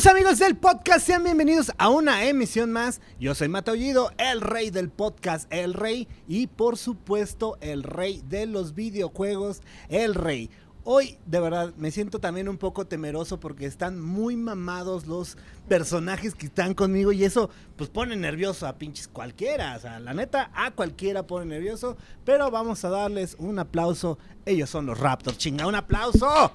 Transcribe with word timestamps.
Queridos 0.00 0.16
amigos 0.16 0.38
del 0.38 0.56
podcast, 0.56 1.06
sean 1.06 1.24
bienvenidos 1.24 1.72
a 1.76 1.90
una 1.90 2.24
emisión 2.24 2.72
más. 2.72 3.02
Yo 3.18 3.34
soy 3.34 3.48
Mataullido, 3.48 4.10
el 4.16 4.40
rey 4.40 4.70
del 4.70 4.88
podcast, 4.88 5.46
el 5.52 5.74
rey 5.74 6.08
y 6.26 6.46
por 6.46 6.78
supuesto 6.78 7.58
el 7.60 7.82
rey 7.82 8.22
de 8.26 8.46
los 8.46 8.74
videojuegos, 8.74 9.60
el 9.90 10.14
rey. 10.14 10.48
Hoy, 10.82 11.18
de 11.26 11.40
verdad, 11.40 11.74
me 11.76 11.90
siento 11.90 12.20
también 12.20 12.48
un 12.48 12.56
poco 12.56 12.86
temeroso 12.86 13.38
porque 13.38 13.66
están 13.66 14.00
muy 14.00 14.34
mamados 14.36 15.06
los 15.06 15.36
personajes 15.68 16.34
que 16.34 16.46
están 16.46 16.72
conmigo 16.72 17.12
y 17.12 17.24
eso, 17.24 17.50
pues, 17.76 17.90
pone 17.90 18.16
nervioso 18.16 18.66
a 18.66 18.78
pinches 18.78 19.06
cualquiera. 19.06 19.76
O 19.76 19.80
sea, 19.80 20.00
la 20.00 20.14
neta, 20.14 20.50
a 20.54 20.70
cualquiera 20.70 21.26
pone 21.26 21.44
nervioso. 21.44 21.98
Pero 22.24 22.50
vamos 22.50 22.82
a 22.84 22.88
darles 22.88 23.36
un 23.38 23.58
aplauso. 23.58 24.18
Ellos 24.46 24.70
son 24.70 24.86
los 24.86 24.98
Raptors, 24.98 25.36
chinga, 25.36 25.66
un 25.66 25.74
aplauso. 25.74 26.52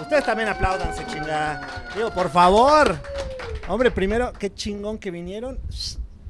Ustedes 0.00 0.24
también 0.24 0.48
apláudanse, 0.48 1.06
chinga. 1.06 1.90
Digo, 1.94 2.10
por 2.12 2.30
favor. 2.30 2.98
Hombre, 3.68 3.90
primero, 3.90 4.32
qué 4.32 4.54
chingón 4.54 4.98
que 4.98 5.10
vinieron. 5.10 5.60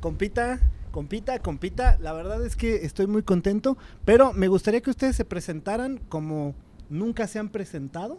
Compita, 0.01 0.59
compita, 0.91 1.39
compita. 1.39 1.97
La 2.01 2.13
verdad 2.13 2.45
es 2.45 2.57
que 2.57 2.85
estoy 2.85 3.07
muy 3.07 3.23
contento, 3.23 3.79
pero 4.05 4.33
me 4.33 4.49
gustaría 4.49 4.81
que 4.81 4.91
ustedes 4.91 5.15
se 5.15 5.25
presentaran 5.25 5.99
como 6.09 6.55
nunca 6.91 7.27
se 7.27 7.39
han 7.39 7.49
presentado, 7.49 8.19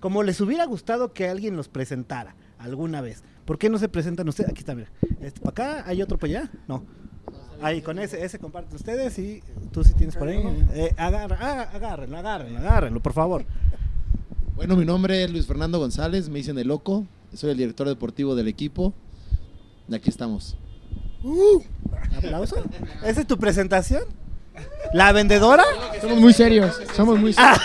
como 0.00 0.22
les 0.22 0.40
hubiera 0.40 0.66
gustado 0.66 1.12
que 1.12 1.28
alguien 1.28 1.56
los 1.56 1.68
presentara 1.68 2.34
alguna 2.58 3.00
vez. 3.00 3.22
¿Por 3.44 3.58
qué 3.58 3.70
no 3.70 3.78
se 3.78 3.88
presentan 3.88 4.28
ustedes? 4.28 4.50
Aquí 4.50 4.60
está, 4.60 4.74
mira. 4.74 4.90
Este, 5.20 5.40
¿Para 5.40 5.50
acá? 5.50 5.84
¿Hay 5.88 6.02
otro 6.02 6.18
para 6.18 6.40
allá? 6.40 6.50
No. 6.66 6.84
Ahí, 7.62 7.80
con 7.82 7.98
ese, 7.98 8.22
ese 8.22 8.38
comparten 8.38 8.76
ustedes 8.76 9.18
y 9.18 9.42
tú 9.72 9.82
sí 9.82 9.94
tienes 9.94 10.16
por 10.16 10.28
ahí. 10.28 10.38
Eh, 10.74 10.94
agarra, 10.96 11.38
ah, 11.40 11.62
agárrenlo, 11.72 12.18
agárrenlo, 12.18 12.58
agárrenlo, 12.58 13.00
por 13.00 13.12
favor. 13.12 13.44
Bueno, 14.54 14.76
mi 14.76 14.84
nombre 14.84 15.24
es 15.24 15.30
Luis 15.30 15.46
Fernando 15.46 15.78
González, 15.78 16.28
me 16.28 16.38
dicen 16.38 16.58
el 16.58 16.68
loco, 16.68 17.06
soy 17.32 17.50
el 17.50 17.56
director 17.56 17.88
deportivo 17.88 18.34
del 18.34 18.48
equipo. 18.48 18.92
Y 19.88 19.94
aquí 19.94 20.10
estamos. 20.10 20.56
Uh, 21.22 21.62
¿Aplauso? 22.16 22.56
¿Esa 23.04 23.20
es 23.20 23.26
tu 23.26 23.38
presentación? 23.38 24.02
¿La 24.92 25.12
vendedora? 25.12 25.64
Somos 26.00 26.18
muy 26.18 26.32
serios, 26.32 26.80
somos 26.94 27.18
muy 27.18 27.32
serios. 27.32 27.58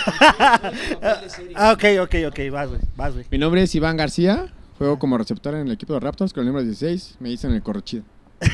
Ah, 1.55 1.71
ok, 1.73 1.83
ok, 2.01 2.15
ok, 2.27 2.39
vas, 2.51 2.69
güey, 2.69 2.81
vas, 2.95 3.13
güey. 3.13 3.25
Mi 3.31 3.37
nombre 3.37 3.63
es 3.63 3.73
Iván 3.75 3.95
García, 3.97 4.51
juego 4.77 4.99
como 4.99 5.17
receptor 5.17 5.53
en 5.55 5.61
el 5.67 5.71
equipo 5.71 5.93
de 5.93 5.99
Raptors 6.01 6.33
con 6.33 6.41
el 6.41 6.47
número 6.47 6.65
16, 6.65 7.15
me 7.19 7.29
dicen 7.29 7.53
el 7.53 7.63
corrochido. 7.63 8.03
Yo 8.41 8.47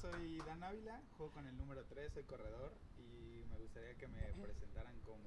soy 0.00 0.38
Dan 0.46 0.62
Ávila, 0.64 0.98
juego 1.16 1.32
con 1.32 1.46
el 1.46 1.56
número 1.56 1.82
3, 1.88 2.10
soy 2.12 2.22
corredor 2.24 2.72
y 2.98 3.44
me 3.52 3.58
gustaría 3.60 3.94
que 3.94 4.08
me 4.08 4.22
presentaran 4.42 4.92
como, 5.04 5.22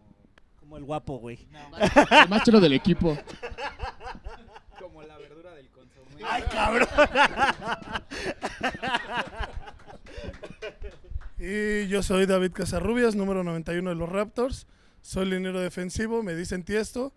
Como 0.59 0.75
el 0.77 0.83
guapo, 0.83 1.17
güey. 1.19 1.47
El 2.23 2.29
más 2.29 2.43
chulo 2.43 2.59
del 2.59 2.73
equipo. 2.73 3.17
como 4.79 5.01
la 5.03 5.17
verdura 5.17 5.53
del 5.53 5.69
consomé. 5.69 6.21
¡Ay, 6.29 6.43
cabrón! 6.51 6.87
Y 11.37 11.87
yo 11.87 12.01
soy 12.01 12.25
David 12.25 12.53
Casarrubias, 12.53 13.13
número 13.13 13.43
91 13.43 13.89
de 13.89 13.95
los 13.95 14.07
Raptors. 14.07 14.67
Soy 15.01 15.25
liniero 15.25 15.59
defensivo, 15.59 16.23
me 16.23 16.33
dicen 16.33 16.63
Tiesto, 16.63 17.13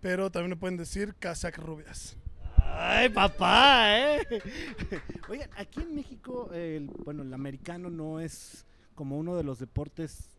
pero 0.00 0.30
también 0.30 0.50
me 0.50 0.56
pueden 0.56 0.78
decir 0.78 1.14
Casac 1.18 1.58
Rubias. 1.58 2.16
¡Ay, 2.56 3.10
papá, 3.10 3.98
eh! 3.98 4.26
Oigan, 5.28 5.50
aquí 5.58 5.82
en 5.82 5.94
México, 5.94 6.50
bueno, 7.04 7.22
el 7.22 7.34
americano 7.34 7.90
no 7.90 8.18
es 8.18 8.64
como 8.94 9.18
uno 9.18 9.36
de 9.36 9.44
los 9.44 9.58
deportes 9.58 10.30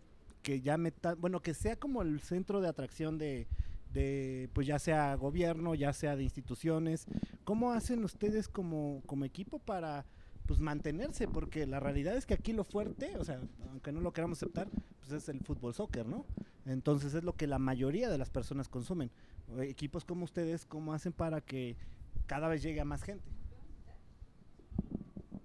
que 0.42 0.62
ya 0.62 0.78
meta, 0.78 1.14
bueno, 1.14 1.42
que 1.42 1.54
sea 1.54 1.76
como 1.76 2.02
el 2.02 2.22
centro 2.22 2.60
de 2.60 2.70
atracción 2.70 3.20
de, 3.20 3.48
de, 3.94 4.50
pues 4.54 4.66
ya 4.66 4.80
sea 4.80 5.14
gobierno, 5.14 5.76
ya 5.76 5.94
sea 5.94 6.16
de 6.16 6.24
instituciones. 6.24 7.06
¿Cómo 7.44 7.72
hacen 7.72 8.04
ustedes 8.04 8.48
como, 8.48 9.04
como 9.06 9.26
equipo 9.26 9.60
para 9.60 10.06
pues 10.46 10.60
mantenerse? 10.60 11.28
Porque 11.28 11.66
la 11.66 11.80
realidad 11.80 12.16
es 12.16 12.26
que 12.26 12.34
aquí 12.34 12.54
lo 12.54 12.64
fuerte, 12.64 13.18
o 13.18 13.24
sea, 13.24 13.42
aunque 13.70 13.92
no 13.92 14.02
lo 14.02 14.14
queramos 14.14 14.38
aceptar, 14.38 14.70
pues 15.00 15.12
es 15.12 15.30
el 15.30 15.40
fútbol 15.42 15.74
soccer, 15.74 16.06
¿no? 16.06 16.26
Entonces 16.66 17.14
es 17.14 17.24
lo 17.24 17.34
que 17.34 17.48
la 17.48 17.60
mayoría 17.60 18.10
de 18.10 18.18
las 18.18 18.30
personas 18.30 18.68
consumen. 18.68 19.12
Eh, 19.58 19.70
Equipos 19.70 20.06
como 20.06 20.26
ustedes, 20.26 20.66
¿cómo 20.66 20.94
hacen 20.94 21.14
para 21.14 21.42
que 21.42 21.76
cada 22.28 22.48
vez 22.48 22.62
llegue 22.62 22.82
a 22.82 22.86
más 22.86 23.04
gente? 23.04 23.30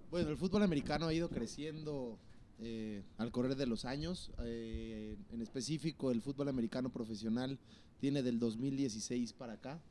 Bueno, 0.09 0.29
el 0.29 0.37
fútbol 0.37 0.63
americano 0.63 1.07
ha 1.07 1.13
ido 1.13 1.29
creciendo 1.29 2.17
eh, 2.59 3.03
al 3.17 3.31
correr 3.31 3.55
de 3.55 3.67
los 3.67 3.85
años. 3.85 4.31
eh, 4.39 5.17
en 5.31 5.41
específico, 5.41 6.11
el 6.11 6.21
fútbol 6.21 6.49
americano 6.49 6.89
profesional 6.89 7.59
tiene 7.99 8.23
del 8.23 8.39
2016 8.39 9.33
para 9.33 9.53
acá 9.53 9.81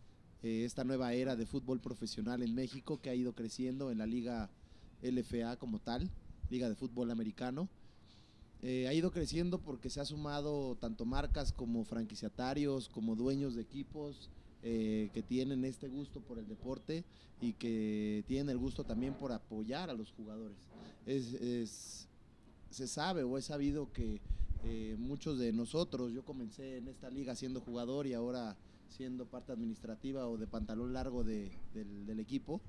esta 0.43 0.85
nueva 0.85 1.13
era 1.13 1.35
de 1.35 1.47
fútbol 1.47 1.81
profesional 1.81 2.43
en 2.43 2.55
México 2.55 3.01
que 3.01 3.11
ha 3.11 3.15
ido 3.15 3.35
creciendo 3.35 3.91
en 3.91 3.99
la 3.99 4.07
liga 4.07 4.51
LFA 5.03 5.57
como 5.57 5.79
tal, 5.79 6.11
Liga 6.51 6.69
de 6.69 6.75
Fútbol 6.75 7.11
Americano. 7.11 7.69
Eh, 8.63 8.89
ha 8.89 8.95
ido 8.95 9.11
creciendo 9.11 9.59
porque 9.59 9.91
se 9.91 10.01
ha 10.01 10.05
sumado 10.05 10.77
tanto 10.77 11.05
marcas 11.05 11.53
como 11.53 11.85
franquiciatarios, 11.85 12.89
como 12.89 13.15
dueños 13.15 13.55
de 13.55 13.63
equipos 13.63 14.31
eh, 14.63 15.11
que 15.13 15.23
tienen 15.23 15.65
este 15.65 15.89
gusto 15.89 16.21
por 16.21 16.39
el 16.39 16.49
deporte 16.49 17.05
y 17.41 17.53
que 17.53 18.25
tienen 18.27 18.49
el 18.49 18.59
gusto 18.59 18.83
también 18.85 19.15
por 19.15 19.31
apoyar 19.33 19.91
a 19.91 19.95
los 19.95 20.11
jugadores. 20.13 20.57
Es, 21.05 21.35
es- 21.35 22.09
se 22.71 22.89
sabe 22.89 23.23
o 23.23 23.39
es 23.39 23.45
sabido 23.45 23.93
que 23.93 24.21
eh, 24.65 24.97
muchos 24.99 25.39
de 25.39 25.53
nosotros, 25.53 26.13
yo 26.13 26.25
comencé 26.25 26.79
en 26.79 26.89
esta 26.89 27.09
liga 27.11 27.37
siendo 27.37 27.61
jugador 27.61 28.07
y 28.07 28.15
ahora 28.15 28.57
siendo 28.89 29.25
parte 29.27 29.53
administrativa 29.53 30.27
o 30.27 30.37
de 30.37 30.47
pantalón 30.47 30.93
largo 30.93 31.23
de- 31.25 31.51
del 31.75 32.19
equipo. 32.21 32.61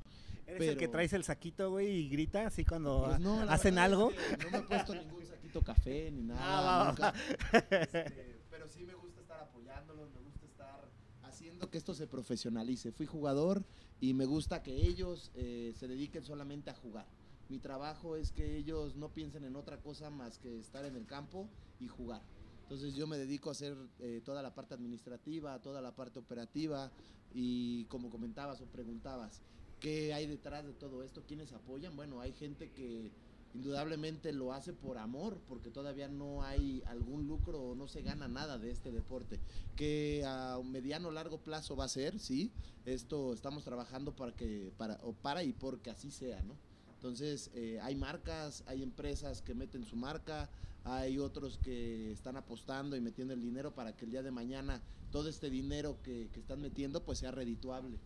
¿Eres 0.47 0.69
el 0.69 0.77
que 0.77 0.87
traes 0.87 1.13
el 1.13 1.23
saquito, 1.23 1.71
güey, 1.71 1.89
y 1.89 2.09
grita 2.09 2.47
así 2.47 2.63
cuando 2.63 3.03
Pues 3.07 3.19
no, 3.19 3.41
hacen 3.41 3.75
verdad 3.75 3.91
algo? 3.91 4.11
es 4.11 4.37
que 4.37 4.45
no 4.45 4.51
me 4.51 4.57
he 4.57 4.61
puesto 4.61 4.95
ningún 4.95 5.25
saquito 5.25 5.61
café 5.61 6.09
ni 6.11 6.23
nada. 6.23 6.95
Ah. 6.99 7.13
Este, 7.53 8.39
pero 8.49 8.67
sí 8.69 8.83
me 8.83 8.93
gusta 8.95 9.21
estar 9.21 9.39
apoyándolos, 9.41 10.09
me 10.13 10.21
gusta 10.21 10.45
estar 10.45 10.89
haciendo 11.23 11.69
que 11.69 11.77
esto 11.77 11.93
se 11.93 12.07
profesionalice. 12.07 12.91
Fui 12.91 13.05
jugador 13.05 13.63
y 13.99 14.13
me 14.13 14.25
gusta 14.25 14.63
que 14.63 14.73
ellos 14.73 15.31
eh, 15.35 15.73
se 15.75 15.87
dediquen 15.87 16.23
solamente 16.23 16.69
a 16.69 16.73
jugar. 16.75 17.05
Mi 17.49 17.59
trabajo 17.59 18.15
es 18.15 18.31
que 18.31 18.55
ellos 18.57 18.95
no 18.95 19.09
piensen 19.09 19.43
en 19.45 19.55
otra 19.55 19.77
cosa 19.77 20.09
más 20.09 20.37
que 20.37 20.59
estar 20.59 20.85
en 20.85 20.95
el 20.95 21.05
campo 21.05 21.47
y 21.79 21.87
jugar. 21.87 22.21
Entonces 22.63 22.95
yo 22.95 23.07
me 23.07 23.17
dedico 23.17 23.49
a 23.49 23.53
hacer 23.53 23.75
eh, 23.99 24.21
toda 24.25 24.41
la 24.41 24.53
parte 24.53 24.73
administrativa, 24.73 25.61
toda 25.61 25.81
la 25.81 25.95
parte 25.95 26.19
operativa 26.19 26.91
y 27.33 27.85
como 27.85 28.09
comentabas 28.09 28.59
o 28.59 28.65
preguntabas, 28.65 29.41
¿qué 29.79 30.13
hay 30.13 30.27
detrás 30.27 30.65
de 30.65 30.73
todo 30.73 31.03
esto? 31.03 31.23
¿Quiénes 31.27 31.51
apoyan? 31.53 31.95
Bueno, 31.95 32.21
hay 32.21 32.33
gente 32.33 32.71
que 32.71 33.11
indudablemente 33.53 34.31
lo 34.33 34.53
hace 34.53 34.73
por 34.73 34.97
amor, 34.97 35.39
porque 35.47 35.71
todavía 35.71 36.07
no 36.07 36.43
hay 36.43 36.83
algún 36.85 37.27
lucro 37.27 37.59
o 37.61 37.75
no 37.75 37.87
se 37.87 38.01
gana 38.01 38.27
nada 38.27 38.57
de 38.57 38.71
este 38.71 38.91
deporte. 38.91 39.39
Que 39.75 40.23
a 40.25 40.59
mediano 40.63 41.09
o 41.09 41.11
largo 41.11 41.39
plazo 41.39 41.75
va 41.75 41.85
a 41.85 41.89
ser, 41.89 42.19
sí. 42.19 42.51
Esto 42.85 43.33
estamos 43.33 43.63
trabajando 43.63 44.15
para 44.15 44.35
que, 44.35 44.71
para, 44.77 44.99
o 45.03 45.13
para 45.13 45.43
y 45.43 45.53
porque 45.53 45.89
así 45.89 46.11
sea, 46.11 46.41
¿no? 46.43 46.55
Entonces, 46.93 47.51
eh, 47.53 47.79
hay 47.81 47.95
marcas, 47.95 48.63
hay 48.65 48.81
empresas 48.81 49.41
que 49.41 49.53
meten 49.53 49.85
su 49.85 49.95
marca, 49.95 50.49
hay 50.83 51.19
otros 51.19 51.57
que 51.57 52.11
están 52.11 52.37
apostando 52.37 52.95
y 52.95 53.01
metiendo 53.01 53.33
el 53.33 53.41
dinero 53.41 53.75
para 53.75 53.95
que 53.95 54.05
el 54.05 54.11
día 54.11 54.23
de 54.23 54.31
mañana 54.31 54.81
todo 55.11 55.29
este 55.29 55.49
dinero 55.49 55.97
que, 56.01 56.29
que 56.33 56.39
están 56.39 56.61
metiendo 56.61 57.03
pues 57.03 57.19
sea 57.19 57.31
redituable. 57.31 57.99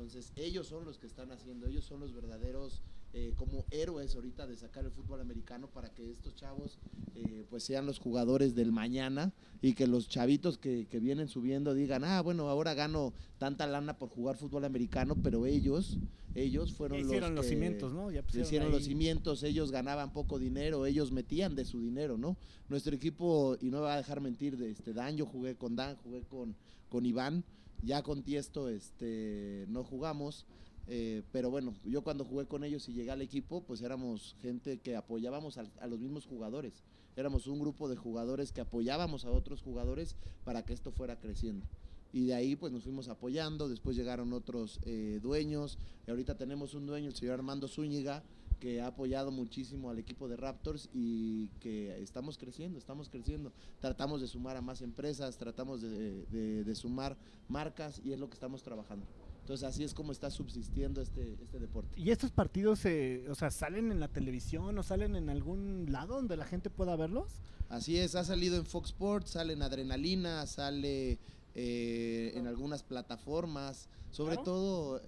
Entonces, 0.00 0.32
ellos 0.36 0.66
son 0.66 0.86
los 0.86 0.98
que 0.98 1.06
están 1.06 1.30
haciendo, 1.30 1.66
ellos 1.66 1.84
son 1.84 2.00
los 2.00 2.14
verdaderos 2.14 2.80
eh, 3.12 3.34
como 3.36 3.66
héroes 3.70 4.14
ahorita 4.14 4.46
de 4.46 4.56
sacar 4.56 4.82
el 4.86 4.90
fútbol 4.90 5.20
americano 5.20 5.68
para 5.68 5.90
que 5.90 6.10
estos 6.10 6.34
chavos 6.36 6.78
eh, 7.14 7.44
pues 7.50 7.64
sean 7.64 7.84
los 7.84 7.98
jugadores 7.98 8.54
del 8.54 8.72
mañana 8.72 9.34
y 9.60 9.74
que 9.74 9.86
los 9.86 10.08
chavitos 10.08 10.56
que, 10.56 10.86
que 10.86 11.00
vienen 11.00 11.28
subiendo 11.28 11.74
digan, 11.74 12.02
ah, 12.04 12.22
bueno, 12.22 12.48
ahora 12.48 12.72
gano 12.72 13.12
tanta 13.36 13.66
lana 13.66 13.98
por 13.98 14.08
jugar 14.08 14.38
fútbol 14.38 14.64
americano, 14.64 15.16
pero 15.22 15.44
ellos, 15.44 15.98
ellos 16.34 16.72
fueron 16.72 17.00
hicieron 17.00 17.34
los 17.34 17.44
que 17.44 17.50
cimientos, 17.50 17.92
¿no? 17.92 18.10
Ya 18.10 18.24
hicieron 18.32 18.70
los 18.70 18.84
cimientos, 18.84 19.42
ellos 19.42 19.70
ganaban 19.70 20.14
poco 20.14 20.38
dinero, 20.38 20.86
ellos 20.86 21.12
metían 21.12 21.54
de 21.54 21.66
su 21.66 21.78
dinero, 21.78 22.16
¿no? 22.16 22.38
Nuestro 22.70 22.94
equipo, 22.96 23.58
y 23.60 23.66
no 23.66 23.78
me 23.78 23.82
va 23.82 23.94
a 23.94 23.98
dejar 23.98 24.22
mentir, 24.22 24.56
de 24.56 24.70
este 24.70 24.94
Dan, 24.94 25.18
yo 25.18 25.26
jugué 25.26 25.56
con 25.56 25.76
Dan, 25.76 25.96
jugué 25.96 26.22
con, 26.22 26.56
con 26.88 27.04
Iván, 27.04 27.44
ya 27.82 28.02
con 28.02 28.22
Tiesto 28.22 28.68
este, 28.68 29.66
no 29.68 29.84
jugamos, 29.84 30.46
eh, 30.86 31.22
pero 31.32 31.50
bueno, 31.50 31.74
yo 31.84 32.02
cuando 32.02 32.24
jugué 32.24 32.46
con 32.46 32.64
ellos 32.64 32.88
y 32.88 32.92
llegué 32.92 33.10
al 33.10 33.22
equipo, 33.22 33.62
pues 33.62 33.80
éramos 33.82 34.34
gente 34.40 34.78
que 34.78 34.96
apoyábamos 34.96 35.58
a, 35.58 35.86
los 35.86 36.00
mismos 36.00 36.26
jugadores, 36.26 36.82
éramos 37.16 37.46
un 37.46 37.60
grupo 37.60 37.88
de 37.88 37.96
jugadores 37.96 38.52
que 38.52 38.60
apoyábamos 38.60 39.24
a 39.24 39.30
otros 39.30 39.62
jugadores 39.62 40.16
para 40.44 40.64
que 40.64 40.72
esto 40.72 40.90
fuera 40.90 41.18
creciendo. 41.18 41.66
Y 42.12 42.26
de 42.26 42.34
ahí 42.34 42.56
pues 42.56 42.72
nos 42.72 42.82
fuimos 42.82 43.08
apoyando, 43.08 43.68
después 43.68 43.96
llegaron 43.96 44.32
otros 44.32 44.80
eh, 44.82 45.20
dueños, 45.22 45.78
y 46.06 46.10
ahorita 46.10 46.36
tenemos 46.36 46.74
un 46.74 46.86
dueño, 46.86 47.08
el 47.08 47.14
señor 47.14 47.34
Armando 47.34 47.68
Zúñiga, 47.68 48.24
que 48.60 48.80
ha 48.80 48.88
apoyado 48.88 49.30
muchísimo 49.32 49.90
al 49.90 49.98
equipo 49.98 50.28
de 50.28 50.36
Raptors 50.36 50.88
y 50.92 51.48
que 51.60 52.00
estamos 52.00 52.38
creciendo, 52.38 52.78
estamos 52.78 53.08
creciendo. 53.08 53.52
Tratamos 53.80 54.20
de 54.20 54.28
sumar 54.28 54.56
a 54.56 54.60
más 54.60 54.82
empresas, 54.82 55.36
tratamos 55.38 55.80
de, 55.80 56.26
de- 56.26 56.62
de 56.64 56.74
sumar 56.74 57.16
marcas 57.48 58.00
y 58.04 58.12
es 58.12 58.20
lo 58.20 58.28
que 58.28 58.34
estamos 58.34 58.62
trabajando. 58.62 59.06
Entonces 59.40 59.66
así 59.66 59.82
es 59.82 59.94
como 59.94 60.12
está 60.12 60.30
subsistiendo 60.30 61.00
este, 61.00 61.36
este 61.42 61.58
deporte. 61.58 61.98
¿Y 61.98 62.10
estos 62.10 62.30
partidos, 62.30 62.84
eh, 62.84 63.26
o 63.30 63.34
sea, 63.34 63.50
salen 63.50 63.90
en 63.90 63.98
la 63.98 64.06
televisión 64.08 64.78
o 64.78 64.82
salen 64.82 65.16
en 65.16 65.28
algún 65.30 65.86
lado 65.90 66.14
donde 66.16 66.36
la 66.36 66.44
gente 66.44 66.70
pueda 66.70 66.94
verlos? 66.94 67.32
Así 67.68 67.96
es, 67.96 68.14
ha 68.14 68.22
salido 68.24 68.56
en 68.58 68.66
Fox 68.66 68.90
Sports, 68.90 69.30
sale 69.30 69.54
en 69.54 69.62
Adrenalina, 69.62 70.46
sale 70.46 71.18
eh, 71.54 72.32
en 72.36 72.46
algunas 72.46 72.82
plataformas, 72.84 73.88
sobre 74.10 74.34
Claro. 74.36 74.44
todo 74.44 75.02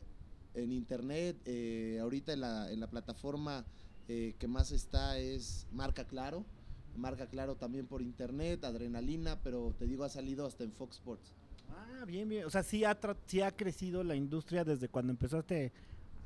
en 0.54 0.72
internet. 0.72 1.36
eh, 1.44 1.98
ahorita 2.00 2.32
en 2.32 2.40
la, 2.40 2.70
en 2.72 2.80
la 2.80 2.86
plataforma 2.88 3.64
eh, 4.08 4.34
que 4.38 4.48
más 4.48 4.72
está 4.72 5.18
es 5.18 5.66
Marca 5.72 6.04
Claro. 6.04 6.44
Marca 6.96 7.26
Claro 7.26 7.54
también 7.56 7.86
por 7.86 8.02
internet, 8.02 8.64
Adrenalina, 8.64 9.40
pero 9.42 9.74
te 9.78 9.86
digo, 9.86 10.04
ha 10.04 10.10
salido 10.10 10.44
hasta 10.44 10.62
en 10.64 10.72
Fox 10.72 10.96
Sports. 10.96 11.32
Ah, 11.70 12.04
bien, 12.06 12.28
bien. 12.28 12.44
O 12.44 12.50
sea, 12.50 12.62
sí 12.62 12.84
ha, 12.84 13.00
tra- 13.00 13.16
sí 13.26 13.40
ha 13.40 13.50
crecido 13.50 14.04
la 14.04 14.14
industria 14.14 14.62
desde 14.62 14.88
cuando 14.88 15.10
empezaste 15.12 15.72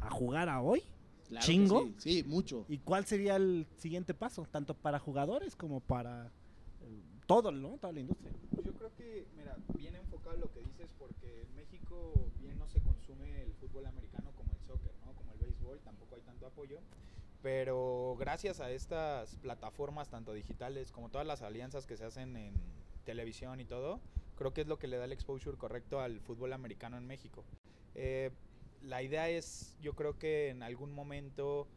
a 0.01 0.11
jugar 0.11 0.49
a 0.49 0.61
hoy. 0.61 0.83
Claro 1.29 1.47
que 1.47 1.53
¿Chingo? 1.53 1.83
Sí, 1.99 2.23
sí, 2.23 2.25
mucho. 2.29 2.65
¿Y 2.69 2.79
cuál 2.79 3.05
sería 3.07 3.37
el 3.37 3.67
siguiente 3.79 4.13
paso? 4.13 4.45
Tanto 4.51 4.75
para 4.75 4.99
jugadores 4.99 5.55
como 5.55 5.79
para 5.81 6.33
eh, 6.83 7.01
todo, 7.27 7.53
¿no? 7.53 7.79
Toda 7.79 7.93
la 7.93 8.01
industria. 8.01 8.33
Yo 8.65 8.73
creo 8.73 8.91
que, 8.97 9.27
mira, 9.37 9.57
bien 9.79 9.95
enfocado 9.95 10.37
lo 10.37 10.53
que 10.53 10.61
dices, 10.61 10.91
porque 10.99 11.43
en 11.43 11.55
México 11.55 12.13
bien 12.41 12.59
no 12.59 12.67
se 12.67 12.81
consume 12.81 13.43
el 13.43 13.53
fútbol 13.55 13.87
americano 13.87 14.33
como 14.37 14.51
el 14.53 14.61
soccer, 14.67 14.93
¿no? 15.05 15.13
Tampoco 15.85 16.15
hay 16.15 16.23
tanto 16.23 16.47
apoyo. 16.47 16.81
Pero 17.43 18.17
gracias 18.19 18.61
a 18.61 18.71
estas 18.71 19.37
plataformas, 19.37 20.09
tanto 20.09 20.33
digitales 20.33 20.91
como 20.91 21.11
todas 21.11 21.27
las 21.27 21.43
alianzas 21.43 21.87
que 21.87 21.97
se 21.97 22.05
hacen 22.05 22.37
en 22.37 22.55
televisión 23.05 23.61
y 23.61 23.65
todo, 23.65 24.01
creo 24.37 24.53
que 24.53 24.63
es 24.63 24.67
lo 24.67 24.79
que 24.79 24.89
le 24.89 24.97
da 24.97 25.05
el 25.05 25.13
exposure 25.13 25.57
correcto 25.57 26.01
al 26.01 26.21
fútbol 26.21 26.53
americano 26.53 26.97
en 26.97 27.07
México. 27.07 27.45
Eh, 27.95 28.31
la 28.83 29.03
idea 29.03 29.29
es, 29.29 29.77
yo 29.81 29.95
creo 29.95 30.19
que 30.19 30.51
en 30.51 30.63
algún 30.63 30.93
momento 30.93 31.69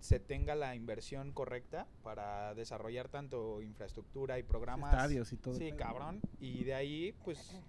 se 0.00 0.18
tenga 0.18 0.54
la 0.54 0.74
inversión 0.74 1.32
correcta 1.32 1.86
para 2.02 2.54
desarrollar 2.54 3.08
tanto 3.08 3.60
infraestructura 3.62 4.38
y 4.38 4.42
programas. 4.42 4.92
Estadios 4.92 5.32
y 5.32 5.36
todo. 5.36 5.54
Sí, 5.54 5.72
cabrón. 5.72 6.20
Y 6.40 6.64
de 6.64 6.74
ahí, 6.74 7.12
pues 7.24 7.60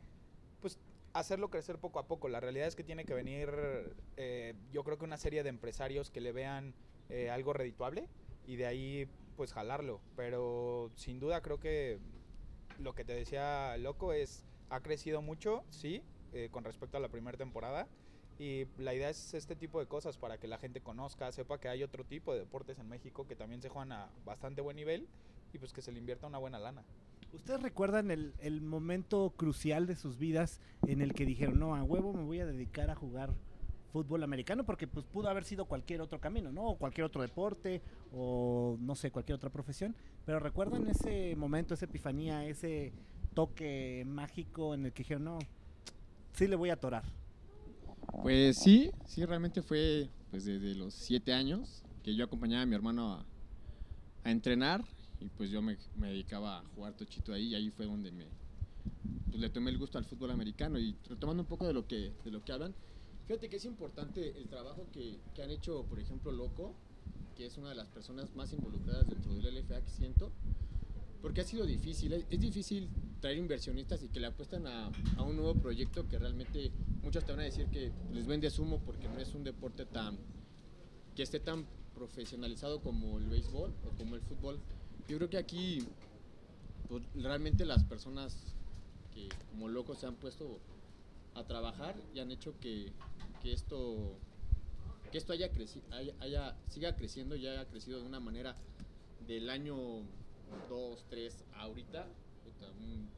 hacerlo 1.13 1.49
crecer 1.49 1.79
poco 1.79 1.99
a 1.99 2.07
poco. 2.07 2.29
La 2.29 2.39
realidad 2.39 2.67
es 2.67 2.75
que 2.75 2.83
tiene 2.83 3.05
que 3.05 3.13
venir, 3.13 3.49
eh, 4.17 4.53
yo 4.71 4.83
creo 4.83 4.97
que 4.97 5.05
una 5.05 5.17
serie 5.17 5.43
de 5.43 5.49
empresarios 5.49 6.09
que 6.09 6.21
le 6.21 6.31
vean 6.31 6.73
eh, 7.09 7.29
algo 7.29 7.53
redituable 7.53 8.07
y 8.45 8.55
de 8.55 8.65
ahí, 8.65 9.07
pues, 9.35 9.53
jalarlo. 9.53 10.01
Pero 10.15 10.91
sin 10.95 11.19
duda 11.19 11.41
creo 11.41 11.59
que 11.59 11.99
lo 12.79 12.93
que 12.93 13.05
te 13.05 13.13
decía 13.13 13.77
Loco 13.77 14.13
es, 14.13 14.43
ha 14.69 14.81
crecido 14.81 15.21
mucho, 15.21 15.63
sí, 15.69 16.01
eh, 16.33 16.49
con 16.51 16.63
respecto 16.63 16.97
a 16.97 16.99
la 16.99 17.09
primera 17.09 17.37
temporada. 17.37 17.87
Y 18.39 18.65
la 18.77 18.93
idea 18.93 19.09
es 19.09 19.35
este 19.35 19.55
tipo 19.55 19.79
de 19.79 19.85
cosas 19.85 20.17
para 20.17 20.39
que 20.39 20.47
la 20.47 20.57
gente 20.57 20.81
conozca, 20.81 21.31
sepa 21.31 21.59
que 21.59 21.67
hay 21.67 21.83
otro 21.83 22.03
tipo 22.03 22.33
de 22.33 22.39
deportes 22.39 22.79
en 22.79 22.89
México 22.89 23.27
que 23.27 23.35
también 23.35 23.61
se 23.61 23.69
juegan 23.69 23.91
a 23.91 24.09
bastante 24.25 24.61
buen 24.61 24.77
nivel 24.77 25.07
y 25.53 25.59
pues 25.59 25.73
que 25.73 25.83
se 25.83 25.91
le 25.91 25.99
invierta 25.99 26.25
una 26.25 26.39
buena 26.39 26.57
lana. 26.57 26.83
¿Ustedes 27.33 27.61
recuerdan 27.61 28.11
el, 28.11 28.61
momento 28.61 29.33
crucial 29.37 29.87
de 29.87 29.95
sus 29.95 30.17
vidas 30.17 30.59
en 30.85 31.01
el 31.01 31.13
que 31.13 31.25
dijeron, 31.25 31.59
no, 31.59 31.75
a 31.75 31.83
huevo 31.83 32.13
me 32.13 32.23
voy 32.23 32.39
a 32.39 32.45
dedicar 32.45 32.89
a 32.89 32.95
jugar 32.95 33.33
fútbol 33.93 34.23
americano? 34.23 34.65
Porque 34.65 34.85
pues 34.85 35.05
pudo 35.05 35.29
haber 35.29 35.45
sido 35.45 35.65
cualquier 35.65 36.01
otro 36.01 36.19
camino, 36.19 36.51
¿no? 36.51 36.65
O 36.65 36.77
cualquier 36.77 37.05
otro 37.05 37.21
deporte, 37.21 37.81
o 38.13 38.77
no 38.81 38.95
sé, 38.95 39.11
cualquier 39.11 39.37
otra 39.37 39.49
profesión. 39.49 39.95
Pero 40.25 40.39
¿recuerdan 40.39 40.87
ese 40.87 41.35
momento, 41.37 41.73
esa 41.73 41.85
epifanía, 41.85 42.45
ese 42.45 42.91
toque 43.33 44.03
mágico 44.05 44.73
en 44.73 44.85
el 44.85 44.91
que 44.91 45.03
dijeron, 45.03 45.23
no, 45.23 45.39
sí 46.33 46.47
le 46.47 46.57
voy 46.57 46.69
a 46.69 46.73
atorar? 46.73 47.05
Pues 48.21 48.57
sí, 48.57 48.91
sí, 49.05 49.25
realmente 49.25 49.61
fue 49.61 50.09
pues 50.31 50.43
desde 50.43 50.75
los 50.75 50.93
siete 50.93 51.33
años 51.33 51.83
que 52.03 52.13
yo 52.13 52.25
acompañaba 52.25 52.63
a 52.63 52.65
mi 52.65 52.75
hermano 52.75 53.25
a 54.23 54.31
entrenar 54.31 54.83
y 55.21 55.29
pues 55.29 55.49
yo 55.49 55.61
me, 55.61 55.77
dedicaba 55.95 56.59
a 56.59 56.63
jugar 56.75 56.95
tochito 56.95 57.33
ahí 57.33 57.47
y 57.47 57.55
ahí 57.55 57.69
fue 57.69 57.85
donde 57.85 58.11
me 58.11 58.25
pues, 59.29 59.39
le 59.39 59.49
tomé 59.49 59.71
el 59.71 59.77
gusto 59.77 59.97
al 59.97 60.05
fútbol 60.05 60.31
americano 60.31 60.79
y 60.79 60.95
retomando 61.07 61.43
un 61.43 61.47
poco 61.47 61.65
de 61.67 61.73
lo 61.73 61.87
que 61.87 62.13
de 62.23 62.31
lo 62.31 62.43
que 62.43 62.51
hablan, 62.51 62.73
fíjate 63.27 63.49
que 63.49 63.57
es 63.57 63.65
importante 63.65 64.37
el 64.37 64.47
trabajo 64.47 64.87
que, 64.91 65.19
que 65.33 65.43
han 65.43 65.51
hecho, 65.51 65.85
por 65.85 65.99
ejemplo, 65.99 66.31
Loco, 66.31 66.73
que 67.35 67.45
es 67.45 67.57
una 67.57 67.69
de 67.69 67.75
las 67.75 67.87
personas 67.87 68.35
más 68.35 68.51
involucradas 68.51 69.07
dentro 69.07 69.33
del 69.33 69.55
LFA 69.55 69.81
que 69.81 69.91
siento, 69.91 70.31
porque 71.21 71.41
ha 71.41 71.43
sido 71.43 71.65
difícil, 71.65 72.13
es, 72.13 72.25
es 72.29 72.39
difícil 72.39 72.89
traer 73.19 73.37
inversionistas 73.37 74.03
y 74.03 74.09
que 74.09 74.19
le 74.19 74.27
apuestan 74.27 74.65
a, 74.65 74.91
a 75.17 75.23
un 75.23 75.35
nuevo 75.35 75.53
proyecto 75.53 76.07
que 76.07 76.17
realmente 76.17 76.71
muchos 77.03 77.23
te 77.23 77.31
van 77.31 77.41
a 77.41 77.43
decir 77.43 77.67
que 77.67 77.91
les 78.11 78.25
vende 78.25 78.51
humo 78.57 78.79
porque 78.83 79.07
no 79.07 79.19
es 79.19 79.33
un 79.35 79.43
deporte 79.43 79.85
tan 79.85 80.17
que 81.15 81.23
esté 81.23 81.39
tan 81.39 81.65
profesionalizado 81.93 82.81
como 82.81 83.19
el 83.19 83.29
béisbol 83.29 83.73
o 83.85 83.97
como 83.97 84.15
el 84.15 84.21
fútbol. 84.21 84.59
Yo 85.11 85.17
creo 85.17 85.29
que 85.29 85.37
aquí 85.37 85.85
pues, 86.87 87.03
realmente 87.15 87.65
las 87.65 87.83
personas 87.83 88.55
que 89.13 89.27
como 89.49 89.67
locos 89.67 89.97
se 89.99 90.05
han 90.05 90.15
puesto 90.15 90.61
a 91.33 91.43
trabajar 91.45 91.97
y 92.15 92.21
han 92.21 92.31
hecho 92.31 92.57
que, 92.61 92.93
que 93.43 93.51
esto 93.51 94.17
que 95.11 95.17
esto 95.17 95.33
haya 95.33 95.51
crecido 95.51 95.83
haya, 95.93 96.13
haya- 96.21 96.55
siga 96.69 96.95
creciendo 96.95 97.35
y 97.35 97.45
haya 97.45 97.65
crecido 97.67 97.99
de 97.99 98.05
una 98.05 98.21
manera 98.21 98.55
del 99.27 99.49
año 99.49 99.75
2, 100.69 101.03
3 101.09 101.43
ahorita 101.55 102.07
un, 102.79 103.09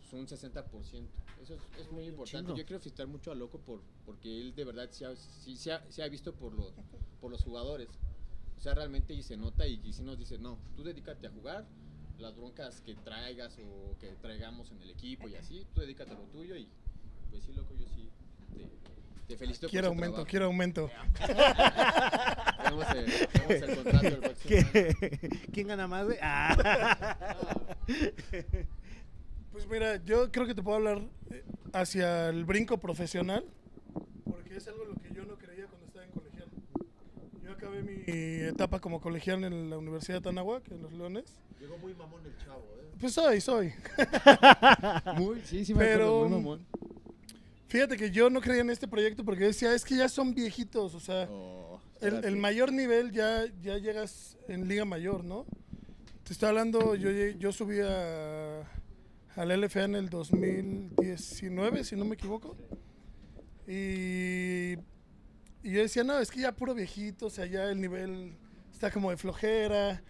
pues, 0.00 0.12
un 0.14 0.26
60%. 0.26 1.06
Eso 1.42 1.52
es, 1.54 1.60
es 1.78 1.92
muy 1.92 2.04
importante. 2.06 2.46
chingo. 2.46 2.56
Yo 2.56 2.64
quiero 2.64 2.80
felicitar 2.80 3.06
mucho 3.08 3.30
a 3.30 3.34
Loco 3.34 3.58
por, 3.58 3.82
porque 4.06 4.40
él 4.40 4.54
de 4.54 4.64
verdad 4.64 4.90
se 4.90 5.04
ha, 5.04 5.14
se 5.14 5.70
ha- 5.70 5.84
se 5.92 6.02
ha 6.02 6.08
visto 6.08 6.32
por 6.34 6.54
los, 6.54 6.72
por 7.20 7.30
los 7.30 7.42
jugadores. 7.44 7.88
O 8.56 8.60
sea, 8.60 8.74
realmente 8.74 9.14
y 9.14 9.22
se 9.22 9.36
nota 9.36 9.66
y, 9.66 9.80
y 9.84 9.92
sí 9.92 10.02
nos 10.02 10.18
dice, 10.18 10.38
no, 10.38 10.58
tú 10.76 10.82
dedícate 10.82 11.26
a 11.26 11.30
jugar, 11.30 11.66
las 12.18 12.34
broncas 12.34 12.80
que 12.80 12.94
traigas 12.94 13.58
o 13.58 13.96
que 13.98 14.08
traigamos 14.22 14.70
en 14.70 14.80
el 14.82 14.90
equipo 14.90 15.28
y 15.28 15.36
así, 15.36 15.66
tú 15.74 15.80
dedícate 15.80 16.12
a 16.12 16.14
lo 16.14 16.24
tuyo 16.24 16.56
y 16.56 16.68
pues 17.30 17.44
sí, 17.44 17.52
Loco, 17.52 17.74
yo 17.74 17.86
sí 17.88 18.08
te, 18.54 18.66
te 19.28 19.36
felicito 19.36 19.68
Quiero 19.68 19.88
por 19.88 19.96
aumento, 19.96 20.24
quiero 20.24 20.46
aumento. 20.46 20.90
Tenemos 22.62 22.86
el, 22.94 23.28
tenemos 23.28 23.68
el 23.68 23.76
contrato. 23.76 24.32
¿Quién 25.52 25.68
gana 25.68 25.86
más? 25.86 26.06
güey? 26.06 26.18
Ah. 26.22 27.16
Pues 29.52 29.66
mira, 29.68 30.04
yo 30.04 30.30
creo 30.30 30.46
que 30.46 30.54
te 30.54 30.62
puedo 30.62 30.76
hablar 30.76 31.00
eh, 31.30 31.42
hacia 31.72 32.28
el 32.28 32.44
brinco 32.44 32.76
profesional, 32.76 33.42
porque 34.26 34.54
es 34.54 34.68
algo 34.68 34.84
lo 34.84 34.94
que 34.96 35.08
yo 35.14 35.24
no 35.24 35.38
creía 35.38 35.66
cuando 35.66 35.86
estaba 35.86 36.04
en 36.04 36.10
colegial. 36.10 36.48
Yo 37.42 37.56
acabé 37.78 38.04
mi 38.06 38.48
etapa 38.48 38.80
como 38.80 39.00
colegial 39.00 39.44
en 39.44 39.70
la 39.70 39.78
Universidad 39.78 40.22
de 40.22 40.28
Anáhuac, 40.28 40.70
en 40.70 40.82
Los 40.82 40.92
Leones. 40.92 41.24
Llegó 41.60 41.78
muy 41.78 41.94
mamón 41.94 42.20
el 42.24 42.36
chavo, 42.44 42.64
¿eh? 42.80 42.92
Pues 43.00 43.12
soy, 43.12 43.40
soy. 43.40 43.72
Muy, 45.16 45.40
sí, 45.42 45.64
sí 45.64 45.74
me 45.74 45.80
Pero- 45.80 46.06
acuerdo, 46.06 46.28
muy 46.28 46.38
mamón. 46.38 46.66
Fíjate 47.68 47.96
que 47.96 48.10
yo 48.10 48.30
no 48.30 48.40
creía 48.40 48.60
en 48.62 48.70
este 48.70 48.86
proyecto 48.88 49.24
porque 49.24 49.44
decía, 49.44 49.74
es 49.74 49.84
que 49.84 49.96
ya 49.96 50.08
son 50.08 50.34
viejitos, 50.34 50.94
o 50.94 51.00
sea, 51.00 51.26
Oh, 51.30 51.80
el, 52.00 52.36
mayor 52.36 52.72
nivel 52.72 53.10
ya, 53.10 53.44
ya 53.60 53.76
llegas 53.78 54.36
en 54.48 54.68
Liga 54.68 54.84
Mayor, 54.84 55.24
¿no? 55.24 55.46
Te 56.22 56.32
estoy 56.32 56.48
hablando, 56.50 56.94
yo, 56.94 57.10
yo 57.10 57.52
subí 57.52 57.80
a, 57.80 58.60
al 59.34 59.60
LFA 59.60 59.84
en 59.84 59.94
el 59.96 60.08
2019, 60.08 61.84
si 61.84 61.96
no 61.96 62.04
me 62.04 62.14
equivoco. 62.14 62.56
Y, 63.66 64.76
y 65.66 65.72
yo 65.72 65.80
decía, 65.80 66.04
no, 66.04 66.20
es 66.20 66.30
que 66.30 66.42
ya 66.42 66.52
puro 66.52 66.74
viejito, 66.74 67.26
o 67.26 67.30
sea, 67.30 67.44
ya 67.44 67.64
el 67.64 67.80
nivel 67.80 68.36
está 68.72 68.88
como 68.88 69.10
de 69.10 69.16
flojera, 69.16 70.00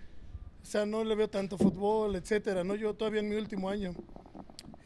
o 0.62 0.66
sea, 0.66 0.84
no 0.84 1.02
le 1.02 1.14
veo 1.14 1.30
tanto 1.30 1.56
fútbol, 1.56 2.14
etcétera, 2.14 2.62
¿no? 2.62 2.74
Yo 2.74 2.92
todavía 2.92 3.20
en 3.20 3.30
mi 3.30 3.36
último 3.36 3.70
año. 3.70 3.94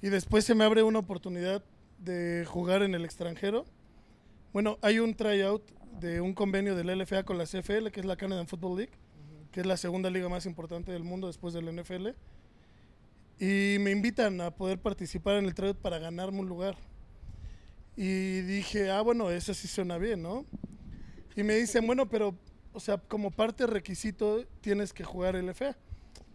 Y 0.01 0.11
después 0.11 0.45
se 0.45 0.55
me 0.55 0.63
abre 0.63 0.85
una 0.85 1.01
oportunidad 1.01 1.65
de 1.99 2.45
jugar 2.47 2.85
en 2.85 2.95
el 2.95 3.05
extranjero. 3.05 3.65
Bueno, 4.53 4.79
hay 4.81 5.01
un 5.01 5.17
tryout 5.17 5.69
de 5.99 6.21
un 6.21 6.35
convenio 6.35 6.77
del 6.77 6.97
LFA 6.97 7.25
con 7.25 7.37
la 7.37 7.47
CFL, 7.47 7.89
que 7.89 7.99
es 7.99 8.07
la 8.07 8.15
Canadian 8.15 8.47
Football 8.47 8.77
League, 8.77 8.93
que 9.51 9.63
es 9.63 9.67
la 9.67 9.77
segunda 9.77 10.09
liga 10.09 10.29
más 10.29 10.47
importante 10.47 10.93
del 10.93 11.03
mundo 11.03 11.27
después 11.27 11.53
del 11.53 11.75
NFL. 11.75 12.11
Y 13.41 13.79
me 13.81 13.91
invitan 13.91 14.41
a 14.41 14.53
poder 14.53 14.79
participar 14.79 15.35
en 15.35 15.47
el 15.47 15.55
tryout 15.55 15.79
para 15.79 15.99
ganarme 15.99 16.39
un 16.39 16.47
lugar. 16.47 16.77
Y 18.03 18.41
dije, 18.41 18.91
ah, 18.91 19.03
bueno, 19.03 19.31
eso 19.31 19.53
sí 19.53 19.69
suena 19.69 19.99
bien, 19.99 20.23
¿no? 20.23 20.47
Y 21.37 21.43
me 21.43 21.57
dicen, 21.57 21.87
bueno, 21.87 22.09
pero, 22.09 22.35
o 22.73 22.81
sea, 22.81 22.97
como 22.97 23.31
parte 23.31 23.67
requisito 23.67 24.47
tienes 24.63 24.95
que 24.95 25.05
jugar 25.05 25.35
LFA. 25.35 25.77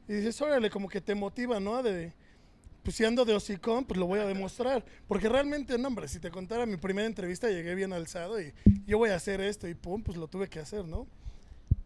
Y 0.08 0.14
dices, 0.14 0.40
órale, 0.44 0.70
como 0.70 0.88
que 0.88 1.02
te 1.02 1.16
motiva, 1.16 1.60
¿no? 1.60 1.82
De, 1.82 2.14
pues 2.84 2.98
si 2.98 3.04
ando 3.04 3.26
de 3.26 3.34
hocicón, 3.34 3.84
pues 3.84 4.00
lo 4.00 4.06
voy 4.06 4.20
a 4.20 4.28
demostrar. 4.28 4.86
Porque 5.08 5.28
realmente, 5.28 5.76
no, 5.80 5.88
hombre, 5.88 6.08
si 6.08 6.20
te 6.20 6.30
contara 6.30 6.68
mi 6.68 6.78
primera 6.78 7.08
entrevista, 7.08 7.50
llegué 7.50 7.74
bien 7.74 7.94
alzado 7.94 8.40
y 8.40 8.54
yo 8.86 9.00
voy 9.00 9.10
a 9.10 9.16
hacer 9.16 9.42
esto 9.42 9.68
y 9.68 9.74
pum, 9.74 10.04
pues 10.04 10.20
lo 10.20 10.28
tuve 10.28 10.48
que 10.48 10.60
hacer, 10.60 10.86
¿no? 10.86 11.08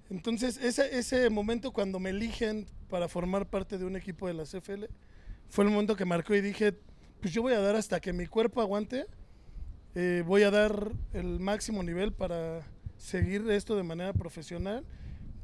Entonces, 0.09 0.57
ese, 0.57 0.99
ese 0.99 1.29
momento 1.29 1.71
cuando 1.71 2.01
me 2.01 2.09
eligen 2.09 2.67
para 2.89 3.07
formar 3.07 3.49
parte 3.49 3.77
de 3.77 3.85
un 3.85 3.95
equipo 3.95 4.27
de 4.27 4.33
la 4.33 4.43
CFL, 4.43 4.87
fue 5.47 5.63
el 5.63 5.71
momento 5.71 5.95
que 5.95 6.03
marcó 6.03 6.35
y 6.35 6.41
dije, 6.41 6.73
pues 7.21 7.33
yo 7.33 7.41
voy 7.43 7.53
a 7.53 7.61
dar 7.61 7.77
hasta 7.77 8.01
que 8.01 8.11
mi 8.11 8.27
cuerpo 8.27 8.59
aguante, 8.59 9.05
eh, 9.95 10.23
voy 10.25 10.43
a 10.43 10.51
dar 10.51 10.91
el 11.13 11.39
máximo 11.39 11.81
nivel 11.83 12.13
para 12.13 12.61
seguir 12.97 13.49
esto 13.49 13.75
de 13.75 13.83
manera 13.83 14.13
profesional, 14.13 14.85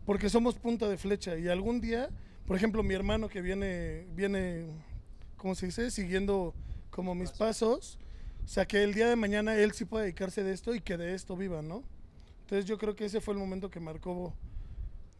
porque 0.05 0.29
somos 0.29 0.55
punta 0.55 0.87
de 0.87 0.97
flecha 0.97 1.37
y 1.37 1.47
algún 1.47 1.81
día, 1.81 2.09
por 2.45 2.55
ejemplo, 2.55 2.83
mi 2.83 2.93
hermano 2.93 3.27
que 3.27 3.41
viene, 3.41 4.05
viene, 4.13 4.67
¿cómo 5.37 5.55
se 5.55 5.67
dice? 5.67 5.89
Siguiendo 5.89 6.53
como 6.91 7.15
mis 7.15 7.31
pasos, 7.31 7.97
o 8.43 8.47
sea, 8.47 8.65
que 8.65 8.83
el 8.83 8.93
día 8.93 9.09
de 9.09 9.15
mañana 9.15 9.55
él 9.55 9.71
sí 9.71 9.85
pueda 9.85 10.03
dedicarse 10.03 10.43
de 10.43 10.53
esto 10.53 10.75
y 10.75 10.81
que 10.81 10.97
de 10.97 11.15
esto 11.15 11.35
viva, 11.35 11.61
¿no? 11.63 11.83
Entonces 12.41 12.65
yo 12.65 12.77
creo 12.77 12.95
que 12.95 13.05
ese 13.05 13.21
fue 13.21 13.33
el 13.33 13.39
momento 13.39 13.71
que 13.71 13.79
marcó 13.79 14.35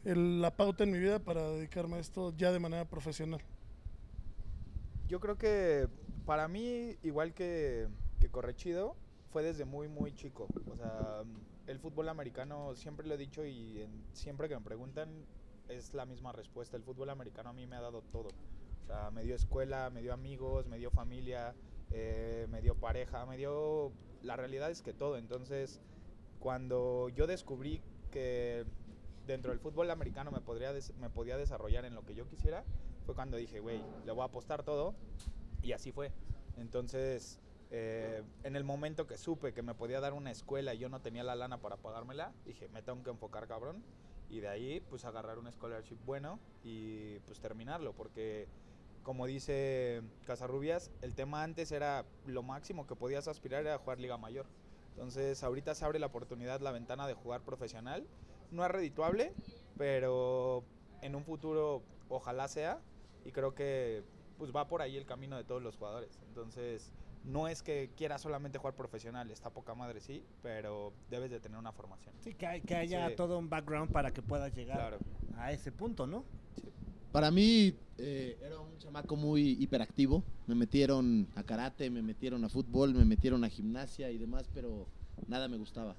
la 0.04 0.56
pauta 0.56 0.84
en 0.84 0.92
mi 0.92 1.00
vida 1.00 1.18
para 1.18 1.50
dedicarme 1.50 1.96
a 1.96 2.00
esto 2.00 2.32
ya 2.38 2.52
de 2.52 2.60
manera 2.60 2.86
profesional. 2.86 3.42
Yo 5.08 5.20
creo 5.20 5.38
que 5.38 5.88
para 6.28 6.48
mí, 6.48 6.96
igual 7.02 7.34
que, 7.34 7.88
que 8.20 8.30
Correchido, 8.30 8.96
fue 9.36 9.44
desde 9.44 9.66
muy, 9.66 9.90
muy 9.90 10.14
chico. 10.14 10.48
O 10.72 10.78
sea, 10.78 11.22
el 11.68 11.78
fútbol 11.80 12.08
americano, 12.08 12.74
siempre 12.74 13.06
lo 13.06 13.16
he 13.16 13.18
dicho 13.18 13.46
y 13.46 13.82
en- 13.82 14.06
siempre 14.14 14.48
que 14.48 14.56
me 14.56 14.62
preguntan, 14.62 15.10
es 15.68 15.94
la 15.94 16.06
misma 16.06 16.32
respuesta. 16.32 16.78
El 16.78 16.84
fútbol 16.84 17.10
americano 17.10 17.50
a 17.50 17.52
mí 17.52 17.68
me 17.68 17.76
ha 17.76 17.82
dado 17.82 18.02
todo. 18.02 18.30
O 18.30 18.88
sea, 18.88 19.12
me 19.12 19.24
dio 19.26 19.36
escuela, 19.36 19.90
me 19.90 20.02
dio 20.02 20.14
amigos, 20.14 20.68
me 20.68 20.78
dio 20.78 20.90
familia, 20.90 21.54
eh, 21.92 22.48
me 22.50 22.62
dio 22.62 22.76
pareja, 22.76 23.26
me 23.26 23.36
dio... 23.36 23.92
La 24.22 24.38
realidad 24.38 24.72
es 24.72 24.82
que 24.82 24.94
todo. 24.94 25.18
Entonces, 25.18 25.82
cuando 26.40 27.10
yo 27.10 27.28
descubrí 27.28 27.82
que 28.12 28.66
dentro 29.28 29.52
del 29.52 29.60
fútbol 29.60 29.92
americano 29.92 30.32
me, 30.32 30.40
podría 30.40 30.72
des- 30.72 30.96
me 30.96 31.10
podía 31.10 31.36
desarrollar 31.36 31.84
en 31.84 31.94
lo 31.94 32.06
que 32.06 32.16
yo 32.16 32.26
quisiera, 32.30 32.64
fue 33.06 33.16
cuando 33.16 33.36
dije, 33.36 33.60
güey, 33.60 33.84
le 34.06 34.14
voy 34.14 34.22
a 34.22 34.28
apostar 34.28 34.64
todo. 34.64 34.96
Y 35.62 35.74
así 35.74 35.92
fue. 35.92 36.14
Entonces, 36.56 37.42
eh, 37.72 38.24
en 38.44 38.56
el 38.56 38.64
momento 38.64 39.08
que 39.08 39.18
supe 39.18 39.54
que 39.54 39.62
me 39.62 39.74
podía 39.74 40.00
dar 40.00 40.14
una 40.14 40.32
escuela 40.32 40.74
y 40.74 40.78
yo 40.78 40.90
no 40.90 41.02
tenía 41.02 41.24
la 41.24 41.36
lana 41.36 41.60
para 41.60 41.78
pagármela, 41.78 42.34
dije, 42.46 42.68
me 42.70 42.82
tengo 42.82 43.04
que 43.04 43.10
enfocar, 43.10 43.48
cabrón. 43.48 43.84
Y 44.30 44.40
de 44.40 44.48
ahí, 44.48 44.80
pues 44.90 45.06
agarrar 45.06 45.38
un 45.38 45.52
scholarship 45.52 45.98
bueno 46.06 46.40
y 46.64 47.20
pues 47.20 47.40
terminarlo. 47.40 47.94
Porque, 47.94 48.48
como 49.04 49.28
dice 49.28 50.02
Casarrubias, 50.26 50.92
el 51.02 51.14
tema 51.14 51.44
antes 51.44 51.72
era 51.72 52.06
lo 52.26 52.42
máximo 52.44 52.88
que 52.88 52.96
podías 52.96 53.28
aspirar 53.28 53.62
era 53.62 53.78
jugar 53.78 54.00
Liga 54.00 54.18
Mayor. 54.18 54.48
Entonces, 54.92 55.44
ahorita 55.44 55.76
se 55.76 55.86
abre 55.86 56.00
la 56.00 56.08
oportunidad, 56.08 56.62
la 56.62 56.72
ventana 56.72 57.08
de 57.08 57.14
jugar 57.14 57.42
profesional. 57.42 58.08
No 58.52 58.66
es 58.66 58.72
redituable, 58.72 59.34
pero 59.78 60.64
en 61.02 61.16
un 61.16 61.24
futuro 61.24 61.84
ojalá 62.10 62.48
sea. 62.48 62.80
Y 63.26 63.32
creo 63.32 63.54
que 63.54 64.04
pues 64.38 64.54
va 64.56 64.68
por 64.68 64.82
ahí 64.82 64.98
el 64.98 65.06
camino 65.06 65.38
de 65.38 65.44
todos 65.44 65.62
los 65.62 65.78
jugadores. 65.78 66.20
Entonces, 66.28 66.92
no 67.26 67.48
es 67.48 67.64
que 67.64 67.90
quiera 67.98 68.18
solamente 68.18 68.58
jugar 68.60 68.76
profesional, 68.76 69.30
está 69.32 69.50
poca 69.50 69.74
madre, 69.76 70.00
sí, 70.02 70.24
pero 70.44 70.94
debes 71.10 71.32
de 71.32 71.40
tener 71.40 71.58
una 71.58 71.72
formación. 71.72 72.14
Sí, 72.22 72.34
que, 72.34 72.46
hay- 72.48 72.62
que 72.62 72.76
haya 72.76 73.10
Sí. 73.10 73.16
todo 73.16 73.38
un 73.40 73.50
background 73.50 73.92
para 73.92 74.12
que 74.12 74.22
puedas 74.22 74.54
llegar 74.56 74.78
Claro. 74.78 74.98
a 75.38 75.52
ese 75.52 75.72
punto, 75.72 76.06
¿no? 76.08 76.24
Para 77.12 77.32
mí 77.32 77.74
eh, 77.98 78.38
era 78.44 78.60
un 78.60 78.78
chamaco 78.78 79.16
muy 79.16 79.52
hiperactivo. 79.62 80.22
Me 80.48 80.54
metieron 80.56 81.28
a 81.36 81.44
karate, 81.44 81.90
me 81.90 82.02
metieron 82.02 82.44
a 82.44 82.50
fútbol, 82.50 82.94
me 82.94 83.06
metieron 83.06 83.44
a 83.46 83.50
gimnasia 83.50 84.12
y 84.12 84.18
demás, 84.18 84.50
pero 84.54 84.86
nada 85.28 85.48
me 85.48 85.56
gustaba. 85.58 85.96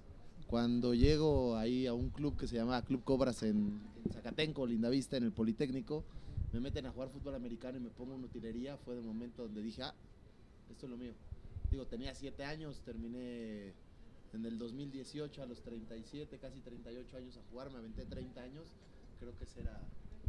Cuando 0.47 0.93
llego 0.95 1.57
ahí 1.57 1.87
a 1.87 1.95
un 1.95 2.11
club 2.11 2.37
que 2.37 2.47
se 2.47 2.55
llama 2.57 2.83
Club 2.83 3.03
Cobras 3.03 3.43
en, 3.43 3.81
en 4.05 4.13
Zacatenco, 4.13 4.67
Lindavista, 4.67 5.17
en 5.17 5.25
el 5.25 5.33
Politécnico, 5.33 6.05
me 6.53 6.61
meten 6.61 6.85
a 6.87 6.91
jugar 6.93 7.09
fútbol 7.09 7.35
americano 7.35 7.79
y 7.79 7.81
me 7.81 7.91
pongo 7.91 8.15
en 8.15 8.23
utilería. 8.25 8.77
Fue 8.77 8.95
el 8.95 9.03
momento 9.03 9.43
donde 9.45 9.63
dije, 9.63 9.83
ah, 9.83 9.95
esto 10.71 10.87
es 10.87 10.91
lo 10.91 10.97
mío. 10.97 11.13
Digo, 11.71 11.87
tenía 11.87 12.15
siete 12.15 12.45
años, 12.45 12.81
terminé 12.85 13.73
en 14.33 14.45
el 14.45 14.59
2018 14.59 15.43
a 15.43 15.47
los 15.47 15.63
37, 15.63 16.39
casi 16.39 16.61
38 16.61 17.17
años 17.17 17.37
a 17.37 17.41
jugar, 17.51 17.71
me 17.71 17.79
aventé 17.79 18.05
30 18.05 18.41
años. 18.43 18.69
Creo 19.19 19.37
que 19.37 19.45
ese 19.45 19.61
era, 19.61 19.81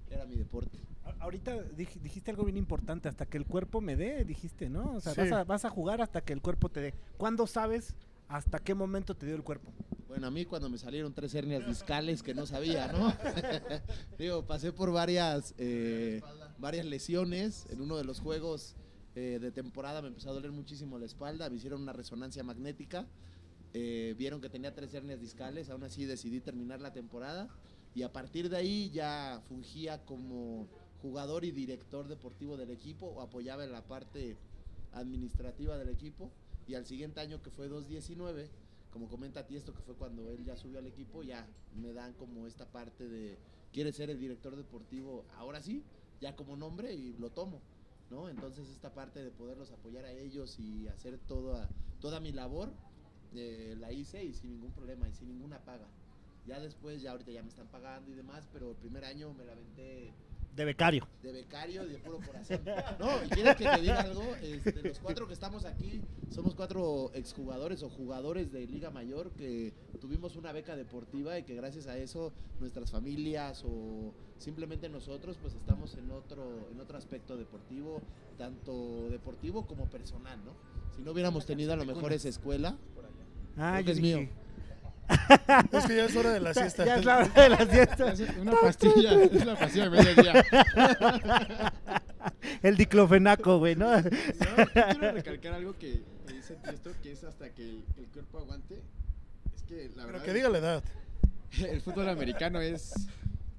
era 0.09 0.25
mi 0.25 0.35
deporte. 0.35 0.77
Ahorita 1.19 1.55
dij- 1.75 1.99
dijiste 2.01 2.31
algo 2.31 2.43
bien 2.45 2.57
importante, 2.57 3.07
hasta 3.09 3.25
que 3.25 3.37
el 3.37 3.45
cuerpo 3.45 3.81
me 3.81 3.95
dé, 3.95 4.23
dijiste, 4.25 4.69
¿no? 4.69 4.95
O 4.95 5.01
sea, 5.01 5.13
Sí. 5.13 5.21
vas, 5.21 5.31
a, 5.31 5.43
vas 5.43 5.65
a 5.65 5.69
jugar 5.69 6.01
hasta 6.01 6.21
que 6.21 6.33
el 6.33 6.41
cuerpo 6.41 6.69
te 6.69 6.81
dé. 6.81 6.93
¿Cuándo 7.17 7.47
sabes 7.47 7.95
hasta 8.27 8.59
qué 8.59 8.73
momento 8.73 9.15
te 9.15 9.25
dio 9.25 9.35
el 9.35 9.43
cuerpo? 9.43 9.71
Bueno, 10.07 10.27
a 10.27 10.31
mí 10.31 10.45
cuando 10.45 10.69
me 10.69 10.77
salieron 10.77 11.13
tres 11.13 11.33
hernias 11.35 11.67
discales 11.67 12.23
que 12.23 12.33
no 12.33 12.45
sabía, 12.45 12.91
¿no? 12.93 13.13
Digo, 14.17 14.45
pasé 14.45 14.71
por 14.71 14.91
varias, 14.91 15.53
eh, 15.57 16.21
varias 16.57 16.85
lesiones. 16.85 17.65
En 17.69 17.81
uno 17.81 17.97
de 17.97 18.03
los 18.05 18.19
juegos 18.21 18.75
eh, 19.17 19.39
de 19.39 19.51
temporada 19.51 19.99
me 20.03 20.09
empezó 20.09 20.29
a 20.29 20.33
doler 20.33 20.51
muchísimo 20.51 20.99
la 20.99 21.07
espalda. 21.07 21.49
Me 21.49 21.55
hicieron 21.55 21.81
una 21.81 21.91
resonancia 21.91 22.43
magnética. 22.43 23.07
eh, 23.73 24.13
vieron 24.15 24.41
que 24.41 24.47
tenía 24.47 24.75
tres 24.75 24.93
hernias 24.93 25.19
discales. 25.19 25.71
Aún 25.71 25.83
así 25.83 26.05
decidí 26.05 26.39
terminar 26.39 26.81
la 26.81 26.93
temporada. 26.93 27.49
Y 27.95 28.03
a 28.03 28.13
partir 28.13 28.47
de 28.47 28.57
ahí 28.57 28.91
ya 28.91 29.41
fungía 29.49 30.05
como 30.05 30.67
jugador 31.01 31.45
y 31.45 31.51
director 31.51 32.07
deportivo 32.07 32.57
del 32.57 32.69
equipo 32.69 33.07
o 33.07 33.21
apoyaba 33.21 33.63
en 33.63 33.71
la 33.71 33.81
parte 33.81 34.37
administrativa 34.93 35.79
del 35.79 35.89
equipo. 35.89 36.29
Y 36.67 36.75
al 36.75 36.85
siguiente 36.85 37.19
año, 37.19 37.41
que 37.41 37.49
fue 37.49 37.69
2019, 37.69 38.51
como 38.91 39.07
comenta 39.07 39.47
Tiesto, 39.47 39.73
que 39.73 39.81
fue 39.81 39.95
cuando 39.95 40.29
él 40.29 40.45
ya 40.45 40.55
subió 40.55 40.77
al 40.77 40.85
equipo, 40.85 41.23
ya 41.23 41.47
me 41.75 41.91
dan 41.91 42.13
como 42.13 42.45
esta 42.45 42.67
parte 42.67 43.07
de, 43.07 43.39
quiere 43.73 43.91
ser 43.93 44.11
el 44.11 44.19
director 44.19 44.55
deportivo, 44.55 45.25
ahora 45.37 45.63
sí, 45.63 45.83
ya 46.21 46.35
como 46.35 46.55
nombre 46.55 46.93
y 46.93 47.13
lo 47.13 47.31
tomo, 47.31 47.61
¿no? 48.09 48.29
Entonces 48.29 48.69
esta 48.69 48.93
parte 48.93 49.23
de 49.23 49.31
poderlos 49.31 49.71
apoyar 49.71 50.05
a 50.05 50.11
ellos 50.11 50.59
y 50.59 50.87
hacer 50.87 51.17
toda, 51.27 51.69
toda 51.99 52.19
mi 52.19 52.31
labor, 52.31 52.71
eh, 53.33 53.75
la 53.79 53.91
hice 53.91 54.23
y 54.23 54.33
sin 54.33 54.51
ningún 54.51 54.71
problema 54.71 55.07
y 55.07 55.13
sin 55.13 55.27
ninguna 55.27 55.59
paga. 55.59 55.87
Ya 56.45 56.59
después, 56.59 57.01
ya 57.01 57.11
ahorita 57.11 57.31
ya 57.31 57.43
me 57.43 57.49
están 57.49 57.67
pagando 57.67 58.09
y 58.09 58.13
demás, 58.13 58.47
pero 58.53 58.71
el 58.71 58.77
primer 58.77 59.03
año 59.03 59.33
me 59.33 59.45
la 59.45 59.51
aventé 59.51 60.13
De 60.57 60.65
becario. 60.65 61.07
de 61.21 61.31
becario 61.31 61.85
y 61.85 61.91
de 61.91 61.97
puro 61.99 62.17
corazón. 62.25 62.59
No, 62.99 63.23
y 63.23 63.29
quieres 63.29 63.55
que 63.55 63.63
te 63.65 63.81
diga 63.81 64.01
algo, 64.01 64.35
este, 64.41 64.81
los 64.89 64.97
cuatro 64.99 65.27
que 65.27 65.33
estamos 65.33 65.65
aquí 65.65 66.01
somos 66.31 66.55
cuatro 66.55 67.11
exjugadores 67.13 67.83
o 67.83 67.89
jugadores 67.89 68.51
de 68.51 68.65
Liga 68.65 68.89
Mayor 68.89 69.29
que 69.33 69.71
tuvimos 70.01 70.35
una 70.35 70.51
beca 70.51 70.75
deportiva 70.75 71.37
y 71.37 71.43
que 71.43 71.53
gracias 71.53 71.85
a 71.85 71.95
eso 71.97 72.33
nuestras 72.59 72.89
familias 72.89 73.63
o 73.65 74.11
simplemente 74.39 74.89
nosotros 74.89 75.37
pues 75.39 75.53
estamos 75.53 75.93
en 75.95 76.09
otro 76.09 76.67
en 76.71 76.79
otro 76.79 76.97
aspecto 76.97 77.37
deportivo, 77.37 78.01
tanto 78.37 79.09
deportivo 79.11 79.67
como 79.67 79.85
personal, 79.85 80.43
¿no? 80.43 80.53
Si 80.95 81.03
no 81.03 81.11
hubiéramos 81.11 81.45
tenido 81.45 81.73
a 81.73 81.75
lo 81.75 81.85
mejor 81.85 82.13
esa 82.13 82.29
escuela. 82.29 82.75
Ah, 83.57 83.73
Creo 83.73 83.77
que 83.77 83.83
yo 83.85 83.91
es 83.91 83.97
dije, 84.01 84.17
mío. 84.17 84.29
Es 85.71 85.85
que 85.85 85.95
ya 85.95 86.05
es 86.05 86.15
hora 86.15 86.31
de 86.33 86.39
la 86.39 86.53
siesta. 86.53 86.85
Ya 86.85 86.97
es 86.97 87.05
la 87.05 87.17
hora 87.17 87.27
de 87.43 87.49
la 87.49 87.65
siesta. 87.65 88.11
Es 88.11 88.19
una 88.37 88.51
pastilla, 88.59 89.23
es 89.23 89.41
una 89.41 89.55
pastilla 89.57 89.89
de 89.89 89.89
mediodía. 89.89 90.45
El 92.61 92.75
diclofenaco, 92.77 93.59
güey, 93.59 93.75
¿no? 93.75 93.91
No, 93.95 94.01
yo 94.01 94.11
quiero 94.73 95.11
recalcar 95.13 95.53
algo 95.53 95.73
que, 95.77 96.03
que 96.27 96.33
dice 96.33 96.55
Tiesto, 96.55 96.91
que 97.01 97.11
es 97.13 97.23
hasta 97.23 97.49
que 97.53 97.63
el, 97.69 97.83
el 97.97 98.05
cuerpo 98.07 98.39
aguante. 98.39 98.81
Es 99.55 99.63
que 99.63 99.89
la 99.89 100.03
Pero 100.03 100.07
verdad 100.07 100.21
que 100.23 100.29
es 100.31 100.35
diga 100.35 100.49
la 100.49 100.57
edad. 100.57 100.83
el 101.59 101.81
fútbol 101.81 102.09
americano 102.09 102.59
es, 102.61 102.93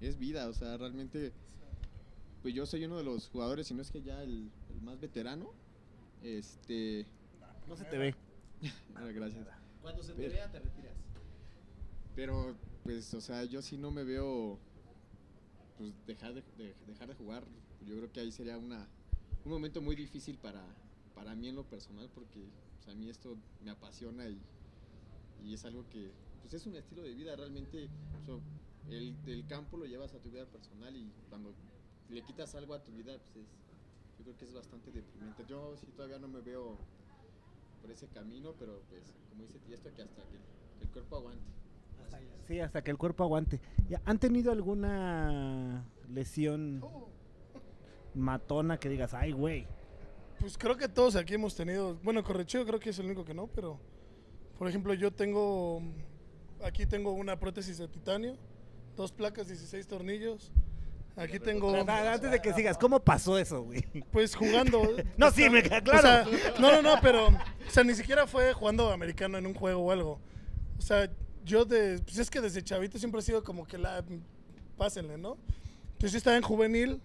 es 0.01 0.19
vida, 0.19 0.49
o 0.49 0.53
sea, 0.53 0.77
realmente, 0.77 1.33
pues 2.43 2.55
yo 2.55 2.67
soy 2.67 2.85
uno 2.85 2.99
de 2.99 3.05
los 3.05 3.29
jugadores, 3.29 3.67
si 3.69 3.75
no 3.75 3.83
es 3.83 3.91
que 3.91 4.03
ya 4.03 4.23
el, 4.23 4.51
el 4.75 4.81
más 4.83 5.01
veterano. 5.01 5.53
Este, 6.23 7.07
No 7.69 7.77
se 7.77 7.85
te 7.85 7.97
ve. 7.97 8.15
gracias. 9.15 9.47
cuando 9.81 10.03
se 10.03 10.13
te 10.13 10.23
Pero- 10.23 10.33
vea 10.35 10.51
te 10.51 10.59
retiras. 10.59 10.93
Pero, 12.19 12.53
pues, 12.83 13.15
o 13.15 13.21
sea, 13.21 13.45
yo 13.45 13.63
sí 13.63 13.77
no 13.79 13.93
me 13.93 14.03
veo, 14.03 14.59
pues, 15.77 15.95
dejar 16.05 16.35
de, 16.35 16.43
de- 16.57 16.75
dejar 16.89 17.07
de 17.07 17.15
jugar. 17.15 17.45
Yo 17.87 17.95
creo 17.97 18.11
que 18.13 18.19
ahí 18.19 18.33
sería 18.33 18.59
una, 18.59 18.89
un 19.45 19.53
momento 19.53 19.81
muy 19.81 19.95
difícil 19.95 20.37
para, 20.37 20.61
para 21.15 21.37
mí 21.37 21.47
en 21.47 21.55
lo 21.55 21.63
personal, 21.63 22.11
porque 22.13 22.41
pues, 22.75 22.89
a 22.89 22.99
mí 22.99 23.09
esto 23.09 23.37
me 23.63 23.71
apasiona 23.71 24.29
y, 24.29 24.37
y 25.47 25.55
es 25.55 25.65
algo 25.65 25.89
que, 25.89 26.11
pues, 26.43 26.55
es 26.55 26.67
un 26.67 26.75
estilo 26.75 27.03
de 27.03 27.15
vida 27.15 27.37
realmente. 27.37 27.89
o 28.27 28.41
el 28.91 29.47
campo 29.47 29.77
lo 29.77 29.87
llevas 29.87 30.13
a 30.13 30.19
tu 30.19 30.29
vida 30.29 30.45
personal 30.47 30.97
y 30.97 31.13
cuando 31.29 31.55
le 32.11 32.21
quitas 32.25 32.53
algo 32.57 32.75
a 32.75 32.83
tu 32.83 32.91
vida, 32.91 33.17
pues, 33.33 33.37
es, 33.37 33.47
yo 34.19 34.25
creo 34.25 34.37
que 34.37 34.45
es 34.45 34.53
bastante 34.53 34.91
deprimente. 34.91 35.45
Yo 35.47 35.77
sí 35.77 35.87
todavía 35.95 36.19
no 36.19 36.27
me 36.27 36.41
veo 36.41 36.79
por 37.81 37.93
ese 37.93 38.09
camino, 38.09 38.57
pero, 38.59 38.83
pues, 38.89 39.05
como 39.31 39.45
dice 39.45 39.61
Tiesto, 39.61 39.95
que 39.95 40.03
hasta 40.03 40.23
que 40.25 40.85
el 40.85 40.91
cuerpo 40.91 41.15
aguante. 41.15 41.68
Sí, 42.47 42.61
hasta 42.61 42.83
que 42.83 42.91
el 42.91 42.97
cuerpo 42.97 43.25
aguante. 43.25 43.61
Ya, 43.89 44.01
¿Han 44.07 44.19
tenido 44.19 44.53
alguna 44.53 45.85
lesión 46.09 46.83
matona 48.15 48.79
que 48.79 48.89
digas, 48.89 49.13
ay, 49.15 49.33
güey? 49.33 49.67
Pues 50.41 50.57
creo 50.57 50.77
que 50.77 50.89
todos 50.89 51.17
aquí 51.17 51.35
hemos 51.35 51.55
tenido. 51.55 51.97
Bueno, 52.03 52.23
Correcheo 52.25 52.65
creo 52.65 52.81
que 52.81 52.91
es 52.91 52.99
el 52.99 53.07
único 53.07 53.25
que 53.25 53.35
no, 53.35 53.49
pero. 53.49 53.79
Por 54.59 54.69
ejemplo, 54.69 54.95
yo 54.95 55.11
tengo. 55.13 55.83
Aquí 56.65 56.87
tengo 56.87 57.13
una 57.13 57.39
prótesis 57.39 57.79
de 57.79 57.87
titanio 57.89 58.37
dos 58.99 59.13
placas, 59.13 59.47
16 59.47 59.87
tornillos. 59.87 60.51
Aquí 61.17 61.39
tengo, 61.39 61.73
Ah, 61.89 62.13
Antes 62.15 62.31
de 62.31 62.41
que 62.41 62.53
sigas, 62.53 62.77
¿cómo 62.77 63.01
pasó 63.01 63.39
eso, 63.39 63.63
güey? 63.63 63.85
pues 64.13 64.35
jugando. 64.37 64.83
No, 65.17 65.31
sí, 65.31 65.49
me 65.49 65.63
queda 65.63 65.79
O 65.79 65.83
claro. 65.83 66.01
sea, 66.03 66.25
no, 66.61 66.73
no, 66.73 66.83
no, 66.83 67.01
pero, 67.01 67.29
o 67.29 67.71
sea, 67.71 67.83
ni 67.85 67.95
siquiera 67.95 68.27
fue 68.27 68.53
jugando 68.53 68.91
americano 68.93 69.39
en 69.39 69.47
un 69.47 69.55
juego 69.55 69.81
o 69.83 69.91
algo. 69.93 70.21
O 70.79 70.83
sea, 70.83 71.09
yo 71.49 71.65
de, 71.65 71.99
pues 72.05 72.19
es 72.19 72.31
que 72.31 72.41
desde 72.41 72.63
chavito 72.63 72.99
siempre 72.99 73.21
he 73.21 73.25
sido 73.25 73.43
como 73.43 73.67
que 73.67 73.79
la, 73.79 74.05
pásenle, 74.77 75.19
¿no? 75.19 75.37
Entonces 75.93 76.13
yo 76.13 76.19
estaba 76.19 76.37
en 76.37 76.43
juvenil 76.43 77.01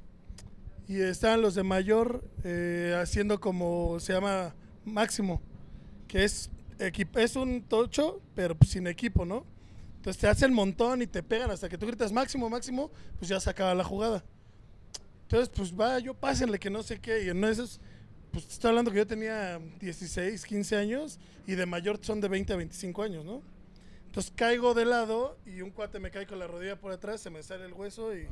y 0.88 1.00
estaban 1.02 1.42
los 1.42 1.56
de 1.56 1.64
mayor 1.64 2.24
eh, 2.44 2.96
haciendo 3.02 3.40
como 3.40 4.00
se 4.00 4.14
llama 4.14 4.54
máximo, 4.86 5.42
que 6.08 6.24
es, 6.26 6.52
equi- 6.78 7.08
es 7.18 7.36
un 7.36 7.64
tocho, 7.64 8.22
pero 8.36 8.56
pues 8.56 8.72
sin 8.72 8.86
equipo, 8.88 9.26
¿no? 9.26 9.46
Entonces 9.96 10.20
te 10.20 10.28
hacen 10.28 10.54
montón 10.54 11.02
y 11.02 11.08
te 11.08 11.24
pegan 11.24 11.50
hasta 11.50 11.70
que 11.70 11.78
tú 11.78 11.88
gritas 11.88 12.12
máximo, 12.12 12.50
máximo, 12.50 12.92
pues 13.18 13.30
ya 13.30 13.40
se 13.40 13.50
acaba 13.50 13.74
la 13.74 13.86
jugada. 13.86 14.24
Entonces, 15.24 15.50
pues 15.56 15.74
va, 15.74 15.98
yo 16.00 16.14
pásenle 16.14 16.60
que 16.60 16.70
no 16.70 16.84
sé 16.84 17.00
qué. 17.00 17.24
Y 17.24 17.30
en 17.30 17.44
esos, 17.46 17.80
pues 18.32 18.46
te 18.46 18.52
estoy 18.54 18.70
hablando 18.70 18.92
que 18.92 18.98
yo 18.98 19.08
tenía 19.08 19.60
16, 19.80 20.46
15 20.46 20.76
años 20.76 21.18
y 21.48 21.56
de 21.56 21.66
mayor 21.66 21.98
son 22.02 22.20
de 22.22 22.28
20 22.28 22.52
a 22.54 22.58
25 22.58 23.02
años, 23.02 23.24
¿no? 23.26 23.42
Entonces 24.14 24.32
caigo 24.36 24.76
de 24.76 24.86
lado 24.86 25.40
y 25.44 25.62
un 25.62 25.72
cuate 25.72 26.00
me 26.00 26.12
cae 26.12 26.28
con 26.28 26.38
la 26.38 26.46
rodilla 26.46 26.80
por 26.80 26.92
atrás, 26.92 27.20
se 27.20 27.32
me 27.32 27.42
sale 27.42 27.66
el 27.66 27.74
hueso 27.74 28.16
y, 28.16 28.28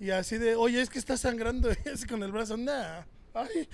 y 0.00 0.10
así 0.10 0.38
de, 0.38 0.56
oye, 0.56 0.80
es 0.80 0.90
que 0.90 0.98
está 0.98 1.16
sangrando 1.16 1.68
así 1.94 2.04
con 2.04 2.20
el 2.24 2.32
brazo, 2.32 2.56
nah, 2.56 3.02
ay, 3.32 3.68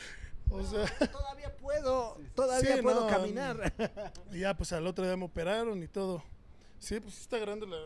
o 0.50 0.62
sea, 0.62 0.84
Todavía 1.10 1.56
puedo, 1.56 2.18
todavía 2.34 2.76
Sí, 2.76 2.82
puedo 2.82 3.00
no, 3.00 3.06
caminar. 3.06 3.72
y 4.32 4.40
ya 4.40 4.54
pues 4.54 4.70
al 4.74 4.86
otro 4.86 5.06
día 5.06 5.16
me 5.16 5.24
operaron 5.24 5.82
y 5.82 5.88
todo. 5.88 6.22
Sí, 6.78 7.00
pues 7.00 7.14
sí 7.14 7.22
está 7.22 7.38
grande 7.38 7.66
la, 7.66 7.78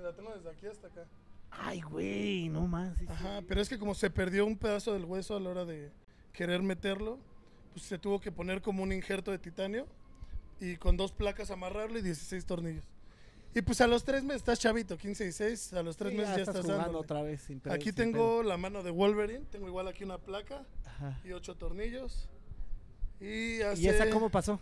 la 0.00 0.14
tengo 0.14 0.32
desde 0.32 0.48
aquí 0.48 0.68
hasta 0.68 0.86
acá. 0.86 1.04
Ay, 1.50 1.80
güey, 1.80 2.48
no 2.48 2.68
más. 2.68 2.96
sí, 2.96 3.06
sí. 3.06 3.12
Ajá, 3.12 3.42
pero 3.48 3.60
es 3.60 3.68
que 3.68 3.76
como 3.76 3.92
se 3.96 4.08
perdió 4.08 4.46
un 4.46 4.56
pedazo 4.56 4.92
del 4.92 5.04
hueso 5.04 5.36
a 5.36 5.40
la 5.40 5.50
hora 5.50 5.64
de 5.64 5.90
querer 6.32 6.62
meterlo, 6.62 7.18
pues 7.72 7.86
se 7.86 7.98
tuvo 7.98 8.20
que 8.20 8.30
poner 8.30 8.62
como 8.62 8.84
un 8.84 8.92
injerto 8.92 9.32
de 9.32 9.38
titanio 9.40 9.88
y 10.60 10.76
con 10.76 10.96
dos 10.96 11.12
placas 11.12 11.50
amarrarlo 11.50 11.98
y 11.98 12.02
16 12.02 12.44
tornillos. 12.46 12.84
Y 13.54 13.62
pues 13.62 13.80
a 13.80 13.86
los 13.86 14.04
tres 14.04 14.22
meses, 14.22 14.42
estás 14.42 14.58
chavito, 14.58 14.98
15 14.98 15.26
y 15.28 15.32
6, 15.32 15.72
a 15.72 15.82
los 15.82 15.96
tres 15.96 16.12
Sí, 16.12 16.18
meses 16.18 16.36
ya 16.36 16.42
estás, 16.42 16.56
jugando 16.60 16.76
dándole. 16.76 16.98
otra 16.98 17.22
vez. 17.22 17.40
sin 17.40 17.62
Aquí 17.70 17.84
sin 17.84 17.94
tengo 17.94 18.42
la 18.42 18.58
mano 18.58 18.82
de 18.82 18.90
Wolverine, 18.90 19.46
tengo 19.50 19.66
igual 19.66 19.88
aquí 19.88 20.04
una 20.04 20.18
placa. 20.18 20.66
Ajá. 20.84 21.18
y 21.24 21.32
ocho 21.32 21.54
tornillos. 21.56 22.28
Y, 23.18 23.62
hace, 23.62 23.80
¿Y 23.82 23.88
esa 23.88 24.10
cómo 24.10 24.28
pasó? 24.30 24.60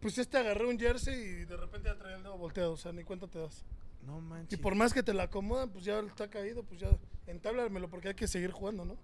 Pues 0.00 0.18
este 0.18 0.36
agarré 0.36 0.66
un 0.66 0.78
jersey 0.80 1.14
y 1.14 1.44
de 1.44 1.56
repente 1.56 1.88
ya 1.88 1.96
traía 1.96 2.16
el 2.16 2.24
dedo 2.24 2.36
volteado, 2.36 2.72
o 2.72 2.76
sea, 2.76 2.92
ni 2.92 3.04
cuenta 3.04 3.28
te 3.28 3.38
das. 3.38 3.64
No 4.04 4.20
manches. 4.20 4.58
Y 4.58 4.60
por 4.60 4.74
más 4.74 4.92
que 4.92 5.04
te 5.04 5.14
la 5.14 5.24
acomodan, 5.24 5.70
pues 5.70 5.84
ya 5.84 6.00
está 6.00 6.28
caído, 6.28 6.64
pues 6.64 6.80
ya 6.80 6.88
entáblamelo 7.28 7.88
porque 7.88 8.08
hay 8.08 8.14
que 8.14 8.26
seguir 8.26 8.50
jugando, 8.50 8.84
¿no? 8.84 8.96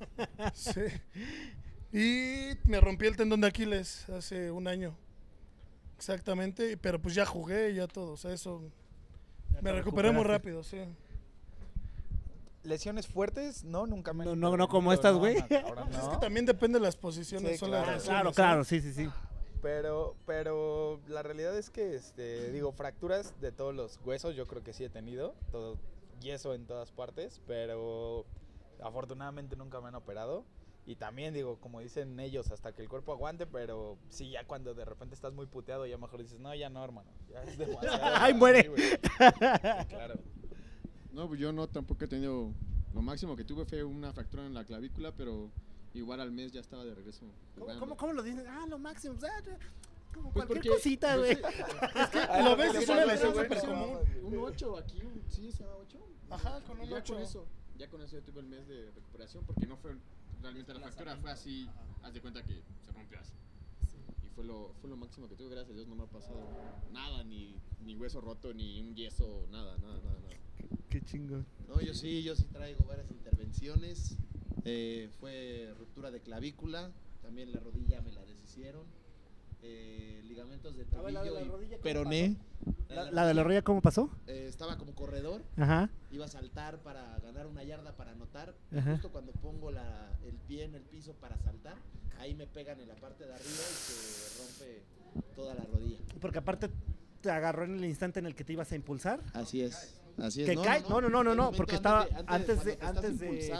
sí. 0.54 0.80
Y 1.92 2.56
me 2.64 2.80
rompí 2.80 3.04
el 3.06 3.16
tendón 3.16 3.42
de 3.42 3.48
Aquiles 3.48 4.08
hace 4.08 4.50
un 4.50 4.66
año. 4.66 4.96
Exactamente, 6.00 6.78
pero 6.78 6.98
pues 6.98 7.14
ya 7.14 7.26
jugué, 7.26 7.74
ya 7.74 7.86
todo, 7.86 8.12
o 8.12 8.16
sea, 8.16 8.32
eso 8.32 8.62
Ya 9.52 9.60
me 9.60 9.70
recuperé 9.70 10.10
muy 10.10 10.24
rápido, 10.24 10.62
sí. 10.62 10.78
Lesiones 12.62 13.06
fuertes, 13.06 13.64
no, 13.64 13.86
nunca 13.86 14.14
me 14.14 14.24
han 14.24 14.30
No, 14.40 14.50
no, 14.50 14.56
no 14.56 14.66
como 14.68 14.94
estas, 14.94 15.14
güey. 15.14 15.34
no, 15.36 15.74
Pues 15.74 15.98
es 15.98 16.08
que 16.08 16.16
también 16.16 16.46
depende 16.46 16.78
de 16.78 16.84
las 16.86 16.96
posiciones, 16.96 17.52
Sí, 17.52 17.58
son 17.58 17.68
claro. 17.68 17.92
las 17.92 18.04
claro, 18.04 18.32
claro, 18.32 18.64
sí, 18.64 18.80
sí, 18.80 18.94
sí. 18.94 19.10
Pero, 19.60 20.16
pero 20.24 21.00
la 21.06 21.22
realidad 21.22 21.54
es 21.58 21.68
que, 21.68 21.94
este, 21.94 22.50
digo, 22.50 22.72
fracturas 22.72 23.38
de 23.42 23.52
todos 23.52 23.74
los 23.74 24.00
huesos, 24.02 24.34
yo 24.34 24.46
creo 24.46 24.64
que 24.64 24.72
sí 24.72 24.84
he 24.84 24.88
tenido, 24.88 25.34
todo 25.52 25.76
yeso 26.22 26.54
en 26.54 26.64
todas 26.66 26.92
partes, 26.92 27.42
pero 27.46 28.24
afortunadamente 28.82 29.54
nunca 29.54 29.82
me 29.82 29.88
han 29.88 29.96
operado. 29.96 30.46
Y 30.86 30.96
también 30.96 31.32
digo, 31.34 31.58
como 31.60 31.80
dicen 31.80 32.18
ellos, 32.18 32.50
hasta 32.50 32.72
que 32.72 32.82
el 32.82 32.88
cuerpo 32.88 33.12
aguante, 33.12 33.46
pero 33.46 33.96
sí, 34.08 34.30
ya 34.30 34.44
cuando 34.44 34.74
de 34.74 34.84
repente 34.84 35.14
estás 35.14 35.32
muy 35.32 35.46
puteado, 35.46 35.86
ya 35.86 35.98
mejor 35.98 36.20
dices, 36.22 36.40
no, 36.40 36.54
ya 36.54 36.68
no, 36.68 36.82
hermano, 36.82 37.08
ya 37.30 37.42
es 37.44 37.56
demasiado. 37.58 37.98
Ay, 38.16 38.34
muere. 38.34 38.62
mí, 38.64 38.68
güey". 38.68 38.82
Sí, 38.90 38.96
claro. 39.88 40.14
No, 41.12 41.28
pues 41.28 41.38
yo 41.40 41.52
no 41.52 41.68
tampoco 41.68 42.04
he 42.04 42.08
tenido. 42.08 42.52
Lo 42.94 43.02
máximo 43.02 43.36
que 43.36 43.44
tuve 43.44 43.64
fue 43.66 43.84
una 43.84 44.12
fractura 44.12 44.44
en 44.46 44.54
la 44.54 44.64
clavícula, 44.64 45.12
pero 45.12 45.50
igual 45.94 46.20
al 46.20 46.32
mes 46.32 46.52
ya 46.52 46.60
estaba 46.60 46.84
de 46.84 46.94
regreso. 46.94 47.24
¿Cómo, 47.58 47.78
cómo, 47.78 47.96
cómo 47.96 48.12
lo 48.14 48.22
dicen? 48.22 48.44
Ah, 48.48 48.66
lo 48.68 48.78
máximo. 48.78 49.14
o 49.16 49.20
sea, 49.20 49.30
como 50.14 50.32
Pues 50.32 50.46
cualquier 50.46 50.74
cosita, 50.74 51.16
güey. 51.16 51.36
pues, 51.40 51.54
Ay, 52.30 52.42
lo 52.44 52.50
no, 52.50 52.56
ves, 52.56 52.72
que 52.72 52.78
es 52.78 52.88
una 52.88 53.04
lesión 53.04 53.32
súper 53.34 53.60
común. 53.60 53.98
Un 54.24 54.30
güey. 54.30 54.36
8 54.54 54.76
aquí, 54.78 55.02
un- 55.02 55.22
sí, 55.28 55.52
se 55.52 55.62
llama 55.62 55.76
8. 55.82 55.98
Ajá, 56.30 56.60
con 56.62 56.78
un 56.80 56.86
Y 56.86 56.88
ya 56.88 56.96
ocho. 56.96 57.14
con 57.14 57.22
eso, 57.22 57.46
ya 57.78 57.88
con 57.88 58.02
eso 58.02 58.16
yo 58.16 58.22
tuve 58.22 58.40
el 58.40 58.46
mes 58.46 58.66
de 58.66 58.90
recuperación 58.92 59.44
porque 59.44 59.66
no 59.66 59.76
fue 59.76 59.92
realmente 60.42 60.72
la 60.74 60.80
fractura, 60.80 61.16
fue 61.16 61.30
así, 61.30 61.68
haz 62.02 62.12
de 62.12 62.20
cuenta 62.20 62.42
que 62.42 62.62
se 62.84 62.92
rompió 62.92 63.18
así. 63.20 63.34
Y 64.24 64.28
fue 64.34 64.44
lo, 64.44 64.74
fue 64.80 64.90
lo 64.90 64.96
máximo 64.96 65.28
que 65.28 65.36
tuve, 65.36 65.50
gracias 65.50 65.72
a 65.72 65.74
Dios 65.74 65.88
no 65.88 65.96
me 65.96 66.04
ha 66.04 66.06
pasado 66.06 66.48
nada, 66.92 67.24
ni, 67.24 67.56
ni 67.84 67.96
hueso 67.96 68.20
roto, 68.20 68.52
ni 68.54 68.80
un 68.80 68.94
yeso, 68.94 69.46
nada, 69.50 69.76
nada, 69.78 70.00
nada, 70.00 70.20
nada. 70.20 70.36
Qué 70.88 71.02
chingón. 71.02 71.46
No, 71.68 71.80
yo 71.80 71.94
sí, 71.94 72.22
yo 72.22 72.34
sí 72.34 72.44
traigo 72.44 72.84
varias 72.84 73.10
intervenciones. 73.10 74.16
Eh, 74.64 75.08
fue 75.20 75.72
ruptura 75.78 76.10
de 76.10 76.20
clavícula, 76.20 76.92
también 77.22 77.52
la 77.52 77.60
rodilla 77.60 78.00
me 78.02 78.12
la 78.12 78.24
deshicieron. 78.24 78.86
Eh, 79.62 80.22
ligamentos 80.24 80.74
de 80.76 80.84
la 80.84 80.90
de 80.90 80.96
tobillo 80.96 81.34
la 81.34 81.40
y 81.42 81.48
rodilla, 81.48 81.70
¿cómo 81.76 81.82
peroné. 81.82 82.36
La, 82.88 83.10
la 83.10 83.26
de 83.26 83.34
la 83.34 83.42
rodilla, 83.42 83.62
¿cómo 83.62 83.80
pasó? 83.82 84.10
eh, 84.26 84.46
estaba 84.48 84.76
como 84.78 84.94
corredor, 84.94 85.42
Ajá. 85.56 85.90
iba 86.10 86.24
a 86.24 86.28
saltar 86.28 86.78
para 86.78 87.18
ganar 87.18 87.46
una 87.46 87.62
yarda 87.62 87.92
para 87.96 88.12
anotar. 88.12 88.54
y 88.72 88.78
Ajá. 88.78 88.92
Justo 88.92 89.10
cuando 89.10 89.32
pongo 89.32 89.70
la- 89.70 90.10
el 90.24 90.34
pie 90.48 90.64
en 90.64 90.74
el 90.74 90.82
piso 90.82 91.12
para 91.14 91.36
saltar, 91.38 91.74
ahí 92.18 92.34
me 92.34 92.46
pegan 92.46 92.80
en 92.80 92.88
la 92.88 92.94
parte 92.96 93.26
de 93.26 93.32
arriba 93.34 93.48
y 93.48 93.52
se 93.54 94.38
rompe 94.38 94.82
toda 95.34 95.54
la 95.54 95.64
rodilla. 95.64 95.98
Porque 96.20 96.38
aparte 96.38 96.70
te 97.20 97.30
agarró 97.30 97.64
en 97.64 97.76
el 97.78 97.84
instante 97.84 98.18
en 98.18 98.26
el 98.26 98.34
que 98.34 98.44
te 98.44 98.52
ibas 98.54 98.72
a 98.72 98.76
impulsar. 98.76 99.20
Así 99.34 99.62
es. 99.62 99.96
Así 100.18 100.42
es. 100.42 100.48
Que 100.50 100.56
cae- 100.56 100.82
no, 100.88 101.00
no, 101.00 101.08
no, 101.08 101.22
no, 101.22 101.34
no, 101.34 101.42
momento 101.52 101.56
porque 101.56 101.76
antes 101.76 101.78
estaba 101.78 102.04
de- 102.06 102.24
antes 102.26 102.64
de 102.64 102.78
antes 102.82 103.18
de 103.20 103.50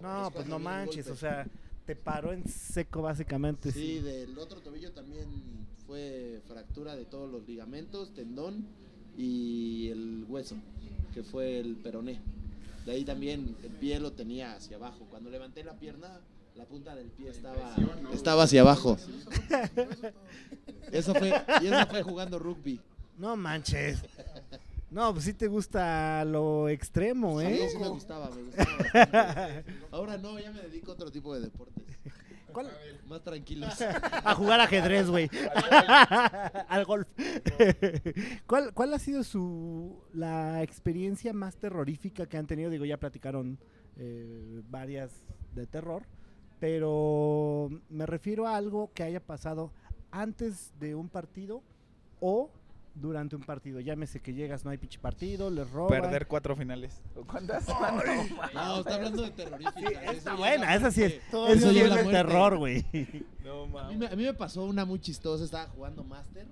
No, 0.00 0.26
es 0.28 0.32
pues 0.32 0.46
no 0.46 0.58
manches, 0.58 1.06
golpe. 1.06 1.12
o 1.12 1.16
sea, 1.16 1.46
te 1.86 1.96
paró 1.96 2.32
en 2.32 2.46
seco 2.48 3.02
básicamente. 3.02 3.72
Sí, 3.72 3.80
Sí. 3.80 4.00
del 4.00 4.38
otro 4.38 4.60
tobillo 4.60 4.92
también 4.92 5.26
fue 5.86 6.40
fractura 6.46 6.94
de 6.96 7.04
todos 7.04 7.30
los 7.30 7.46
ligamentos, 7.48 8.14
tendón 8.14 8.64
y 9.18 9.88
el 9.90 10.24
hueso, 10.28 10.56
que 11.12 11.22
fue 11.22 11.58
el 11.58 11.76
peroné. 11.76 12.20
De 12.86 12.92
ahí 12.92 13.04
también 13.04 13.56
el 13.62 13.70
pie 13.72 13.98
lo 14.00 14.12
tenía 14.12 14.54
hacia 14.54 14.76
abajo. 14.76 15.06
Cuando 15.10 15.30
levanté 15.30 15.64
la 15.64 15.74
pierna, 15.74 16.20
la 16.56 16.64
punta 16.64 16.94
del 16.94 17.08
pie 17.08 17.30
estaba, 17.30 17.74
estaba 18.12 18.44
hacia 18.44 18.60
abajo. 18.62 18.96
Eso 20.92 21.14
fue, 21.14 21.32
y 21.62 21.66
eso 21.66 21.86
fue 21.88 22.02
jugando 22.02 22.38
rugby. 22.38 22.80
No 23.18 23.36
manches. 23.36 23.98
No, 24.90 25.12
pues 25.12 25.24
sí 25.24 25.34
te 25.34 25.46
gusta 25.46 26.24
lo 26.24 26.68
extremo, 26.68 27.40
Sí, 27.40 27.46
¿eh? 27.46 27.68
sí 27.70 27.78
me 27.78 27.88
gustaba, 27.88 28.28
me 28.30 28.42
gustaba. 28.42 29.62
Ahora 29.92 30.18
no, 30.18 30.38
ya 30.38 30.50
me 30.50 30.62
dedico 30.62 30.90
a 30.90 30.94
otro 30.94 31.10
tipo 31.10 31.32
de 31.34 31.40
deportes. 31.42 31.84
¿Cuál? 32.52 32.68
Más 33.06 33.22
tranquilos. 33.22 33.72
A 34.24 34.34
jugar 34.34 34.58
ajedrez, 34.60 35.08
güey. 35.08 35.30
Al 36.68 36.84
golf. 36.84 37.06
¿Cuál, 38.46 38.74
¿Cuál 38.74 38.94
ha 38.94 38.98
sido 38.98 39.22
su 39.22 40.02
la 40.12 40.62
experiencia 40.62 41.32
más 41.32 41.56
terrorífica 41.56 42.26
que 42.26 42.36
han 42.36 42.48
tenido? 42.48 42.70
Digo, 42.70 42.84
ya 42.84 42.98
platicaron 42.98 43.58
eh, 43.96 44.62
varias 44.68 45.12
de 45.54 45.66
terror, 45.68 46.02
pero 46.58 47.68
me 47.88 48.06
refiero 48.06 48.48
a 48.48 48.56
algo 48.56 48.90
que 48.94 49.04
haya 49.04 49.20
pasado 49.20 49.72
antes 50.10 50.72
de 50.80 50.96
un 50.96 51.08
partido 51.08 51.62
o 52.18 52.50
durante 52.94 53.36
un 53.36 53.42
partido. 53.42 53.80
Llámese 53.80 54.20
que 54.20 54.34
llegas, 54.34 54.64
no 54.64 54.70
hay 54.70 54.78
pinche 54.78 54.98
partido, 54.98 55.50
les 55.50 55.70
roban. 55.70 56.00
Perder 56.02 56.26
cuatro 56.26 56.54
finales. 56.56 57.00
¿O 57.14 57.22
¿Cuántas? 57.24 57.66
No, 58.54 58.78
está 58.80 58.94
hablando 58.96 59.22
de 59.22 59.30
terrorífica. 59.30 59.90
Está 59.90 60.12
Eso 60.12 60.24
ya 60.24 60.34
buena, 60.36 60.74
esa 60.74 60.90
sí 60.90 61.02
es. 61.04 61.30
Todavía 61.30 61.56
Eso 61.56 61.70
sí 61.72 61.78
es 61.78 61.88
muerte. 61.90 62.10
terror, 62.10 62.58
güey. 62.58 62.84
No, 63.44 63.62
A 63.62 63.66
mí, 63.66 63.72
mames. 63.72 63.98
me, 63.98 64.06
a 64.06 64.16
mí 64.16 64.24
me 64.24 64.34
pasó 64.34 64.64
una 64.64 64.84
muy 64.84 65.00
chistosa, 65.00 65.44
estaba 65.44 65.68
jugando 65.68 66.04
Master 66.04 66.46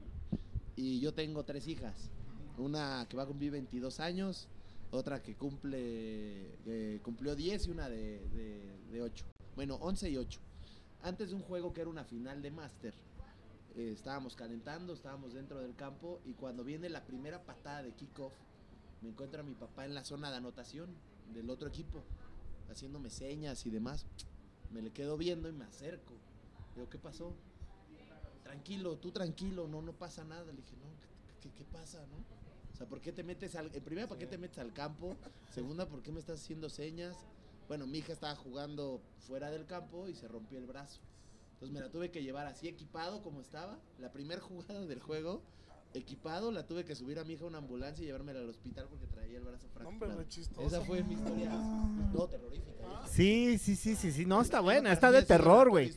y 0.77 1.01
yo 1.01 1.13
tengo 1.15 1.45
tres 1.45 1.67
hijas. 1.69 2.11
Una 2.57 3.07
que 3.09 3.17
va 3.17 3.23
a 3.23 3.27
cumplir 3.27 3.53
22 3.53 4.01
años, 4.01 4.49
otra 4.91 5.23
que 5.23 5.35
cumple 5.35 5.79
eh, 6.67 7.01
cumplió 7.03 7.37
10 7.37 7.67
y 7.67 7.71
una 7.71 7.89
de, 7.89 8.21
de, 8.31 8.61
de 8.93 9.03
8. 9.03 9.25
Bueno, 9.55 9.77
11 9.81 10.11
y 10.11 10.17
8. 10.17 10.41
Antes 11.03 11.29
de 11.31 11.37
un 11.37 11.43
juego 11.43 11.73
que 11.73 11.81
era 11.83 11.91
una 11.91 12.05
final 12.05 12.43
de 12.43 12.51
Master, 12.51 12.95
eh, 13.77 13.93
estábamos 13.93 14.35
calentando, 14.37 14.93
estábamos 14.93 15.35
dentro 15.35 15.59
del 15.61 15.75
campo 15.75 16.21
y 16.25 16.33
cuando 16.35 16.65
viene 16.65 16.89
la 16.89 17.05
primera 17.05 17.43
patada 17.45 17.83
de 17.83 17.93
kickoff, 17.93 18.33
me 19.03 19.11
encuentra 19.11 19.43
mi 19.43 19.55
papá 19.55 19.85
en 19.85 19.95
la 19.95 20.05
zona 20.05 20.31
de 20.31 20.37
anotación 20.39 20.89
del 21.33 21.51
otro 21.51 21.69
equipo, 21.69 22.03
haciéndome 22.71 23.11
señas 23.11 23.65
y 23.67 23.71
demás. 23.71 24.07
Me 24.73 24.83
le 24.83 24.91
quedo 24.91 25.17
viendo 25.17 25.49
y 25.49 25.53
me 25.53 25.65
acerco. 25.65 26.15
Digo, 26.75 26.89
¿qué 26.91 26.99
pasó? 26.99 27.33
Tranquilo, 28.43 28.97
tú 28.97 29.11
tranquilo, 29.13 29.69
no, 29.69 29.83
no 29.83 29.93
pasa 29.93 30.25
nada. 30.25 30.45
Le 30.47 30.53
dije, 30.63 30.77
no, 30.77 30.89
¿qué, 31.41 31.49
qué- 31.49 31.55
qué 31.59 31.65
pasa, 31.65 32.05
no? 32.07 32.17
O 32.73 32.77
sea, 32.77 32.87
¿por 32.89 33.01
qué 33.01 33.13
te 33.13 33.23
metes 33.25 33.55
al... 33.57 33.75
En 33.75 33.83
primera, 33.83 34.07
¿por 34.09 34.19
qué 34.19 34.27
te 34.27 34.39
metes 34.39 34.59
al 34.59 34.73
campo? 34.73 35.17
Segunda, 35.53 35.87
¿por 35.89 36.03
qué 36.03 36.13
me 36.13 36.21
estás 36.21 36.41
haciendo 36.41 36.69
señas? 36.69 37.17
Bueno, 37.67 37.87
mi 37.87 37.99
hija 37.99 38.13
estaba 38.13 38.35
jugando 38.37 39.01
fuera 39.27 39.51
del 39.51 39.67
campo 39.67 40.09
y 40.09 40.15
se 40.15 40.29
rompió 40.29 40.59
el 40.59 40.67
brazo. 40.67 41.01
Entonces 41.59 41.75
me 41.75 41.81
la 41.81 41.91
tuve 41.91 42.13
que 42.13 42.23
llevar 42.23 42.47
así 42.47 42.69
equipado 42.69 43.21
como 43.21 43.41
estaba. 43.41 43.81
La 43.99 44.13
primera 44.13 44.41
jugada 44.49 44.87
del 44.87 45.01
juego, 45.01 45.43
equipado, 45.93 46.53
la 46.53 46.69
tuve 46.69 46.85
que 46.85 46.95
subir 46.95 47.19
a 47.19 47.25
mi 47.25 47.33
hija 47.33 47.43
a 47.43 47.49
una 47.49 47.59
ambulancia 47.59 48.05
y 48.05 48.07
llevármela 48.07 48.39
al 48.39 48.49
hospital 48.49 48.87
porque 48.89 49.09
traía 49.09 49.39
el 49.39 49.45
brazo 49.45 49.67
Hombre, 49.67 49.85
fracturado. 49.85 50.19
re 50.21 50.29
chistoso. 50.29 50.67
Esa 50.69 50.81
fue 50.83 51.03
mi 51.03 51.15
historia. 51.15 51.51
No, 51.51 52.29
terrorífica. 52.29 52.71
¿eh? 52.71 53.09
Sí, 53.11 53.59
sí, 53.59 53.75
sí, 53.75 53.97
sí, 53.97 54.13
sí. 54.13 54.25
No, 54.25 54.41
está 54.41 54.61
buena, 54.61 54.93
está 54.93 55.11
de 55.11 55.25
terror, 55.25 55.69
güey. 55.69 55.93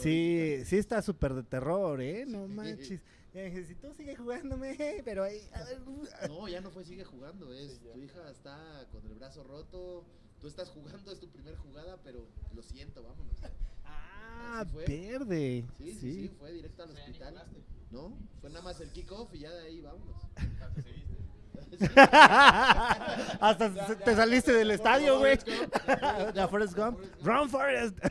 Sí, 0.00 0.62
sí 0.66 0.76
está 0.76 1.00
súper 1.00 1.32
de 1.32 1.44
terror, 1.44 1.98
¿eh? 2.02 2.26
No 2.26 2.46
manches. 2.46 3.00
Ya 3.32 3.42
dije, 3.42 3.64
Si 3.64 3.74
tú 3.74 3.94
sigues 3.94 4.18
jugándome, 4.18 4.76
pero 5.04 5.24
ahí... 5.24 5.40
a 5.54 5.64
ver, 5.64 5.80
uh, 5.80 6.04
No, 6.28 6.46
ya 6.48 6.60
no 6.60 6.70
fue, 6.70 6.84
sigue 6.84 7.04
jugando. 7.04 7.54
Es, 7.54 7.80
tu 7.80 7.98
hija 7.98 8.30
está 8.30 8.86
con 8.92 9.06
el 9.06 9.14
brazo 9.14 9.44
roto. 9.44 10.04
Tú 10.40 10.46
estás 10.48 10.68
jugando, 10.68 11.10
es 11.10 11.20
tu 11.20 11.30
primer 11.30 11.56
jugada, 11.56 11.98
pero 12.04 12.26
lo 12.54 12.62
siento, 12.62 13.02
vámonos. 13.02 13.36
Ah, 14.38 14.60
Así 14.60 14.72
fue. 14.72 14.84
verde. 14.86 15.64
Sí, 15.78 15.92
sí, 15.92 15.98
sí, 16.00 16.30
fue 16.38 16.52
directo 16.52 16.82
al 16.82 16.90
hospital. 16.90 17.34
¿No? 17.90 18.12
Fue 18.40 18.50
nada 18.50 18.62
más 18.62 18.80
el 18.80 18.90
kickoff 18.90 19.32
y 19.34 19.38
ya 19.40 19.50
de 19.52 19.66
ahí 19.66 19.80
vámonos. 19.80 20.22
Hasta 23.40 23.86
se- 23.86 23.96
te 23.96 24.14
saliste 24.14 24.52
del 24.52 24.70
estadio, 24.70 25.18
güey. 25.18 25.38
La 26.34 26.48
Forrest 26.48 26.76
Gump. 26.76 26.98
Run, 27.22 27.48
Forrest. 27.48 27.98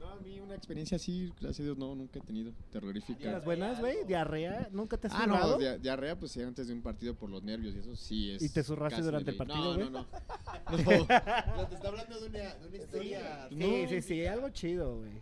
No, 0.00 0.08
a 0.10 0.16
mí 0.20 0.38
una 0.40 0.54
experiencia 0.54 0.96
así, 0.96 1.32
gracias 1.40 1.60
a 1.60 1.62
Dios, 1.64 1.78
no, 1.78 1.94
nunca 1.94 2.18
he 2.18 2.22
tenido 2.22 2.52
terrorífica. 2.70 3.32
Las 3.32 3.44
buenas, 3.44 3.80
güey. 3.80 4.04
Diarrea. 4.06 4.68
¿Nunca 4.72 4.96
te 4.96 5.06
has 5.08 5.14
Ah, 5.14 5.26
no, 5.26 5.34
zurrado? 5.34 5.58
dia- 5.58 5.78
diarrea, 5.78 6.18
pues 6.18 6.32
sí, 6.32 6.42
antes 6.42 6.68
de 6.68 6.74
un 6.74 6.82
partido 6.82 7.14
por 7.14 7.28
los 7.30 7.42
nervios 7.42 7.74
y 7.74 7.78
eso 7.78 7.96
sí 7.96 8.30
es. 8.32 8.42
¿Y 8.42 8.48
te 8.50 8.62
zurraste 8.62 8.96
casi 8.96 9.02
durante 9.04 9.30
el 9.30 9.36
ley. 9.38 9.46
partido, 9.46 9.64
No, 9.64 9.74
güey? 9.74 9.90
no, 9.90 10.06
no. 11.48 11.56
No, 11.56 11.66
te 11.68 11.74
está 11.74 11.88
hablando 11.88 12.20
de 12.20 12.26
una, 12.28 12.54
de 12.54 12.66
una 12.68 12.76
historia. 12.76 13.48
Sí, 13.50 13.86
sí, 13.88 14.02
sí. 14.02 14.26
Algo 14.26 14.48
chido, 14.50 14.98
güey. 14.98 15.12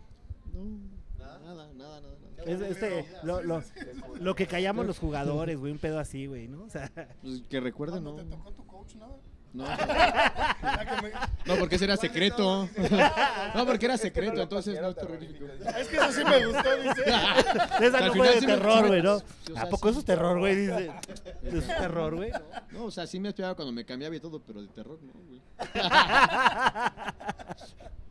No, 0.55 0.79
¿Nada? 1.19 1.39
nada, 1.39 1.73
nada, 1.73 2.01
nada. 2.01 2.15
Es, 2.45 2.61
este, 2.61 3.05
lo, 3.23 3.41
lo, 3.41 3.63
lo 4.19 4.35
que 4.35 4.45
callamos 4.47 4.85
los 4.85 4.99
jugadores, 4.99 5.57
güey. 5.59 5.71
Un 5.71 5.79
pedo 5.79 5.99
así, 5.99 6.27
güey, 6.27 6.47
¿no? 6.47 6.63
O 6.63 6.69
sea, 6.69 6.91
Pues 7.21 7.41
que 7.49 7.59
recuerde, 7.59 7.99
¿No 8.01 8.11
no. 8.11 8.15
te 8.17 8.23
tocó 8.25 8.51
tu 8.51 8.65
coach 8.67 8.95
nada? 8.95 9.15
No, 9.53 9.63
Ah, 10.67 10.83
que 10.85 11.01
me- 11.01 11.11
no, 11.45 11.55
porque 11.59 11.75
ese 11.75 11.85
era 11.85 11.95
secreto. 11.97 12.67
No, 13.55 13.65
porque 13.65 13.85
era 13.85 13.97
secreto, 13.97 14.41
entonces 14.41 14.79
no 14.81 14.89
es 14.89 14.95
terrorífico. 14.95 15.45
Es 15.45 15.87
que 15.87 15.95
eso 15.95 16.11
sí 16.11 16.23
me 16.25 16.45
gustó, 16.45 16.75
dice. 16.75 17.03
esa 17.85 17.97
Al 17.99 18.07
no 18.07 18.13
final 18.13 18.13
fue 18.17 18.27
de 18.27 18.39
sí 18.41 18.47
me- 18.47 18.53
terror, 18.53 18.81
me- 18.83 18.87
güey, 18.89 19.01
¿no? 19.01 19.19
sí, 19.19 19.25
o 19.53 19.57
¿A 19.57 19.61
sea, 19.61 19.69
poco 19.69 19.87
sí 19.87 19.91
eso 19.91 19.99
es 19.99 20.07
me- 20.07 20.13
terror, 20.15 20.39
güey? 20.39 20.55
Dice. 20.57 20.91
¿Eso 21.43 21.57
es 21.57 21.67
terror, 21.67 22.15
güey? 22.15 22.31
No, 22.71 22.83
o 22.85 22.91
sea, 22.91 23.07
sí 23.07 23.17
me 23.19 23.29
esperaba 23.29 23.55
cuando 23.55 23.71
me 23.71 23.85
cambiaba 23.85 24.13
y 24.15 24.19
todo, 24.19 24.39
pero 24.41 24.61
de 24.61 24.67
terror 24.67 24.99
no, 25.01 25.13
güey. 25.13 25.41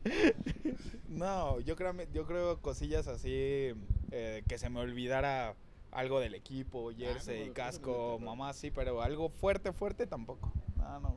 No, 1.09 1.61
yo 1.61 1.77
creo, 1.77 1.95
yo 2.13 2.27
creo 2.27 2.61
cosillas 2.61 3.07
así 3.07 3.73
eh, 4.11 4.43
que 4.49 4.59
se 4.59 4.69
me 4.69 4.81
olvidara 4.81 5.55
algo 5.93 6.19
del 6.19 6.35
equipo, 6.35 6.91
jersey, 6.93 7.49
no, 7.49 7.55
casco, 7.55 8.17
no, 8.21 8.27
mamá, 8.27 8.53
sí, 8.53 8.71
pero 8.73 9.01
algo 9.01 9.29
fuerte, 9.29 9.73
fuerte 9.73 10.07
tampoco. 10.09 10.53
No, 10.77 10.99
no. 11.01 11.15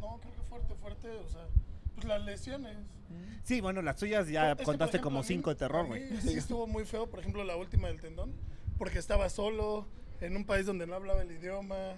No, 0.00 0.18
creo 0.20 0.34
que 0.34 0.42
fuerte, 0.42 0.74
fuerte, 0.74 1.08
o 1.08 1.28
sea, 1.28 1.46
pues 1.94 2.06
las 2.06 2.22
lesiones. 2.24 2.76
Sí, 3.42 3.60
bueno, 3.62 3.80
las 3.80 3.96
tuyas 3.96 4.28
ya 4.28 4.54
contaste 4.56 4.96
ejemplo, 4.98 5.00
como 5.02 5.20
mí- 5.20 5.26
cinco 5.26 5.50
de 5.50 5.56
terror, 5.56 5.86
güey. 5.86 6.20
Sí, 6.20 6.34
estuvo 6.34 6.66
muy 6.66 6.84
feo, 6.84 7.08
por 7.08 7.20
ejemplo, 7.20 7.42
la 7.42 7.56
última 7.56 7.88
del 7.88 8.00
tendón, 8.00 8.34
porque 8.76 8.98
estaba 8.98 9.30
solo, 9.30 9.86
en 10.20 10.36
un 10.36 10.44
país 10.44 10.66
donde 10.66 10.86
no 10.86 10.94
hablaba 10.94 11.22
el 11.22 11.32
idioma, 11.32 11.94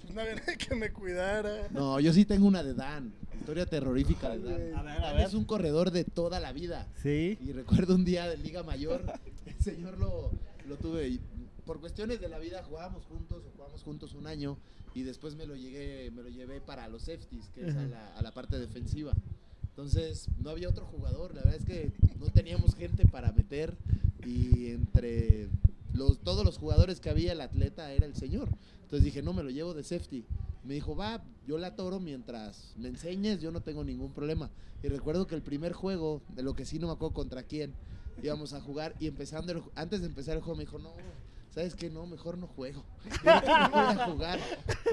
pues 0.00 0.14
no 0.14 0.20
había 0.20 0.36
nadie 0.36 0.56
que 0.68 0.74
me 0.76 0.92
cuidara. 0.92 1.66
No, 1.70 1.98
yo 1.98 2.12
sí 2.12 2.24
tengo 2.24 2.46
una 2.46 2.62
de 2.62 2.74
Dan. 2.74 3.12
Historia 3.42 3.66
terrorífica 3.66 4.30
de 4.30 4.38
Dan. 4.38 4.76
A 4.76 4.82
ver, 4.82 5.04
a 5.04 5.12
ver. 5.14 5.26
es 5.26 5.34
un 5.34 5.44
corredor 5.44 5.90
de 5.90 6.04
toda 6.04 6.38
la 6.38 6.52
vida. 6.52 6.86
Sí. 7.02 7.36
Y 7.44 7.50
recuerdo 7.50 7.96
un 7.96 8.04
día 8.04 8.28
de 8.28 8.36
Liga 8.36 8.62
Mayor, 8.62 9.04
el 9.46 9.58
señor 9.60 9.98
lo, 9.98 10.30
lo 10.68 10.76
tuve 10.76 11.08
y 11.08 11.20
por 11.66 11.80
cuestiones 11.80 12.20
de 12.20 12.28
la 12.28 12.38
vida 12.38 12.62
jugábamos 12.62 13.04
juntos 13.06 13.42
o 13.44 13.50
jugamos 13.56 13.82
juntos 13.82 14.14
un 14.14 14.28
año 14.28 14.58
y 14.94 15.02
después 15.02 15.34
me 15.34 15.44
lo 15.44 15.56
llegué, 15.56 16.12
me 16.12 16.22
lo 16.22 16.28
llevé 16.28 16.60
para 16.60 16.86
los 16.86 17.02
safeties, 17.02 17.48
que 17.48 17.66
es 17.66 17.74
a 17.74 17.82
la, 17.82 18.14
a 18.16 18.22
la 18.22 18.32
parte 18.32 18.60
defensiva. 18.60 19.12
Entonces 19.70 20.28
no 20.40 20.50
había 20.50 20.68
otro 20.68 20.86
jugador, 20.86 21.34
la 21.34 21.42
verdad 21.42 21.56
es 21.56 21.66
que 21.66 21.90
no 22.20 22.26
teníamos 22.26 22.76
gente 22.76 23.06
para 23.06 23.32
meter 23.32 23.74
y 24.24 24.68
entre 24.68 25.48
los, 25.94 26.18
todos 26.20 26.44
los 26.44 26.58
jugadores 26.58 27.00
que 27.00 27.10
había 27.10 27.32
el 27.32 27.40
atleta 27.40 27.92
era 27.92 28.06
el 28.06 28.14
señor. 28.14 28.48
Entonces 28.82 29.04
dije, 29.04 29.20
no, 29.20 29.32
me 29.32 29.42
lo 29.42 29.50
llevo 29.50 29.74
de 29.74 29.82
safety. 29.82 30.24
Me 30.64 30.74
dijo, 30.74 30.94
va, 30.96 31.22
yo 31.46 31.58
la 31.58 31.74
toro 31.74 31.98
mientras 32.00 32.72
me 32.76 32.88
enseñes, 32.88 33.40
yo 33.40 33.50
no 33.50 33.60
tengo 33.62 33.82
ningún 33.84 34.12
problema. 34.12 34.50
Y 34.82 34.88
recuerdo 34.88 35.26
que 35.26 35.34
el 35.34 35.42
primer 35.42 35.72
juego, 35.72 36.22
de 36.28 36.42
lo 36.42 36.54
que 36.54 36.64
sí 36.64 36.78
no 36.78 36.86
me 36.88 36.92
acuerdo 36.92 37.14
contra 37.14 37.42
quién, 37.42 37.72
íbamos 38.22 38.52
a 38.52 38.60
jugar 38.60 38.94
y 39.00 39.06
empezando 39.08 39.52
el 39.52 39.62
antes 39.74 40.00
de 40.00 40.06
empezar 40.06 40.36
el 40.36 40.42
juego 40.42 40.56
me 40.56 40.64
dijo, 40.64 40.78
no, 40.78 40.92
¿sabes 41.50 41.74
qué? 41.74 41.90
No, 41.90 42.06
mejor 42.06 42.38
no 42.38 42.46
juego. 42.46 42.84
Yo 43.24 43.32
no 43.34 43.70
voy 43.70 43.80
a 43.80 44.06
jugar. 44.12 44.38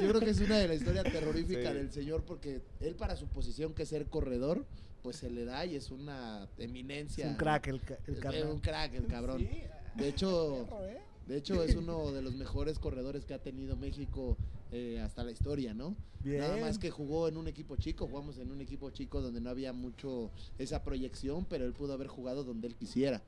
Yo 0.02 0.10
creo 0.10 0.22
que 0.22 0.30
es 0.32 0.40
una 0.40 0.58
de 0.58 0.68
las 0.68 0.78
historias 0.78 1.04
terroríficas 1.06 1.72
Sí. 1.72 1.78
del 1.78 1.92
señor 1.92 2.24
porque 2.24 2.62
él 2.80 2.96
para 2.96 3.16
su 3.16 3.28
posición 3.28 3.74
que 3.74 3.84
es 3.84 3.90
ser 3.90 4.08
corredor, 4.08 4.66
pues 5.04 5.18
se 5.18 5.30
le 5.30 5.46
da 5.46 5.66
y 5.66 5.76
es 5.76 5.92
una 5.92 6.48
Es 6.58 6.66
eminencia. 6.66 7.28
un 7.28 7.36
crack 7.36 7.68
el, 7.68 7.82
el 8.08 8.14
Es 8.16 8.20
carnal. 8.20 8.48
un 8.48 8.60
crack 8.60 8.94
el 8.96 9.06
cabrón. 9.08 9.40
Sí, 9.40 9.50
De 9.96 10.08
hecho, 10.10 10.68
¿eh? 10.84 10.98
De 11.30 11.38
hecho 11.38 11.64
es 11.64 11.76
uno 11.76 12.12
de 12.12 12.24
los 12.24 12.34
mejores 12.34 12.80
corredores 12.80 13.24
que 13.24 13.36
ha 13.36 13.40
tenido 13.40 13.78
México 13.78 14.36
eh, 14.72 15.00
hasta 15.00 15.24
la 15.24 15.32
historia, 15.32 15.76
¿no? 15.76 15.96
Nada 16.24 16.58
más 16.58 16.80
que 16.80 16.90
jugó 16.90 17.28
en 17.28 17.38
un 17.38 17.48
equipo 17.48 17.76
chico, 17.76 18.08
jugamos 18.08 18.40
en 18.40 18.52
un 18.52 18.62
equipo 18.62 18.90
chico 18.90 19.22
donde 19.22 19.40
no 19.40 19.52
había 19.52 19.72
mucho 19.72 20.32
esa 20.58 20.84
proyección, 20.84 21.46
pero 21.48 21.66
él 21.66 21.74
pudo 21.74 21.94
haber 21.94 22.08
jugado 22.08 22.44
donde 22.44 22.68
él 22.68 22.76
quisiera. 22.76 23.22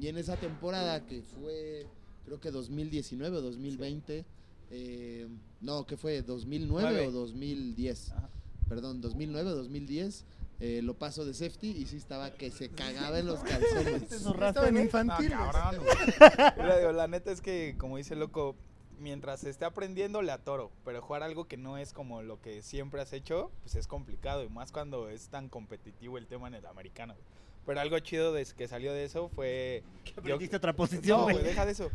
Y 0.00 0.08
en 0.08 0.16
esa 0.16 0.36
temporada 0.36 1.06
que 1.06 1.22
fue, 1.22 1.86
creo 2.24 2.40
que 2.40 2.50
2019 2.50 3.36
o 3.36 3.42
2020, 3.42 4.24
eh, 4.70 5.28
no, 5.60 5.86
que 5.86 5.98
fue 5.98 6.22
2009 6.22 6.82
Nueve. 6.82 7.06
o 7.08 7.12
2010, 7.12 8.10
Ajá. 8.10 8.30
perdón, 8.68 9.02
2009 9.02 9.50
o 9.50 9.54
2010, 9.56 10.24
eh, 10.66 10.80
lo 10.82 10.94
paso 10.94 11.26
de 11.26 11.34
safety 11.34 11.72
y 11.72 11.84
sí 11.84 11.98
estaba 11.98 12.30
que 12.32 12.50
se 12.50 12.70
cagaba 12.70 13.18
en 13.18 13.26
los 13.26 13.40
calzones. 13.44 14.08
Te 14.08 14.18
zurraste, 14.18 14.60
Estaba 14.60 14.68
en 14.68 14.78
infantil. 14.78 15.30
Yo 16.82 16.92
la 16.92 17.06
neta 17.06 17.30
es 17.30 17.42
que, 17.42 17.74
como 17.76 17.98
dice 17.98 18.14
el 18.14 18.20
loco, 18.20 18.56
mientras 18.98 19.44
esté 19.44 19.66
aprendiendo 19.66 20.22
le 20.22 20.32
atoro, 20.32 20.70
pero 20.84 21.02
jugar 21.02 21.22
algo 21.22 21.44
que 21.46 21.58
no 21.58 21.76
es 21.76 21.92
como 21.92 22.22
lo 22.22 22.40
que 22.40 22.62
siempre 22.62 23.02
has 23.02 23.12
hecho, 23.12 23.50
pues 23.62 23.74
es 23.74 23.86
complicado, 23.86 24.42
y 24.42 24.48
más 24.48 24.72
cuando 24.72 25.10
es 25.10 25.28
tan 25.28 25.50
competitivo 25.50 26.16
el 26.16 26.26
tema 26.26 26.48
en 26.48 26.54
el 26.54 26.64
americano. 26.66 27.14
Pero 27.66 27.80
algo 27.80 27.98
chido 27.98 28.32
de 28.32 28.46
que 28.56 28.66
salió 28.66 28.92
de 28.94 29.04
eso 29.04 29.28
fue... 29.28 29.82
yo- 30.06 30.12
Aprendiste 30.20 30.56
otra 30.56 30.72
posición, 30.72 31.18
no, 31.18 31.24
güey. 31.24 31.36
güey, 31.36 31.46
deja 31.46 31.66
de 31.66 31.72
eso. 31.72 31.90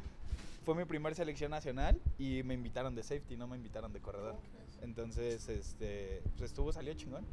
Fue 0.63 0.75
mi 0.75 0.85
primer 0.85 1.15
selección 1.15 1.49
nacional 1.49 1.99
y 2.19 2.43
me 2.43 2.53
invitaron 2.53 2.93
de 2.93 3.01
safety, 3.01 3.35
no 3.35 3.47
me 3.47 3.55
invitaron 3.55 3.91
de 3.93 3.99
corredor. 3.99 4.35
Entonces, 4.81 5.49
este, 5.49 6.21
pues 6.37 6.51
estuvo, 6.51 6.71
salió 6.71 6.93
chingón. 6.93 7.25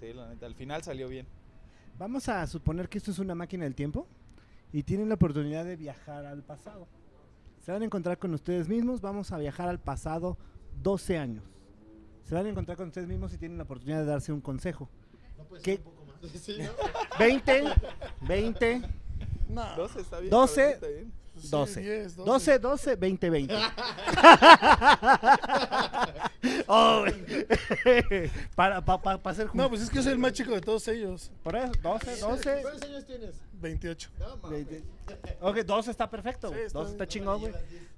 Sí, 0.00 0.12
la 0.12 0.28
neta, 0.28 0.46
al 0.46 0.54
final 0.54 0.82
salió 0.82 1.08
bien. 1.08 1.26
Vamos 1.98 2.28
a 2.28 2.46
suponer 2.46 2.88
que 2.88 2.98
esto 2.98 3.10
es 3.10 3.18
una 3.18 3.34
máquina 3.34 3.64
del 3.64 3.74
tiempo 3.74 4.06
y 4.72 4.82
tienen 4.82 5.08
la 5.08 5.16
oportunidad 5.16 5.64
de 5.64 5.76
viajar 5.76 6.24
al 6.24 6.42
pasado. 6.42 6.88
Se 7.60 7.72
van 7.72 7.82
a 7.82 7.84
encontrar 7.84 8.18
con 8.18 8.32
ustedes 8.32 8.68
mismos, 8.68 9.00
vamos 9.02 9.32
a 9.32 9.38
viajar 9.38 9.68
al 9.68 9.78
pasado 9.78 10.38
12 10.82 11.18
años. 11.18 11.44
Se 12.24 12.34
van 12.34 12.46
a 12.46 12.48
encontrar 12.48 12.76
con 12.78 12.88
ustedes 12.88 13.06
mismos 13.08 13.34
y 13.34 13.38
tienen 13.38 13.58
la 13.58 13.64
oportunidad 13.64 13.98
de 14.00 14.06
darse 14.06 14.32
un 14.32 14.40
consejo. 14.40 14.88
¿No 15.36 15.44
puede 15.44 15.62
¿Qué? 15.62 15.76
ser 15.76 15.86
un 15.86 15.92
poco 15.92 16.04
más? 16.06 16.30
Sí, 16.40 16.56
¿no? 16.58 16.70
20, 17.18 17.64
20, 18.22 18.82
No. 19.48 19.76
12 19.76 20.00
está 20.00 20.20
bien. 20.20 20.30
12. 20.30 20.54
cabrón, 20.54 20.74
está 20.74 20.86
bien. 20.88 21.12
Sí, 21.42 21.48
12. 21.50 21.80
10, 21.80 22.16
12, 22.16 22.58
12, 22.58 22.96
20, 22.96 23.30
20. 23.30 23.54
Oh, 26.66 27.00
güey. 27.00 28.30
para, 28.54 28.84
pa- 28.84 29.00
pa- 29.00 29.18
pa 29.22 29.30
hacer 29.30 29.48
No, 29.54 29.68
pues 29.68 29.82
es 29.82 29.90
que 29.90 29.96
yo 29.96 30.02
soy 30.02 30.12
el 30.12 30.18
más 30.18 30.32
chico 30.32 30.52
de 30.52 30.60
todos 30.60 30.86
ellos. 30.88 31.30
Por 31.42 31.56
eso, 31.56 31.72
12, 31.82 32.16
12. 32.20 32.62
¿Cuántos 32.62 32.82
años 32.82 33.06
tienes? 33.06 33.34
28. 33.60 34.10
No, 34.18 34.36
mames. 34.38 34.66
20. 34.68 34.84
Ok, 35.40 35.56
12 35.58 35.90
está 35.90 36.08
perfecto. 36.08 36.48
Sí, 36.50 36.58
está 36.66 36.78
12 36.78 36.92
está 36.92 37.06
chingón, 37.06 37.40
güey. 37.40 37.52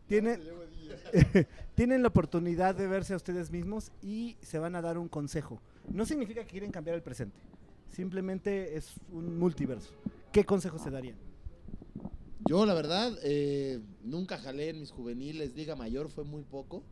Tiene-. 0.06 0.38
Tienen 1.74 2.02
la 2.02 2.08
oportunidad 2.08 2.74
de 2.74 2.86
verse 2.86 3.14
a 3.14 3.16
ustedes 3.16 3.50
mismos 3.50 3.92
y 4.02 4.36
se 4.42 4.58
van 4.58 4.74
a 4.76 4.82
dar 4.82 4.98
un 4.98 5.08
consejo. 5.08 5.60
No 5.88 6.04
significa 6.04 6.42
que 6.42 6.48
quieren 6.50 6.70
cambiar 6.70 6.96
el 6.96 7.02
presente. 7.02 7.36
Simplemente 7.90 8.76
es 8.76 8.92
un 9.10 9.38
multiverso. 9.38 9.90
¿Qué 10.32 10.44
consejo 10.44 10.78
se 10.78 10.90
darían? 10.90 11.16
Yo, 12.52 12.66
la 12.66 12.74
verdad, 12.74 13.18
eh, 13.22 13.80
nunca 14.04 14.36
jalé 14.36 14.68
en 14.68 14.80
mis 14.80 14.90
juveniles. 14.90 15.56
Liga 15.56 15.74
Mayor 15.74 16.10
fue 16.10 16.24
muy 16.24 16.42
poco. 16.42 16.82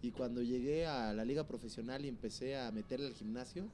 Y 0.00 0.12
cuando 0.12 0.40
llegué 0.40 0.86
a 0.86 1.12
la 1.12 1.26
liga 1.26 1.46
profesional 1.46 2.06
y 2.06 2.08
empecé 2.08 2.56
a 2.56 2.70
meterle 2.72 3.08
al 3.08 3.12
gimnasio, 3.12 3.68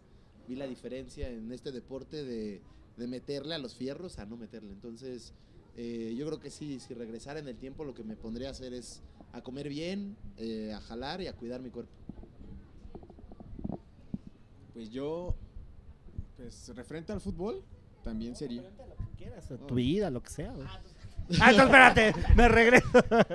vi 0.49 0.57
la 0.57 0.67
diferencia 0.67 1.31
en 1.31 1.53
este 1.53 1.71
deporte 1.71 2.25
de, 2.25 2.63
de 2.97 3.07
meterle 3.07 3.55
a 3.55 3.59
los 3.59 3.77
fierros 3.77 4.19
a 4.19 4.27
no 4.27 4.37
meterle. 4.37 4.73
Entonces, 4.73 5.33
Eh, 5.79 6.15
yo 6.17 6.27
creo 6.27 6.41
que 6.41 6.51
sí, 6.51 6.81
si 6.81 6.95
regresara 6.95 7.39
en 7.39 7.47
el 7.47 7.57
tiempo, 7.59 7.85
lo 7.85 7.93
que 7.93 8.03
me 8.03 8.17
pondría 8.17 8.49
a 8.49 8.53
hacer 8.53 8.73
es 8.73 9.03
a 9.33 9.43
comer 9.43 9.69
bien, 9.69 10.17
eh, 10.39 10.73
a 10.73 10.81
jalar 10.81 11.21
y 11.21 11.27
a 11.27 11.35
cuidar 11.35 11.61
mi 11.61 11.69
cuerpo. 11.69 11.93
Pues 14.73 14.91
yo, 14.91 15.35
pues 16.39 16.75
referente 16.75 17.13
al 17.13 17.21
fútbol, 17.21 17.63
también 18.03 18.35
sería. 18.35 18.63
Lo 18.63 18.97
que 18.97 19.17
quieras, 19.19 19.53
tu 19.69 19.75
vida, 19.75 20.11
lo 20.11 20.23
que 20.23 20.31
sea, 20.31 20.53
güey. 20.53 20.67
Ah, 21.41 21.51
entonces 21.51 21.65
espérate, 21.65 22.13
me 22.37 22.49
regreso. 22.49 22.89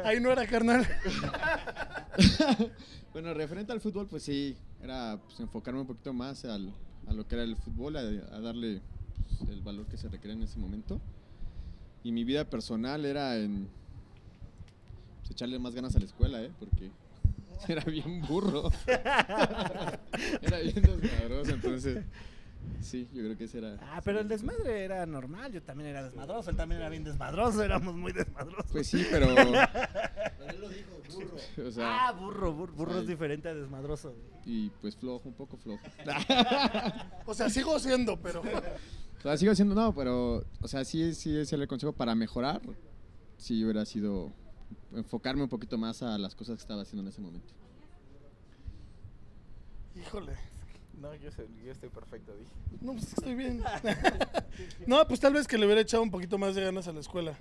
Ahí 0.06 0.19
no 0.19 0.32
era 0.32 0.45
carnal. 0.47 0.88
Bueno, 3.13 3.34
referente 3.34 3.73
al 3.73 3.82
fútbol, 3.82 4.08
pues 4.08 4.23
sí, 4.23 4.56
era 4.82 5.19
pues, 5.25 5.38
enfocarme 5.41 5.82
un 5.82 5.88
poquito 5.88 6.13
más 6.13 6.45
al- 6.45 6.73
a 7.08 7.12
lo 7.13 7.27
que 7.27 7.36
era 7.36 7.43
el 7.43 7.58
fútbol, 7.58 7.97
a, 7.97 7.99
a 7.99 8.39
darle 8.39 8.80
pues, 9.38 9.49
el 9.49 9.62
valor 9.62 9.86
que 9.88 9.97
se 9.97 10.08
requiere 10.08 10.34
en 10.34 10.43
ese 10.43 10.58
momento. 10.58 11.01
Y 12.04 12.13
mi 12.13 12.23
vida 12.23 12.49
personal 12.49 13.06
era 13.06 13.36
en 13.38 13.67
pues, 15.19 15.32
echarle 15.32 15.60
más 15.60 15.75
ganas 15.75 15.93
a 15.95 15.99
la 15.99 16.06
escuela, 16.06 16.41
¿eh? 16.41 16.51
Porque 16.58 16.89
era 17.67 17.84
bien 17.84 18.21
burro. 18.21 18.71
era 18.88 20.60
bien 20.60 20.82
desmadroso, 20.82 21.51
entonces 21.54 22.06
sí, 22.82 23.08
yo 23.13 23.24
creo 23.24 23.38
que 23.38 23.45
ese 23.45 23.60
era... 23.60 23.78
Ah, 23.82 24.02
pero 24.04 24.19
el 24.19 24.28
desmadre 24.28 24.84
era 24.84 25.06
normal, 25.06 25.52
yo 25.52 25.62
también 25.62 25.89
era 25.89 26.04
desmadroso, 26.04 26.50
él 26.50 26.56
también 26.56 26.82
era 26.82 26.89
bien 26.89 27.04
desmadroso, 27.04 27.63
éramos 27.63 27.95
muy 27.95 28.12
desmadrosos. 28.12 28.71
Pues 28.71 28.88
sí, 28.88 29.06
pero... 29.10 29.28
Pero 29.36 30.54
él 30.54 30.62
lo 30.62 30.69
dijo, 30.69 30.89
burro. 31.13 31.38
o 31.67 31.71
sea, 31.71 32.08
ah, 32.08 32.12
burro, 32.13 32.54
burro, 32.54 32.74
burro 32.74 33.00
es 33.00 33.08
diferente 33.08 33.47
a 33.47 33.54
desmadroso. 33.54 34.15
y 34.43 34.69
pues 34.82 34.95
flojo, 34.95 35.30
un 35.30 35.36
poco 35.36 35.56
flojo. 35.58 35.84
O 37.26 37.34
sea, 37.36 37.47
sigo 37.50 37.78
siendo, 37.78 38.19
pero. 38.19 38.41
O 38.41 39.21
sea, 39.21 39.38
sigo 39.38 39.52
haciendo, 39.52 39.76
no, 39.76 39.93
pero, 39.93 40.43
o 40.62 40.67
sea, 40.67 40.84
sí, 40.84 41.13
sí 41.13 41.38
es 41.38 41.54
el 41.54 41.67
consejo 41.67 41.93
para 41.93 42.15
mejorar. 42.15 42.60
Sí 43.38 43.63
hubiera 43.63 43.86
sido 43.86 44.32
enfocarme 44.93 45.43
un 45.43 45.50
poquito 45.50 45.78
más 45.78 46.02
a 46.02 46.17
las 46.17 46.34
cosas 46.34 46.56
que 46.56 46.62
estaba 46.62 46.82
haciendo 46.82 47.04
en 47.04 47.10
ese 47.10 47.21
momento. 47.21 47.54
Híjole. 49.95 50.50
No, 51.01 51.15
yo, 51.15 51.31
soy- 51.31 51.47
yo 51.65 51.71
estoy 51.71 51.89
perfecto, 51.89 52.31
dije. 52.35 52.51
No, 52.79 52.91
pues 52.93 53.07
estoy 53.07 53.33
bien. 53.33 53.63
no, 54.85 55.07
pues 55.07 55.19
tal 55.19 55.33
vez 55.33 55.47
que 55.47 55.57
le 55.57 55.65
hubiera 55.65 55.81
echado 55.81 56.03
un 56.03 56.11
poquito 56.11 56.37
más 56.37 56.53
de 56.53 56.63
ganas 56.63 56.87
a 56.87 56.93
la 56.93 56.99
escuela. 56.99 57.39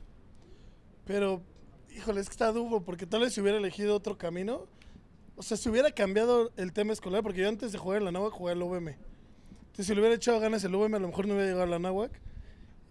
Pero, 1.05 1.42
híjole, 1.94 2.23
es 2.23 2.29
que 2.29 2.33
está 2.33 2.51
duro, 2.53 2.81
porque 2.81 3.05
tal 3.05 3.20
vez 3.20 3.35
si 3.35 3.42
hubiera 3.42 3.59
elegido 3.59 3.94
otro 3.94 4.16
camino, 4.16 4.66
o 5.37 5.42
sea, 5.42 5.59
si 5.59 5.68
hubiera 5.68 5.90
cambiado 5.90 6.53
el 6.57 6.73
tema 6.73 6.94
escolar, 6.94 7.23
porque 7.23 7.42
yo 7.42 7.49
antes 7.49 7.70
de 7.73 7.79
jugar 7.79 7.99
en 7.99 8.07
la 8.07 8.12
náhuac 8.12 8.33
jugué 8.33 8.53
al 8.53 8.62
UVM. 8.62 8.88
Entonces, 8.88 9.87
si 9.87 9.94
le 9.94 10.01
hubiera 10.01 10.16
echado 10.16 10.40
ganas 10.40 10.64
el 10.64 10.75
UVM, 10.75 10.94
a 10.94 10.99
lo 10.99 11.09
mejor 11.09 11.27
no 11.27 11.35
hubiera 11.35 11.49
llegado 11.51 11.64
a 11.64 11.70
la 11.70 11.79
náhuac 11.79 12.18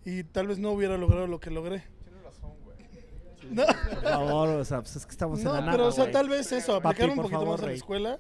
y 0.06 0.24
tal 0.24 0.48
vez 0.48 0.60
no 0.60 0.72
hubiera 0.72 0.98
logrado 0.98 1.26
lo 1.26 1.40
que 1.40 1.50
logré. 1.50 1.84
Tienes 2.04 2.24
razón, 2.24 2.52
güey. 2.64 2.78
No, 3.50 3.66
Por 3.66 4.04
favor, 4.04 4.50
o 4.50 4.66
sea, 4.66 4.82
pues 4.82 4.96
es 4.98 5.06
que 5.08 5.12
estamos 5.12 5.40
no, 5.40 5.58
en 5.58 5.66
la 5.66 5.72
pero 5.72 5.78
nada, 5.86 5.90
o 5.90 5.92
sea, 5.92 6.12
tal 6.12 6.30
vez 6.30 6.52
eso, 6.52 6.80
Papi, 6.80 6.88
aplicar 6.90 7.10
un 7.10 7.16
poquito 7.16 7.40
favor, 7.40 7.58
más 7.58 7.64
a 7.64 7.66
la 7.66 7.74
escuela 7.74 8.20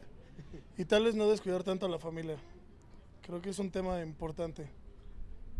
y 0.79 0.85
tal 0.85 1.03
vez 1.03 1.13
no 1.13 1.27
descuidar 1.27 1.61
tanto 1.61 1.85
a 1.85 1.89
la 1.89 1.99
familia. 1.99 2.37
Creo 3.21 3.41
que 3.41 3.49
es 3.49 3.59
un 3.59 3.69
tema 3.69 4.01
importante. 4.01 4.69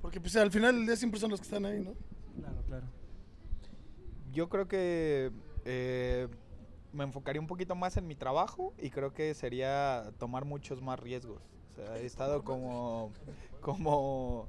Porque 0.02 0.22
pues 0.22 0.34
al 0.38 0.50
final 0.50 0.74
del 0.78 0.86
día 0.86 0.96
siempre 0.96 1.20
son 1.20 1.30
los 1.30 1.42
que 1.42 1.44
están 1.44 1.66
ahí, 1.66 1.82
¿no? 1.82 1.94
Claro, 2.40 2.64
claro. 2.66 2.88
Yo 4.32 4.48
creo 4.48 4.70
que 4.70 5.30
eh, 5.66 6.30
me 6.94 7.04
enfocaría 7.04 7.42
un 7.42 7.48
poquito 7.48 7.76
más 7.76 7.98
en 7.98 8.08
mi 8.08 8.16
trabajo 8.16 8.74
y 8.78 8.92
creo 8.92 9.14
que 9.14 9.34
sería 9.34 10.10
tomar 10.20 10.46
muchos 10.46 10.82
más 10.82 10.98
riesgos. 10.98 11.42
O 11.72 11.76
sea, 11.76 11.98
he 11.98 12.06
estado 12.06 12.46
como, 12.46 13.12
como 13.60 14.48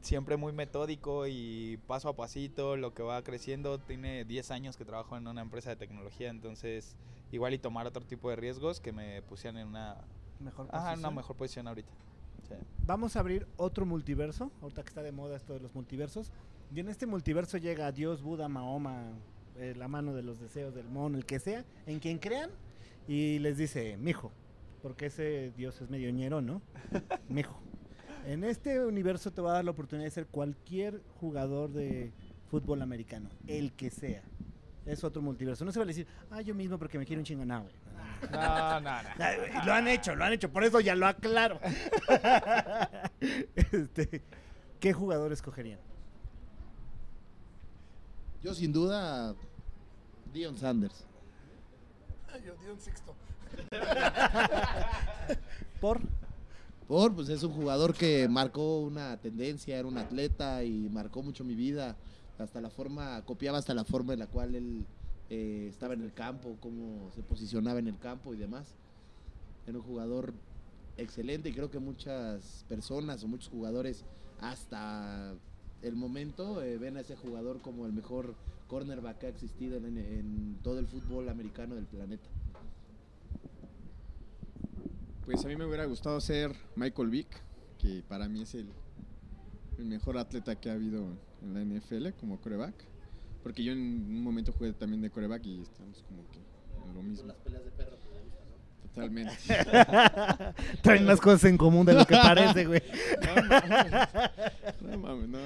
siempre 0.00 0.36
muy 0.36 0.52
metódico 0.52 1.26
y 1.26 1.78
paso 1.86 2.08
a 2.08 2.16
pasito, 2.16 2.76
lo 2.76 2.94
que 2.94 3.02
va 3.02 3.22
creciendo. 3.22 3.78
Tiene 3.78 4.24
10 4.24 4.50
años 4.50 4.76
que 4.76 4.84
trabajo 4.84 5.16
en 5.16 5.26
una 5.26 5.42
empresa 5.42 5.70
de 5.70 5.76
tecnología, 5.76 6.30
entonces 6.30 6.96
igual 7.32 7.54
y 7.54 7.58
tomar 7.58 7.86
otro 7.86 8.04
tipo 8.04 8.30
de 8.30 8.36
riesgos 8.36 8.80
que 8.80 8.92
me 8.92 9.22
pusieran 9.22 9.58
en 9.60 9.68
una, 9.68 9.96
Mejor 10.40 10.66
ajá, 10.70 10.94
en 10.94 10.98
una 11.00 11.08
posición. 11.08 11.14
mejor 11.14 11.36
posición 11.36 11.68
ahorita. 11.68 11.92
Sí. 12.48 12.54
Vamos 12.86 13.16
a 13.16 13.20
abrir 13.20 13.46
otro 13.56 13.86
multiverso, 13.86 14.50
ahorita 14.62 14.82
que 14.82 14.88
está 14.88 15.02
de 15.02 15.12
moda 15.12 15.36
esto 15.36 15.52
de 15.54 15.60
los 15.60 15.74
multiversos. 15.74 16.32
Y 16.74 16.80
en 16.80 16.88
este 16.88 17.06
multiverso 17.06 17.58
llega 17.58 17.92
Dios, 17.92 18.22
Buda, 18.22 18.48
Mahoma, 18.48 19.12
eh, 19.56 19.74
la 19.76 19.88
mano 19.88 20.14
de 20.14 20.22
los 20.22 20.40
deseos 20.40 20.74
del 20.74 20.88
mono, 20.88 21.18
el 21.18 21.26
que 21.26 21.38
sea, 21.38 21.64
en 21.86 21.98
quien 22.00 22.18
crean, 22.18 22.50
y 23.06 23.38
les 23.40 23.56
dice, 23.58 23.96
mijo, 23.98 24.32
porque 24.82 25.06
ese 25.06 25.52
Dios 25.56 25.80
es 25.80 25.90
medio 25.90 26.10
ñero, 26.10 26.40
¿no? 26.40 26.62
mijo. 27.28 27.60
En 28.26 28.44
este 28.44 28.84
universo 28.84 29.30
te 29.30 29.40
va 29.40 29.50
a 29.50 29.54
dar 29.54 29.64
la 29.64 29.70
oportunidad 29.70 30.06
de 30.06 30.10
ser 30.10 30.26
cualquier 30.26 31.02
jugador 31.20 31.70
de 31.70 32.12
fútbol 32.50 32.82
americano, 32.82 33.28
el 33.46 33.72
que 33.72 33.90
sea. 33.90 34.22
Es 34.86 35.04
otro 35.04 35.22
multiverso. 35.22 35.64
No 35.64 35.72
se 35.72 35.78
va 35.78 35.84
a 35.84 35.86
decir, 35.86 36.06
ah, 36.30 36.40
yo 36.40 36.54
mismo 36.54 36.78
porque 36.78 36.98
me 36.98 37.06
quiero 37.06 37.20
un 37.20 37.24
chingo. 37.24 37.44
No, 37.44 37.62
güey. 37.62 37.74
No, 38.30 38.38
no, 38.38 38.80
no. 38.80 38.80
No, 38.80 38.80
no, 38.80 39.02
no. 39.02 39.08
Ay, 39.24 39.36
güey, 39.38 39.66
Lo 39.66 39.72
han 39.72 39.88
hecho, 39.88 40.14
lo 40.14 40.24
han 40.24 40.32
hecho, 40.32 40.50
por 40.50 40.64
eso 40.64 40.80
ya 40.80 40.94
lo 40.94 41.06
aclaro. 41.06 41.60
Este, 43.20 44.22
¿Qué 44.80 44.92
jugador 44.94 45.32
escogerían? 45.32 45.78
Yo 48.42 48.54
sin 48.54 48.72
duda, 48.72 49.34
Dion 50.32 50.56
Sanders. 50.56 51.04
Ay, 52.32 52.42
yo 52.46 52.54
di 52.56 52.70
un 52.70 52.80
sixto. 52.80 53.14
¿Por? 55.80 56.00
Por, 56.90 57.14
pues 57.14 57.28
es 57.28 57.44
un 57.44 57.52
jugador 57.52 57.94
que 57.94 58.26
marcó 58.26 58.80
una 58.80 59.16
tendencia, 59.16 59.78
era 59.78 59.86
un 59.86 59.96
atleta 59.96 60.64
y 60.64 60.88
marcó 60.90 61.22
mucho 61.22 61.44
mi 61.44 61.54
vida. 61.54 61.94
Hasta 62.36 62.60
la 62.60 62.68
forma, 62.68 63.24
copiaba 63.24 63.58
hasta 63.58 63.74
la 63.74 63.84
forma 63.84 64.12
en 64.14 64.18
la 64.18 64.26
cual 64.26 64.56
él 64.56 64.84
eh, 65.28 65.68
estaba 65.70 65.94
en 65.94 66.02
el 66.02 66.12
campo, 66.12 66.56
cómo 66.58 67.12
se 67.14 67.22
posicionaba 67.22 67.78
en 67.78 67.86
el 67.86 67.96
campo 67.96 68.34
y 68.34 68.38
demás. 68.38 68.74
Era 69.68 69.78
un 69.78 69.84
jugador 69.84 70.34
excelente 70.96 71.50
y 71.50 71.52
creo 71.52 71.70
que 71.70 71.78
muchas 71.78 72.64
personas 72.68 73.22
o 73.22 73.28
muchos 73.28 73.50
jugadores 73.50 74.04
hasta 74.40 75.36
el 75.82 75.94
momento 75.94 76.60
eh, 76.60 76.76
ven 76.76 76.96
a 76.96 77.02
ese 77.02 77.14
jugador 77.14 77.60
como 77.60 77.86
el 77.86 77.92
mejor 77.92 78.34
cornerback 78.66 79.18
que 79.18 79.26
ha 79.26 79.30
existido 79.30 79.76
en, 79.76 79.96
en 79.96 80.58
todo 80.64 80.80
el 80.80 80.88
fútbol 80.88 81.28
americano 81.28 81.76
del 81.76 81.86
planeta. 81.86 82.28
Pues 85.30 85.44
a 85.44 85.48
mí 85.48 85.54
me 85.54 85.64
hubiera 85.64 85.84
gustado 85.84 86.20
ser 86.20 86.56
Michael 86.74 87.08
Vick, 87.08 87.28
que 87.78 88.02
para 88.08 88.28
mí 88.28 88.42
es 88.42 88.52
el, 88.54 88.68
el 89.78 89.84
mejor 89.84 90.18
atleta 90.18 90.56
que 90.56 90.70
ha 90.70 90.72
habido 90.72 91.06
en 91.40 91.54
la 91.54 91.60
NFL 91.60 92.08
como 92.18 92.40
coreback. 92.40 92.74
Porque 93.44 93.62
yo 93.62 93.70
en 93.70 93.78
un 93.78 94.24
momento 94.24 94.50
jugué 94.50 94.72
también 94.72 95.00
de 95.02 95.08
coreback 95.08 95.46
y 95.46 95.62
estamos 95.62 96.02
como 96.02 96.28
que 96.32 96.38
en 96.84 96.94
lo 96.96 97.02
mismo. 97.02 97.32
peleas 97.44 97.64
de 97.64 97.70
perro. 97.70 97.96
Totalmente. 98.82 99.32
Traen 100.82 101.06
más 101.06 101.20
cosas 101.20 101.44
en 101.44 101.56
común 101.56 101.86
de 101.86 101.94
lo 101.94 102.04
que 102.04 102.16
parece, 102.16 102.66
güey. 102.66 102.82
No 104.80 104.98
mames, 104.98 105.28
no. 105.28 105.38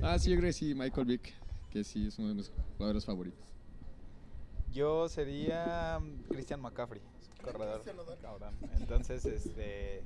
Ah, 0.00 0.18
sí, 0.18 0.30
yo 0.30 0.38
creo 0.38 0.48
que 0.48 0.54
sí, 0.54 0.74
Michael 0.74 1.06
Vick, 1.06 1.34
que 1.70 1.84
sí 1.84 2.06
es 2.06 2.18
uno 2.18 2.28
de 2.28 2.34
mis 2.36 2.50
jugadores 2.78 3.04
favoritos. 3.04 3.52
Yo 4.72 5.08
sería 5.08 5.98
mm, 6.00 6.22
Christian 6.30 6.60
McCaffrey, 6.60 7.02
corredor. 7.42 7.82
Cabrón. 8.20 8.54
Entonces, 8.80 9.24
este 9.24 10.02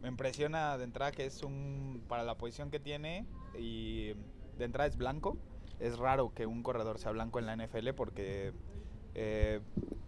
me 0.00 0.08
impresiona 0.08 0.76
de 0.78 0.84
entrada 0.84 1.12
que 1.12 1.24
es 1.26 1.42
un 1.44 2.02
para 2.08 2.24
la 2.24 2.36
posición 2.36 2.70
que 2.70 2.80
tiene 2.80 3.24
y 3.56 4.14
de 4.58 4.64
entrada 4.64 4.88
es 4.88 4.96
blanco. 4.96 5.36
Es 5.78 5.98
raro 5.98 6.32
que 6.34 6.46
un 6.46 6.62
corredor 6.62 6.98
sea 6.98 7.12
blanco 7.12 7.38
en 7.38 7.46
la 7.46 7.56
NFL 7.56 7.90
porque 7.96 8.52
eh, 9.14 9.60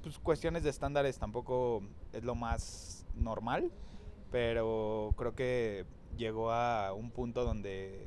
pues, 0.02 0.18
cuestiones 0.18 0.62
de 0.64 0.70
estándares 0.70 1.18
tampoco 1.18 1.82
es 2.12 2.24
lo 2.24 2.34
más 2.34 3.06
normal, 3.14 3.70
pero 4.32 5.14
creo 5.16 5.34
que 5.34 5.84
llegó 6.16 6.50
a 6.50 6.92
un 6.92 7.10
punto 7.10 7.44
donde 7.44 8.06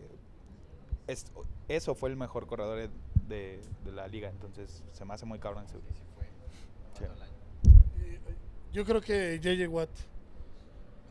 es- 1.08 1.32
eso 1.68 1.96
fue 1.96 2.10
el 2.10 2.16
mejor 2.18 2.48
corredor 2.48 2.90
de, 3.28 3.60
de 3.86 3.92
la 3.92 4.08
liga, 4.08 4.30
entonces 4.30 4.84
se 4.94 5.06
me 5.06 5.14
hace 5.14 5.26
muy 5.26 5.40
cabrón 5.40 5.66
ese. 5.66 5.78
Sí. 6.98 7.04
Yo 8.74 8.86
creo 8.86 9.02
que 9.02 9.40
JJ 9.42 9.68
Watt. 9.70 9.90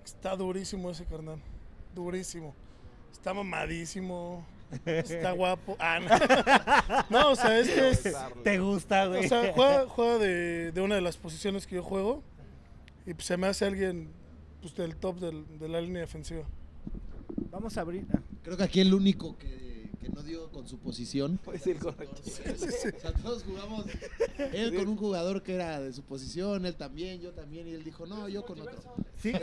Está 0.05 0.37
durísimo 0.37 0.91
ese 0.91 1.05
carnal. 1.05 1.41
Durísimo. 1.95 2.55
Está 3.13 3.35
mamadísimo. 3.35 4.47
Está 4.85 5.33
guapo. 5.33 5.77
Ah, 5.81 5.99
no. 7.11 7.21
No, 7.21 7.31
o 7.33 7.37
sea, 7.37 7.59
es 7.59 7.69
que 7.71 7.89
es. 7.91 8.15
¿Te 8.45 8.59
gusta, 8.59 9.07
güey? 9.07 9.25
O 9.27 9.29
sea, 9.29 9.53
juega, 9.53 9.87
juega 9.89 10.19
de, 10.19 10.73
de 10.73 10.81
una 10.81 10.95
de 10.95 11.01
las 11.01 11.17
posiciones 11.17 11.67
que 11.67 11.77
yo 11.77 11.83
juego. 11.83 12.23
Y 13.05 13.15
pues, 13.15 13.27
se 13.27 13.37
me 13.37 13.47
hace 13.49 13.65
alguien 13.65 14.11
pues, 14.61 14.75
del 14.75 14.97
top 14.97 15.19
del- 15.19 15.59
de 15.59 15.69
la 15.69 15.81
línea 15.81 16.03
defensiva. 16.03 16.43
Vamos 17.51 17.77
a 17.79 17.81
abrir. 17.81 18.07
ah, 18.15 18.21
Creo 18.43 18.57
que 18.57 18.63
aquí 18.65 18.81
el 18.81 18.93
único 18.95 19.37
que, 19.39 19.66
que 20.07 20.13
no 20.13 20.23
dio 20.23 20.49
con 20.51 20.69
su 20.69 20.79
posición. 20.79 21.39
Puede 21.39 21.59
ser 21.59 21.79
correcto. 21.79 22.23
O 22.57 23.01
sea, 23.01 23.13
todos 23.13 23.43
jugamos. 23.43 23.87
Él 24.53 24.75
con 24.75 24.89
un 24.89 24.97
jugador 24.97 25.43
que 25.43 25.55
era 25.55 25.81
de 25.81 25.93
su 25.93 26.03
posición, 26.03 26.65
él 26.67 26.75
también, 26.75 27.21
yo 27.21 27.33
también, 27.33 27.67
y 27.69 27.73
él 27.73 27.85
dijo, 27.85 28.07
no, 28.07 28.29
yo 28.29 28.45
con 28.45 28.61
otro. 28.61 28.77
Sí. 29.17 29.33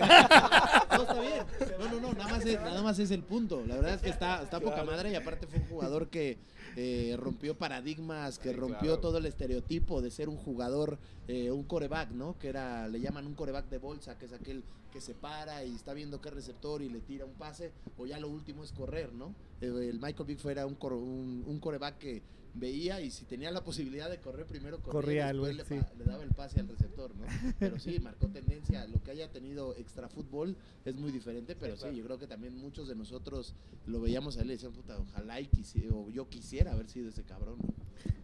No, 0.93 1.01
está 1.01 1.21
bien. 1.21 1.45
No, 1.79 1.87
no, 1.89 1.99
no, 1.99 2.13
nada 2.13 2.29
más 2.29 2.45
es, 2.45 2.59
nada 2.59 2.83
más 2.83 2.99
es 2.99 3.09
el 3.09 3.23
punto. 3.23 3.63
La 3.65 3.75
verdad 3.75 3.95
es 3.95 4.01
que 4.01 4.09
está, 4.09 4.43
está 4.43 4.59
poca 4.59 4.83
madre 4.83 5.11
y 5.11 5.15
aparte 5.15 5.47
fue 5.47 5.59
un 5.59 5.65
jugador 5.65 6.09
que 6.09 6.37
eh, 6.75 7.15
rompió 7.17 7.57
paradigmas, 7.57 8.37
que 8.37 8.53
rompió 8.53 8.99
todo 8.99 9.17
el 9.17 9.25
estereotipo 9.25 10.01
de 10.01 10.11
ser 10.11 10.29
un 10.29 10.37
jugador, 10.37 10.99
eh, 11.27 11.49
un 11.49 11.63
coreback, 11.63 12.11
¿no? 12.11 12.37
Que 12.37 12.49
era, 12.49 12.87
le 12.87 12.99
llaman 12.99 13.25
un 13.25 13.33
coreback 13.33 13.69
de 13.69 13.79
bolsa, 13.79 14.17
que 14.19 14.25
es 14.25 14.33
aquel 14.33 14.63
que 14.93 15.01
se 15.01 15.15
para 15.15 15.65
y 15.65 15.73
está 15.73 15.95
viendo 15.95 16.21
qué 16.21 16.29
receptor 16.29 16.83
y 16.83 16.89
le 16.89 16.99
tira 16.99 17.25
un 17.25 17.33
pase, 17.33 17.71
o 17.97 18.05
ya 18.05 18.19
lo 18.19 18.29
último 18.29 18.63
es 18.63 18.71
correr, 18.71 19.11
¿no? 19.11 19.33
Eh, 19.63 19.89
el 19.89 19.99
Michael 19.99 20.27
Vick 20.27 20.43
era 20.45 20.65
un, 20.65 20.75
cor- 20.75 20.93
un, 20.93 21.43
un 21.47 21.59
coreback 21.59 21.97
que 21.97 22.21
veía 22.55 23.01
y 23.01 23.09
si 23.09 23.25
tenía 23.25 23.49
la 23.49 23.63
posibilidad 23.63 24.11
de 24.11 24.19
correr 24.19 24.45
primero 24.45 24.79
corría, 24.79 24.91
Corría 24.91 25.29
y 25.29 25.33
después 25.33 25.55
le, 25.55 25.65
sí. 25.65 25.75
pa- 25.83 25.93
le 25.97 26.03
daba 26.05 26.23
el 26.23 26.29
pase 26.31 26.59
al 26.59 26.67
receptor, 26.67 27.15
¿no? 27.15 27.25
Pero 27.59 27.79
sí, 27.79 27.99
marcó 27.99 28.27
tendencia. 28.27 28.85
Lo 28.87 29.01
que 29.01 29.11
haya 29.11 29.31
tenido 29.31 29.75
extra 29.75 30.07
fútbol 30.09 30.55
es 30.85 30.95
muy 30.95 31.11
diferente, 31.11 31.55
pero 31.55 31.75
sí, 31.75 31.81
claro. 31.83 31.95
yo 31.95 32.03
creo 32.03 32.19
que 32.19 32.27
también 32.27 32.55
muchos 32.57 32.87
de 32.87 32.95
nosotros 32.95 33.55
lo 33.87 34.01
veíamos 34.01 34.37
a 34.37 34.41
él 34.41 34.47
y 34.47 34.53
decían, 34.53 34.73
puta, 34.73 34.97
ojalá 34.99 35.39
y 35.41 35.47
quisi- 35.47 35.89
o 35.91 36.09
yo 36.11 36.27
quisiera 36.29 36.73
haber 36.73 36.89
sido 36.89 37.09
ese 37.09 37.23
cabrón. 37.23 37.57
¿no? 37.59 37.73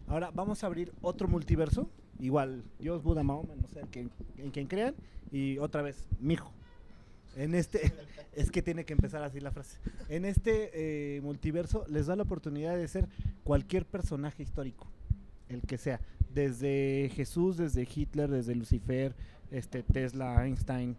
Ahora 0.06 0.30
vamos 0.32 0.62
a 0.62 0.66
abrir 0.66 0.92
otro 1.00 1.26
multiverso. 1.26 1.88
Igual, 2.20 2.62
Dios, 2.78 3.02
Buda, 3.02 3.22
Mahoma, 3.22 3.54
no 3.56 3.66
sé 3.68 3.80
en 4.36 4.50
quien 4.50 4.66
crean. 4.68 4.94
Y 5.32 5.56
otra 5.58 5.80
vez, 5.82 6.06
mijo. 6.20 6.52
En 7.36 7.54
este, 7.54 7.92
es 8.32 8.50
que 8.50 8.62
tiene 8.62 8.84
que 8.84 8.92
empezar 8.92 9.22
así 9.22 9.40
la 9.40 9.50
frase. 9.50 9.78
En 10.08 10.24
este 10.24 11.16
eh, 11.16 11.20
multiverso 11.20 11.84
les 11.88 12.06
da 12.06 12.16
la 12.16 12.22
oportunidad 12.22 12.76
de 12.76 12.88
ser 12.88 13.08
cualquier 13.44 13.86
personaje 13.86 14.42
histórico, 14.42 14.86
el 15.48 15.62
que 15.62 15.78
sea. 15.78 16.00
Desde 16.32 17.10
Jesús, 17.14 17.56
desde 17.56 17.88
Hitler, 17.92 18.30
desde 18.30 18.54
Lucifer, 18.54 19.14
este 19.50 19.82
Tesla, 19.82 20.44
Einstein, 20.44 20.96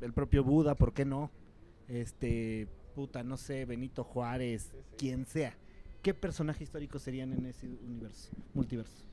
el 0.00 0.12
propio 0.12 0.44
Buda, 0.44 0.74
¿por 0.74 0.92
qué 0.92 1.04
no? 1.04 1.30
Este, 1.88 2.68
puta, 2.94 3.22
no 3.22 3.36
sé, 3.36 3.64
Benito 3.64 4.04
Juárez, 4.04 4.72
quien 4.98 5.26
sea. 5.26 5.56
¿Qué 6.02 6.14
personaje 6.14 6.64
histórico 6.64 6.98
serían 6.98 7.32
en 7.32 7.46
ese 7.46 7.66
universo, 7.66 8.30
multiverso? 8.54 9.04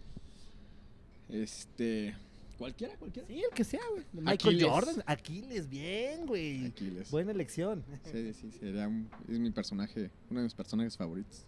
Este. 1.30 2.15
Cualquiera, 2.60 2.95
cualquiera. 2.98 3.28
Sí, 3.28 3.41
el 3.41 3.50
que 3.56 3.63
sea, 3.63 3.80
güey. 3.91 4.04
Michael 4.13 4.56
Aquiles. 4.56 4.69
Jordan, 4.69 5.04
Aquiles, 5.08 5.67
bien, 5.69 6.28
güey. 6.28 6.67
Aquiles. 6.67 7.10
Buena 7.10 7.32
elección. 7.32 7.84
Sí, 8.12 8.34
sí, 8.34 8.52
sería 8.52 8.88
un- 8.88 9.10
es 9.28 9.39
mi 9.39 9.50
personaje, 9.50 10.12
uno 10.30 10.41
de 10.41 10.43
mis 10.43 10.54
personajes 10.54 10.95
favoritos. 10.98 11.45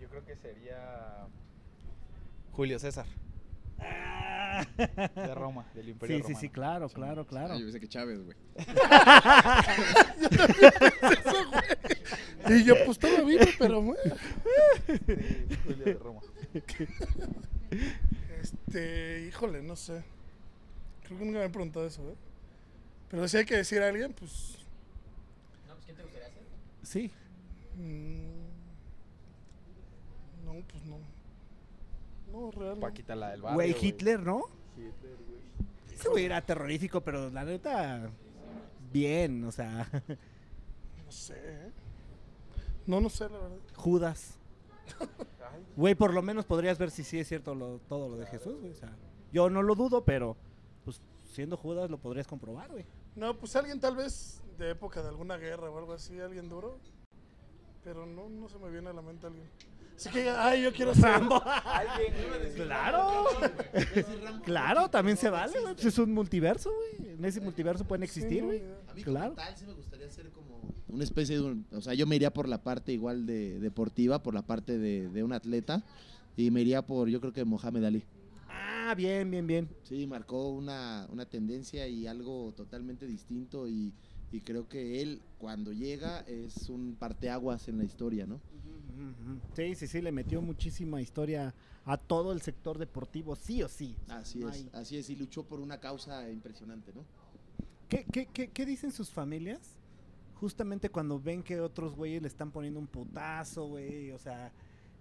Yo 0.00 0.08
creo 0.08 0.24
que 0.24 0.36
sería 0.36 1.26
Julio 2.52 2.78
César, 2.78 3.04
Ah. 3.78 4.64
de 4.76 5.34
Roma, 5.34 5.66
del 5.74 5.88
Imperio 5.90 6.16
Sí, 6.18 6.22
sí, 6.22 6.28
Romano. 6.28 6.40
sí, 6.40 6.48
claro, 6.48 6.88
claro, 6.88 7.26
claro. 7.26 7.54
Ah, 7.54 7.58
yo 7.58 7.64
pensé 7.64 7.80
que 7.80 7.88
Chávez, 7.88 8.20
güey. 8.24 8.36
Y 12.48 12.64
yo, 12.64 12.74
pues 12.84 12.90
estaba 12.98 13.22
vivo, 13.22 13.44
pero 13.58 13.82
bueno. 13.82 14.14
Sí, 14.86 14.96
Julio 15.64 15.84
de 15.84 15.94
Roma. 15.94 16.20
Este, 18.70 19.26
híjole, 19.26 19.62
no 19.62 19.74
sé. 19.74 20.04
Creo 21.02 21.18
que 21.18 21.24
nunca 21.24 21.40
me 21.40 21.44
han 21.46 21.50
preguntado 21.50 21.84
eso, 21.84 22.08
¿eh? 22.08 22.14
Pero 23.08 23.26
si 23.26 23.38
hay 23.38 23.44
que 23.44 23.56
decir 23.56 23.82
a 23.82 23.88
alguien, 23.88 24.12
pues. 24.12 24.58
Sí. 26.84 27.10
mm, 27.74 28.44
no, 30.44 30.52
pues 30.68 30.84
no. 30.84 30.98
No, 32.30 32.50
real. 32.52 32.74
no. 32.76 32.80
Paquita 32.80 33.16
la 33.16 33.30
del 33.30 33.42
barrio. 33.42 33.56
Güey, 33.56 33.76
Hitler, 33.80 34.20
¿no? 34.20 34.44
Hitler, 34.76 35.16
güey. 35.26 35.92
Ese 35.92 36.08
güey 36.08 36.24
era 36.26 36.40
terrorífico, 36.40 37.00
pero 37.00 37.28
la 37.28 37.44
neta, 37.44 38.08
bien, 38.92 39.44
o 39.46 39.50
sea, 39.50 39.88
No 41.04 41.10
sé, 41.10 41.34
¿eh? 41.36 41.72
No, 42.86 43.00
no 43.00 43.10
sé, 43.10 43.24
la 43.24 43.38
verdad. 43.38 43.58
Judas. 43.74 44.39
Güey, 45.76 45.94
por 45.94 46.12
lo 46.12 46.22
menos 46.22 46.44
podrías 46.46 46.78
ver 46.78 46.90
si 46.90 47.04
sí 47.04 47.18
es 47.18 47.28
cierto 47.28 47.54
lo- 47.54 47.78
todo 47.88 48.08
lo 48.08 48.16
de 48.16 48.26
Jesús, 48.26 48.58
güey. 48.60 48.72
O 48.72 48.74
sea, 48.74 48.94
yo 49.32 49.48
no 49.50 49.62
lo 49.62 49.74
dudo, 49.74 50.04
pero 50.04 50.36
pues 50.84 51.00
siendo 51.32 51.56
Judas 51.56 51.90
lo 51.90 51.98
podrías 51.98 52.26
comprobar, 52.26 52.70
güey. 52.70 52.84
No, 53.16 53.36
pues 53.38 53.54
alguien 53.56 53.80
tal 53.80 53.96
vez 53.96 54.42
de 54.58 54.70
época 54.70 55.02
de 55.02 55.08
alguna 55.08 55.36
guerra 55.36 55.70
o 55.70 55.78
algo 55.78 55.92
así, 55.92 56.18
alguien 56.20 56.48
duro. 56.48 56.78
Pero 57.82 58.04
no, 58.06 58.28
no 58.28 58.48
se 58.48 58.58
me 58.58 58.70
viene 58.70 58.90
a 58.90 58.92
la 58.92 59.02
mente 59.02 59.26
alguien. 59.26 59.48
Así 59.96 60.08
que, 60.10 60.30
ay, 60.30 60.62
yo 60.62 60.72
quiero 60.72 60.94
ser. 60.94 61.04
Rambo. 61.04 61.42
Alguien. 61.44 62.14
Claro. 62.56 63.24
Claro, 64.44 64.88
también 64.90 65.16
se 65.16 65.28
vale, 65.30 65.60
güey. 65.60 65.74
Pues 65.74 65.86
es 65.86 65.98
un 65.98 66.12
multiverso, 66.12 66.70
güey. 66.74 67.12
En 67.12 67.24
ese 67.24 67.40
multiverso 67.40 67.84
pueden 67.84 68.02
existir, 68.02 68.42
güey. 68.44 68.62
A 68.88 68.94
mí 68.94 69.02
Claro. 69.02 69.34
tal 69.34 69.56
sí 69.56 69.66
me 69.66 69.74
gustaría 69.74 70.10
ser 70.10 70.30
como 70.30 70.60
una 70.92 71.04
especie 71.04 71.36
de 71.36 71.42
un, 71.42 71.66
o 71.72 71.80
sea, 71.80 71.94
yo 71.94 72.06
me 72.06 72.16
iría 72.16 72.32
por 72.32 72.48
la 72.48 72.62
parte 72.62 72.92
igual 72.92 73.26
de 73.26 73.58
deportiva, 73.60 74.22
por 74.22 74.34
la 74.34 74.42
parte 74.42 74.78
de, 74.78 75.08
de 75.08 75.22
un 75.22 75.32
atleta 75.32 75.84
y 76.36 76.50
me 76.50 76.60
iría 76.60 76.86
por, 76.86 77.08
yo 77.08 77.20
creo 77.20 77.32
que 77.32 77.44
Mohamed 77.44 77.84
Ali. 77.84 78.04
Ah, 78.48 78.94
bien, 78.96 79.30
bien, 79.30 79.46
bien. 79.46 79.68
Sí, 79.84 80.06
marcó 80.06 80.48
una, 80.48 81.06
una 81.10 81.24
tendencia 81.26 81.86
y 81.86 82.06
algo 82.06 82.52
totalmente 82.56 83.06
distinto 83.06 83.68
y, 83.68 83.92
y 84.32 84.40
creo 84.40 84.68
que 84.68 85.00
él 85.02 85.20
cuando 85.38 85.72
llega 85.72 86.20
es 86.20 86.68
un 86.68 86.96
parteaguas 86.98 87.68
en 87.68 87.78
la 87.78 87.84
historia, 87.84 88.26
¿no? 88.26 88.40
Sí, 89.54 89.74
sí, 89.74 89.86
sí, 89.86 90.02
le 90.02 90.12
metió 90.12 90.42
muchísima 90.42 91.00
historia 91.00 91.54
a 91.84 91.96
todo 91.96 92.32
el 92.32 92.40
sector 92.42 92.78
deportivo, 92.78 93.34
sí 93.34 93.62
o 93.62 93.68
sí. 93.68 93.96
Así 94.08 94.42
es, 94.42 94.66
así 94.72 94.96
es 94.98 95.08
y 95.10 95.16
luchó 95.16 95.44
por 95.44 95.60
una 95.60 95.78
causa 95.78 96.30
impresionante, 96.30 96.92
¿no? 96.94 97.04
¿Qué, 97.88 98.04
qué, 98.12 98.26
qué, 98.32 98.48
qué 98.48 98.66
dicen 98.66 98.92
sus 98.92 99.10
familias? 99.10 99.79
Justamente 100.40 100.88
cuando 100.88 101.20
ven 101.20 101.42
que 101.42 101.60
otros 101.60 101.94
güeyes 101.94 102.22
le 102.22 102.28
están 102.28 102.50
poniendo 102.50 102.80
un 102.80 102.86
putazo, 102.86 103.66
güey, 103.66 104.10
o 104.12 104.18
sea, 104.18 104.50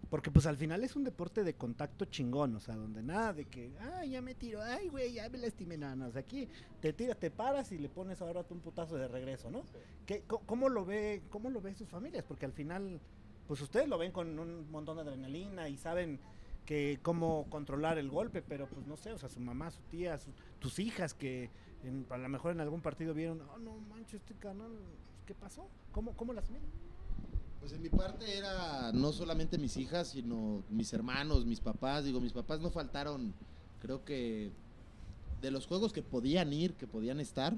porque 0.10 0.32
pues 0.32 0.46
al 0.46 0.58
final 0.58 0.84
es 0.84 0.96
un 0.96 1.04
deporte 1.04 1.44
de 1.44 1.54
contacto 1.54 2.06
chingón, 2.06 2.56
o 2.56 2.60
sea, 2.60 2.76
donde 2.76 3.02
nada 3.02 3.32
de 3.34 3.46
que, 3.46 3.72
ay, 3.96 4.12
ya 4.12 4.22
me 4.22 4.36
tiro, 4.36 4.62
ay, 4.62 4.90
güey, 4.90 5.14
ya 5.14 5.30
me 5.30 5.38
lastimé, 5.38 5.78
nada, 5.78 5.96
no, 5.96 6.08
o 6.08 6.12
sea, 6.12 6.22
aquí 6.22 6.48
te 6.82 6.92
tiras, 6.94 7.18
te 7.18 7.32
paras 7.32 7.72
y 7.72 7.78
le 7.78 7.88
pones 7.90 8.22
ahora 8.22 8.44
tú 8.44 8.54
un 8.56 8.60
putazo 8.62 8.96
de 8.98 9.08
regreso, 9.08 9.50
¿no? 9.50 9.64
¿Qué, 10.06 10.24
co- 10.28 10.42
¿Cómo 10.46 10.68
lo 10.68 10.84
ve, 10.86 11.22
cómo 11.30 11.50
lo 11.50 11.62
ven 11.62 11.76
sus 11.76 11.88
familias? 11.88 12.26
Porque 12.28 12.46
al 12.46 12.54
final, 12.54 13.00
pues 13.48 13.62
ustedes 13.62 13.88
lo 13.88 13.98
ven 13.98 14.12
con 14.12 14.38
un 14.40 14.70
montón 14.72 14.98
de 14.98 15.04
adrenalina 15.04 15.70
y 15.70 15.78
saben 15.78 16.20
que 16.66 17.00
cómo 17.02 17.46
controlar 17.50 17.98
el 17.98 18.10
golpe, 18.10 18.42
pero 18.42 18.68
pues 18.68 18.86
no 18.88 18.98
sé, 18.98 19.12
o 19.14 19.18
sea, 19.18 19.30
su 19.30 19.40
mamá, 19.40 19.72
su 19.72 19.82
tía, 19.84 20.18
su- 20.18 20.34
tus 20.60 20.80
hijas 20.80 21.14
que 21.14 21.50
en- 21.84 22.06
a 22.10 22.18
lo 22.18 22.28
mejor 22.30 22.52
en 22.52 22.60
algún 22.62 22.82
partido 22.82 23.14
vieron, 23.14 23.42
oh 23.42 23.58
no 23.60 23.78
manches, 23.78 24.16
este 24.16 24.34
canal, 24.36 24.72
¿qué 25.30 25.36
pasó? 25.36 25.68
¿Cómo, 25.92 26.14
cómo 26.18 26.34
las 26.34 26.50
miran? 26.50 26.68
Pues 27.60 27.72
en 27.74 27.84
mi 27.84 27.90
parte 27.90 28.36
era 28.36 28.92
no 28.94 29.12
solamente 29.12 29.60
mis 29.60 29.78
hijas, 29.78 30.08
sino 30.08 30.64
mis 30.72 30.92
hermanos, 30.92 31.46
mis 31.46 31.60
papás. 31.60 32.04
Digo, 32.04 32.20
mis 32.20 32.34
papás 32.34 32.62
no 32.62 32.72
faltaron, 32.72 33.36
creo 33.80 34.04
que 34.04 34.52
de 35.40 35.52
los 35.52 35.68
juegos 35.68 35.94
que 35.94 36.02
podían 36.02 36.52
ir, 36.52 36.74
que 36.74 36.88
podían 36.88 37.20
estar, 37.20 37.54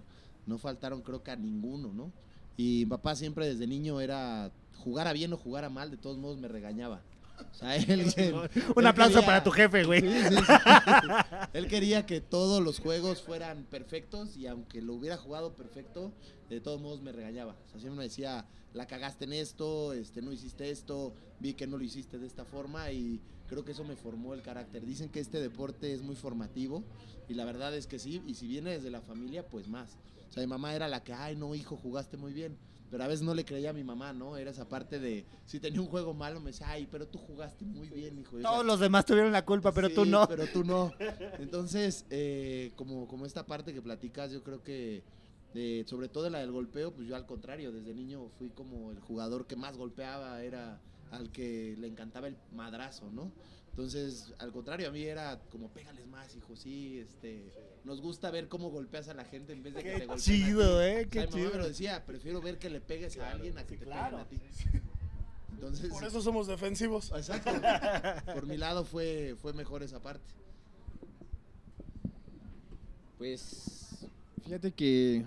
no 0.47 0.57
faltaron 0.57 1.01
creo 1.01 1.23
que 1.23 1.31
a 1.31 1.37
ninguno, 1.37 1.93
¿no? 1.93 2.11
Y 2.57 2.81
mi 2.83 2.85
papá 2.87 3.15
siempre 3.15 3.47
desde 3.47 3.67
niño 3.67 4.01
era, 4.01 4.51
jugara 4.75 5.13
bien 5.13 5.31
o 5.31 5.37
jugara 5.37 5.69
mal, 5.69 5.91
de 5.91 5.97
todos 5.97 6.17
modos 6.17 6.39
me 6.39 6.49
regañaba. 6.49 6.99
O 7.39 7.53
sea, 7.53 7.75
él, 7.75 8.01
Un 8.75 8.83
él 8.83 8.87
aplauso 8.87 9.15
quería- 9.15 9.25
para 9.25 9.43
tu 9.43 9.51
jefe, 9.51 9.83
güey. 9.83 10.01
Sí, 10.01 10.07
sí, 10.09 10.23
sí, 10.29 10.35
sí. 10.35 10.43
Él 11.53 11.67
quería 11.67 12.05
que 12.05 12.21
todos 12.21 12.61
los 12.63 12.79
juegos 12.79 13.21
fueran 13.21 13.65
perfectos 13.65 14.35
y 14.37 14.47
aunque 14.47 14.81
lo 14.81 14.93
hubiera 14.93 15.17
jugado 15.17 15.53
perfecto, 15.53 16.11
de 16.49 16.59
todos 16.61 16.81
modos 16.81 17.01
me 17.01 17.11
regañaba. 17.11 17.55
O 17.67 17.69
sea, 17.69 17.79
siempre 17.79 17.97
me 17.97 18.03
decía, 18.03 18.45
la 18.73 18.87
cagaste 18.87 19.25
en 19.25 19.33
esto, 19.33 19.93
este, 19.93 20.21
no 20.21 20.31
hiciste 20.31 20.69
esto, 20.69 21.13
vi 21.39 21.53
que 21.53 21.67
no 21.67 21.77
lo 21.77 21.83
hiciste 21.83 22.17
de 22.17 22.25
esta 22.27 22.45
forma 22.45 22.89
y 22.91 23.19
creo 23.47 23.65
que 23.65 23.73
eso 23.73 23.83
me 23.83 23.95
formó 23.95 24.33
el 24.33 24.41
carácter. 24.41 24.85
Dicen 24.85 25.09
que 25.09 25.19
este 25.19 25.39
deporte 25.39 25.93
es 25.93 26.01
muy 26.01 26.15
formativo 26.15 26.83
y 27.27 27.33
la 27.33 27.45
verdad 27.45 27.75
es 27.75 27.85
que 27.85 27.99
sí, 27.99 28.21
y 28.25 28.35
si 28.35 28.47
viene 28.47 28.71
desde 28.71 28.89
la 28.89 29.01
familia, 29.01 29.45
pues 29.47 29.67
más. 29.67 29.97
O 30.29 30.33
sea, 30.33 30.41
mi 30.41 30.47
mamá 30.47 30.73
era 30.73 30.87
la 30.87 31.03
que, 31.03 31.13
ay, 31.13 31.35
no, 31.35 31.53
hijo, 31.53 31.75
jugaste 31.75 32.15
muy 32.17 32.31
bien. 32.33 32.57
Pero 32.91 33.05
a 33.05 33.07
veces 33.07 33.21
no 33.21 33.33
le 33.33 33.45
creía 33.45 33.69
a 33.69 33.73
mi 33.73 33.85
mamá, 33.85 34.11
¿no? 34.11 34.35
Era 34.35 34.51
esa 34.51 34.67
parte 34.67 34.99
de, 34.99 35.25
si 35.45 35.61
tenía 35.61 35.79
un 35.79 35.87
juego 35.87 36.13
malo, 36.13 36.41
me 36.41 36.51
decía, 36.51 36.69
ay, 36.69 36.89
pero 36.91 37.07
tú 37.07 37.17
jugaste 37.17 37.63
muy 37.63 37.89
bien, 37.89 38.19
hijo. 38.19 38.35
O 38.35 38.41
sea, 38.41 38.49
Todos 38.51 38.65
los 38.65 38.81
demás 38.81 39.05
tuvieron 39.05 39.31
la 39.31 39.45
culpa, 39.45 39.71
pero 39.71 39.89
tú 39.89 40.03
no. 40.03 40.27
Pero 40.27 40.45
tú 40.47 40.65
no. 40.65 40.91
Entonces, 41.39 42.05
eh, 42.09 42.73
como, 42.75 43.07
como 43.07 43.25
esta 43.25 43.45
parte 43.45 43.73
que 43.73 43.81
platicas, 43.81 44.31
yo 44.31 44.43
creo 44.43 44.61
que, 44.61 45.03
eh, 45.55 45.85
sobre 45.87 46.09
todo 46.09 46.29
la 46.29 46.39
del 46.39 46.51
golpeo, 46.51 46.93
pues 46.93 47.07
yo 47.07 47.15
al 47.15 47.25
contrario, 47.25 47.71
desde 47.71 47.93
niño 47.93 48.27
fui 48.37 48.49
como 48.49 48.91
el 48.91 48.99
jugador 48.99 49.47
que 49.47 49.55
más 49.55 49.77
golpeaba, 49.77 50.43
era 50.43 50.81
al 51.11 51.31
que 51.31 51.77
le 51.79 51.87
encantaba 51.87 52.27
el 52.27 52.35
madrazo, 52.53 53.09
¿no? 53.09 53.31
Entonces, 53.69 54.33
al 54.39 54.51
contrario, 54.51 54.89
a 54.89 54.91
mí 54.91 55.03
era 55.03 55.39
como, 55.49 55.69
pégales 55.69 56.05
más, 56.07 56.35
hijo, 56.35 56.57
sí, 56.57 56.99
este, 56.99 57.53
nos 57.83 57.99
gusta 58.01 58.29
ver 58.31 58.47
cómo 58.47 58.69
golpeas 58.69 59.07
a 59.09 59.13
la 59.13 59.25
gente 59.25 59.53
en 59.53 59.63
vez 59.63 59.73
de 59.73 59.83
que 59.83 59.89
te 59.91 59.99
Qué 60.01 60.05
golpeen 60.05 60.19
a 60.19 60.21
chido, 60.45 60.79
ti. 60.79 60.85
eh, 60.85 61.03
O 61.05 61.09
qué 61.09 61.19
sea, 61.19 61.21
mi 61.21 61.31
mamá 61.31 61.37
chido. 61.37 61.51
me 61.51 61.57
lo 61.57 61.67
decía, 61.67 62.05
prefiero 62.05 62.41
ver 62.41 62.57
que 62.59 62.69
le 62.69 62.81
pegues 62.81 63.17
a 63.17 63.31
alguien 63.31 63.57
a 63.57 63.63
que 63.65 63.73
sí, 63.75 63.79
te 63.79 63.85
claro. 63.85 64.25
peguen 64.27 64.45
a 64.45 64.49
ti. 64.49 64.77
Entonces, 65.53 65.89
Por 65.89 66.03
eso 66.03 66.21
somos 66.21 66.47
defensivos. 66.47 67.11
exacto. 67.15 67.51
Por 68.33 68.45
mi 68.47 68.57
lado 68.57 68.83
fue, 68.85 69.35
fue 69.41 69.53
mejor 69.53 69.83
esa 69.83 69.99
parte. 70.01 70.23
Pues 73.17 74.07
fíjate 74.43 74.71
que 74.71 75.25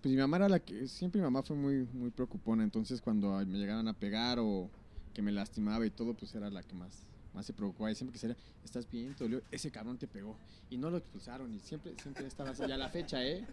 pues 0.00 0.14
mi 0.14 0.20
mamá 0.20 0.36
era 0.36 0.48
la 0.48 0.60
que 0.60 0.86
siempre 0.86 1.20
mi 1.20 1.24
mamá 1.24 1.42
fue 1.42 1.56
muy 1.56 1.86
muy 1.92 2.10
preocupona, 2.10 2.62
entonces 2.62 3.00
cuando 3.00 3.38
me 3.44 3.58
llegaban 3.58 3.88
a 3.88 3.92
pegar 3.92 4.38
o 4.38 4.70
que 5.12 5.22
me 5.22 5.32
lastimaba 5.32 5.84
y 5.86 5.90
todo, 5.90 6.14
pues 6.14 6.34
era 6.34 6.50
la 6.50 6.62
que 6.62 6.74
más 6.74 7.02
más 7.36 7.44
se 7.46 7.52
preocupaba 7.52 7.92
y 7.92 7.94
siempre 7.94 8.12
que 8.14 8.18
sería, 8.18 8.36
¿estás 8.64 8.90
bien? 8.90 9.14
¿Te 9.14 9.24
dolió? 9.24 9.42
Ese 9.50 9.70
cabrón 9.70 9.98
te 9.98 10.08
pegó 10.08 10.38
y 10.70 10.78
no 10.78 10.90
lo 10.90 10.96
expulsaron 10.96 11.52
y 11.54 11.60
siempre 11.60 11.94
siempre 12.02 12.26
estaba 12.26 12.50
así. 12.50 12.62
Y 12.66 12.72
a 12.72 12.78
la 12.78 12.88
fecha, 12.88 13.22
¿eh? 13.24 13.46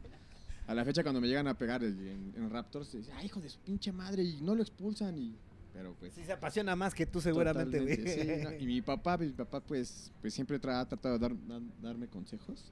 A 0.65 0.73
la 0.73 0.85
fecha 0.85 1.03
cuando 1.03 1.19
me 1.19 1.27
llegan 1.27 1.47
a 1.47 1.57
pegar 1.57 1.83
en, 1.83 2.33
en 2.33 2.49
Raptors, 2.49 2.93
dice, 2.93 3.11
"Ay, 3.11 3.25
hijo 3.25 3.41
de 3.41 3.49
su 3.49 3.59
pinche 3.59 3.91
madre" 3.91 4.23
y 4.23 4.39
no 4.41 4.55
lo 4.55 4.61
expulsan 4.63 5.17
y 5.17 5.37
pero 5.73 5.95
pues 5.99 6.13
Sí, 6.13 6.23
se 6.23 6.31
apasiona 6.31 6.75
más 6.75 6.93
que 6.93 7.05
tú 7.07 7.19
seguramente, 7.19 7.79
güey. 7.81 8.07
Sí, 8.07 8.27
no, 8.43 8.53
Y 8.53 8.65
mi 8.65 8.81
papá, 8.81 9.17
mi 9.17 9.29
papá 9.31 9.59
pues, 9.59 10.11
pues 10.21 10.33
siempre 10.33 10.61
tra- 10.61 10.79
ha 10.79 10.87
tratado 10.87 11.17
de 11.17 11.27
dar- 11.27 11.45
dar- 11.47 11.61
darme 11.81 12.07
consejos 12.07 12.71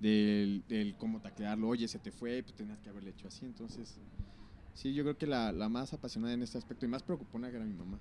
del, 0.00 0.64
del 0.66 0.96
cómo 0.96 1.20
taclearlo. 1.20 1.68
Oye, 1.68 1.86
se 1.86 1.98
te 2.00 2.10
fue, 2.10 2.42
pues 2.42 2.54
tenías 2.56 2.80
que 2.80 2.88
haberle 2.88 3.10
hecho 3.10 3.28
así. 3.28 3.44
Entonces, 3.44 4.00
sí, 4.72 4.92
yo 4.94 5.04
creo 5.04 5.16
que 5.18 5.26
la, 5.26 5.52
la 5.52 5.68
más 5.68 5.92
apasionada 5.92 6.32
en 6.34 6.42
este 6.42 6.58
aspecto 6.58 6.84
y 6.86 6.88
más 6.88 7.02
preocupona 7.04 7.48
era 7.48 7.64
mi 7.64 7.74
mamá. 7.74 8.00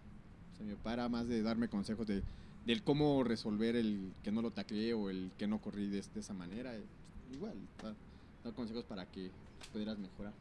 Mi 0.59 0.73
papá 0.75 0.93
era 0.93 1.09
más 1.09 1.27
de 1.27 1.41
darme 1.41 1.67
consejos 1.67 2.07
de, 2.07 2.23
del 2.65 2.83
cómo 2.83 3.23
resolver 3.23 3.75
el 3.75 4.13
que 4.23 4.31
no 4.31 4.41
lo 4.41 4.51
tacleé 4.51 4.93
o 4.93 5.09
el 5.09 5.31
que 5.37 5.47
no 5.47 5.59
corrí 5.59 5.87
de, 5.87 5.99
esa 5.99 6.33
manera. 6.33 6.75
eh, 6.75 6.83
Igual, 7.33 7.55
dar, 7.81 8.53
consejos 8.53 8.85
para 8.85 9.05
que 9.05 9.31
pudieras 9.71 9.97
mejorar. 9.97 10.33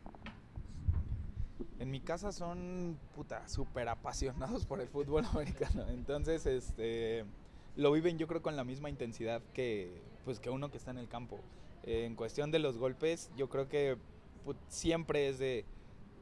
En 1.79 1.91
mi 1.91 2.01
casa 2.01 2.33
son 2.33 2.97
puta 3.15 3.49
súper 3.49 3.89
apasionados 3.89 4.67
por 4.67 4.81
el 4.81 4.89
fútbol 4.89 5.25
americano. 5.33 5.87
Entonces, 5.89 6.47
este 6.47 7.25
lo 7.77 7.91
viven 7.91 8.19
yo 8.19 8.27
creo 8.27 8.43
con 8.43 8.55
la 8.55 8.65
misma 8.65 8.91
intensidad 8.91 9.41
que 9.55 10.03
pues 10.25 10.39
que 10.41 10.51
uno 10.51 10.71
que 10.71 10.77
está 10.77 10.91
en 10.91 10.99
el 10.99 11.09
campo. 11.09 11.41
Eh, 11.85 12.05
en 12.05 12.15
cuestión 12.15 12.51
de 12.51 12.59
los 12.59 12.79
golpes, 12.79 13.31
yo 13.37 13.49
creo 13.49 13.69
que 13.69 13.97
siempre 14.69 15.29
es 15.29 15.39
de 15.39 15.65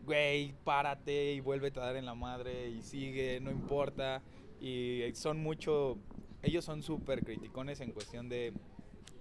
güey, 0.05 0.55
párate 0.65 1.35
y 1.35 1.41
vuélvete 1.41 1.81
a 1.81 1.85
dar 1.85 1.97
en 1.97 2.07
la 2.07 2.15
madre 2.15 2.69
y 2.69 2.83
sigue, 2.83 3.41
no 3.41 3.51
importa. 3.51 4.23
Y 4.61 5.03
son 5.15 5.43
mucho 5.43 5.99
ellos 6.43 6.65
son 6.65 6.83
súper 6.83 7.25
criticones 7.25 7.81
en 7.81 7.93
cuestión 7.93 8.29
de 8.29 8.53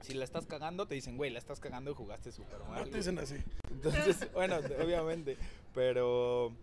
si 0.01 0.13
la 0.13 0.23
estás 0.23 0.45
cagando, 0.45 0.87
te 0.87 0.95
dicen, 0.95 1.17
güey, 1.17 1.29
la 1.29 1.39
estás 1.39 1.59
cagando 1.59 1.91
y 1.91 1.93
jugaste 1.93 2.31
súper 2.31 2.59
mal. 2.59 2.79
No 2.79 2.83
te 2.85 2.89
güey". 2.91 2.99
dicen 3.01 3.19
así. 3.19 3.35
Entonces, 3.69 4.31
bueno, 4.33 4.55
obviamente, 4.81 5.37
pero 5.73 6.53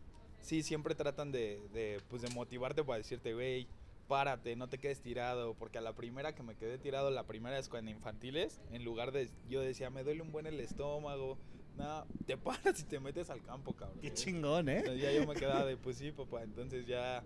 sí, 0.40 0.62
siempre 0.62 0.94
tratan 0.94 1.32
de, 1.32 1.60
de, 1.74 2.00
pues, 2.08 2.22
de 2.22 2.30
motivarte 2.30 2.82
para 2.82 2.96
decirte, 2.98 3.34
güey, 3.34 3.66
párate, 4.08 4.56
no 4.56 4.68
te 4.68 4.78
quedes 4.78 5.00
tirado, 5.00 5.52
porque 5.54 5.76
a 5.76 5.82
la 5.82 5.92
primera 5.92 6.34
que 6.34 6.42
me 6.42 6.54
quedé 6.54 6.78
tirado, 6.78 7.10
la 7.10 7.24
primera 7.24 7.58
es 7.58 7.68
cuando 7.68 7.90
infantiles, 7.90 8.60
en 8.72 8.84
lugar 8.84 9.12
de, 9.12 9.28
yo 9.50 9.60
decía, 9.60 9.90
me 9.90 10.02
duele 10.02 10.22
un 10.22 10.32
buen 10.32 10.46
el 10.46 10.58
estómago, 10.60 11.36
nada, 11.76 12.06
te 12.26 12.36
paras 12.36 12.80
y 12.80 12.84
te 12.84 13.00
metes 13.00 13.30
al 13.30 13.42
campo, 13.42 13.72
cabrón. 13.72 14.00
Qué 14.00 14.08
¿eh? 14.08 14.14
chingón, 14.14 14.68
¿eh? 14.68 14.78
Entonces 14.78 15.02
ya 15.02 15.12
yo 15.12 15.26
me 15.26 15.34
quedaba 15.34 15.64
de, 15.64 15.76
pues 15.76 15.96
sí, 15.96 16.12
papá, 16.12 16.42
entonces 16.42 16.86
ya 16.86 17.22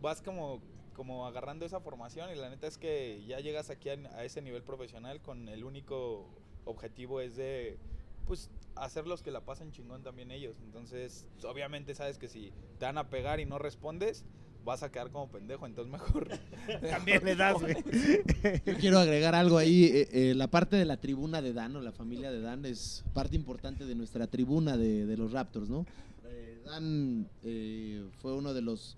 vas 0.00 0.22
como, 0.22 0.60
como 0.94 1.26
agarrando 1.26 1.64
esa 1.64 1.80
formación 1.80 2.30
y 2.30 2.34
la 2.36 2.50
neta 2.50 2.66
es 2.66 2.78
que 2.78 3.24
ya 3.26 3.40
llegas 3.40 3.70
aquí 3.70 3.88
a, 3.88 3.94
a 4.14 4.24
ese 4.24 4.42
nivel 4.42 4.62
profesional 4.62 5.20
con 5.20 5.48
el 5.48 5.64
único 5.64 6.28
objetivo 6.64 7.20
es 7.20 7.36
de, 7.36 7.78
pues, 8.26 8.50
hacerlos 8.74 9.22
que 9.22 9.30
la 9.30 9.40
pasen 9.42 9.72
chingón 9.72 10.02
también 10.02 10.30
ellos. 10.30 10.56
Entonces, 10.64 11.26
obviamente 11.44 11.94
sabes 11.94 12.18
que 12.18 12.28
si 12.28 12.52
te 12.78 12.86
van 12.86 12.98
a 12.98 13.08
pegar 13.08 13.40
y 13.40 13.46
no 13.46 13.58
respondes, 13.58 14.24
vas 14.64 14.82
a 14.82 14.90
quedar 14.90 15.10
como 15.10 15.28
pendejo, 15.30 15.66
entonces 15.66 15.92
mejor... 15.92 16.28
También 16.90 17.24
le 17.24 17.36
das, 17.36 17.60
güey. 17.60 17.74
Yo 18.66 18.74
quiero 18.78 18.98
agregar 18.98 19.34
algo 19.34 19.58
ahí. 19.58 19.84
eh, 19.84 20.08
eh, 20.12 20.34
la 20.34 20.48
parte 20.50 20.76
de 20.76 20.84
la 20.84 20.96
tribuna 20.98 21.42
de 21.42 21.52
Dan 21.52 21.76
o 21.76 21.80
la 21.80 21.92
familia 21.92 22.30
de 22.32 22.40
Dan 22.40 22.64
es 22.64 23.04
parte 23.12 23.36
importante 23.36 23.84
de 23.84 23.94
nuestra 23.94 24.26
tribuna 24.26 24.76
de, 24.76 25.06
de 25.06 25.16
los 25.16 25.32
Raptors, 25.32 25.68
¿no? 25.68 25.86
Eh, 26.26 26.62
Dan 26.64 27.28
eh, 27.42 28.04
fue 28.20 28.32
uno 28.34 28.54
de 28.54 28.62
los 28.62 28.96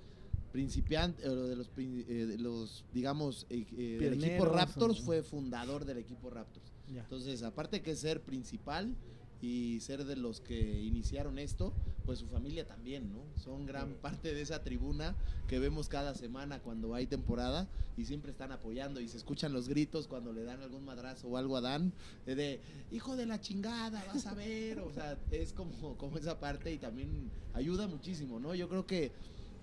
principiantes, 0.52 1.24
eh, 1.24 1.28
de 1.28 1.56
los, 1.56 1.68
prin- 1.68 2.04
eh, 2.08 2.26
de 2.26 2.38
los 2.38 2.84
digamos, 2.94 3.46
eh, 3.50 3.66
eh, 3.76 3.98
del 4.00 4.14
equipo 4.14 4.44
Raptors, 4.46 5.00
fue 5.00 5.22
fundador 5.22 5.84
del 5.84 5.98
equipo 5.98 6.30
Raptors. 6.30 6.72
Ya. 6.94 7.00
Entonces, 7.02 7.42
aparte 7.42 7.82
que 7.82 7.96
ser 7.96 8.20
principal 8.22 8.94
y 9.43 9.80
ser 9.80 10.05
de 10.05 10.16
los 10.16 10.41
que 10.41 10.82
iniciaron 10.82 11.39
esto, 11.39 11.72
pues 12.05 12.20
su 12.20 12.26
familia 12.28 12.66
también, 12.66 13.11
¿no? 13.12 13.24
Son 13.43 13.66
gran 13.66 13.95
parte 13.95 14.34
de 14.34 14.41
esa 14.41 14.62
tribuna 14.62 15.14
que 15.49 15.59
vemos 15.59 15.89
cada 15.89 16.14
semana 16.14 16.61
cuando 16.61 16.95
hay 16.95 17.07
temporada 17.07 17.68
y 17.97 18.05
siempre 18.05 18.30
están 18.30 18.53
apoyando 18.53 19.01
y 19.01 19.09
se 19.09 19.16
escuchan 19.16 19.53
los 19.53 19.68
gritos 19.68 20.07
cuando 20.07 20.32
le 20.32 20.45
dan 20.45 20.62
algún 20.62 20.84
madrazo 20.84 21.28
o 21.28 21.37
algo 21.37 21.57
a 21.57 21.61
Dan 21.61 21.93
eh, 22.26 22.34
de 22.34 22.61
hijo 22.93 23.16
de 23.16 23.26
la 23.26 23.41
chingada, 23.41 24.05
vas 24.07 24.26
a 24.26 24.34
ver, 24.34 24.80
o 24.80 24.93
sea, 24.93 25.18
es 25.30 25.53
como, 25.53 25.97
como 25.97 26.18
esa 26.18 26.39
parte 26.39 26.72
y 26.72 26.78
también 26.78 27.30
ayuda 27.55 27.87
muchísimo, 27.87 28.41
¿no? 28.41 28.55
Yo 28.55 28.68
creo 28.68 28.87
que 28.87 29.12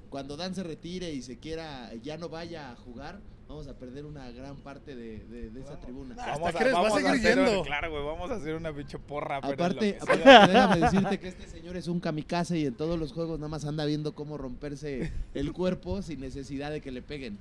cuando 0.10 0.38
Dan 0.38 0.54
se 0.54 0.62
retire 0.62 1.12
y 1.12 1.24
se 1.24 1.40
quiera, 1.40 1.92
ya 1.96 2.18
no 2.18 2.30
vaya 2.30 2.72
a 2.72 2.76
jugar, 2.76 3.20
vamos 3.48 3.68
a 3.68 3.74
perder 3.78 4.06
una 4.06 4.32
gran 4.32 4.56
parte 4.58 4.96
de, 4.96 5.20
de- 5.26 5.50
de 5.50 5.62
esa 5.62 5.80
tribuna. 5.80 6.16
Hasta 6.16 6.52
crees, 6.54 6.74
va 6.76 6.88
a 6.88 6.92
seguir 6.92 7.10
hacer 7.12 7.40
un- 7.40 7.64
claro, 7.64 7.92
güey, 7.92 8.04
vamos 8.04 8.32
a 8.32 8.36
hacer 8.36 8.56
una 8.56 8.74
pinche 8.74 8.98
porra. 9.00 9.42
pero 9.42 9.54
Aparte, 9.54 9.76
lo 9.76 9.80
que 9.82 9.98
aparte, 10.02 10.24
sea. 10.24 10.48
déjame 10.48 10.80
decirte 10.80 11.20
que 11.20 11.28
este 11.28 11.48
señor 11.48 11.78
es 11.78 11.88
un 11.88 12.00
kamikaze 12.00 12.58
y 12.58 12.66
en 12.66 12.74
todos 12.76 13.00
los 13.00 13.14
juegos 13.14 13.40
nada 13.40 13.50
más 13.50 13.66
anda 13.66 13.86
viendo 13.86 14.14
cómo 14.16 14.38
romperse 14.38 15.12
el 15.34 15.54
cuerpo 15.54 16.02
sin 16.02 16.20
necesidad 16.22 16.72
de 16.72 16.82
que 16.82 16.92
le 16.92 17.02
peguen. 17.02 17.38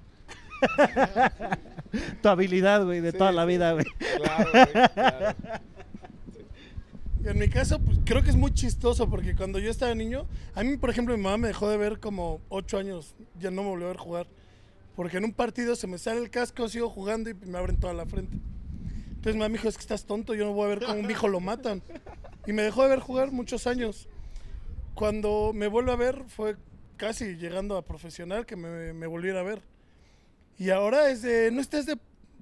Tu 2.22 2.28
habilidad, 2.28 2.84
güey, 2.84 3.00
de 3.00 3.12
Sí, 3.12 3.18
toda 3.18 3.32
la 3.32 3.44
vida, 3.44 3.72
güey. 3.72 3.84
Claro, 4.16 4.50
güey, 4.52 4.88
claro. 4.94 5.36
En 7.24 7.38
mi 7.38 7.48
caso, 7.48 7.78
pues, 7.78 7.98
creo 8.04 8.22
que 8.22 8.30
es 8.30 8.36
muy 8.36 8.52
chistoso 8.52 9.08
porque 9.08 9.36
cuando 9.36 9.58
yo 9.58 9.70
estaba 9.70 9.94
niño, 9.94 10.26
a 10.54 10.62
mí, 10.64 10.76
por 10.76 10.90
ejemplo, 10.90 11.16
mi 11.16 11.22
mamá 11.22 11.36
me 11.36 11.48
dejó 11.48 11.68
de 11.68 11.76
ver 11.76 12.00
como 12.00 12.40
ocho 12.48 12.78
años, 12.78 13.14
ya 13.38 13.50
no 13.50 13.62
me 13.62 13.68
volvió 13.68 13.86
a 13.86 13.90
ver 13.90 13.96
jugar. 13.98 14.26
Porque 14.96 15.16
en 15.18 15.24
un 15.24 15.32
partido 15.32 15.74
se 15.76 15.86
me 15.86 15.98
sale 15.98 16.20
el 16.20 16.30
casco, 16.30 16.68
sigo 16.68 16.88
jugando 16.90 17.30
y 17.30 17.34
me 17.34 17.58
abren 17.58 17.78
toda 17.80 17.94
la 17.94 18.06
frente. 18.06 18.38
Entonces 19.24 19.36
mi 19.40 19.48
dijo, 19.56 19.68
es 19.68 19.76
que 19.76 19.82
estás 19.82 20.04
tonto, 20.04 20.34
yo 20.34 20.44
no 20.44 20.52
voy 20.52 20.66
a 20.66 20.68
ver 20.68 20.80
cómo 20.84 20.98
un 21.00 21.10
hijo 21.10 21.28
lo 21.28 21.40
matan. 21.40 21.82
Y 22.46 22.52
me 22.52 22.62
dejó 22.62 22.82
de 22.82 22.88
ver 22.88 22.98
jugar 22.98 23.30
muchos 23.30 23.66
años. 23.66 24.08
Cuando 24.94 25.52
me 25.54 25.68
vuelvo 25.68 25.92
a 25.92 25.96
ver 25.96 26.24
fue 26.28 26.56
casi 26.96 27.36
llegando 27.36 27.76
a 27.76 27.84
profesional 27.84 28.44
que 28.46 28.56
me, 28.56 28.92
me 28.92 29.06
volviera 29.06 29.40
a 29.40 29.44
ver. 29.44 29.62
Y 30.58 30.70
ahora 30.70 31.08
es 31.08 31.22
de, 31.22 31.50
no 31.52 31.60
estés 31.60 31.86
de... 31.86 31.96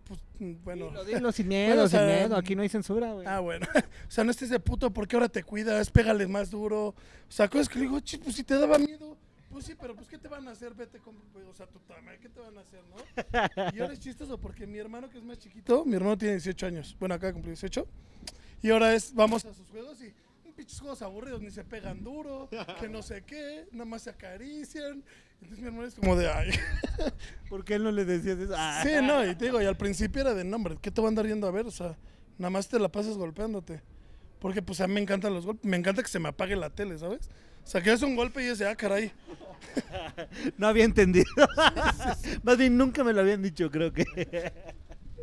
Pues, 0.05 0.21
bueno, 0.65 0.89
Dilo, 0.89 1.05
dilo 1.05 1.33
sin 1.33 1.49
miedo, 1.49 1.69
Bueno, 1.69 1.83
o 1.85 1.89
sin 1.89 2.05
miedo. 2.07 2.37
Aquí 2.37 2.57
no 2.57 2.63
hay 2.63 2.69
censura, 2.69 3.13
güey. 3.13 3.27
Ah, 3.27 3.39
bueno. 3.41 3.67
O 4.09 4.11
sea, 4.11 4.25
no 4.25 4.31
estés 4.33 4.49
de 4.51 4.59
puto 4.59 4.91
porque 4.93 5.15
ahora 5.15 5.29
te 5.29 5.45
cuidas, 5.45 5.91
pégale 5.91 6.27
más 6.27 6.51
duro. 6.51 6.89
O 6.89 6.95
sea, 7.29 7.49
cosas 7.49 7.69
que 7.69 7.77
le 7.77 7.83
digo, 7.83 8.01
"Chis, 8.01 8.19
pues 8.19 8.35
si 8.35 8.43
te 8.43 8.59
daba 8.59 8.79
miedo. 8.79 9.17
Pues 9.51 9.65
sí, 9.65 9.75
pero 9.79 9.95
pues 9.97 10.09
¿qué 10.09 10.17
te 10.17 10.29
van 10.29 10.47
a 10.47 10.53
hacer? 10.53 10.75
Vete 10.75 10.99
con... 11.01 11.15
pues, 11.33 11.45
O 11.47 11.53
sea, 11.55 11.67
tu 11.67 11.81
tamaño, 11.81 12.19
¿qué 12.21 12.29
te 12.29 12.41
van 12.41 12.57
a 12.57 12.61
hacer, 12.61 12.81
no? 12.89 13.73
Y 13.75 13.81
ahora 13.81 13.93
es 13.95 14.01
chistoso 14.01 14.39
porque 14.39 14.67
mi 14.67 14.79
hermano 14.79 15.11
que 15.11 15.19
es 15.19 15.25
más 15.25 15.39
chiquito, 15.39 15.85
mi 15.85 15.97
hermano 15.97 16.17
tiene 16.17 16.35
18 16.35 16.67
años. 16.67 16.97
Bueno, 16.99 17.15
acá 17.15 17.33
cumplió 17.33 17.51
18. 17.51 17.87
Y 18.63 18.71
ahora 18.71 18.95
es, 18.95 19.13
vamos 19.15 19.45
a 19.45 19.53
sus 19.53 19.69
juegos 19.71 20.01
y 20.03 20.13
pinches 20.61 20.79
juegos 20.79 21.01
aburridos, 21.01 21.41
ni 21.41 21.51
se 21.51 21.65
pegan 21.65 22.05
duro, 22.05 22.51
que 22.79 22.89
no 22.89 23.01
sé 23.01 23.23
qué, 23.23 23.67
nada 23.73 23.87
más 23.87 24.03
se 24.03 24.11
acarician. 24.11 25.03
Entonces 25.41 25.59
mi 25.59 25.67
hermano 25.69 25.87
es 25.89 25.95
como 25.95 26.15
de, 26.17 26.29
ay. 26.29 26.51
¿Por 27.49 27.65
qué 27.65 27.79
no 27.79 27.91
le 27.91 28.05
decías 28.05 28.39
eso? 28.39 28.53
Ah. 28.55 28.83
Sí, 28.85 28.91
no, 29.03 29.25
y 29.27 29.35
te 29.35 29.47
digo, 29.47 29.63
y 29.63 29.65
al 29.65 29.79
principio 29.79 30.21
era 30.21 30.35
de 30.35 30.45
nombre, 30.45 30.77
¿qué 30.81 30.91
te 30.91 31.01
va 31.01 31.09
a 31.09 31.09
andar 31.09 31.27
yendo 31.27 31.47
a 31.47 31.51
ver? 31.51 31.67
O 31.67 31.71
sea, 31.71 31.97
nada 32.37 32.51
más 32.51 32.69
te 32.69 32.79
la 32.79 32.91
pasas 32.91 33.17
golpeándote. 33.17 33.81
Porque 34.39 34.61
pues 34.61 34.81
a 34.83 34.87
mí 34.87 34.95
me 34.95 35.01
encantan 35.01 35.33
los 35.33 35.47
golpes, 35.47 35.65
me 35.65 35.79
encanta 35.79 36.03
que 36.03 36.09
se 36.09 36.19
me 36.19 36.29
apague 36.29 36.57
la 36.57 36.69
tele, 36.69 36.99
¿sabes? 36.99 37.31
O 37.65 37.67
sea, 37.67 37.81
que 37.83 37.93
es 37.93 38.03
un 38.03 38.17
golpe 38.17 38.43
y 38.45 38.49
es 38.49 38.59
de, 38.59 38.67
ah, 38.69 38.75
caray. 38.77 39.13
No 40.59 40.67
había 40.67 40.85
entendido. 40.85 41.27
Más 42.43 42.57
bien, 42.59 42.77
nunca 42.77 43.05
me 43.05 43.13
lo 43.13 43.21
habían 43.21 43.43
dicho, 43.43 43.71
creo 43.71 43.93
que. 43.93 44.05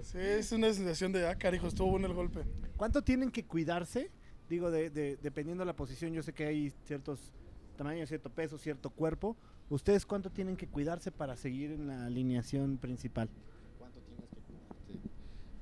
Sí, 0.03 0.17
es 0.19 0.51
una 0.51 0.71
sensación 0.73 1.11
de, 1.11 1.27
ah, 1.27 1.35
carijo, 1.35 1.67
estuvo 1.67 1.89
bueno 1.91 2.07
el 2.07 2.13
golpe. 2.13 2.41
¿Cuánto 2.77 3.01
tienen 3.01 3.31
que 3.31 3.43
cuidarse? 3.45 4.09
Digo, 4.49 4.71
de, 4.71 4.89
de- 4.89 5.17
dependiendo 5.21 5.63
de 5.63 5.65
la 5.65 5.75
posición, 5.75 6.13
yo 6.13 6.23
sé 6.23 6.33
que 6.33 6.45
hay 6.45 6.71
ciertos 6.85 7.33
tamaños, 7.75 8.07
cierto 8.07 8.29
peso, 8.29 8.57
cierto 8.57 8.89
cuerpo. 8.89 9.35
¿Ustedes 9.69 10.05
cuánto 10.05 10.29
tienen 10.29 10.55
que 10.55 10.67
cuidarse 10.67 11.11
para 11.11 11.35
seguir 11.35 11.71
en 11.71 11.87
la 11.87 12.05
alineación 12.05 12.77
principal? 12.77 13.27
¿Cuánto 13.77 13.99
tienes 14.01 14.25
que 14.29 14.39
cuidarte? 14.41 14.99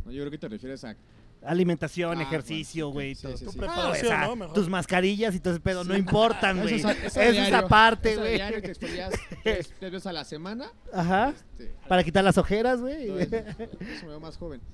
No, 0.06 0.12
yo 0.12 0.22
creo 0.22 0.32
que 0.32 0.38
te 0.38 0.50
refieres 0.50 0.84
a 0.84 0.96
Alimentación, 1.44 2.18
Ah, 2.18 2.24
ejercicio, 2.24 2.86
bueno, 2.86 2.94
güey. 2.96 3.16
sí, 3.16 3.22
todo. 3.24 3.38
sí, 3.38 3.46
Tu 3.46 3.52
sí. 3.52 3.58
preparación, 3.60 4.06
o 4.06 4.10
sea, 4.10 4.26
¿no? 4.28 4.36
Mejor. 4.36 4.56
Tus 4.56 4.68
mascarillas 4.68 5.36
y 5.36 5.40
todo 5.40 5.54
ese 5.54 5.62
pedo 5.62 5.84
no 5.84 5.96
importan, 5.96 6.60
güey. 6.62 6.76
Eso 6.76 6.90
es- 6.90 7.04
eso 7.04 7.20
a 7.20 7.24
es 7.24 7.32
diario, 7.34 7.58
aparte, 7.58 8.12
eso 8.14 8.20
a 8.22 8.24
güey. 8.24 8.36
diario 8.36 8.62
te 8.62 8.68
exfolias 8.72 9.14
tres, 9.44 9.72
veces 9.80 10.08
a 10.08 10.14
la 10.14 10.24
semana. 10.24 10.72
Ajá. 10.92 11.34
este, 11.52 11.72
Para 11.88 12.04
quitar 12.04 12.24
las 12.24 12.38
ojeras, 12.40 12.82
güey. 12.82 13.08
no, 13.10 13.20
eso 13.20 13.36
me 14.04 14.08
veo 14.08 14.20
más 14.20 14.38
joven. 14.38 14.60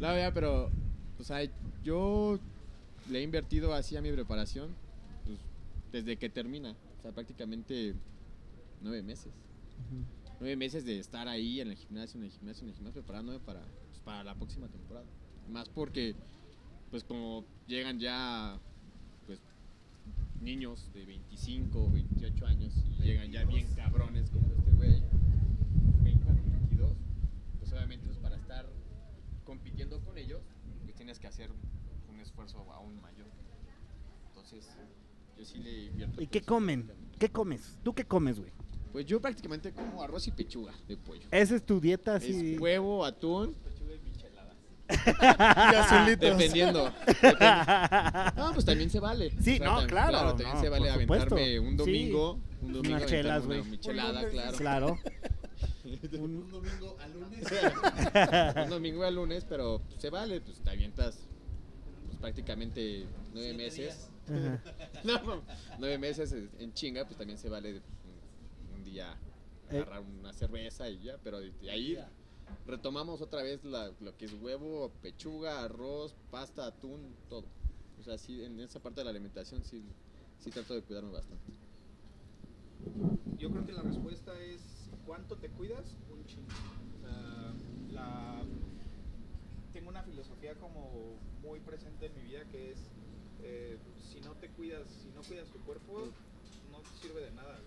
no, 0.00 0.16
ya, 0.16 0.30
pero, 0.34 0.70
o 1.18 1.24
sea, 1.24 1.38
yo 1.82 2.38
le 3.10 3.20
he 3.20 3.22
invertido 3.22 3.72
así 3.74 3.96
a 3.96 4.02
mi 4.02 4.12
preparación 4.12 4.74
pues, 5.24 5.38
desde 5.92 6.16
que 6.16 6.28
termina. 6.28 6.72
O 6.98 7.02
sea, 7.02 7.12
prácticamente 7.12 7.94
nueve 8.82 9.02
meses. 9.02 9.32
Nueve 10.38 10.56
meses 10.56 10.84
de 10.84 10.98
estar 10.98 11.28
ahí 11.28 11.60
en 11.60 11.68
el 11.68 11.76
gimnasio, 11.76 12.18
en 12.18 12.24
el 12.24 12.30
gimnasio, 12.30 12.64
en 12.64 12.68
el 12.68 12.74
gimnasio, 12.74 13.02
preparándome 13.02 13.40
para, 13.40 13.62
pues, 13.88 14.00
para 14.00 14.22
la 14.22 14.34
próxima 14.34 14.68
temporada. 14.68 15.06
Más 15.48 15.68
porque, 15.68 16.14
pues 16.90 17.04
como 17.04 17.46
llegan 17.66 17.98
ya, 17.98 18.60
pues, 19.26 19.40
niños 20.40 20.92
de 20.92 21.06
25, 21.06 21.90
28 21.90 22.46
años 22.46 22.74
y 22.98 23.02
llegan 23.02 23.32
ya 23.32 23.44
bien 23.44 23.66
cabrones 23.74 24.30
como 24.30 24.46
este 24.52 24.72
güey, 24.72 25.02
20, 26.02 26.32
22, 26.32 26.92
pues 27.58 27.72
obviamente 27.72 28.06
pues, 28.06 28.18
para 28.18 28.36
estar 28.36 28.66
compitiendo 29.44 30.00
con 30.04 30.18
ellos, 30.18 30.42
pues 30.82 30.94
tienes 30.96 31.18
que 31.18 31.28
hacer 31.28 31.50
un 32.10 32.20
esfuerzo 32.20 32.58
aún 32.72 33.00
mayor. 33.00 33.28
Entonces, 34.28 34.68
yo 35.38 35.44
sí 35.44 35.58
le 35.58 35.84
invierto. 35.86 36.20
¿Y 36.20 36.26
qué 36.26 36.42
comen? 36.42 36.90
¿Qué 37.18 37.30
comes? 37.30 37.78
¿Tú 37.82 37.94
qué 37.94 38.04
comes, 38.04 38.38
güey? 38.38 38.52
Pues 38.96 39.04
yo 39.04 39.20
prácticamente 39.20 39.72
como 39.72 40.02
arroz 40.02 40.26
y 40.26 40.30
pechuga 40.30 40.72
de 40.88 40.96
pollo. 40.96 41.28
Esa 41.30 41.54
es 41.56 41.66
tu 41.66 41.78
dieta 41.82 42.14
así. 42.14 42.54
Es 42.54 42.58
huevo, 42.58 43.04
atún, 43.04 43.54
Y 44.88 45.10
azulitos. 45.76 46.18
dependiendo. 46.38 46.90
Depen- 47.04 48.34
No, 48.36 48.54
pues 48.54 48.64
también 48.64 48.88
se 48.88 48.98
vale. 48.98 49.30
Sí, 49.42 49.58
no, 49.58 49.82
tam- 49.82 49.86
claro, 49.86 50.28
también 50.28 50.54
no, 50.54 50.60
se 50.62 50.68
vale 50.70 50.88
aventarme 50.88 51.60
un 51.60 51.72
Sí. 51.72 51.76
domingo. 51.76 52.40
Un 52.62 52.72
domingo 52.72 52.96
Unas 52.96 53.44
una 53.44 53.62
michelada, 53.64 54.30
claro. 54.30 54.56
Claro. 54.56 54.98
Un 55.84 56.50
domingo 56.50 56.96
al 56.98 57.12
lunes. 57.12 57.44
un 58.64 58.70
domingo 58.70 59.04
al 59.04 59.14
lunes, 59.14 59.44
pero 59.46 59.82
se 59.98 60.08
vale, 60.08 60.40
pues 60.40 60.58
te 60.60 60.70
avientas 60.70 61.18
pues, 62.06 62.16
prácticamente 62.18 63.04
nueve 63.34 63.52
meses. 63.52 64.08
No, 65.04 65.22
no, 65.22 65.42
nueve 65.78 65.98
meses 65.98 66.32
en 66.32 66.50
en 66.58 66.72
chinga, 66.72 67.04
pues 67.04 67.18
también 67.18 67.38
se 67.38 67.50
vale 67.50 67.82
Eh. 68.96 69.78
agarrar 69.78 70.00
una 70.00 70.32
cerveza 70.32 70.88
y 70.88 71.02
ya, 71.02 71.18
pero 71.22 71.38
ahí 71.38 71.98
retomamos 72.66 73.20
otra 73.20 73.42
vez 73.42 73.64
la- 73.64 73.92
lo 74.00 74.16
que 74.16 74.26
es 74.26 74.32
huevo, 74.40 74.90
pechuga, 75.02 75.64
arroz, 75.64 76.14
pasta, 76.30 76.66
atún, 76.66 77.14
todo. 77.28 77.44
O 77.98 78.02
sea, 78.02 78.16
sí, 78.18 78.44
en 78.44 78.60
esa 78.60 78.80
parte 78.80 79.00
de 79.00 79.04
la 79.04 79.10
alimentación 79.10 79.64
sí, 79.64 79.82
sí 80.38 80.50
trato 80.50 80.74
de 80.74 80.82
cuidarme 80.82 81.10
bastante. 81.10 81.44
Yo 83.38 83.50
creo 83.50 83.66
que 83.66 83.72
la 83.72 83.82
respuesta 83.82 84.32
es 84.40 84.88
¿cuánto 85.06 85.36
te 85.36 85.48
cuidas? 85.48 85.84
Un 86.10 86.24
chingo. 86.26 86.46
La- 87.92 88.44
tengo 89.72 89.90
una 89.90 90.02
filosofía 90.02 90.54
como 90.54 91.18
muy 91.42 91.60
presente 91.60 92.06
en 92.06 92.14
mi 92.14 92.22
vida 92.22 92.44
que 92.50 92.72
es 92.72 92.78
eh, 93.42 93.78
si 94.10 94.20
no 94.20 94.34
te 94.34 94.48
cuidas, 94.50 94.88
si 94.88 95.08
no 95.14 95.22
cuidas 95.22 95.48
tu 95.50 95.58
cuerpo, 95.64 96.08
no 96.70 96.80
te 96.80 96.88
sirve 97.00 97.20
de 97.20 97.32
nada. 97.32 97.60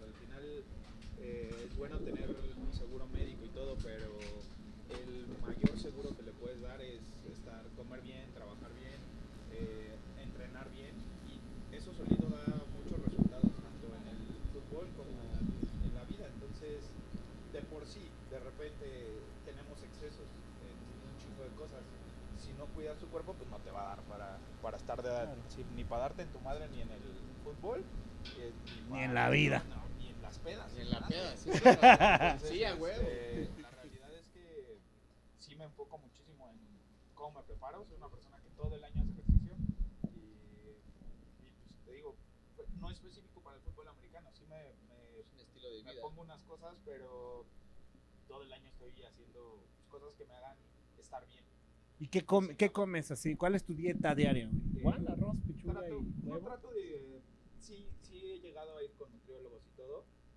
Eh, 1.30 1.66
es 1.70 1.78
bueno 1.78 1.98
tener 2.00 2.26
un 2.58 2.74
seguro 2.74 3.06
médico 3.14 3.46
y 3.46 3.50
todo, 3.50 3.78
pero 3.84 4.18
el 4.90 5.28
mayor 5.46 5.78
seguro 5.78 6.10
que 6.18 6.24
le 6.24 6.32
puedes 6.32 6.60
dar 6.62 6.82
es 6.82 7.02
estar, 7.32 7.62
comer 7.78 8.02
bien, 8.02 8.26
trabajar 8.34 8.72
bien, 8.74 8.98
eh, 9.54 9.94
entrenar 10.26 10.66
bien 10.74 10.96
y 11.30 11.76
eso 11.76 11.94
solito 11.94 12.26
da 12.34 12.46
muchos 12.74 12.98
resultados 13.06 13.46
tanto 13.46 13.86
en 13.94 14.08
el 14.10 14.18
fútbol 14.50 14.88
como 14.98 15.14
en 15.86 15.94
la 15.94 16.04
vida. 16.10 16.26
Entonces, 16.34 16.90
de 17.54 17.62
por 17.62 17.86
sí, 17.86 18.10
de 18.32 18.40
repente 18.40 18.84
tenemos 19.46 19.78
excesos 19.84 20.26
en 20.66 20.74
un 21.06 21.14
chingo 21.22 21.44
de 21.46 21.54
cosas. 21.62 21.86
Si 22.42 22.52
no 22.58 22.66
cuidas 22.74 22.98
tu 22.98 23.06
cuerpo, 23.08 23.34
pues 23.38 23.50
no 23.52 23.58
te 23.58 23.70
va 23.70 23.84
a 23.84 23.96
dar 23.96 24.02
para, 24.10 24.40
para 24.64 24.78
estar 24.78 25.04
de, 25.04 25.12
sí, 25.50 25.64
ni 25.76 25.84
para 25.84 26.10
darte 26.10 26.24
en 26.24 26.30
tu 26.30 26.40
madre 26.40 26.68
ni 26.74 26.82
en 26.82 26.90
el 26.90 27.02
fútbol, 27.44 27.84
eh, 28.40 28.52
Ni 28.90 29.04
en 29.04 29.14
la 29.14 29.30
vida. 29.30 29.64
no, 29.70 29.79
sí. 31.36 31.50
Sí, 32.48 32.64
a 32.64 32.76
huevo. 32.76 33.08
este, 33.08 33.62
la 33.62 33.70
realidad 33.72 34.14
es 34.18 34.28
que 34.30 34.78
sí 35.40 35.56
me 35.56 35.66
enfoco 35.66 35.98
muchísimo 35.98 36.50
en 36.50 36.60
cómo 37.16 37.40
me 37.40 37.46
preparo. 37.46 37.86
Soy 37.86 37.98
una 37.98 38.10
persona 38.10 38.38
que 38.42 38.50
todo 38.52 38.76
el 38.76 38.84
año 38.84 39.02
hace 39.02 39.12
ejercicio 39.12 39.56
y, 40.14 40.18
y, 40.18 40.80
pues, 41.40 41.86
te 41.86 41.92
digo, 41.94 42.16
pues, 42.56 42.70
no 42.80 42.90
específico 42.92 43.42
para 43.42 43.58
el 43.58 43.62
fútbol 43.64 43.88
americano. 43.90 44.30
Sí 44.34 44.46
me, 44.48 44.56
me, 44.88 45.20
Es 45.20 45.32
un 45.34 45.40
estilo 45.40 45.70
de 45.72 45.84
me 45.84 45.92
vida. 45.92 46.02
pongo 46.02 46.22
unas 46.22 46.44
cosas, 46.44 46.76
pero 46.86 47.46
todo 48.28 48.44
el 48.44 48.54
año 48.54 48.68
estoy 48.70 49.04
haciendo 49.04 49.64
cosas 49.90 50.14
que 50.18 50.26
me 50.26 50.34
hagan 50.36 50.58
estar 51.00 51.26
bien. 51.28 51.44
¿Y 52.00 52.08
qué, 52.08 52.24
come- 52.26 52.56
qué 52.56 52.72
comes 52.72 53.12
así? 53.12 53.36
¿Cuál 53.36 53.56
es 53.56 53.66
tu 53.66 53.74
dieta 53.74 54.16
diaria, 54.16 54.48
güey? 54.48 54.58
Eh, 54.76 54.80
Igual, 54.80 55.06
arroz, 55.08 55.36
pechuga 55.46 55.74
trato, 55.80 56.00
y 56.00 56.04
no 56.24 56.32
huevo. 56.34 56.48
trato 56.48 56.72
de. 56.72 57.22
Sí, 57.60 57.90
sí 58.02 58.18
he 58.32 58.40
llegado 58.40 58.78
a 58.78 58.84
ir 58.84 58.92
con 58.94 59.10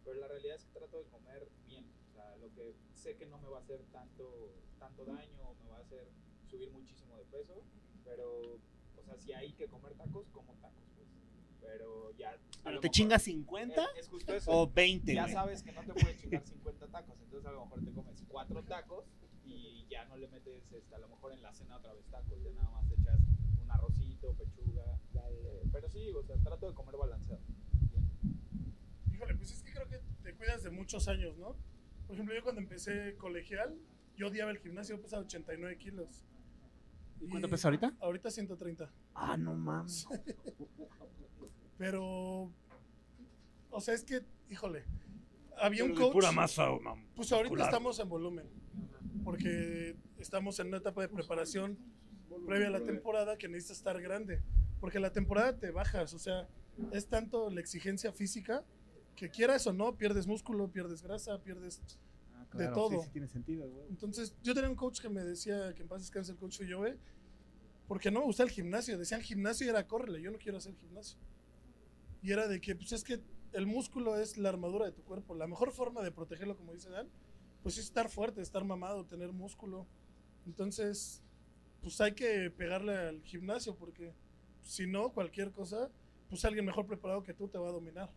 pero 0.05 0.21
la 0.21 0.29
realidad 0.29 0.57
es 0.57 0.65
que 0.65 0.73
trato 0.79 0.99
de 0.99 1.05
comer 1.05 1.49
bien. 1.67 1.87
O 2.11 2.13
sea, 2.13 2.37
lo 2.37 2.53
que 2.53 2.75
sé 2.95 3.17
que 3.17 3.27
no 3.27 3.39
me 3.39 3.49
va 3.49 3.59
a 3.59 3.61
hacer 3.61 3.83
tanto, 3.93 4.53
tanto 4.79 5.05
daño 5.05 5.49
o 5.49 5.55
me 5.63 5.71
va 5.71 5.79
a 5.79 5.81
hacer 5.81 6.09
subir 6.47 6.71
muchísimo 6.71 7.17
de 7.17 7.25
peso, 7.25 7.63
pero, 8.05 8.55
o 8.97 9.03
sea, 9.05 9.17
si 9.17 9.33
hay 9.33 9.53
que 9.53 9.67
comer 9.67 9.95
tacos, 9.95 10.29
como 10.31 10.55
tacos, 10.55 10.85
pues. 10.97 11.09
Pero 11.61 12.13
ya. 12.17 12.37
¿Pero 12.65 12.81
te 12.81 12.91
chingas 12.91 13.23
50 13.23 13.85
Es, 13.95 14.01
es 14.01 14.09
justo 14.09 14.35
eso. 14.35 14.51
o 14.51 14.71
20, 14.71 15.15
ya 15.15 15.29
sabes 15.29 15.63
que 15.63 15.73
no 15.73 15.83
te 15.83 15.95
puedes 15.95 16.21
chingar 16.21 16.45
50 16.45 16.87
tacos, 16.89 17.19
entonces 17.21 17.49
a 17.49 17.53
lo 17.53 17.65
mejor 17.65 17.85
te 17.85 17.93
comes 17.93 18.23
cuatro 18.29 18.63
tacos 18.65 19.05
y 19.45 19.87
ya 19.89 20.05
no 20.05 20.17
le 20.17 20.29
metes 20.29 20.71
este, 20.73 20.95
a 20.95 20.99
lo 20.99 21.09
mejor 21.09 21.33
en 21.33 21.43
la 21.43 21.53
cena 21.53 21.77
otra 21.77 21.93
vez 21.95 22.05
tacos, 22.07 22.43
ya 22.43 22.51
nada 22.53 22.71
más 22.71 22.89
te 22.89 22.95
echas 22.95 23.21
un 23.63 23.71
arrocito, 23.71 24.35
pechuga, 24.35 24.99
eh, 25.15 25.63
pero 25.73 25.89
sí, 25.89 26.11
o 26.11 26.23
sea, 26.23 26.37
trato 26.37 26.69
de 26.69 26.75
comer 26.75 26.97
balanceado. 26.97 27.43
Híjole, 29.23 29.37
pues 29.37 29.53
es 29.53 29.63
que 29.63 29.73
creo 29.73 29.87
que 29.87 30.01
te 30.25 30.35
cuidas 30.35 30.65
de 30.65 30.71
muchos 30.71 31.07
años, 31.07 31.37
¿no? 31.39 31.57
Por 32.07 32.15
ejemplo, 32.15 32.35
yo 32.35 32.43
cuando 32.43 32.61
empecé 32.61 33.15
colegial, 33.17 33.79
yo 34.17 34.27
odiaba 34.27 34.51
el 34.51 34.59
gimnasio, 34.59 34.97
yo 34.97 35.03
pesaba 35.03 35.23
89 35.23 35.79
kilos. 35.79 36.25
¿Y 37.21 37.29
cuánto 37.29 37.49
pesas 37.49 37.67
ahorita? 37.67 37.95
Ahorita 38.01 38.31
130. 38.33 38.93
Ah, 39.15 39.37
no 39.37 39.55
mames. 39.55 40.09
Pero, 41.79 42.51
o 43.71 43.81
sea, 43.81 43.95
es 43.95 44.03
que, 44.03 44.23
híjole, 44.51 44.85
había 45.57 45.85
un 45.85 45.93
Pero 45.93 46.01
de 46.01 46.05
coach. 46.07 46.15
Pura 46.15 46.33
masa, 46.33 46.69
mam. 46.83 47.07
Pues 47.15 47.31
ahorita 47.31 47.51
muscular. 47.51 47.69
estamos 47.69 47.99
en 48.01 48.09
volumen, 48.09 48.47
porque 49.23 49.97
estamos 50.19 50.59
en 50.59 50.67
una 50.67 50.79
etapa 50.79 51.01
de 51.01 51.09
preparación 51.09 51.79
previa 52.45 52.67
a 52.67 52.71
la 52.71 52.83
temporada 52.83 53.39
que 53.39 53.47
necesita 53.47 53.75
estar 53.75 54.03
grande, 54.03 54.43
porque 54.81 54.99
la 54.99 55.13
temporada 55.13 55.57
te 55.57 55.71
bajas, 55.71 56.13
o 56.13 56.19
sea, 56.19 56.49
es 56.91 57.07
tanto 57.07 57.51
la 57.51 57.61
exigencia 57.61 58.13
física 58.13 58.65
que 59.17 59.31
quieras 59.31 59.67
o 59.67 59.73
no, 59.73 59.97
pierdes 59.97 60.27
músculo, 60.27 60.71
pierdes 60.71 61.03
grasa, 61.03 61.39
pierdes... 61.43 61.81
Ah, 62.35 62.47
de 62.57 62.69
todo. 62.69 62.91
Sí, 62.91 63.05
sí 63.05 63.11
tiene 63.11 63.29
sentido, 63.29 63.69
güey. 63.69 63.87
Entonces, 63.89 64.35
yo 64.43 64.55
tenía 64.55 64.69
un 64.69 64.77
coach 64.77 65.01
que 65.01 65.09
me 65.09 65.23
decía 65.23 65.75
que 65.75 65.83
en 65.83 65.89
paz 65.89 66.01
descanse 66.01 66.33
el 66.33 66.39
coach 66.39 66.61
Joe, 66.69 66.99
porque 67.89 68.11
no 68.11 68.21
me 68.21 68.27
gusta 68.27 68.43
el 68.43 68.51
gimnasio, 68.51 68.99
decían 68.99 69.23
gimnasio 69.23 69.67
y 69.67 69.71
era 69.71 69.87
córrele, 69.87 70.21
yo 70.21 70.31
no 70.31 70.39
quiero 70.39 70.59
hacer 70.59 70.75
gimnasio. 70.75 71.19
Y 72.23 72.31
era 72.33 72.47
de 72.47 72.61
que, 72.61 72.75
pues 72.77 72.93
es 72.93 73.05
que 73.05 73.21
el 73.53 73.67
músculo 73.67 74.19
es 74.19 74.39
la 74.39 74.49
armadura 74.49 74.87
de 74.87 74.93
tu 74.93 75.03
cuerpo. 75.03 75.35
La 75.35 75.47
mejor 75.47 75.73
forma 75.73 76.03
de 76.03 76.11
protegerlo, 76.11 76.57
como 76.57 76.73
dice 76.73 76.91
Dan, 76.91 77.09
pues 77.63 77.79
es 77.79 77.85
estar 77.85 78.09
fuerte, 78.09 78.41
estar 78.41 78.65
mamado, 78.65 79.05
tener 79.07 79.33
músculo. 79.33 79.87
Entonces, 80.47 81.23
pues 81.81 82.01
hay 82.01 82.13
que 82.13 82.51
pegarle 82.51 82.97
al 82.97 83.23
gimnasio 83.23 83.77
porque 83.77 84.15
si 84.63 84.87
no, 84.87 85.13
cualquier 85.13 85.53
cosa, 85.53 85.91
pues 86.29 86.45
alguien 86.45 86.65
mejor 86.65 86.87
preparado 86.87 87.23
que 87.23 87.35
tú 87.35 87.49
te 87.49 87.59
va 87.59 87.69
a 87.69 87.73
dominar. 87.73 88.11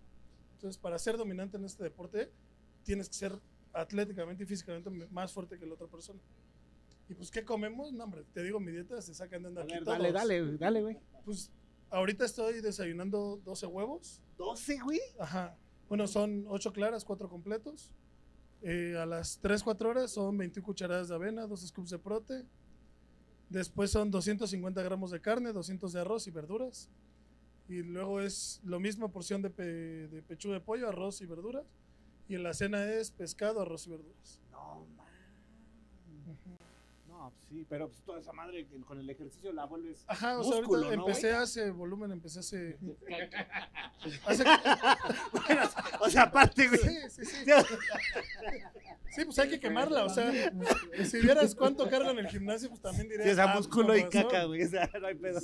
Entonces, 0.56 0.78
para 0.78 0.98
ser 0.98 1.18
dominante 1.18 1.58
en 1.58 1.66
este 1.66 1.84
deporte, 1.84 2.32
tienes 2.84 3.10
que 3.10 3.16
ser 3.16 3.40
atléticamente 3.74 4.44
y 4.44 4.48
físicamente 4.48 4.90
más 5.12 5.34
fuerte 5.34 5.60
que 5.60 5.66
la 5.66 5.74
otra 5.74 5.88
persona. 5.88 6.20
Y 7.10 7.14
pues, 7.14 7.30
¿qué 7.30 7.44
comemos? 7.44 7.92
No, 7.94 8.06
hombre, 8.06 8.24
te 8.34 8.42
digo, 8.42 8.60
mi 8.60 8.72
dieta 8.72 9.02
se 9.02 9.14
sacan 9.14 9.44
de 9.44 9.50
andar 9.50 9.68
dale, 9.84 10.12
dale, 10.12 10.58
dale, 10.58 10.82
güey. 10.82 10.98
Pues, 11.24 11.52
ahorita 11.90 12.26
estoy 12.26 12.62
desayunando 12.62 13.40
12 13.44 13.66
huevos. 13.68 14.22
12, 14.38 14.80
güey. 14.80 15.02
Ajá. 15.20 15.58
Bueno, 15.90 16.08
son 16.08 16.46
8 16.48 16.74
claras, 16.74 17.06
4 17.06 17.30
completos. 17.30 17.92
Eh, 18.62 18.98
a 18.98 19.06
las 19.06 19.40
3, 19.42 19.62
4 19.62 19.90
horas 19.90 20.12
son 20.12 20.38
21 20.38 20.66
cucharadas 20.66 21.10
de 21.10 21.16
avena, 21.16 21.46
2 21.46 21.68
scoops 21.68 21.92
de 21.92 22.00
prote. 22.00 22.46
Después 23.50 23.92
son 23.92 24.10
250 24.10 24.82
gramos 24.82 25.12
de 25.12 25.22
carne, 25.22 25.52
200 25.52 25.94
de 25.94 26.00
arroz 26.00 26.26
y 26.28 26.32
verduras. 26.32 26.90
Y 27.68 27.82
luego 27.82 28.22
es 28.22 28.62
lo 28.64 28.80
mismo 28.80 29.12
porción 29.12 29.42
de, 29.42 29.50
pe- 29.50 30.08
de 30.08 30.22
pechuga 30.22 30.56
de 30.56 30.62
pollo, 30.62 30.88
arroz 30.88 31.22
y 31.22 31.26
verduras. 31.26 31.66
Y 32.28 32.36
en 32.36 32.44
la 32.44 32.54
cena 32.54 32.84
es 32.92 33.12
pescado, 33.12 33.62
arroz 33.62 33.88
y 33.88 33.92
verduras. 33.92 34.40
No, 34.52 34.86
sí, 37.50 37.66
pero 37.70 37.88
pues 37.88 38.02
toda 38.04 38.20
esa 38.20 38.32
madre 38.34 38.66
que 38.68 38.80
con 38.82 39.00
el 39.00 39.10
ejercicio 39.10 39.52
la 39.54 39.66
vuelves. 39.66 40.04
Ajá, 40.08 40.40
o 40.40 40.44
sea, 40.44 40.58
Músculo, 40.58 40.84
ahorita 40.86 40.96
¿no, 40.98 41.08
empecé 41.08 41.30
güey? 41.32 41.42
hace 41.44 41.70
volumen, 41.72 42.12
empecé 42.12 42.40
hace... 42.40 42.78
hace 44.26 44.44
Bueno, 44.44 45.62
o 46.02 46.10
sea, 46.10 46.24
aparte, 46.24 46.68
güey. 46.68 46.80
sí, 46.80 46.98
sí, 47.10 47.26
sí. 47.26 47.52
Sí, 49.16 49.24
pues 49.24 49.40
hay 49.40 49.50
que 49.50 49.60
quemarla, 49.62 50.04
o 50.04 50.10
sea, 50.10 50.30
si 51.06 51.22
vieras 51.22 51.56
cuánto 51.56 51.88
cargo 51.90 52.10
en 52.12 52.20
el 52.20 52.28
gimnasio, 52.28 52.68
pues 52.68 52.82
también 52.82 53.08
dirías... 53.08 53.26
Sí, 53.26 53.32
o 53.32 53.36
sea, 53.36 53.52
"Ah, 53.52 53.56
músculo 53.56 53.96
y 53.96 54.02
razón". 54.04 54.24
caca, 54.24 54.44
güey. 54.44 54.64
O 54.64 54.68
sea, 54.68 54.90
no 55.00 55.08
hay 55.08 55.16
pedo. 55.16 55.40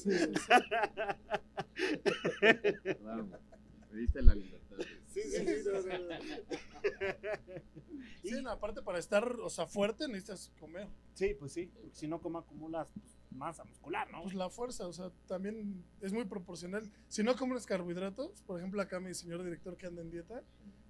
Claro, 2.99 3.27
me 3.91 3.97
diste 3.99 4.21
la 4.21 4.35
libertad. 4.35 4.77
Sí, 5.07 5.21
sí, 5.23 5.45
sí. 5.45 5.89
Sí, 8.23 8.43
aparte 8.47 8.81
para 8.81 8.99
estar, 8.99 9.27
o 9.39 9.49
sea, 9.49 9.65
fuerte 9.67 10.07
necesitas 10.07 10.51
comer. 10.59 10.87
Sí, 11.13 11.35
pues 11.37 11.53
sí, 11.53 11.67
porque 11.67 11.89
si 11.93 12.07
no, 12.07 12.21
como 12.21 12.37
acumulas 12.37 12.87
pues, 12.93 13.17
masa 13.31 13.63
muscular, 13.63 14.09
¿no? 14.11 14.23
Pues 14.23 14.35
la 14.35 14.49
fuerza, 14.49 14.87
o 14.87 14.93
sea, 14.93 15.11
también 15.27 15.83
es 16.01 16.13
muy 16.13 16.25
proporcional. 16.25 16.89
Si 17.07 17.23
no 17.23 17.35
comes 17.35 17.65
carbohidratos, 17.65 18.41
por 18.43 18.59
ejemplo, 18.59 18.81
acá 18.81 18.99
mi 18.99 19.13
señor 19.13 19.43
director 19.43 19.77
que 19.77 19.87
anda 19.87 20.01
en 20.01 20.11
dieta, 20.11 20.43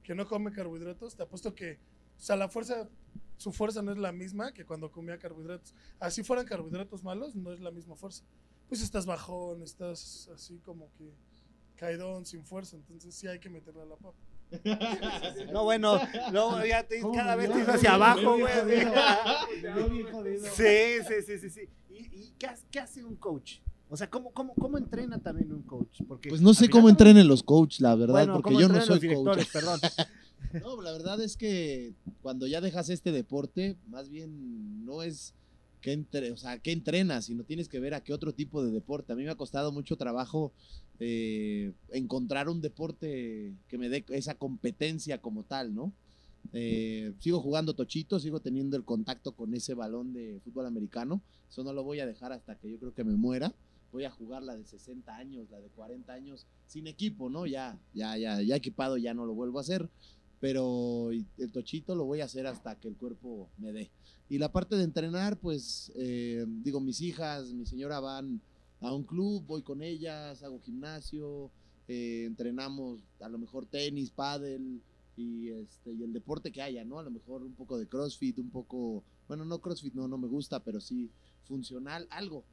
que 0.04 0.16
no 0.16 0.28
come 0.28 0.52
carbohidratos, 0.52 1.16
te 1.16 1.24
apuesto 1.24 1.56
que, 1.56 1.80
o 2.18 2.22
sea, 2.22 2.36
la 2.36 2.50
fuerza, 2.50 2.90
su 3.38 3.52
fuerza 3.52 3.82
no 3.82 3.92
es 3.92 3.98
la 3.98 4.12
misma 4.12 4.52
que 4.52 4.66
cuando 4.66 4.92
comía 4.92 5.18
carbohidratos. 5.18 5.74
Así 6.00 6.24
fueran 6.24 6.46
carbohidratos 6.46 7.04
malos, 7.04 7.36
no 7.36 7.54
es 7.54 7.60
la 7.60 7.72
misma 7.72 7.96
fuerza. 7.96 8.24
Pues 8.68 8.82
estás 8.82 9.06
bajón, 9.06 9.64
estás 9.64 10.30
así 10.34 10.60
como 10.60 10.92
que 10.94 11.14
caidón, 11.76 12.26
sin 12.26 12.46
fuerza, 12.46 12.76
entonces 12.76 13.16
sí 13.16 13.28
hay 13.28 13.40
que 13.40 13.50
meterle 13.50 13.82
a 13.82 13.86
la 13.86 13.96
papa. 13.96 14.18
No, 15.52 15.64
bueno, 15.64 16.00
no, 16.32 16.66
ya 16.66 16.84
te- 16.88 17.02
¿Cómo 17.02 17.14
cada 17.14 17.36
vez 17.36 17.52
te 17.52 17.60
ibas 17.60 17.76
hacia 17.76 17.94
abajo, 17.94 18.38
güey. 18.38 18.54
Sí, 20.56 21.04
sí, 21.08 21.14
sí, 21.26 21.38
sí, 21.40 21.50
sí. 21.50 21.70
¿Y, 21.90 21.96
y 22.22 22.34
qué, 22.38 22.48
hace, 22.48 22.66
qué 22.72 22.80
hace 22.80 23.04
un 23.04 23.16
coach? 23.16 23.60
O 23.90 23.98
sea, 23.98 24.10
¿cómo, 24.10 24.32
cómo, 24.32 24.54
cómo 24.56 24.78
entrena 24.78 25.20
también 25.20 25.52
un 25.52 25.64
coach? 25.64 26.02
Porque 26.08 26.30
Pues 26.30 26.42
no 26.42 26.54
sé 26.54 26.70
cómo 26.70 26.84
final- 26.84 26.92
entrenen 26.92 27.28
los 27.28 27.44
coaches, 27.44 27.82
la 27.82 27.96
verdad, 27.96 28.14
Bueno, 28.14 28.34
porque 28.34 28.48
¿cómo 28.50 28.62
yo 28.62 28.70
no 28.70 28.82
soy 28.82 29.14
coach. 29.16 29.48
perdón. 29.52 29.80
No, 30.62 30.82
la 30.82 30.92
verdad 30.92 31.22
es 31.22 31.38
que 31.38 31.94
cuando 32.22 32.46
ya 32.46 32.60
dejas 32.60 32.90
este 32.90 33.14
deporte, 33.14 33.78
más 33.88 34.10
bien 34.10 34.84
no 34.84 35.02
es 35.02 35.34
que 35.82 35.94
entre, 35.94 36.32
o 36.32 36.38
sea, 36.38 36.60
qué 36.60 36.72
entrenas, 36.72 37.26
sino 37.26 37.44
tienes 37.44 37.68
que 37.68 37.80
ver 37.80 37.94
a 37.94 38.04
qué 38.04 38.14
otro 38.14 38.34
tipo 38.34 38.64
de 38.64 38.72
deporte. 38.72 39.12
A 39.12 39.16
mí 39.16 39.24
me 39.24 39.32
ha 39.32 39.36
costado 39.36 39.72
mucho 39.72 39.98
trabajo 39.98 40.54
eh, 41.00 41.74
encontrar 41.90 42.48
un 42.48 42.62
deporte 42.62 43.54
que 43.68 43.78
me 43.78 43.90
dé 43.90 44.06
esa 44.10 44.36
competencia 44.36 45.20
como 45.20 45.44
tal, 45.44 45.74
¿no? 45.74 45.92
Eh, 46.54 47.14
sigo 47.20 47.40
jugando 47.40 47.74
tochito, 47.74 48.20
sigo 48.20 48.40
teniendo 48.40 48.78
el 48.78 48.84
contacto 48.84 49.34
con 49.34 49.54
ese 49.54 49.74
balón 49.74 50.14
de 50.14 50.40
fútbol 50.44 50.68
americano. 50.68 51.22
Eso 51.50 51.64
no 51.64 51.74
lo 51.74 51.84
voy 51.84 52.00
a 52.00 52.06
dejar 52.06 52.32
hasta 52.32 52.56
que 52.56 52.70
yo 52.70 52.78
creo 52.78 52.94
que 52.94 53.04
me 53.04 53.16
muera. 53.16 53.54
Voy 53.92 54.06
a 54.06 54.12
jugar 54.12 54.44
la 54.44 54.56
de 54.56 54.64
60 54.64 55.16
años, 55.18 55.50
la 55.50 55.60
de 55.60 55.68
40 55.70 56.14
años, 56.14 56.48
sin 56.66 56.88
equipo, 56.88 57.30
¿no? 57.30 57.46
Ya, 57.46 57.78
ya, 57.94 58.18
ya, 58.18 58.42
ya 58.42 58.56
equipado, 58.56 58.98
ya 58.98 59.14
no 59.14 59.26
lo 59.26 59.34
vuelvo 59.34 59.58
a 59.58 59.62
hacer 59.62 59.90
pero 60.42 61.12
el 61.12 61.52
tochito 61.52 61.96
lo 61.96 62.06
voy 62.06 62.20
a 62.20 62.26
hacer 62.26 62.48
hasta 62.48 62.76
que 62.76 62.88
el 62.88 62.98
cuerpo 62.98 63.48
me 63.60 63.72
dé. 63.72 63.92
Y 64.28 64.40
la 64.40 64.52
parte 64.52 64.76
de 64.76 64.84
entrenar, 64.84 65.40
pues, 65.40 65.92
eh, 65.96 66.46
digo, 66.48 66.82
mis 66.82 67.00
hijas, 67.00 67.54
mi 67.54 67.66
señora 67.68 68.00
van 68.00 68.42
a 68.80 68.92
un 68.92 69.04
club, 69.04 69.46
voy 69.46 69.62
con 69.62 69.84
ellas, 69.84 70.42
hago 70.42 70.60
gimnasio, 70.60 71.52
eh, 71.88 72.24
entrenamos 72.26 73.04
a 73.20 73.30
lo 73.30 73.38
mejor 73.38 73.68
tenis, 73.68 74.10
pádel 74.10 74.82
y, 75.16 75.50
este, 75.50 75.94
y 75.94 76.02
el 76.02 76.12
deporte 76.12 76.52
que 76.52 76.64
haya, 76.64 76.84
¿no? 76.84 76.98
A 76.98 77.04
lo 77.04 77.12
mejor 77.12 77.44
un 77.44 77.54
poco 77.54 77.78
de 77.78 77.88
CrossFit, 77.88 78.40
un 78.40 78.50
poco, 78.50 79.04
bueno, 79.28 79.46
no 79.46 79.62
CrossFit, 79.62 79.94
no, 79.94 80.08
no 80.08 80.18
me 80.18 80.28
gusta, 80.28 80.64
pero 80.64 80.82
sí 80.82 81.12
funcional, 81.44 82.08
algo. 82.10 82.44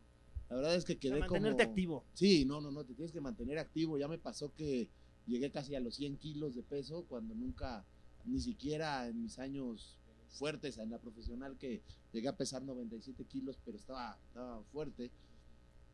La 0.51 0.57
verdad 0.57 0.75
es 0.75 0.85
que 0.85 0.99
quedé 0.99 1.21
mantenerte 1.21 1.63
como... 1.63 1.71
activo. 1.71 2.05
Sí, 2.13 2.45
no, 2.45 2.61
no, 2.61 2.71
no, 2.71 2.85
te 2.85 2.93
tienes 2.93 3.13
que 3.13 3.21
mantener 3.21 3.59
activo. 3.59 3.99
Ya 3.99 4.09
me 4.09 4.19
pasó 4.19 4.53
que 4.55 4.89
llegué 5.29 5.51
casi 5.51 5.75
a 5.75 5.81
los 5.81 5.95
100 5.97 6.17
kilos 6.17 6.55
de 6.55 6.63
peso 6.63 7.05
cuando 7.09 7.35
nunca, 7.35 7.85
ni 8.25 8.41
siquiera 8.41 9.07
en 9.09 9.23
mis 9.23 9.39
años 9.39 9.99
fuertes 10.31 10.79
en 10.79 10.91
la 10.91 10.99
profesional, 10.99 11.57
que 11.59 11.83
llegué 12.13 12.29
a 12.29 12.37
pesar 12.37 12.63
97 12.63 13.25
kilos, 13.25 13.59
pero 13.65 13.77
estaba, 13.77 14.19
estaba 14.29 14.63
fuerte. 14.65 15.11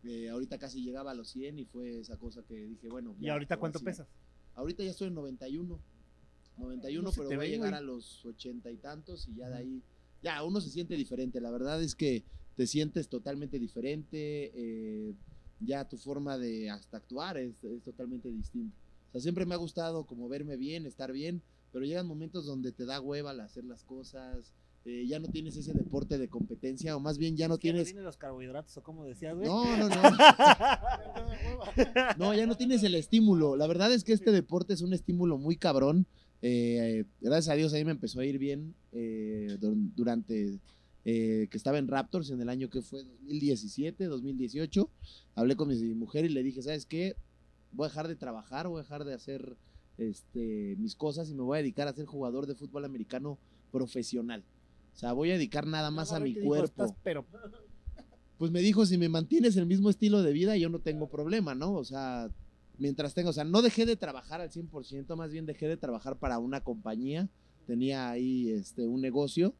Eh, 0.04 0.28
ahorita 0.28 0.58
casi 0.58 0.82
llegaba 0.82 1.12
a 1.12 1.14
los 1.14 1.28
100 1.30 1.58
y 1.58 1.64
fue 1.64 2.00
esa 2.00 2.16
cosa 2.16 2.42
que 2.42 2.54
dije, 2.54 2.88
bueno. 2.88 3.14
¿Y 3.20 3.26
ya, 3.26 3.32
ahorita 3.32 3.56
cuánto 3.58 3.80
pesas? 3.80 4.06
Ahorita 4.54 4.82
ya 4.84 4.90
estoy 4.90 5.08
en 5.08 5.14
91. 5.14 5.80
91, 6.56 7.02
No 7.02 7.12
pero 7.16 7.36
voy 7.36 7.46
a 7.46 7.48
llegar 7.48 7.74
a 7.74 7.80
los 7.80 8.24
80 8.24 8.70
y 8.70 8.76
tantos 8.76 9.26
y 9.26 9.34
ya 9.34 9.48
de 9.48 9.56
ahí, 9.56 9.82
ya 10.22 10.44
uno 10.44 10.60
se 10.60 10.70
siente 10.70 10.94
diferente. 10.94 11.40
La 11.40 11.50
verdad 11.50 11.82
es 11.82 11.96
que 11.96 12.22
te 12.54 12.66
sientes 12.66 13.08
totalmente 13.08 13.58
diferente. 13.58 14.52
eh, 14.54 15.14
ya 15.60 15.88
tu 15.88 15.96
forma 15.96 16.36
de 16.36 16.68
hasta 16.70 16.98
actuar 16.98 17.38
es, 17.38 17.62
es 17.64 17.82
totalmente 17.82 18.30
distinta. 18.30 18.76
O 19.14 19.18
sea, 19.18 19.22
siempre 19.22 19.46
me 19.46 19.54
ha 19.54 19.58
gustado 19.58 20.04
como 20.04 20.28
verme 20.28 20.56
bien, 20.56 20.86
estar 20.86 21.12
bien, 21.12 21.42
pero 21.72 21.84
llegan 21.84 22.06
momentos 22.06 22.46
donde 22.46 22.72
te 22.72 22.84
da 22.84 23.00
hueva 23.00 23.30
al 23.30 23.40
hacer 23.40 23.64
las 23.64 23.84
cosas. 23.84 24.52
eh, 24.86 25.06
ya 25.06 25.18
no 25.18 25.28
tienes 25.28 25.56
ese 25.56 25.72
deporte 25.72 26.18
de 26.18 26.28
competencia, 26.28 26.94
o 26.94 27.00
más 27.00 27.16
bien 27.16 27.38
ya 27.38 27.48
no 27.48 27.56
¿Que 27.56 27.72
tienes. 27.72 27.94
los 27.94 28.18
carbohidratos 28.18 28.76
o 28.76 28.82
como 28.82 29.06
decías, 29.06 29.34
güey? 29.34 29.48
No, 29.48 29.64
no, 29.78 29.88
no. 29.88 29.94
No, 32.18 32.34
ya 32.34 32.46
no 32.46 32.56
tienes 32.56 32.82
el 32.82 32.94
estímulo. 32.94 33.56
La 33.56 33.66
verdad 33.66 33.92
es 33.92 34.04
que 34.04 34.12
este 34.12 34.32
deporte 34.32 34.74
es 34.74 34.82
un 34.82 34.92
estímulo 34.92 35.38
muy 35.38 35.56
cabrón. 35.56 36.06
Eh, 36.42 37.04
gracias 37.20 37.52
a 37.52 37.56
Dios 37.56 37.72
ahí 37.72 37.84
me 37.84 37.92
empezó 37.92 38.20
a 38.20 38.26
ir 38.26 38.38
bien 38.38 38.74
eh, 38.92 39.56
dur- 39.60 39.90
durante 39.96 40.58
eh, 41.06 41.48
que 41.50 41.56
estaba 41.56 41.78
en 41.78 41.88
Raptors 41.88 42.30
en 42.30 42.40
el 42.42 42.48
año 42.50 42.68
que 42.68 42.82
fue 42.82 43.02
2017, 43.04 44.04
2018. 44.04 44.90
Hablé 45.36 45.56
con 45.56 45.68
mi 45.68 45.76
mujer 45.94 46.26
y 46.26 46.28
le 46.28 46.42
dije, 46.42 46.62
¿sabes 46.62 46.84
qué? 46.86 47.16
Voy 47.74 47.86
a 47.86 47.88
dejar 47.88 48.08
de 48.08 48.16
trabajar, 48.16 48.68
voy 48.68 48.80
a 48.80 48.82
dejar 48.82 49.04
de 49.04 49.14
hacer 49.14 49.56
este, 49.98 50.76
mis 50.78 50.96
cosas 50.96 51.28
y 51.30 51.34
me 51.34 51.42
voy 51.42 51.58
a 51.58 51.62
dedicar 51.62 51.88
a 51.88 51.92
ser 51.92 52.06
jugador 52.06 52.46
de 52.46 52.54
fútbol 52.54 52.84
americano 52.84 53.38
profesional. 53.70 54.44
O 54.94 54.96
sea, 54.96 55.12
voy 55.12 55.30
a 55.30 55.34
dedicar 55.34 55.66
nada 55.66 55.90
más 55.90 56.12
a 56.12 56.20
mi 56.20 56.34
dijo, 56.34 56.46
cuerpo 56.46 56.84
"Estás 56.84 56.98
pero 57.02 57.26
pues 58.38 58.50
me 58.50 58.60
dijo, 58.60 58.84
si 58.86 58.98
me 58.98 59.08
mantienes 59.08 59.56
el 59.56 59.66
mismo 59.66 59.90
estilo 59.90 60.22
de 60.22 60.32
vida, 60.32 60.56
yo 60.56 60.68
no 60.68 60.80
tengo 60.80 61.08
problema, 61.08 61.54
¿no? 61.54 61.72
O 61.74 61.84
sea, 61.84 62.30
mientras 62.78 63.14
tengo, 63.14 63.30
o 63.30 63.32
sea, 63.32 63.44
no 63.44 63.62
dejé 63.62 63.86
de 63.86 63.96
trabajar 63.96 64.40
al 64.40 64.50
100%, 64.50 65.16
más 65.16 65.30
bien 65.30 65.46
dejé 65.46 65.68
de 65.68 65.76
trabajar 65.76 66.18
para 66.18 66.38
una 66.38 66.60
compañía, 66.62 67.28
tenía 67.66 68.10
ahí 68.10 68.50
este, 68.50 68.86
un 68.86 69.00
negocio, 69.00 69.54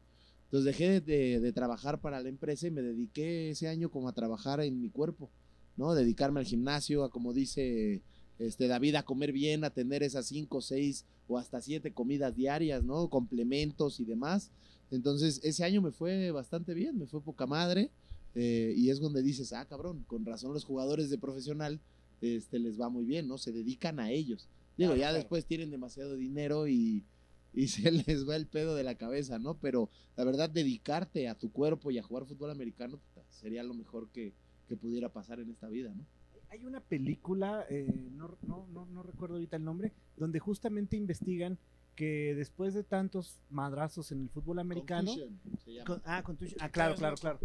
entonces 0.45 0.65
dejé 0.65 0.89
de, 0.89 1.01
de- 1.01 1.39
de 1.39 1.53
trabajar 1.53 1.99
para 2.01 2.21
la 2.21 2.29
empresa 2.29 2.67
y 2.67 2.71
me 2.71 2.81
dediqué 2.81 3.49
ese 3.51 3.67
año 3.69 3.89
como 3.89 4.09
a 4.09 4.13
trabajar 4.13 4.59
en 4.61 4.79
mi 4.81 4.89
cuerpo, 4.89 5.31
¿no? 5.77 5.93
Dedicarme 5.93 6.39
al 6.39 6.45
gimnasio, 6.45 7.03
a 7.03 7.09
como 7.09 7.33
dice 7.33 8.01
este, 8.39 8.67
David, 8.67 8.95
a 8.95 9.03
comer 9.03 9.31
bien, 9.31 9.63
a 9.63 9.69
tener 9.69 10.03
esas 10.03 10.27
cinco, 10.27 10.61
seis 10.61 11.05
o 11.27 11.37
hasta 11.37 11.61
siete 11.61 11.91
comidas 11.93 12.35
diarias, 12.35 12.83
¿no? 12.83 13.09
Complementos 13.09 13.99
y 13.99 14.05
demás. 14.05 14.51
Entonces, 14.91 15.39
ese 15.43 15.63
año 15.63 15.81
me 15.81 15.91
fue 15.91 16.31
bastante 16.31 16.73
bien, 16.73 16.97
me 16.97 17.07
fue 17.07 17.21
poca 17.21 17.45
madre. 17.45 17.91
Eh, 18.35 18.73
y 18.75 18.89
es 18.89 18.99
donde 18.99 19.23
dices, 19.23 19.53
ah, 19.53 19.65
cabrón, 19.65 20.03
con 20.07 20.25
razón 20.25 20.53
los 20.53 20.65
jugadores 20.65 21.09
de 21.09 21.17
profesional 21.17 21.79
este, 22.21 22.59
les 22.59 22.79
va 22.79 22.89
muy 22.89 23.05
bien, 23.05 23.27
¿no? 23.27 23.37
Se 23.37 23.51
dedican 23.53 23.99
a 23.99 24.11
ellos. 24.11 24.49
Digo, 24.77 24.89
Claro, 24.89 24.95
ya 24.95 25.07
claro. 25.07 25.17
después 25.17 25.45
tienen 25.45 25.71
demasiado 25.71 26.17
dinero 26.17 26.67
y, 26.67 27.05
y 27.53 27.67
se 27.69 27.91
les 27.91 28.27
va 28.27 28.35
el 28.35 28.47
pedo 28.47 28.75
de 28.75 28.83
la 28.83 28.95
cabeza, 28.95 29.39
¿no? 29.39 29.57
Pero 29.57 29.89
la 30.17 30.25
verdad, 30.25 30.49
dedicarte 30.49 31.29
a 31.29 31.35
tu 31.35 31.51
cuerpo 31.51 31.91
y 31.91 31.97
a 31.97 32.03
jugar 32.03 32.25
fútbol 32.25 32.51
americano 32.51 32.99
sería 33.29 33.63
lo 33.63 33.73
mejor 33.73 34.09
que, 34.09 34.33
que 34.67 34.75
pudiera 34.77 35.09
pasar 35.09 35.39
en 35.39 35.49
esta 35.49 35.67
vida, 35.67 35.93
¿no? 35.95 36.05
Hay 36.49 36.63
una 36.65 36.79
película, 36.79 37.65
eh, 37.69 37.91
no, 38.11 38.37
no, 38.43 38.67
no, 38.67 38.85
no 38.85 39.03
recuerdo 39.03 39.35
ahorita 39.35 39.57
el 39.57 39.63
nombre, 39.65 39.93
donde 40.15 40.39
justamente 40.39 40.95
investigan 40.95 41.57
que 41.95 42.33
después 42.35 42.73
de 42.73 42.83
tantos 42.83 43.39
madrazos 43.49 44.11
en 44.11 44.21
el 44.21 44.29
fútbol 44.29 44.59
americano, 44.59 45.11
Confusion, 45.11 45.39
se 45.63 45.73
llama. 45.73 45.85
con- 45.85 46.01
ah, 46.05 46.23
contusion- 46.23 46.57
ah, 46.59 46.69
claro, 46.69 46.95
claro, 46.95 47.15
claro, 47.17 47.39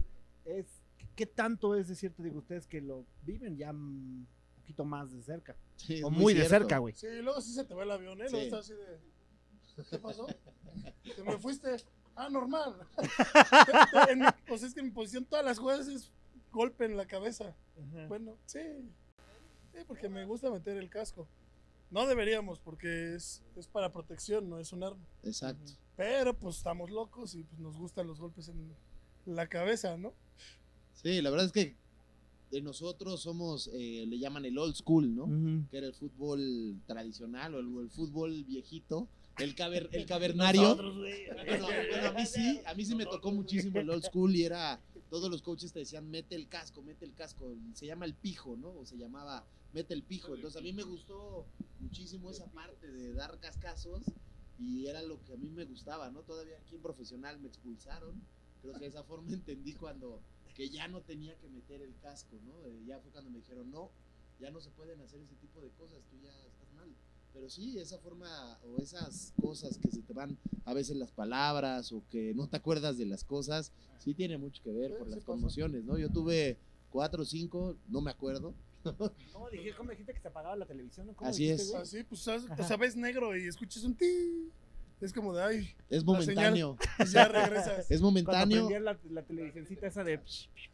es 0.45 0.67
¿qué 1.17 1.27
tanto 1.27 1.75
es 1.75 1.89
de 1.89 1.95
cierto 1.95 2.23
digo 2.23 2.39
ustedes 2.39 2.67
que 2.67 2.81
lo 2.81 3.05
viven 3.25 3.57
ya 3.57 3.71
un 3.71 4.27
poquito 4.57 4.85
más 4.85 5.13
de 5.13 5.23
cerca 5.23 5.57
Sí, 5.77 6.03
o 6.03 6.11
muy, 6.11 6.35
de 6.35 6.45
cerca, 6.47 6.79
güey? 6.79 6.95
Sí, 6.97 7.07
luego 7.23 7.41
sí 7.41 7.53
se 7.53 7.65
te 7.65 7.75
va 7.75 7.83
el 7.85 7.91
avión, 7.91 8.21
¿eh? 8.21 8.27
Luego 8.31 8.39
Sí. 8.39 8.45
estás 8.45 8.61
así 8.61 8.75
de. 8.75 9.85
¿Qué 9.91 9.99
pasó? 9.99 10.27
Te 11.17 11.23
me 11.25 11.39
fuiste. 11.39 11.77
Ah, 12.17 12.29
normal. 12.29 12.77
en 14.11 14.19
mi, 14.21 14.27
pues 14.47 14.63
es 14.63 14.75
que 14.75 14.81
en 14.81 14.87
mi 14.87 14.93
posición 14.93 15.25
todas 15.25 15.45
las 15.45 15.59
jugadas 15.59 15.89
es 15.89 16.11
golpe 16.53 16.85
en 16.85 16.97
la 16.97 17.07
cabeza. 17.07 17.55
Bueno, 18.09 18.37
sí. 18.47 18.61
Sí, 19.73 19.79
porque 19.87 20.09
me 20.09 20.25
gusta 20.25 20.51
meter 20.51 20.77
el 20.77 20.91
casco. 20.91 21.29
No 21.91 22.07
deberíamos, 22.07 22.61
porque 22.61 23.15
es, 23.15 23.43
es 23.57 23.67
para 23.67 23.93
protección, 23.93 24.49
no 24.49 24.59
es 24.59 24.73
un 24.73 24.85
arma. 24.85 25.05
Exacto. 25.25 25.73
Pero 25.97 26.37
pues 26.39 26.57
estamos 26.57 26.91
locos 26.91 27.35
y 27.35 27.43
pues, 27.43 27.61
nos 27.61 27.77
gustan 27.77 28.07
los 28.07 28.21
golpes 28.21 28.49
en 28.49 28.75
la 29.27 29.49
cabeza, 29.49 29.97
¿no? 29.97 30.15
Sí, 30.95 31.21
la 31.21 31.31
verdad 31.31 31.47
es 31.47 31.53
que 31.53 31.77
de 32.51 32.61
nosotros 32.61 33.21
somos, 33.21 33.71
eh, 33.73 34.05
le 34.07 34.19
llaman 34.19 34.45
el 34.45 34.59
old 34.59 34.75
school, 34.75 35.15
¿no? 35.15 35.67
Que 35.71 35.79
era 35.79 35.87
el 35.87 35.95
fútbol 35.95 36.81
tradicional 36.87 37.55
o 37.55 37.81
el, 37.81 37.91
fútbol 37.91 38.45
viejito, 38.45 39.09
el, 39.39 39.55
caver, 39.55 39.89
el 39.93 40.05
cavernario. 40.07 40.63
Nosotros. 40.63 40.97
Bueno, 40.97 41.67
bueno, 41.91 42.09
a 42.09 42.13
mí 42.13 42.27
sí, 42.27 42.61
a 42.67 42.75
mí 42.75 42.85
sí 42.85 42.95
me 42.95 43.07
tocó 43.07 43.31
muchísimo 43.31 43.79
el 43.79 43.91
old 43.91 44.05
school 44.05 44.35
y 44.35 44.45
era, 44.45 44.81
todos 45.11 45.29
los 45.29 45.43
coaches 45.43 45.73
te 45.73 45.81
decían, 45.81 46.09
mete 46.09 46.37
el 46.37 46.49
casco, 46.49 46.83
mete 46.83 47.05
el 47.05 47.15
casco, 47.15 47.57
se 47.75 47.87
llama 47.87 48.07
el 48.07 48.15
pijo, 48.15 48.57
¿no? 48.57 48.71
O 48.71 48.87
se 48.87 48.97
llamaba, 48.97 49.47
mete 49.73 49.93
el 49.93 50.05
pijo. 50.05 50.35
Entonces 50.35 50.59
a 50.59 50.63
mí 50.63 50.73
me 50.73 50.85
gustó 50.85 51.49
muchísimo 51.81 52.31
esa 52.31 52.51
parte 52.53 52.91
de 52.91 53.13
dar 53.13 53.39
cascazos 53.41 54.05
y 54.57 54.87
era 54.87 55.03
lo 55.03 55.23
que 55.25 55.35
a 55.35 55.37
mí 55.37 55.51
me 55.51 55.65
gustaba, 55.65 56.11
¿no? 56.11 56.23
Todavía 56.23 56.57
aquí 56.59 56.77
en 56.77 56.83
profesional 56.83 57.41
me 57.41 57.49
expulsaron, 57.49 58.25
creo 58.63 58.75
que 58.75 58.81
de 58.81 58.87
esa 58.87 59.03
forma 59.03 59.33
entendí 59.35 59.75
cuando, 59.75 60.23
que 60.55 60.71
ya 60.71 60.87
no 60.87 61.03
tenía 61.03 61.37
que 61.39 61.49
meter 61.49 61.83
el 61.83 61.99
casco, 61.99 62.39
¿no? 62.45 62.65
Eh, 62.67 62.85
ya 62.87 63.01
fue 63.01 63.11
cuando 63.11 63.31
me 63.31 63.39
dijeron, 63.39 63.69
no, 63.69 63.91
ya 64.39 64.51
no 64.53 64.61
se 64.61 64.71
pueden 64.71 65.01
hacer 65.01 65.21
ese 65.21 65.35
tipo 65.35 65.61
de 65.61 65.71
cosas, 65.71 66.05
tú 66.09 66.19
ya 66.21 66.31
estás. 66.47 66.70
Pero 67.33 67.49
sí, 67.49 67.79
esa 67.79 67.99
forma 67.99 68.59
o 68.65 68.79
esas 68.83 69.33
cosas 69.41 69.79
que 69.79 69.91
se 69.91 70.03
te 70.03 70.13
van 70.13 70.37
a 70.65 70.75
veces 70.75 70.97
las 70.97 71.13
palabras 71.13 71.93
o 71.93 72.03
que 72.11 72.35
no 72.35 72.49
te 72.49 72.57
acuerdas 72.57 72.99
de 72.99 73.07
las 73.07 73.25
cosas, 73.25 73.73
sí 73.99 74.15
tiene 74.15 74.37
mucho 74.37 74.63
que 74.63 74.73
ver 74.73 74.97
por 74.99 75.09
las 75.09 75.25
conmociones, 75.25 75.85
¿no? 75.85 75.97
Yo 75.99 76.11
tuve 76.11 76.59
cuatro 76.91 77.23
o 77.23 77.27
cinco, 77.27 77.77
no 77.89 78.01
me 78.01 78.11
acuerdo. 78.11 78.55
¿Cómo 79.33 79.51
dijiste, 79.51 79.77
cómo 79.77 79.91
dijiste 79.91 80.13
que 80.15 80.21
se 80.21 80.29
apagaba 80.29 80.57
la 80.57 80.67
televisión? 80.67 81.07
¿no? 81.07 81.15
¿Cómo 81.15 81.29
Así 81.31 81.45
dijiste, 81.45 81.63
es. 81.65 81.71
güey? 81.71 81.83
Así, 81.83 82.03
pues, 82.05 82.21
¿sabes? 82.23 82.45
O 82.59 82.65
sea, 82.65 82.77
ves 82.77 82.97
negro 82.97 83.37
y 83.37 83.47
escuchas 83.47 83.85
un 83.85 83.95
ti. 83.95 84.51
Es 85.01 85.13
como 85.15 85.35
de, 85.35 85.43
ay, 85.43 85.69
Es 85.89 86.05
momentáneo, 86.05 86.77
pues 86.99 87.13
ya 87.13 87.27
regresas. 87.27 87.79
es 87.91 88.01
Cuando 88.01 88.07
momentáneo. 88.09 88.67
prendías 88.67 88.83
la, 88.83 88.99
la 89.11 89.23
televisioncita 89.23 89.87
esa 89.87 90.05
de... 90.05 90.21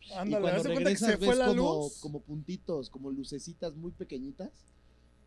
Y 0.01 0.13
Ándale, 0.13 0.41
cuando 0.43 0.49
haz 0.49 0.63
de 0.65 0.73
cuenta 0.73 0.79
que 0.79 0.85
regresas 0.97 1.11
se 1.11 1.19
fue 1.19 1.29
ves 1.29 1.39
la 1.39 1.47
como, 1.47 1.75
luz. 1.83 1.99
como 2.01 2.21
puntitos, 2.23 2.91
como 2.91 3.11
lucecitas 3.13 3.77
muy 3.77 3.93
pequeñitas. 3.93 4.51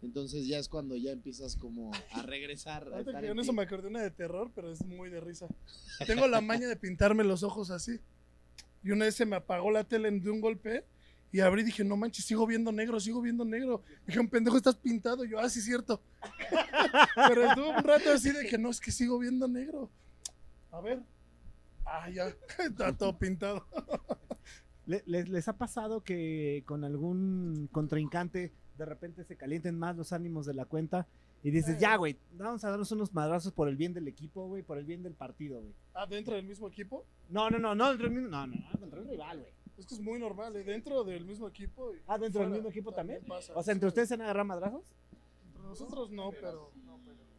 Entonces 0.02 0.48
ya 0.48 0.58
es 0.60 0.70
cuando 0.70 0.96
ya 0.96 1.12
empiezas 1.12 1.56
como 1.58 1.92
a 2.14 2.22
regresar. 2.22 2.88
a 2.94 3.02
estar 3.02 3.24
en 3.26 3.38
eso 3.38 3.52
me 3.52 3.64
acordé 3.64 3.90
una 3.90 4.02
de 4.02 4.12
terror, 4.12 4.50
pero 4.56 4.72
es 4.72 4.84
muy 4.86 5.10
de 5.10 5.20
risa. 5.20 5.48
Tengo 6.08 6.28
la 6.28 6.40
maña 6.42 6.68
de 6.68 6.76
pintarme 6.78 7.24
los 7.24 7.44
ojos 7.44 7.70
así. 7.70 8.00
Y 8.82 8.92
una 8.92 9.06
vez 9.06 9.16
se 9.16 9.26
me 9.26 9.36
apagó 9.36 9.72
la 9.72 9.84
tele 9.84 10.10
de 10.10 10.30
un 10.32 10.40
golpe 10.40 10.86
y 11.34 11.42
abrí 11.42 11.62
y 11.62 11.66
dije, 11.66 11.84
no 11.84 11.98
manches, 11.98 12.24
sigo 12.26 12.48
viendo 12.48 12.72
negro, 12.72 12.98
sigo 13.00 13.22
viendo 13.22 13.44
negro. 13.44 13.84
Dije, 14.08 14.20
un 14.22 14.30
pendejo, 14.30 14.56
estás 14.56 14.78
pintado. 14.78 15.26
Y 15.26 15.32
yo, 15.32 15.40
ah, 15.40 15.50
sí, 15.50 15.62
cierto. 15.62 16.02
pero 17.28 17.46
estuvo 17.50 17.70
un 17.70 17.84
rato 17.84 18.10
así 18.12 18.32
de 18.32 18.46
que 18.48 18.58
no, 18.58 18.70
es 18.70 18.80
que 18.80 18.92
sigo 18.92 19.20
viendo 19.20 19.48
negro. 19.50 19.92
A 20.72 20.80
ver. 20.80 21.02
Ah, 21.86 22.10
ya, 22.10 22.28
está 22.60 22.96
todo 22.96 23.18
pintado. 23.20 23.68
¿Le- 24.86 25.04
¿Les, 25.06 25.28
les 25.28 25.48
ha 25.50 25.58
pasado 25.58 26.04
que 26.04 26.64
con 26.66 26.84
algún 26.86 27.68
contrincante 27.72 28.54
de 28.80 28.86
repente 28.86 29.24
se 29.26 29.36
calienten 29.36 29.78
más 29.78 29.96
los 29.98 30.12
ánimos 30.14 30.46
de 30.46 30.54
la 30.54 30.66
cuenta 30.66 31.06
y 31.44 31.52
dices, 31.52 31.76
Eh. 31.76 31.80
ya, 31.82 31.96
güey, 31.98 32.18
vamos 32.34 32.64
a 32.64 32.70
darnos 32.70 32.92
unos 32.92 33.14
madrazos 33.14 33.52
por 33.54 33.68
el 33.68 33.76
bien 33.76 33.94
del 33.94 34.08
equipo, 34.08 34.48
güey, 34.48 34.64
por 34.64 34.78
el 34.78 34.86
bien 34.86 35.04
del 35.04 35.14
partido, 35.14 35.62
güey? 35.62 35.74
Ah, 35.94 36.06
dentro 36.06 36.36
del 36.36 36.46
mismo 36.46 36.68
equipo. 36.68 37.06
No, 37.30 37.50
no, 37.50 37.60
no, 37.60 37.76
no, 37.76 37.90
dentro 37.90 38.08
del 38.08 38.16
mismo, 38.16 38.30
no, 38.30 38.48
no, 38.48 38.56
no, 38.56 38.80
contra 38.80 39.00
el 39.00 39.08
rival, 39.08 39.40
güey. 39.40 39.52
Es 39.78 39.86
que 39.86 39.94
es 39.96 40.02
muy 40.02 40.20
normal, 40.20 40.56
¿eh? 40.56 40.64
dentro 40.64 41.04
del 41.04 41.24
mismo 41.26 41.48
equipo. 41.48 41.94
y 41.94 41.98
Ah, 42.08 42.18
¿dentro 42.18 42.40
del 42.42 42.50
fuera 42.50 42.50
mismo 42.50 42.70
equipo 42.70 42.92
también? 42.94 43.24
pasa. 43.26 43.54
O 43.56 43.62
sea, 43.64 43.74
¿entre 43.74 43.88
Sí. 43.88 43.92
ustedes 43.92 44.08
se 44.10 44.14
han 44.16 44.22
agarrado 44.22 44.46
madrazos? 44.46 44.84
Entre 45.46 45.62
nosotros 45.64 46.10
no, 46.12 46.32
pero. 46.32 46.72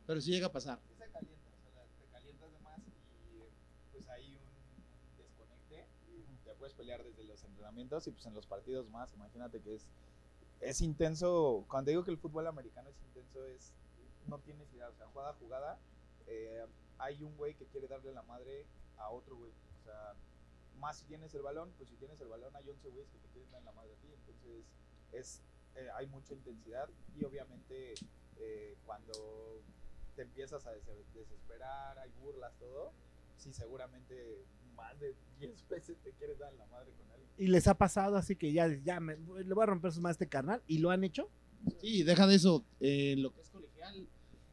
Pero 0.06 0.20
sí 0.20 0.30
llega 0.30 0.46
a 0.46 0.52
pasar. 0.52 0.78
se 0.98 1.04
calienta, 1.10 1.50
o 1.68 1.70
sea, 1.72 1.84
te 2.00 2.06
calientas 2.12 2.52
de 2.52 2.58
más 2.60 2.78
y 2.80 3.92
pues 3.92 4.08
hay 4.08 4.26
un, 4.36 4.42
un 4.42 5.16
desconecte 5.18 5.86
y 6.08 6.44
te 6.44 6.54
puedes 6.54 6.74
pelear 6.74 7.02
desde 7.04 7.24
los 7.24 7.44
entrenamientos 7.44 8.06
y 8.06 8.10
pues 8.12 8.24
en 8.26 8.34
los 8.34 8.46
partidos 8.46 8.88
más, 8.90 9.12
imagínate 9.14 9.60
que 9.60 9.74
es, 9.74 9.88
es 10.60 10.80
intenso, 10.80 11.64
cuando 11.68 11.90
digo 11.90 12.04
que 12.04 12.10
el 12.10 12.18
fútbol 12.18 12.46
americano 12.46 12.88
es 12.90 13.00
intenso 13.02 13.44
es, 13.46 13.72
no 14.26 14.38
tienes 14.40 14.72
idea, 14.72 14.88
o 14.88 14.94
sea, 14.94 15.06
jugada 15.06 15.30
a 15.30 15.34
jugada, 15.34 15.78
eh, 16.26 16.66
hay 16.98 17.22
un 17.22 17.36
güey 17.36 17.54
que 17.54 17.66
quiere 17.66 17.88
darle 17.88 18.12
la 18.12 18.22
madre 18.22 18.66
a 18.98 19.10
otro 19.10 19.36
güey, 19.36 19.52
o 19.80 19.84
sea, 19.84 20.14
más 20.78 20.98
si 20.98 21.04
tienes 21.06 21.34
el 21.34 21.42
balón, 21.42 21.72
pues 21.76 21.88
si 21.88 21.96
tienes 21.96 22.20
el 22.20 22.28
balón 22.28 22.54
hay 22.56 22.68
11 22.68 22.88
güeyes 22.88 23.10
que 23.10 23.18
te 23.18 23.28
quieren 23.28 23.50
dar 23.50 23.62
la 23.62 23.72
madre 23.72 23.92
a 23.92 23.96
ti, 23.96 24.08
entonces 24.12 24.64
es, 25.12 25.42
eh, 25.74 25.88
hay 25.94 26.06
mucha 26.06 26.34
intensidad 26.34 26.88
y 27.14 27.24
obviamente 27.24 27.98
eh, 28.38 28.76
cuando 28.84 29.62
te 30.16 30.22
empiezas 30.22 30.66
a 30.66 30.72
des- 30.72 30.84
desesperar, 31.14 31.98
hay 31.98 32.10
burlas, 32.20 32.52
todo, 32.58 32.92
sí, 33.36 33.52
seguramente 33.52 34.44
más 34.74 34.98
de 35.00 35.14
10 35.38 35.66
veces 35.68 35.98
te 36.02 36.12
quieres 36.12 36.38
dar 36.38 36.52
la 36.54 36.66
madre 36.66 36.92
con 36.92 37.10
alguien. 37.10 37.19
Y 37.40 37.46
les 37.46 37.66
ha 37.68 37.74
pasado 37.74 38.16
así 38.16 38.36
que 38.36 38.52
ya, 38.52 38.68
ya 38.84 39.00
me, 39.00 39.16
le 39.16 39.54
voy 39.54 39.62
a 39.62 39.66
romper 39.66 39.92
su 39.92 40.06
a 40.06 40.10
este 40.10 40.28
carnal 40.28 40.60
y 40.66 40.76
lo 40.76 40.90
han 40.90 41.04
hecho. 41.04 41.30
Sí, 41.80 42.02
deja 42.02 42.26
de 42.26 42.34
eso. 42.34 42.66
eh, 42.80 43.14
lo 43.16 43.32
que 43.32 43.40
es 43.40 43.48
colegial, 43.48 44.06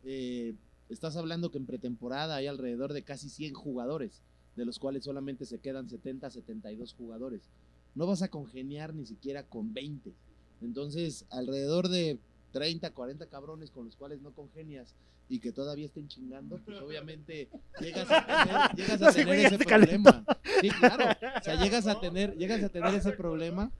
eh, 0.05 0.55
estás 0.87 1.17
hablando 1.17 1.51
que 1.51 1.57
en 1.57 1.65
pretemporada 1.65 2.37
hay 2.37 2.47
alrededor 2.47 2.93
de 2.93 3.03
casi 3.03 3.27
100 3.27 3.55
jugadores, 3.55 4.21
de 4.55 4.63
los 4.63 4.79
cuales 4.79 5.03
solamente 5.03 5.43
se 5.43 5.59
quedan 5.59 5.89
70, 5.89 6.29
72 6.29 6.93
jugadores. 6.93 7.49
No 7.93 8.07
vas 8.07 8.21
a 8.21 8.29
congeniar 8.29 8.93
ni 8.93 9.05
siquiera 9.05 9.43
con 9.43 9.73
20. 9.73 10.13
Entonces, 10.61 11.25
alrededor 11.29 11.89
de 11.89 12.19
30, 12.53 12.91
40 12.91 13.25
cabrones 13.25 13.69
con 13.69 13.83
los 13.83 13.97
cuales 13.97 14.21
no 14.21 14.31
congenias 14.31 14.95
y 15.29 15.39
que 15.39 15.51
todavía 15.51 15.85
estén 15.85 16.07
chingando, 16.07 16.57
pues 16.63 16.79
obviamente 16.79 17.49
llegas 17.79 18.09
a 18.11 18.25
tener, 18.25 18.75
llegas 18.75 19.01
a 19.01 19.11
tener 19.11 19.39
ese 19.39 19.57
se 19.57 19.65
problema. 19.65 20.25
Sí, 20.61 20.69
claro. 20.69 21.05
O 21.39 21.43
sea, 21.43 21.55
llegas 21.63 21.87
a 21.87 21.99
tener, 21.99 22.37
llegas 22.37 22.63
a 22.63 22.69
tener 22.69 22.93
ese 22.95 23.11
problema. 23.11 23.71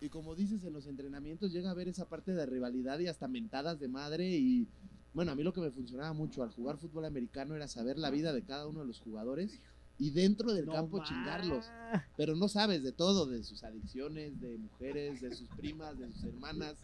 Y 0.00 0.08
como 0.08 0.34
dices, 0.34 0.62
en 0.64 0.72
los 0.72 0.86
entrenamientos 0.86 1.52
llega 1.52 1.68
a 1.68 1.72
haber 1.72 1.88
esa 1.88 2.06
parte 2.06 2.32
de 2.32 2.44
rivalidad 2.44 2.98
y 2.98 3.08
hasta 3.08 3.28
mentadas 3.28 3.78
de 3.80 3.88
madre. 3.88 4.28
Y 4.28 4.66
bueno, 5.14 5.32
a 5.32 5.34
mí 5.34 5.42
lo 5.42 5.52
que 5.52 5.60
me 5.60 5.70
funcionaba 5.70 6.12
mucho 6.12 6.42
al 6.42 6.50
jugar 6.50 6.76
fútbol 6.76 7.04
americano 7.04 7.54
era 7.54 7.68
saber 7.68 7.98
la 7.98 8.10
vida 8.10 8.32
de 8.32 8.42
cada 8.42 8.66
uno 8.66 8.80
de 8.80 8.86
los 8.86 9.00
jugadores 9.00 9.58
y 9.98 10.10
dentro 10.10 10.52
del 10.52 10.66
No 10.66 10.72
campo 10.72 11.02
chingarlos. 11.02 11.70
Pero 12.16 12.36
no 12.36 12.48
sabes 12.48 12.82
de 12.82 12.92
todo, 12.92 13.26
de 13.26 13.42
sus 13.44 13.64
adicciones, 13.64 14.38
de 14.40 14.58
mujeres, 14.58 15.20
de 15.20 15.34
sus 15.34 15.48
primas, 15.50 15.98
de 15.98 16.10
sus 16.12 16.24
hermanas, 16.24 16.76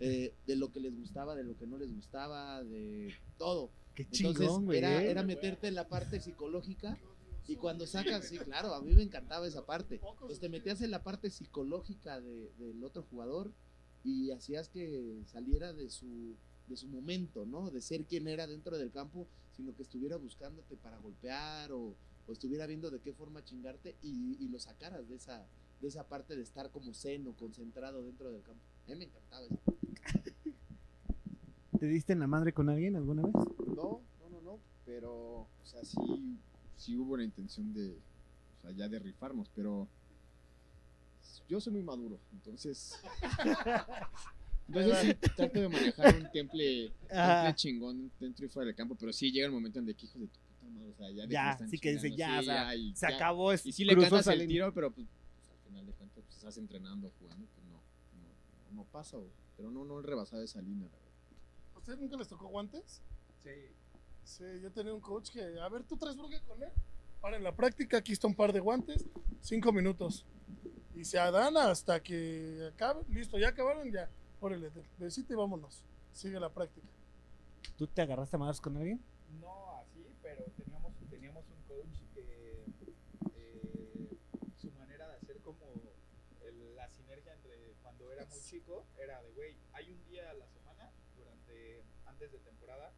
eh, 0.00 0.34
de 0.46 0.56
lo 0.56 0.72
que 0.72 0.80
les 0.80 0.96
gustaba, 0.96 1.34
de 1.34 1.44
lo 1.44 1.56
que 1.56 1.66
no 1.66 1.76
les 1.78 1.94
gustaba, 1.94 2.62
de 2.64 3.14
todo. 3.38 3.70
Qué 3.94 4.02
Entonces 4.04 4.40
chingón, 4.46 4.64
güey. 4.66 4.78
era, 4.78 5.02
¿eh? 5.02 5.10
era 5.10 5.22
meterte 5.22 5.68
en 5.68 5.74
la 5.74 5.88
parte 5.88 6.20
psicológica 6.20 6.98
y 7.46 7.56
cuando 7.56 7.86
sacas, 7.86 8.26
sí, 8.28 8.38
claro, 8.38 8.74
a 8.74 8.80
mí 8.80 8.92
me 8.94 9.02
encantaba 9.02 9.46
esa 9.46 9.66
parte. 9.66 10.00
Pues 10.26 10.38
te 10.40 10.48
metías 10.48 10.80
en 10.82 10.90
la 10.90 11.02
parte 11.02 11.30
psicológica 11.30 12.20
de- 12.20 12.50
del 12.58 12.82
otro 12.84 13.02
jugador 13.10 13.52
y 14.04 14.30
hacías 14.30 14.68
que 14.68 15.22
saliera 15.26 15.72
de 15.72 15.90
su, 15.90 16.34
de 16.68 16.76
su 16.76 16.86
momento, 16.88 17.44
¿no? 17.44 17.70
De 17.70 17.80
ser 17.82 18.04
quien 18.06 18.28
era 18.28 18.46
dentro 18.46 18.78
del 18.78 18.90
campo, 18.92 19.26
sino 19.56 19.74
que 19.74 19.82
estuviera 19.82 20.16
buscándote 20.16 20.76
para 20.76 20.96
golpear 20.98 21.72
o, 21.72 21.94
o 22.26 22.32
estuviera 22.32 22.66
viendo 22.66 22.90
de 22.90 23.00
qué 23.00 23.12
forma 23.12 23.44
chingarte 23.44 23.96
y, 24.02 24.36
y 24.42 24.48
lo 24.48 24.58
sacaras 24.60 25.08
de 25.08 25.16
esa, 25.16 25.44
de 25.82 25.88
esa 25.88 26.08
parte 26.08 26.36
de 26.36 26.42
estar 26.42 26.70
como 26.70 26.94
zen 26.94 27.26
o 27.26 27.34
concentrado 27.34 28.02
dentro 28.04 28.30
del 28.30 28.42
campo. 28.42 28.62
A 28.86 28.90
mí 28.92 28.96
me 28.96 29.04
encantaba 29.06 29.44
eso. 29.44 29.58
¿Te 31.80 31.86
diste 31.86 32.12
en 32.12 32.18
la 32.20 32.26
madre 32.26 32.52
con 32.52 32.68
alguien 32.68 32.94
alguna 32.94 33.22
vez? 33.22 33.32
No, 33.34 34.02
no, 34.20 34.28
no, 34.30 34.40
no. 34.42 34.58
Pero, 34.84 35.12
o 35.12 35.48
sea, 35.64 35.82
sí, 35.82 35.96
sí 36.76 36.96
hubo 36.96 37.16
la 37.16 37.24
intención 37.24 37.72
de, 37.72 37.92
o 38.58 38.60
sea, 38.62 38.70
ya 38.72 38.86
de 38.88 38.98
rifarnos, 38.98 39.50
pero 39.54 39.88
yo 41.48 41.58
soy 41.60 41.72
muy 41.72 41.82
maduro, 41.82 42.20
entonces. 42.32 43.00
Entonces 44.68 44.98
sí, 45.20 45.28
trato 45.34 45.58
de 45.58 45.68
manejar 45.68 46.14
un 46.14 46.30
temple, 46.30 46.92
Ah. 47.10 47.42
temple 47.46 47.54
chingón 47.56 48.12
dentro 48.20 48.46
y 48.46 48.48
fuera 48.48 48.66
del 48.66 48.76
campo, 48.76 48.94
pero 48.94 49.12
sí 49.12 49.32
llega 49.32 49.46
el 49.46 49.52
momento 49.52 49.80
en 49.80 49.86
de 49.86 49.94
que 49.94 50.06
hijos 50.06 50.20
de 50.20 50.28
tu 50.28 50.38
puta 50.38 50.70
madre, 50.70 50.90
o 50.90 50.94
sea, 50.94 51.10
ya 51.10 51.26
Ya, 51.26 51.58
sí 51.68 51.76
que 51.78 51.92
dice, 51.94 52.14
ya, 52.14 52.34
sí, 52.34 52.38
o 52.38 52.42
sea, 52.44 52.74
y 52.76 52.94
Se 52.94 53.08
ya. 53.08 53.16
acabó. 53.16 53.52
es- 53.52 53.66
Y 53.66 53.72
sí 53.72 53.84
le 53.84 53.96
cantas 53.96 54.28
el 54.28 54.46
tiro, 54.46 54.72
pero 54.72 54.92
pues, 54.92 55.08
pues, 55.08 55.50
al 55.50 55.58
final 55.66 55.86
de 55.86 55.92
cuentas 55.94 56.22
pues, 56.24 56.36
estás 56.36 56.56
entrenando, 56.58 57.10
jugando, 57.18 57.48
pues 57.52 57.66
no, 57.66 57.82
no, 58.70 58.76
no 58.76 58.84
pasa, 58.92 59.16
o- 59.18 59.26
pero 59.56 59.72
no, 59.72 59.84
no 59.84 59.98
he 59.98 60.02
rebasado 60.04 60.40
esa 60.44 60.62
línea, 60.62 60.86
la 60.88 60.96
verdad. 60.98 61.09
¿A 61.80 61.82
ustedes 61.82 61.98
nunca 61.98 62.16
les 62.18 62.28
tocó 62.28 62.46
guantes? 62.48 63.00
Sí. 63.42 63.50
Sí, 64.22 64.44
yo 64.62 64.70
tenía 64.70 64.92
un 64.92 65.00
coach 65.00 65.30
que, 65.30 65.58
a 65.58 65.66
ver, 65.70 65.82
tú 65.84 65.96
traes 65.96 66.14
bronca 66.14 66.38
con 66.42 66.62
él. 66.62 66.68
Para 67.22 67.38
en 67.38 67.42
la 67.42 67.56
práctica, 67.56 67.96
aquí 67.96 68.12
está 68.12 68.26
un 68.26 68.34
par 68.34 68.52
de 68.52 68.60
guantes, 68.60 69.06
cinco 69.40 69.72
minutos. 69.72 70.26
Y 70.94 71.06
se 71.06 71.16
dan 71.16 71.56
hasta 71.56 72.02
que 72.02 72.68
acabe. 72.74 73.02
Listo, 73.08 73.38
ya 73.38 73.48
acabaron, 73.48 73.90
ya. 73.90 74.10
Órale, 74.40 74.70
besito 74.98 75.32
y 75.32 75.36
vámonos. 75.36 75.82
Sigue 76.12 76.38
la 76.38 76.50
práctica. 76.52 76.86
¿Tú 77.78 77.86
te 77.86 78.02
agarraste 78.02 78.36
a 78.36 78.38
madrazos 78.38 78.60
con 78.60 78.76
alguien? 78.76 79.02
No 79.40 79.78
así, 79.78 80.04
pero 80.20 80.44
teníamos, 80.58 80.92
teníamos 81.08 81.44
un 81.48 81.62
coach 81.62 81.96
que 82.14 82.66
eh, 83.36 84.18
su 84.58 84.70
manera 84.72 85.08
de 85.08 85.16
hacer 85.16 85.40
como 85.40 85.64
el- 86.44 86.76
la 86.76 86.90
sinergia 86.90 87.32
entre 87.32 87.72
cuando 87.82 88.12
era 88.12 88.26
muy 88.26 88.40
chico 88.42 88.84
era 88.98 89.22
de, 89.22 89.30
güey, 89.32 89.56
hay 89.72 89.90
un 89.92 90.04
día 90.04 90.28
a 90.28 90.34
la 90.34 90.46
semana 90.46 90.59
antes 92.20 92.32
de 92.32 92.38
temporada 92.40 92.92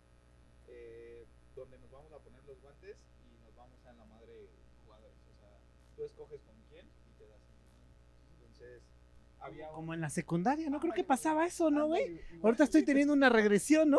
eh, 0.67 1.25
donde 1.55 1.79
nos 1.79 1.91
vamos 1.93 2.13
a 2.13 2.19
poner 2.19 2.43
los 2.45 2.61
guantes 2.61 2.97
y 3.25 3.45
nos 3.45 3.55
vamos 3.55 3.79
a 3.87 3.93
la 3.93 4.05
madre 4.07 4.49
jugadores. 4.85 5.17
O 5.31 5.39
sea, 5.39 5.59
tú 5.95 6.03
escoges 6.05 6.41
con 6.43 6.57
quién 6.69 6.87
y 7.09 7.13
te 7.19 7.29
das. 7.29 7.39
Entonces, 8.35 8.83
había 9.39 9.69
un- 9.71 9.77
Como 9.77 9.95
en 9.95 10.01
la 10.01 10.11
secundaria, 10.11 10.69
¿no? 10.71 10.81
Creo 10.81 10.93
que 10.93 11.05
pasaba 11.05 11.47
eso, 11.47 11.71
¿no, 11.71 11.87
güey? 11.87 12.21
Ahorita 12.43 12.65
estoy 12.65 12.85
teniendo 12.85 13.13
una 13.13 13.29
regresión, 13.29 13.91
¿no? 13.91 13.99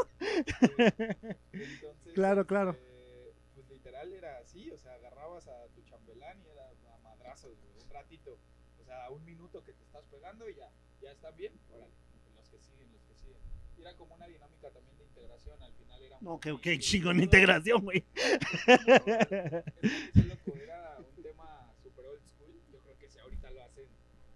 Entonces, 1.53 2.13
Claro, 2.13 2.45
claro. 2.45 2.71
este, 2.71 3.33
pues 3.55 3.69
literal 3.69 4.11
era 4.11 4.39
así, 4.39 4.69
o 4.71 4.77
sea, 4.77 4.93
agarrabas 4.95 5.47
a 5.47 5.67
tu 5.73 5.81
chambelán 5.83 6.41
y 6.43 6.49
era 6.49 6.69
a 6.93 6.97
madrazos, 6.97 7.51
un 7.81 7.89
ratito. 7.89 8.37
O 8.81 8.83
sea, 8.83 9.09
un 9.09 9.23
minuto 9.23 9.63
que 9.63 9.71
te 9.71 9.83
estás 9.83 10.03
pegando 10.11 10.49
y 10.49 10.55
ya, 10.55 10.69
ya 11.01 11.11
están 11.13 11.33
bien, 11.37 11.53
órale, 11.71 11.93
los 12.35 12.49
que 12.49 12.59
siguen, 12.59 12.91
los 12.91 13.01
que 13.03 13.15
siguen. 13.15 13.39
Y 13.39 13.62
era 13.79 13.95
como 13.95 14.15
una 14.15 14.27
dinámica 14.27 14.69
también 14.71 14.97
de 14.97 15.03
integración, 15.03 15.61
al 15.61 15.73
final 15.73 16.01
era 16.01 16.17
No, 16.21 16.39
qué, 16.39 16.57
qué 16.61 16.79
chingón 16.79 17.21
integración, 17.21 17.83
güey. 17.83 18.03
Es 18.15 20.13
que, 20.13 20.23
loco, 20.23 20.55
era 20.55 20.97
un 20.99 21.23
tema 21.23 21.73
super 21.81 22.05
old 22.05 22.25
school. 22.27 22.61
Yo 22.71 22.79
creo 22.79 22.97
que 22.97 23.09
si 23.09 23.19
ahorita 23.19 23.51
lo 23.51 23.63
hacen, 23.63 23.87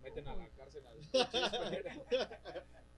meten 0.01 0.27
a 0.27 0.35
la 0.35 0.49
cárcel 0.49 0.85
a 0.85 0.93
los 0.93 1.07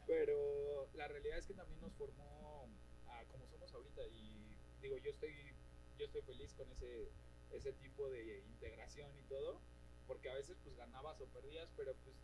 pero, 0.08 0.88
la 0.96 1.08
realidad 1.08 1.38
es 1.38 1.46
que 1.46 1.54
también 1.54 1.80
nos 1.82 1.94
formó, 1.94 2.68
a, 3.08 3.24
como 3.26 3.48
somos 3.48 3.72
digo, 4.82 4.98
yo 4.98 5.12
estoy, 5.12 5.34
yo 5.98 6.06
estoy 6.06 6.22
feliz 6.24 6.54
con 6.54 6.70
ese, 6.72 7.10
ese 7.52 7.74
tipo 7.74 8.10
de 8.10 8.40
integración 8.40 9.12
y 9.18 9.24
todo, 9.24 9.62
porque 10.08 10.30
a 10.30 10.36
veces 10.36 10.58
pues 10.64 10.76
ganabas 10.76 11.20
o 11.22 11.26
perdías, 11.28 11.70
pero 11.76 11.94
pues 12.04 12.16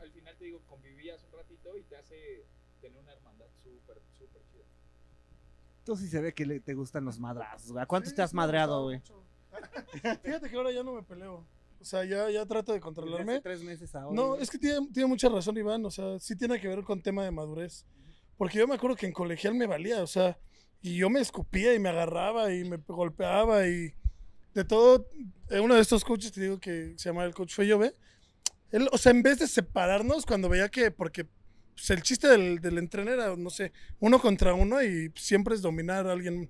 al 0.00 0.10
final 0.10 0.36
te 0.36 0.46
digo, 0.46 0.60
convivías 0.66 1.22
un 1.24 1.32
ratito 1.32 1.76
y 1.78 1.82
te 1.84 1.96
hace 1.96 2.44
tener 2.82 2.98
una 3.00 3.12
hermandad 3.12 3.46
súper, 3.62 3.96
súper 4.18 4.42
chida. 4.50 4.64
Tú 5.84 5.96
sí 5.96 6.08
se 6.08 6.20
ve 6.20 6.34
que 6.34 6.44
le- 6.44 6.60
te 6.60 6.74
gustan 6.74 7.04
los 7.04 7.18
madrazos, 7.18 7.72
güey. 7.72 7.82
¿A 7.82 7.86
cuántos 7.86 8.10
Sí, 8.10 8.16
te 8.16 8.22
has 8.22 8.34
madreado, 8.34 8.82
güey? 8.84 8.98
mucho. 8.98 9.22
Fíjate 10.22 10.50
que 10.50 10.56
ahora 10.56 10.70
ya 10.72 10.82
no 10.82 10.92
me 10.94 11.02
peleo. 11.02 11.46
O 11.80 11.84
sea, 11.84 12.04
ya, 12.04 12.30
ya 12.30 12.46
trato 12.46 12.72
de 12.72 12.80
controlarme. 12.80 13.32
hace 13.34 13.42
tres 13.42 13.62
meses 13.62 13.94
ahora. 13.94 14.14
No, 14.14 14.36
es 14.36 14.48
que 14.50 14.58
tiene, 14.58 14.86
tiene 14.92 15.08
mucha 15.08 15.28
razón 15.28 15.56
Iván, 15.56 15.84
o 15.84 15.90
sea, 15.90 16.18
sí 16.20 16.36
tiene 16.36 16.60
que 16.60 16.68
ver 16.68 16.84
con 16.84 17.02
tema 17.02 17.24
de 17.24 17.30
madurez. 17.32 17.84
Porque 18.36 18.58
yo 18.58 18.68
me 18.68 18.74
acuerdo 18.76 18.96
que 18.96 19.06
en 19.06 19.12
colegial 19.12 19.54
me 19.54 19.66
valía, 19.66 20.02
o 20.02 20.06
sea, 20.06 20.38
y 20.80 20.96
yo 20.96 21.10
me 21.10 21.20
escupía 21.20 21.74
y 21.74 21.78
me 21.80 21.88
agarraba 21.88 22.52
y 22.52 22.64
me 22.64 22.76
golpeaba 22.76 23.66
y 23.66 23.92
de 24.54 24.64
todo. 24.64 25.06
Uno 25.50 25.74
de 25.74 25.80
estos 25.80 26.04
coaches, 26.04 26.30
te 26.32 26.40
digo 26.40 26.58
que 26.60 26.94
se 26.96 27.08
llama 27.08 27.24
el 27.24 27.34
coach 27.34 27.54
Feyove, 27.54 27.94
él, 28.70 28.88
o 28.92 28.98
sea, 28.98 29.10
en 29.12 29.22
vez 29.22 29.38
de 29.40 29.46
separarnos, 29.48 30.24
cuando 30.24 30.48
veía 30.48 30.68
que, 30.70 30.90
porque 30.92 31.26
pues, 31.82 31.98
el 31.98 32.02
chiste 32.04 32.28
del, 32.28 32.60
del 32.60 32.78
entreno 32.78 33.10
era, 33.10 33.34
no 33.36 33.50
sé, 33.50 33.72
uno 33.98 34.20
contra 34.20 34.54
uno 34.54 34.80
y 34.80 35.12
siempre 35.16 35.56
es 35.56 35.62
dominar 35.62 36.06
a 36.06 36.12
alguien. 36.12 36.48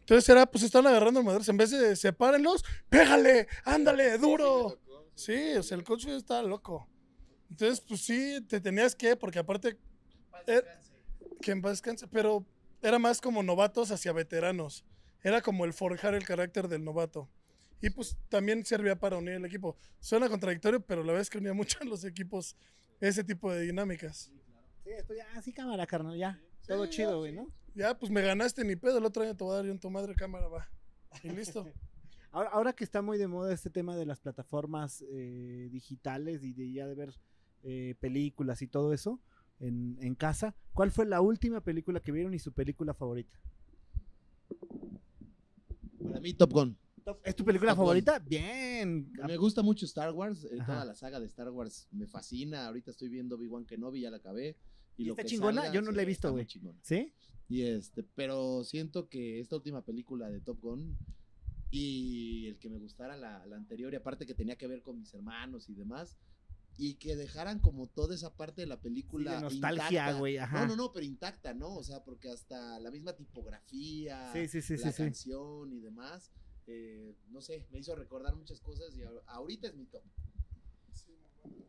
Entonces 0.00 0.28
era, 0.28 0.46
pues 0.46 0.64
estaban 0.64 0.88
agarrando 0.88 1.22
madurez, 1.22 1.48
en 1.48 1.56
vez 1.56 1.70
de 1.70 1.94
sepárenlos, 1.94 2.64
pégale, 2.88 3.46
ándale, 3.64 4.18
duro. 4.18 4.80
Sí, 5.14 5.54
o 5.56 5.62
sea, 5.62 5.76
el 5.76 5.84
coach 5.84 6.06
estaba 6.06 6.42
loco. 6.42 6.88
Entonces, 7.48 7.80
pues 7.80 8.00
sí, 8.00 8.44
te 8.48 8.60
tenías 8.60 8.96
que, 8.96 9.14
porque 9.14 9.38
aparte, 9.38 9.78
eh, 10.48 10.62
que 11.40 11.52
en 11.52 11.62
paz 11.62 11.74
descanse, 11.74 12.08
pero 12.08 12.44
era 12.82 12.98
más 12.98 13.20
como 13.20 13.44
novatos 13.44 13.92
hacia 13.92 14.12
veteranos. 14.12 14.84
Era 15.22 15.40
como 15.40 15.66
el 15.66 15.72
forjar 15.72 16.16
el 16.16 16.24
carácter 16.24 16.66
del 16.66 16.84
novato. 16.84 17.28
Y 17.80 17.90
pues 17.90 18.16
también 18.28 18.66
servía 18.66 18.98
para 18.98 19.18
unir 19.18 19.34
el 19.34 19.44
equipo. 19.44 19.76
Suena 20.00 20.28
contradictorio, 20.28 20.80
pero 20.80 21.02
la 21.02 21.12
verdad 21.12 21.22
es 21.22 21.30
que 21.30 21.38
unía 21.38 21.54
mucho 21.54 21.78
a 21.80 21.84
los 21.84 22.02
equipos 22.04 22.56
ese 23.00 23.22
tipo 23.22 23.52
de 23.52 23.60
dinámicas. 23.62 24.32
Sí, 24.88 24.94
esto 24.94 25.12
ya, 25.14 25.42
sí, 25.42 25.52
cámara, 25.52 25.86
carnal, 25.86 26.16
ya. 26.16 26.40
Todo 26.66 26.86
ya, 26.86 26.90
chido, 26.90 27.18
güey, 27.18 27.32
¿no? 27.32 27.52
Ya, 27.74 27.98
pues 27.98 28.10
me 28.10 28.22
ganaste 28.22 28.64
ni 28.64 28.74
pedo, 28.74 28.96
el 28.96 29.04
otro 29.04 29.22
año 29.22 29.36
te 29.36 29.44
voy 29.44 29.52
a 29.52 29.56
dar 29.56 29.66
yo 29.66 29.72
en 29.72 29.78
tu 29.78 29.90
madre 29.90 30.14
cámara, 30.14 30.48
va. 30.48 30.66
Y 31.22 31.28
listo. 31.28 31.66
Ahora, 32.30 32.50
ahora 32.50 32.72
que 32.74 32.84
está 32.84 33.00
muy 33.00 33.16
de 33.16 33.26
moda 33.26 33.54
este 33.54 33.70
tema 33.70 33.96
de 33.96 34.04
las 34.04 34.20
plataformas 34.20 35.02
eh, 35.10 35.68
digitales 35.72 36.44
y 36.44 36.52
de 36.52 36.70
ya 36.70 36.86
de 36.86 36.94
ver 36.94 37.14
eh, 37.62 37.94
películas 38.00 38.60
y 38.60 38.66
todo 38.66 38.92
eso 38.92 39.18
en, 39.60 39.96
en 40.02 40.14
casa, 40.14 40.54
¿cuál 40.74 40.90
fue 40.90 41.06
la 41.06 41.22
última 41.22 41.62
película 41.62 42.00
que 42.00 42.12
vieron 42.12 42.34
y 42.34 42.38
su 42.38 42.52
película 42.52 42.92
favorita? 42.92 43.40
Para 46.04 46.20
mí, 46.20 46.34
Top 46.34 46.52
Gun. 46.52 46.76
¿Es 47.24 47.34
tu 47.34 47.46
película 47.46 47.72
Top 47.72 47.78
Gun. 47.78 47.86
favorita? 47.86 48.18
Bien. 48.18 49.10
Me 49.26 49.36
gusta 49.38 49.62
mucho 49.62 49.86
Star 49.86 50.12
Wars, 50.12 50.44
eh, 50.44 50.58
toda 50.66 50.84
la 50.84 50.94
saga 50.94 51.18
de 51.20 51.26
Star 51.26 51.48
Wars 51.48 51.88
me 51.90 52.06
fascina. 52.06 52.66
Ahorita 52.66 52.90
estoy 52.90 53.08
viendo 53.08 53.36
Obi-Wan 53.36 53.64
Kenobi, 53.64 54.02
ya 54.02 54.10
la 54.10 54.18
acabé. 54.18 54.56
¿Y 54.98 55.10
está 55.10 55.24
chingona? 55.24 55.62
salga, 55.62 55.74
Yo 55.74 55.82
no 55.82 55.92
la 55.92 56.02
he 56.02 56.04
visto, 56.04 56.30
güey. 56.32 56.46
¿Sí? 56.82 57.12
Y 57.48 57.62
este, 57.62 58.02
pero 58.02 58.62
siento 58.64 59.08
que 59.08 59.40
esta 59.40 59.56
última 59.56 59.82
película 59.82 60.28
de 60.28 60.40
Top 60.40 60.60
Gun 60.60 60.96
y 61.70 62.46
el 62.48 62.58
que 62.58 62.68
me 62.68 62.78
gustara 62.78 63.16
la, 63.16 63.44
la 63.46 63.56
anterior, 63.56 63.92
y 63.92 63.96
aparte 63.96 64.26
que 64.26 64.34
tenía 64.34 64.56
que 64.56 64.66
ver 64.66 64.82
con 64.82 64.98
mis 64.98 65.12
hermanos 65.14 65.68
y 65.68 65.74
demás, 65.74 66.18
y 66.76 66.94
que 66.94 67.16
dejaran 67.16 67.58
como 67.58 67.88
toda 67.88 68.14
esa 68.14 68.34
parte 68.36 68.60
de 68.62 68.66
la 68.66 68.80
película. 68.80 69.32
Sí, 69.32 69.36
de 69.36 69.42
nostalgia, 69.42 70.12
güey, 70.12 70.38
ajá. 70.38 70.60
No, 70.60 70.68
no, 70.68 70.76
no, 70.76 70.92
pero 70.92 71.04
intacta, 71.04 71.52
¿no? 71.54 71.74
O 71.74 71.82
sea, 71.82 72.04
porque 72.04 72.30
hasta 72.30 72.78
la 72.80 72.90
misma 72.90 73.14
tipografía, 73.14 74.32
Sí, 74.32 74.46
sí, 74.48 74.62
sí, 74.62 74.76
la 74.76 74.92
canción 74.92 75.72
y 75.72 75.80
demás, 75.80 76.30
eh, 76.66 77.14
no 77.30 77.40
sé, 77.40 77.66
me 77.70 77.78
hizo 77.78 77.94
recordar 77.96 78.34
muchas 78.36 78.60
cosas 78.60 78.94
y 78.96 79.00
ahor- 79.00 79.22
ahorita 79.26 79.68
es 79.68 79.74
mi 79.74 79.86
top. 79.86 80.02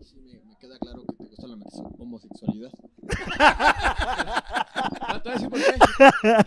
Sí, 0.03 0.19
me, 0.21 0.39
me 0.43 0.57
queda 0.57 0.77
claro 0.79 1.05
que 1.05 1.15
te 1.15 1.23
gusta 1.25 1.47
la 1.47 1.55
homose- 1.55 1.95
homosexualidad. 1.99 2.71
No, 5.09 5.21
te 5.21 5.29
voy 5.29 5.31
a 5.31 5.33
decir 5.33 5.49
por 5.49 5.59
qué. 5.59 5.73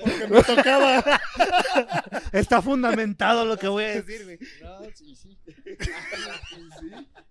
Porque 0.00 0.26
me 0.28 0.42
tocaba. 0.42 1.04
Está 2.32 2.62
fundamentado 2.62 3.44
lo 3.44 3.56
que 3.56 3.68
voy 3.68 3.84
a 3.84 3.88
decir, 4.00 4.24
güey. 4.24 4.38
No, 4.62 4.80
sí, 4.94 5.14
sí. 5.22 5.36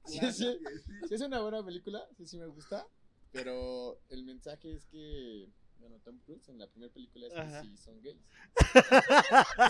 Sí, 0.06 0.20
sí. 0.32 0.60
Sí, 1.08 1.16
es 1.16 1.22
una 1.22 1.40
buena 1.42 1.64
película, 1.64 2.04
sí, 2.18 2.28
sí 2.28 2.38
me 2.38 2.48
gusta. 2.48 2.86
Pero 3.32 4.00
el 4.10 4.24
mensaje 4.26 4.74
es 4.74 4.86
que, 4.88 5.48
bueno, 5.80 5.98
Tom 6.04 6.20
Cruise 6.26 6.48
en 6.50 6.60
la 6.60 6.68
primera 6.68 6.92
película 6.94 7.28
es 7.28 7.34
que 7.34 7.40
Ajá. 7.40 7.62
sí 7.62 7.78
son 7.78 8.02
gays. 8.02 8.22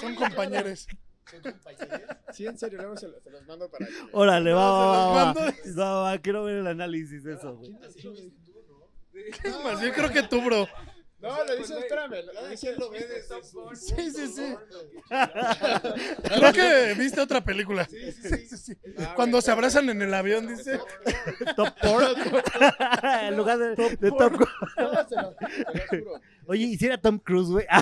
Son 0.02 0.16
compañeros. 0.16 0.88
Sí, 2.34 2.46
en 2.46 2.58
serio, 2.58 2.80
luego 2.80 2.98
se, 2.98 3.08
los- 3.08 3.22
se 3.24 3.30
los 3.30 3.46
mando 3.46 3.70
para 3.70 3.86
que... 3.86 3.94
Órale, 4.12 4.54
va, 4.54 4.72
va, 4.72 4.86
va, 4.88 5.08
va. 5.08 5.26
mando. 5.34 5.42
Va, 5.78 6.02
va, 6.02 6.18
Quiero 6.20 6.44
ver 6.44 6.58
el 6.58 6.68
análisis 6.68 7.24
de 7.24 7.34
eso, 7.36 7.56
güey. 7.58 7.72
Más 9.64 9.82
bien 9.82 9.94
creo 9.94 10.10
que 10.12 10.24
tú, 10.24 10.42
bro. 10.44 10.68
No, 11.22 11.46
lo 11.46 11.56
dice, 11.56 11.78
espérame, 11.78 12.26
lo, 12.26 12.34
lo 12.34 12.50
dice... 12.50 12.76
Sí, 13.76 14.12
sí, 14.12 14.28
sí. 14.28 14.56
Creo 16.24 16.54
que 16.54 16.96
viste 16.98 17.22
otra 17.22 17.44
película. 17.44 17.86
sí, 17.86 18.12
sí. 18.58 18.74
Ah, 18.98 19.14
Cuando 19.16 19.40
se 19.42 19.52
abrazan 19.52 19.90
en 19.90 20.02
el 20.02 20.14
avión, 20.14 20.48
dice. 20.48 20.80
Top 21.56 21.70
Porn. 21.82 22.08
en 23.22 23.38
lugar 23.38 23.58
de, 23.60 23.76
Top 24.10 24.34
juro. 25.90 26.22
Oye, 26.48 26.66
hiciera 26.66 26.98
Tom 27.00 27.20
Cruise, 27.20 27.50
güey. 27.50 27.66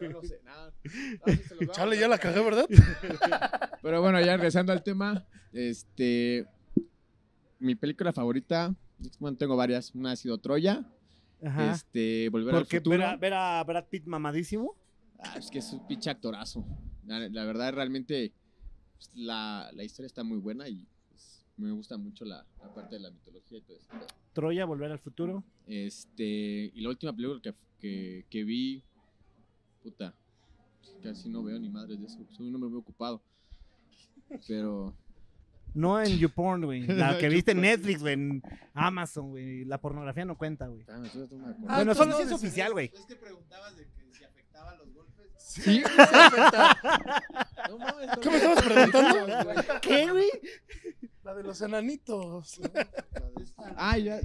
No 0.00 0.08
lo 0.08 0.22
sé, 0.22 0.40
nada. 0.44 0.72
Sí, 0.84 1.66
Chale, 1.72 1.98
ya 1.98 2.08
la 2.08 2.18
cagué, 2.18 2.42
¿verdad? 2.42 2.66
Pero 3.82 4.00
bueno, 4.00 4.20
ya 4.20 4.36
regresando 4.36 4.72
al 4.72 4.82
tema, 4.82 5.26
este, 5.52 6.46
mi 7.58 7.74
película 7.74 8.12
favorita, 8.12 8.74
bueno, 9.18 9.36
tengo 9.36 9.56
varias, 9.56 9.94
una 9.94 10.12
ha 10.12 10.16
sido 10.16 10.38
Troya, 10.38 10.84
Ajá. 11.42 11.72
este, 11.72 12.28
Volver 12.30 12.54
al 12.54 12.60
Porque 12.62 12.78
futuro. 12.78 12.96
ver 12.98 13.06
a, 13.06 13.16
ver 13.16 13.32
a 13.34 13.64
Brad 13.64 13.84
Pitt 13.88 14.06
mamadísimo. 14.06 14.74
Ah, 15.18 15.36
es 15.38 15.50
que 15.50 15.58
es 15.58 15.72
un 15.72 15.86
pinche 15.86 16.10
actorazo. 16.10 16.64
La, 17.06 17.28
la 17.28 17.44
verdad, 17.44 17.72
realmente, 17.72 18.32
pues, 18.96 19.10
la, 19.14 19.70
la 19.74 19.84
historia 19.84 20.06
está 20.06 20.22
muy 20.24 20.38
buena 20.38 20.68
y 20.68 20.86
pues, 21.08 21.44
me 21.56 21.70
gusta 21.72 21.96
mucho 21.98 22.24
la, 22.24 22.44
la 22.62 22.72
parte 22.74 22.96
de 22.96 23.00
la 23.02 23.10
mitología 23.10 23.58
y 23.58 23.62
todo 23.62 23.76
eso. 23.76 23.88
Troya, 24.32 24.64
volver 24.64 24.90
al 24.92 24.98
futuro. 24.98 25.42
Este, 25.66 26.70
y 26.74 26.80
la 26.80 26.88
última 26.90 27.12
película 27.14 27.40
que, 27.42 27.54
que, 27.80 28.26
que 28.30 28.44
vi, 28.44 28.82
puta, 29.82 30.14
casi 31.02 31.28
no 31.28 31.42
veo 31.42 31.58
ni 31.58 31.68
madres 31.68 31.98
de 32.00 32.06
eso, 32.06 32.18
soy 32.30 32.48
un 32.48 32.54
hombre 32.54 32.70
muy 32.70 32.78
ocupado. 32.78 33.22
Pero, 34.46 34.94
No 35.74 36.00
en 36.02 36.18
YouPorn, 36.18 36.64
güey. 36.64 36.82
La 36.86 37.16
que 37.18 37.28
viste 37.28 37.52
en. 37.52 37.60
Netflix, 37.60 38.00
güey. 38.00 38.14
En 38.14 38.42
Amazon, 38.74 39.30
güey. 39.30 39.64
La 39.64 39.78
pornografía 39.80 40.24
no 40.24 40.36
cuenta, 40.36 40.66
güey. 40.66 40.84
ah. 40.88 40.94
Ah, 40.94 41.76
bueno, 41.76 41.92
entonces 41.92 41.96
solo 41.96 42.10
no, 42.12 42.16
si 42.16 42.22
es 42.22 42.32
oficial, 42.32 42.72
güey. 42.72 42.90
Es 42.94 43.04
que 43.06 43.16
preguntabas 43.16 43.76
de 43.76 43.84
que 43.86 44.12
si 44.12 44.24
afectaban 44.24 44.78
los 44.78 44.92
golpes. 44.92 45.26
Sí, 45.36 45.82
No 47.68 47.78
mames, 47.78 48.06
no 48.08 48.20
¿Qué 48.20 48.30
me 48.30 48.36
estabas 48.36 48.62
preguntando? 48.62 49.52
¿Qué, 49.82 50.10
güey? 50.10 50.30
La 51.22 51.34
de 51.34 51.42
los 51.42 51.60
enanitos. 51.60 52.60
Ah, 53.76 53.98
ya. 53.98 54.20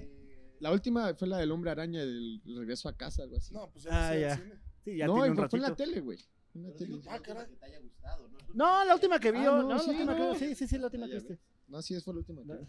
La 0.59 0.71
última 0.71 1.13
fue 1.15 1.27
la 1.27 1.37
del 1.37 1.51
hombre 1.51 1.71
araña, 1.71 1.99
del 1.99 2.41
regreso 2.57 2.87
a 2.89 2.95
casa, 2.95 3.23
algo 3.23 3.37
así. 3.37 3.53
No, 3.53 3.69
pues 3.71 3.85
Ah, 3.89 4.15
ya. 4.15 4.19
ya. 4.19 4.35
sí, 4.35 4.41
al 4.41 4.47
cine. 4.47 4.55
Sí, 4.85 4.97
ya 4.97 5.07
no, 5.07 5.13
tiene 5.15 5.29
un 5.41 5.49
fue, 5.49 5.59
en 5.59 5.63
la 5.63 5.75
tele, 5.75 5.99
güey. 5.99 6.19
La. 6.55 6.69
Ah, 7.09 7.19
caray. 7.21 7.47
Que 7.47 7.55
te 7.57 7.65
haya 7.65 7.79
gustado, 7.79 8.27
¿no? 8.29 8.37
No, 8.53 8.85
la 8.85 8.93
última 8.93 9.19
que 9.19 9.29
Ah, 9.29 9.31
vio. 9.31 9.51
no, 9.57 9.63
no, 9.63 9.69
la 9.69 9.79
sí, 9.79 9.89
última 9.91 10.15
no. 10.15 10.33
que 10.33 10.39
Sí, 10.39 10.55
sí, 10.55 10.67
sí, 10.67 10.77
la 10.77 10.85
última 10.85 11.05
Ah, 11.05 11.09
que 11.09 11.15
viste. 11.15 11.39
No, 11.67 11.81
sí, 11.81 11.99
fue 12.01 12.13
la 12.13 12.19
última. 12.19 12.41
que 12.43 12.53
vi. 12.53 12.59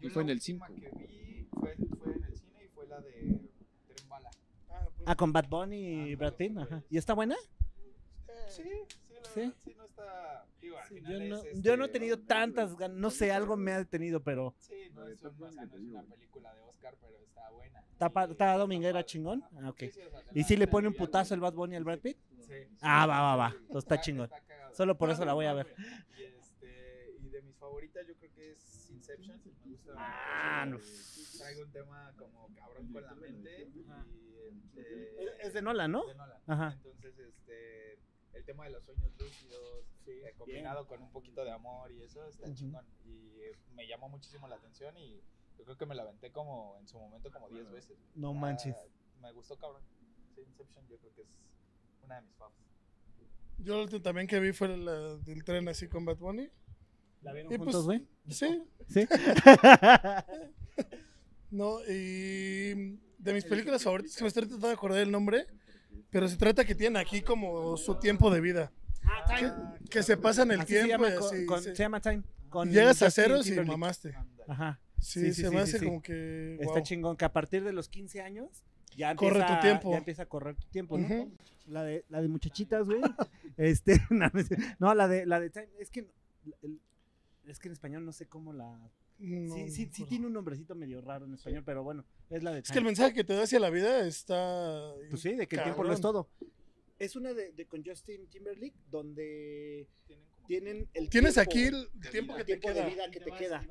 Yo 0.00 0.08
Y 0.08 0.10
fue 0.10 0.22
en 0.22 0.28
la 0.28 0.32
el 0.32 0.38
última 0.38 0.66
5. 0.68 0.80
que 0.80 1.06
vi 1.06 1.48
fue, 1.52 1.76
fue 1.98 2.12
en 2.14 2.24
el 2.24 2.36
cine 2.38 2.64
y 2.64 2.68
fue 2.68 2.86
la 2.86 3.00
de 3.00 3.10
Tren 3.88 4.08
Bala. 4.08 4.30
Ah, 4.70 4.86
pues, 4.96 5.08
Ah, 5.08 5.16
con 5.16 5.32
Bad 5.32 5.48
Bunny 5.48 6.10
y 6.10 6.12
Ah, 6.12 6.16
Brad 6.16 6.34
Pitt. 6.34 6.56
Ajá. 6.56 6.66
güey. 6.68 6.82
¿Y 6.90 6.98
está 6.98 7.14
buena? 7.14 7.36
Sí, 8.48 8.62
sí, 8.62 8.62
la 9.10 9.28
¿Sí? 9.28 9.40
verdad, 9.40 9.54
sí, 9.64 9.74
no. 9.98 10.48
Digo, 10.60 10.76
al 10.78 10.88
Sí, 10.88 10.94
final 10.96 11.12
yo, 11.12 11.28
no, 11.28 11.42
es, 11.42 11.62
yo 11.62 11.76
no 11.76 11.84
he 11.84 11.86
este, 11.86 11.98
tenido 11.98 12.18
tantas 12.20 12.76
ganas. 12.76 12.96
No 12.96 13.10
sé, 13.10 13.30
algo 13.32 13.56
me 13.56 13.72
ha 13.72 13.78
detenido, 13.78 14.20
pero. 14.20 14.54
Sí, 14.58 14.74
no 14.94 15.06
es, 15.06 15.22
un- 15.22 15.42
o 15.42 15.50
sea, 15.52 15.64
no 15.66 15.76
es 15.76 15.82
una 15.82 16.02
película 16.02 16.54
de 16.54 16.60
Oscar, 16.62 16.94
pero 17.00 17.18
está 17.18 17.50
buena. 17.50 17.80
¿Está, 17.80 18.08
Sí, 18.26 18.32
está 18.32 18.56
dominguera 18.56 19.04
chingón? 19.04 19.44
Ah, 19.62 19.70
ok. 19.70 19.78
Sí, 19.80 19.90
sí, 19.92 20.00
o 20.02 20.10
sea, 20.10 20.22
¿Y 20.34 20.44
si 20.44 20.56
le 20.56 20.66
pone 20.66 20.88
un 20.88 20.94
putazo 20.94 21.34
el 21.34 21.40
Bad 21.40 21.54
Bunny 21.54 21.76
al 21.76 21.84
Brad 21.84 21.98
Pitt? 22.00 22.16
Sí. 22.40 22.54
Ah, 22.80 23.06
va, 23.06 23.20
va, 23.20 23.36
va. 23.36 23.48
Entonces 23.50 23.84
está 23.84 24.00
chingón. 24.00 24.30
Solo 24.72 24.96
por 24.96 25.10
eso 25.10 25.24
la 25.24 25.32
voy 25.34 25.46
a 25.46 25.54
ver. 25.54 25.74
Y, 26.16 26.22
este, 26.24 27.16
y 27.20 27.28
de 27.28 27.42
mis 27.42 27.56
favoritas 27.56 28.06
yo 28.06 28.14
creo 28.16 28.32
que 28.34 28.52
es 28.52 28.90
Inception. 28.90 29.40
Me 29.44 29.70
gusta 29.72 29.92
Ah, 29.96 30.64
mucho, 30.66 30.84
no. 30.84 31.38
Traigo 31.38 31.62
un 31.62 31.72
tema 31.72 32.12
como 32.16 32.48
cabrón 32.54 32.92
con 32.92 33.02
la 33.04 33.14
mente. 33.14 33.68
Y, 33.74 33.84
este, 34.48 35.46
Es 35.46 35.52
de 35.52 35.62
Nolan, 35.62 35.90
¿no? 35.92 36.06
de 36.06 36.14
Nolan. 36.14 36.38
Ajá. 36.46 36.72
Entonces, 36.84 37.18
este, 37.18 37.98
el 38.38 38.44
tema 38.44 38.64
de 38.64 38.70
los 38.70 38.84
sueños 38.84 39.10
lúcidos, 39.18 39.84
eh, 40.06 40.34
combinado 40.38 40.86
con 40.86 41.02
un 41.02 41.10
poquito 41.10 41.44
de 41.44 41.50
amor 41.50 41.90
y 41.92 42.02
eso, 42.02 42.26
está 42.28 42.52
chingón. 42.54 42.84
Y 43.04 43.40
eh, 43.40 43.56
me 43.74 43.86
llamó 43.86 44.08
muchísimo 44.08 44.48
la 44.48 44.56
atención 44.56 44.96
y 44.96 45.20
yo 45.58 45.64
creo 45.64 45.76
que 45.76 45.86
me 45.86 45.94
la 45.94 46.02
aventé 46.02 46.30
como 46.30 46.76
en 46.80 46.88
su 46.88 46.98
momento 46.98 47.30
como 47.30 47.48
10 47.48 47.70
veces. 47.70 47.98
No 48.14 48.30
Ah, 48.30 48.34
manches. 48.34 48.76
Me 49.20 49.32
gustó 49.32 49.56
cabrón. 49.58 49.82
Sí, 50.34 50.42
Inception 50.42 50.86
yo 50.88 50.98
creo 50.98 51.12
que 51.14 51.22
es 51.22 51.28
una 52.04 52.16
de 52.16 52.22
mis 52.22 52.34
favs. 52.36 52.54
Yo 53.58 53.82
última 53.82 54.02
también 54.02 54.26
que 54.28 54.38
vi 54.38 54.52
fue 54.52 54.68
la 54.76 55.16
del 55.16 55.42
tren 55.44 55.68
así 55.68 55.88
con 55.88 56.04
Bad 56.04 56.18
Bunny. 56.18 56.48
¿La 57.22 57.32
vieron 57.32 57.52
Y 57.52 57.58
pues, 57.58 57.74
juntos, 57.74 57.84
güey? 57.86 58.06
Sí, 58.28 58.62
Sí. 58.88 59.06
no, 61.50 61.80
y 61.88 62.98
de 63.18 63.32
mis 63.34 63.44
películas 63.44 63.82
favoritas, 63.82 64.16
que 64.16 64.22
me 64.22 64.28
estoy 64.28 64.42
tratando 64.44 64.68
de 64.68 64.74
acordar 64.74 65.00
el 65.00 65.10
nombre, 65.10 65.46
pero 66.10 66.28
se 66.28 66.36
trata 66.36 66.64
que 66.64 66.74
tienen 66.74 66.96
aquí 66.96 67.22
como 67.22 67.76
su 67.76 67.94
tiempo 67.96 68.30
de 68.30 68.40
vida. 68.40 68.72
Que, 69.38 69.50
que 69.90 70.02
se 70.02 70.16
pasan 70.16 70.50
el 70.50 70.60
Así 70.60 70.74
se 70.74 70.84
tiempo 70.84 71.06
llama, 71.06 71.18
así. 71.26 71.46
con- 71.46 71.62
se 71.62 71.74
llama 71.74 72.00
Time. 72.00 72.22
Con 72.48 72.70
Llegas 72.70 73.02
a 73.02 73.10
ceros 73.10 73.46
y 73.48 73.60
mamaste. 73.60 74.14
Ajá. 74.46 74.80
Sí, 75.00 75.20
Sí, 75.20 75.32
sí, 75.32 75.42
se 75.42 75.48
sí, 75.48 75.54
me 75.54 75.60
hace 75.62 75.78
como 75.84 76.02
que. 76.02 76.56
Está 76.60 76.82
chingón 76.82 77.16
que 77.16 77.24
a 77.24 77.32
partir 77.32 77.62
de 77.62 77.72
los 77.72 77.88
15 77.88 78.20
años 78.20 78.64
ya 78.96 79.14
Corre 79.14 79.40
empieza, 79.40 79.54
tu 79.54 79.60
tiempo. 79.62 79.90
Ya 79.92 79.98
empieza 79.98 80.22
a 80.22 80.26
correr 80.26 80.56
tu 80.56 80.66
tiempo, 80.68 80.98
¿no? 80.98 81.28
La 81.66 81.84
de 81.84 82.04
la 82.08 82.20
de 82.20 82.28
muchachitas, 82.28 82.86
güey. 82.86 83.00
este, 83.56 84.00
no, 84.10 84.30
no 84.78 84.94
la 84.94 85.06
de 85.08 85.24
la 85.26 85.38
de 85.40 85.50
Time, 85.50 85.68
es 85.78 85.90
que 85.90 86.08
es 87.46 87.58
que 87.58 87.68
en 87.68 87.72
español 87.72 88.04
no 88.04 88.12
sé 88.12 88.26
cómo 88.26 88.52
la 88.52 88.78
No, 89.18 89.54
sí, 89.54 89.70
sí, 89.70 89.88
sí 89.92 90.04
tiene 90.04 90.26
un 90.26 90.32
nombrecito 90.32 90.74
medio 90.74 91.00
raro 91.00 91.26
en 91.26 91.34
español, 91.34 91.62
pero 91.64 91.82
bueno, 91.82 92.04
es 92.30 92.42
la 92.42 92.52
de 92.52 92.60
Es 92.60 92.70
que 92.70 92.78
el 92.78 92.84
mensaje 92.84 93.14
que 93.14 93.24
te 93.24 93.34
da 93.34 93.42
hacia 93.44 93.58
la 93.60 93.70
vida 93.70 94.06
está. 94.06 94.92
Pues 95.10 95.22
sí, 95.22 95.34
de 95.34 95.46
que 95.46 95.56
el 95.56 95.62
tiempo 95.62 95.82
lo 95.84 95.92
es 95.92 96.00
todo. 96.00 96.28
Es 96.98 97.14
una 97.16 97.32
de, 97.32 97.52
de 97.52 97.66
con 97.66 97.84
Justin 97.84 98.26
Timberlake 98.28 98.74
donde 98.90 99.86
Tienen 100.46 100.88
el 100.94 101.08
Tienes 101.10 101.34
tiempo- 101.34 101.50
aquí 101.50 101.62
el 101.66 101.88
tiempo 102.10 102.34
que 102.34 102.44
te 102.44 102.56
tiempo 102.56 102.68
de 102.68 102.74
queda. 102.74 102.86
vida 102.88 103.10
que 103.10 103.20
te 103.20 103.30
queda. 103.32 103.64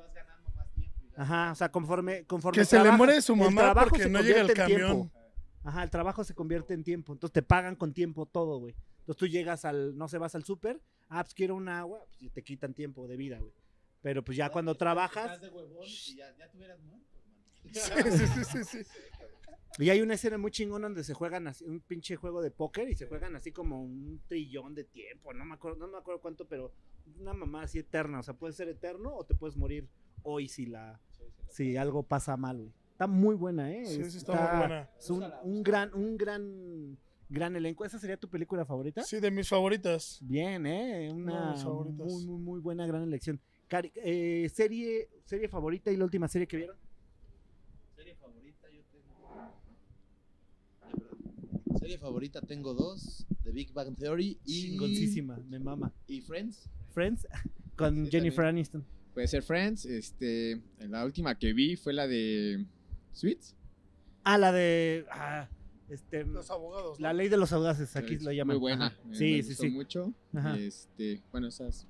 Ajá, 1.16 1.52
o 1.52 1.56
sea, 1.56 1.70
conforme 1.72 2.26
conforme 2.26 2.60
Que 2.60 2.66
se 2.66 2.80
le 2.82 2.92
muere 2.92 3.22
su 3.22 3.36
mamá 3.36 3.74
porque 3.74 4.04
se 4.04 4.10
no 4.10 4.22
llega 4.22 4.42
el 4.42 4.54
camión. 4.54 4.78
tiempo. 4.80 5.12
Ajá, 5.64 5.84
el 5.84 5.90
trabajo 5.90 6.24
se 6.24 6.34
convierte 6.34 6.74
en 6.74 6.84
tiempo. 6.84 7.14
Entonces 7.14 7.34
te 7.34 7.42
pagan 7.42 7.76
con 7.76 7.94
tiempo 7.94 8.26
todo, 8.26 8.60
güey. 8.60 8.76
Entonces 9.00 9.18
tú 9.18 9.28
llegas 9.28 9.66
al, 9.66 9.98
no 9.98 10.08
sé, 10.08 10.18
vas 10.18 10.36
al 10.36 10.44
súper, 10.46 10.80
ah, 11.10 11.24
pues 11.24 11.34
quiero 11.34 11.56
una 11.56 11.80
agua, 11.80 12.04
pues 12.08 12.22
y 12.22 12.30
te 12.30 12.44
quitan 12.44 12.74
tiempo 12.74 13.08
de 13.08 13.18
vida, 13.18 13.40
güey. 13.40 13.52
Pero 14.02 14.24
pues 14.24 14.38
ya 14.38 14.50
cuando 14.52 14.76
trabajas, 14.76 15.26
Estás 15.34 15.42
de 15.42 15.50
huevón 15.50 15.86
y 15.86 16.16
ya, 16.16 16.34
ya 16.38 16.48
te 16.50 16.58
hubieras 16.58 16.80
muerto, 16.82 17.17
hermano. 17.17 17.17
Sí, 17.74 18.28
sí, 18.28 18.44
sí, 18.44 18.64
sí, 18.64 18.78
y 19.80 19.90
hay 19.90 20.02
una 20.02 20.16
escena 20.16 20.38
muy 20.38 20.50
chingona 20.52 20.88
donde 20.88 21.04
se 21.04 21.14
juegan 21.14 21.48
así, 21.48 21.64
un 21.66 21.80
pinche 21.82 22.16
juego 22.16 22.42
de 22.42 22.50
póker 22.52 22.90
y 22.90 22.96
se 22.96 23.06
juegan 23.06 23.36
así 23.36 23.52
como 23.52 23.84
un 23.84 24.20
trillón 24.28 24.74
de 24.74 24.84
tiempo, 24.86 25.34
no 25.34 25.46
me 25.46 25.54
acuerdo, 25.54 25.78
no 25.78 25.88
me 25.88 25.98
acuerdo 25.98 26.20
cuánto, 26.22 26.48
pero 26.48 26.74
una 27.20 27.34
mamá 27.34 27.64
así 27.64 27.80
eterna, 27.80 28.20
o 28.20 28.24
sea, 28.24 28.34
puede 28.34 28.54
ser 28.54 28.70
eterno 28.70 29.14
o 29.16 29.24
te 29.24 29.36
puedes 29.36 29.56
morir 29.56 29.88
hoy 30.24 30.48
si 30.48 30.66
la, 30.66 31.00
si 31.50 31.78
algo 31.78 32.04
pasa 32.04 32.36
mal, 32.38 32.58
güey. 32.58 32.74
Está 32.92 33.06
muy 33.06 33.36
buena, 33.36 33.72
eh. 33.72 33.86
Sí, 33.86 34.04
sí, 34.10 34.18
está 34.18 34.34
muy 34.34 34.58
buena. 34.58 34.90
Es 34.98 35.10
un, 35.12 35.24
un 35.44 35.62
gran, 35.62 35.94
un 35.94 36.18
gran, 36.18 36.98
gran 37.30 37.56
elenco. 37.56 37.86
¿Esa 37.86 38.00
sería 38.00 38.18
tu 38.18 38.28
película 38.28 38.66
favorita? 38.66 39.04
Sí, 39.04 39.20
de 39.20 39.30
mis 39.30 39.48
favoritas. 39.48 40.18
Bien, 40.24 40.66
¿eh? 40.66 41.12
Una 41.14 41.54
muy, 41.64 41.92
muy, 42.26 42.40
muy 42.40 42.60
buena, 42.60 42.88
gran 42.88 43.04
elección. 43.04 43.40
Cari- 43.70 43.92
eh, 43.98 44.50
serie, 44.52 45.10
serie 45.26 45.48
favorita 45.48 45.92
y 45.92 45.98
la 45.98 46.06
última 46.06 46.28
serie 46.28 46.48
que 46.48 46.58
vieron. 46.58 46.76
Serie 47.96 48.16
favorita 48.16 48.68
yo 48.72 48.82
tengo. 48.92 49.52
Ay, 50.82 50.94
perdón. 50.94 51.18
Serie 51.80 51.98
favorita 51.98 52.42
tengo 52.42 52.74
dos: 52.74 53.26
The 53.44 53.52
Big 53.52 53.72
Bang 53.74 53.96
Theory 53.96 54.38
y, 54.46 54.62
Chingoncísima, 54.72 55.38
me 55.50 55.60
mama. 55.60 55.92
y 56.08 56.22
Friends. 56.22 56.70
Friends 56.92 57.28
con 57.76 58.06
Sí, 58.06 58.12
Jennifer 58.12 58.38
también. 58.46 58.56
Aniston. 58.56 58.86
Puede 59.14 59.28
ser 59.28 59.44
Friends. 59.44 59.86
Este, 59.86 60.62
la 60.80 61.04
última 61.06 61.38
que 61.38 61.54
vi 61.54 61.76
fue 61.76 61.94
la 61.94 62.08
de 62.08 62.66
Sweets. 63.14 63.56
Ah, 64.24 64.38
la 64.38 64.52
de 64.52 65.06
ah, 65.12 65.48
este, 65.90 66.24
Los 66.26 66.52
abogados. 66.52 67.00
la 67.00 67.14
ley 67.14 67.30
de 67.30 67.38
los 67.38 67.52
audaces, 67.54 67.96
aquí 67.96 68.16
Es 68.16 68.24
lo 68.24 68.32
llaman. 68.32 68.56
Muy 68.58 68.62
buena. 68.62 68.88
Ajá. 68.88 68.98
me- 69.06 69.16
Sí, 69.16 69.24
me 69.38 69.42
sí, 69.44 69.48
gustó 69.50 69.64
sí. 69.64 69.70
mucho. 69.70 70.14
Ajá. 70.34 70.58
Este, 70.58 71.22
bueno, 71.32 71.48
esas. 71.48 71.88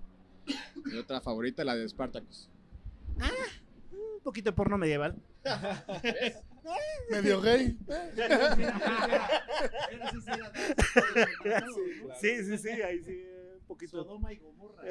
Mi 0.86 0.98
otra 0.98 1.20
favorita, 1.20 1.64
la 1.66 1.76
de 1.76 1.88
Spartacus. 1.90 2.50
Un 3.92 4.22
poquito 4.24 4.52
de 4.52 4.56
porno 4.56 4.78
medieval. 4.78 5.16
Medio 7.10 7.42
gay. 7.42 7.78
Sí, 12.20 12.44
sí, 12.44 12.58
sí, 12.58 12.70
ahí 12.82 13.00
sí, 13.04 13.24
un 13.60 13.66
poquito. 13.68 14.04
Sodoma 14.04 14.34
y 14.34 14.38
Gomorra. 14.38 14.84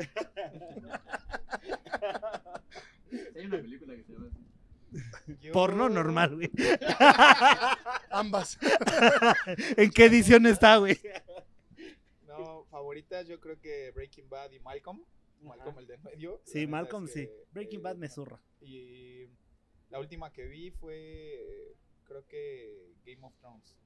Hay 3.36 3.46
una 3.46 3.58
película 3.58 3.94
que 3.94 4.02
se 4.04 4.12
llama 4.12 4.26
así. 4.28 4.46
Yo- 5.40 5.52
Porno 5.52 5.88
normal, 5.88 6.36
güey. 6.36 6.50
Ambas. 8.10 8.58
¿En 9.76 9.90
qué 9.90 10.06
edición 10.06 10.46
está, 10.46 10.76
güey? 10.78 10.98
No, 12.26 12.64
favoritas 12.70 13.26
yo 13.26 13.38
creo 13.40 13.60
que 13.60 13.90
Breaking 13.92 14.28
Bad 14.28 14.52
y 14.52 14.60
Malcolm. 14.60 15.04
Malcolm 15.42 15.78
el 15.78 15.86
de 15.86 15.98
medio. 15.98 16.40
Sí, 16.44 16.66
Malcolm, 16.66 17.04
es 17.04 17.12
sí. 17.12 17.28
Breaking 17.52 17.80
eh, 17.80 17.82
Bad 17.82 17.96
me 17.96 18.08
zurra. 18.08 18.40
Y 18.60 19.26
la 19.90 20.00
última 20.00 20.32
que 20.32 20.46
vi 20.46 20.70
fue, 20.70 21.74
creo 22.04 22.26
que 22.26 22.94
Game 23.04 23.24
of 23.26 23.34
Thrones. 23.38 23.76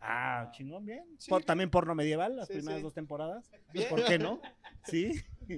Ah, 0.00 0.50
chingón, 0.52 0.84
bien. 0.84 1.04
Sí. 1.18 1.30
Por- 1.30 1.44
también 1.44 1.70
porno 1.70 1.94
medieval, 1.94 2.36
las 2.36 2.46
Sí, 2.48 2.54
primeras 2.54 2.78
sí. 2.78 2.82
dos 2.82 2.92
temporadas. 2.94 3.50
Bien. 3.72 3.88
¿Por 3.88 4.04
qué 4.04 4.18
no? 4.18 4.40
Sí. 4.84 5.12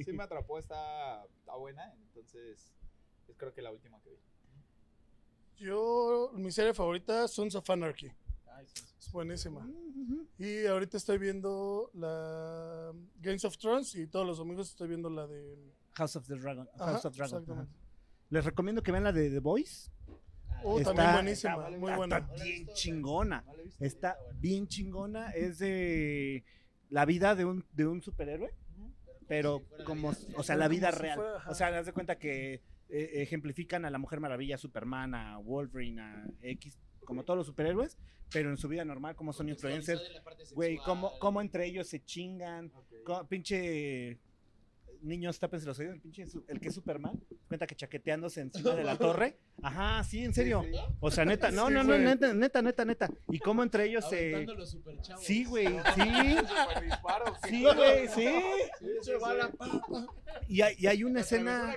Sí 0.05 0.13
me 0.13 0.23
atrapó, 0.23 0.59
está, 0.59 1.25
está 1.25 1.57
buena, 1.57 1.93
entonces 1.95 2.73
es 3.29 3.37
creo 3.37 3.53
que 3.53 3.61
la 3.63 3.73
última 3.73 4.01
que 4.03 4.11
vi. 4.11 4.17
Yo, 5.57 6.31
mi 6.35 6.51
serie 6.53 6.75
favorita, 6.75 7.27
Sons 7.29 7.55
of 7.55 7.69
Anarchy. 7.71 8.11
Es 8.99 9.11
buenísima. 9.13 9.61
Ujú. 9.67 10.27
Y 10.39 10.65
ahorita 10.67 10.97
estoy 10.97 11.19
viendo 11.19 11.91
la 11.95 12.93
Games 13.21 13.45
of 13.45 13.57
Thrones 13.59 13.95
y 13.97 14.07
todos 14.07 14.27
los 14.27 14.39
domingos 14.39 14.71
estoy 14.71 14.89
viendo 14.89 15.11
la 15.11 15.27
de. 15.27 15.73
House 15.95 16.17
of 16.17 16.27
the 16.27 16.37
Dragon. 16.37 16.69
Ajá, 16.75 16.93
House 16.93 17.05
of 17.05 17.17
Dragon. 17.17 17.41
exactamente. 17.43 17.73
Les 18.31 18.45
recomiendo 18.45 18.83
que 18.83 18.93
vean 18.93 19.05
la 19.05 19.13
de 19.13 19.31
The 19.31 19.41
Voice. 19.41 19.91
Oh, 20.63 20.79
Está- 20.79 20.95
también 20.95 21.13
buenísima, 21.15 21.53
está- 21.55 21.71
muy 21.71 21.91
Está 21.91 21.97
buena. 21.97 22.21
bien 22.43 22.67
chingona. 22.75 23.45
Está 23.81 24.17
bien 24.41 24.67
chingona. 24.67 25.31
Es 25.33 25.59
de 25.59 26.43
la 26.91 27.05
vida 27.05 27.35
de 27.35 27.45
un, 27.45 27.65
de 27.73 27.87
un 27.87 28.01
superhéroe. 28.03 28.53
Pero 29.27 29.63
como, 29.85 30.13
o 30.37 30.43
sea, 30.43 30.57
la 30.57 30.69
vida 30.69 30.91
real. 30.91 31.19
O 31.49 31.55
sea, 31.55 31.69
haz 31.69 31.87
de 31.87 31.93
cuenta 31.93 32.17
que 32.19 32.61
eh, 32.91 33.11
ejemplifican 33.23 33.85
a 33.87 33.91
la 33.91 33.99
Mujer 33.99 34.21
Maravilla, 34.21 34.57
a 34.57 34.59
Superman, 34.59 35.15
a 35.15 35.39
Wolverine, 35.39 36.01
a 36.03 36.27
X, 36.43 36.79
como 37.05 37.25
todos 37.25 37.39
los 37.39 37.47
superhéroes, 37.47 37.97
pero 38.31 38.51
en 38.51 38.59
su 38.59 38.69
vida 38.69 38.85
normal, 38.85 39.17
como 39.17 39.33
son 39.33 39.49
influencers. 39.49 40.03
Güey, 40.55 40.77
cómo, 40.79 41.19
cómo 41.19 41.41
entre 41.41 41.65
ellos 41.67 41.89
se 41.89 42.05
chingan. 42.05 42.71
Pinche 43.29 44.19
niños, 45.05 45.39
tápense 45.39 45.67
los 45.67 45.79
oídos, 45.79 45.95
el 45.95 46.01
pinche 46.01 46.25
el 46.49 46.61
que 46.61 46.69
es 46.69 46.75
Superman, 46.75 47.21
cuenta 47.47 47.67
que 47.67 47.75
chaqueteándose 47.77 48.41
encima 48.41 48.75
de 48.75 48.85
la 48.85 48.97
torre. 48.97 49.39
Ajá, 49.63 50.03
sí, 50.05 50.25
en 50.25 50.35
serio. 50.35 50.63
Sí, 50.65 50.71
sí. 50.73 50.81
O 51.01 51.11
sea, 51.11 51.25
neta, 51.25 51.51
no, 51.53 51.69
Sí, 51.69 51.75
no, 51.75 51.85
no, 51.85 51.97
neta, 51.99 52.33
neta, 52.35 52.63
neta, 52.63 52.85
neta. 52.85 53.11
Y 53.31 53.39
cómo 53.39 53.63
entre 53.63 53.85
ellos 53.85 54.09
se. 54.09 54.47
Sí, 55.21 55.45
güey, 55.45 55.69
sí. 55.95 56.03
Sí, 57.49 57.63
güey, 57.63 58.09
sí. 58.09 58.29
Sí, 58.81 58.89
sí, 59.03 59.13
sí. 59.13 60.07
Y 60.49 60.61
hay, 60.63 60.75
y 60.79 60.87
hay 60.87 61.05
una 61.05 61.21
escena. 61.21 61.77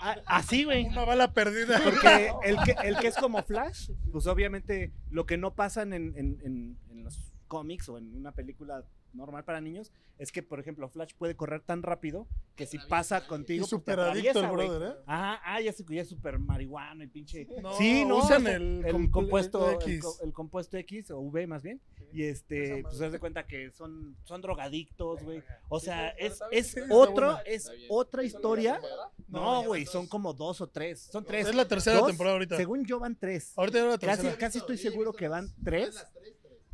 Ah, 0.00 0.16
Así, 0.26 0.64
güey. 0.64 0.84
Una 0.86 1.04
bala 1.04 1.32
perdida. 1.32 1.80
Porque 1.82 2.30
el 2.44 2.56
que, 2.64 2.74
el 2.84 2.96
que 2.98 3.06
es 3.08 3.16
como 3.16 3.42
Flash, 3.42 3.90
pues 4.12 4.26
obviamente 4.26 4.92
lo 5.10 5.26
que 5.26 5.36
no 5.36 5.54
pasa 5.54 5.82
en, 5.82 5.92
en- 5.94 6.14
en- 6.16 6.78
en 6.90 7.04
los 7.04 7.32
cómics 7.48 7.88
o 7.88 7.98
en 7.98 8.14
una 8.14 8.32
película 8.32 8.84
normal 9.14 9.44
para 9.44 9.60
niños 9.60 9.92
es 10.18 10.30
que, 10.30 10.42
por 10.42 10.60
ejemplo, 10.60 10.88
Flash 10.88 11.12
puede 11.18 11.34
correr 11.34 11.60
tan 11.60 11.82
rápido 11.82 12.26
que 12.56 12.66
si 12.66 12.78
pasa 12.78 13.22
Y 13.24 13.28
contigo, 13.28 13.62
pues, 13.62 13.70
te 13.70 13.76
súper 13.76 14.00
adicto 14.00 14.40
el 14.40 14.50
brother, 14.50 14.90
¿eh? 14.90 14.94
Ajá, 15.06 15.40
ah, 15.44 15.60
ya 15.60 15.72
sé 15.72 15.84
que 15.84 15.94
ya 15.96 16.02
es 16.02 16.08
súper 16.08 16.38
marihuano 16.38 17.02
y 17.02 17.06
pinche. 17.08 17.46
No, 17.60 17.76
sí, 17.76 18.04
no, 18.04 18.18
usan 18.18 18.42
o 18.42 18.44
sea, 18.46 18.56
el, 18.56 18.84
el 18.84 18.94
compu- 18.94 19.10
compuesto 19.10 19.68
el, 19.70 19.74
X. 19.76 20.02
co- 20.02 20.16
el 20.22 20.32
compuesto 20.32 20.76
X 20.76 21.10
o 21.10 21.18
V 21.20 21.46
más 21.46 21.62
bien. 21.62 21.80
Y 22.12 22.22
este, 22.24 22.82
pues 22.82 23.00
haz 23.00 23.10
de 23.10 23.18
cuenta 23.18 23.44
que 23.44 23.72
son, 23.72 24.16
son 24.22 24.40
drogadictos, 24.40 25.22
güey. 25.24 25.42
O 25.68 25.80
sea, 25.80 26.10
es, 26.10 26.38
es 26.52 26.76
otro, 26.90 27.38
es 27.44 27.68
otra 27.88 28.22
historia. 28.22 28.80
No, 29.26 29.62
No, 29.62 29.64
güey, 29.66 29.84
son 29.86 30.06
como 30.06 30.32
dos 30.32 30.60
o 30.60 30.68
tres. 30.68 31.00
Son 31.10 31.24
tres. 31.24 31.48
Es 31.48 31.54
la 31.56 31.66
tercera 31.66 31.98
Dos, 31.98 32.06
temporada 32.06 32.34
ahorita. 32.36 32.56
Según 32.56 32.84
yo 32.84 33.00
van 33.00 33.16
tres. 33.16 33.52
Ahorita 33.56 33.78
ya 33.78 33.84
la 33.86 33.98
Casi, 33.98 34.22
tercera. 34.22 34.38
casi 34.38 34.58
estoy 34.58 34.76
Sí, 34.78 34.86
he 34.86 34.90
seguro 34.90 35.12
que 35.12 35.26
van 35.26 35.48
tres. 35.64 36.04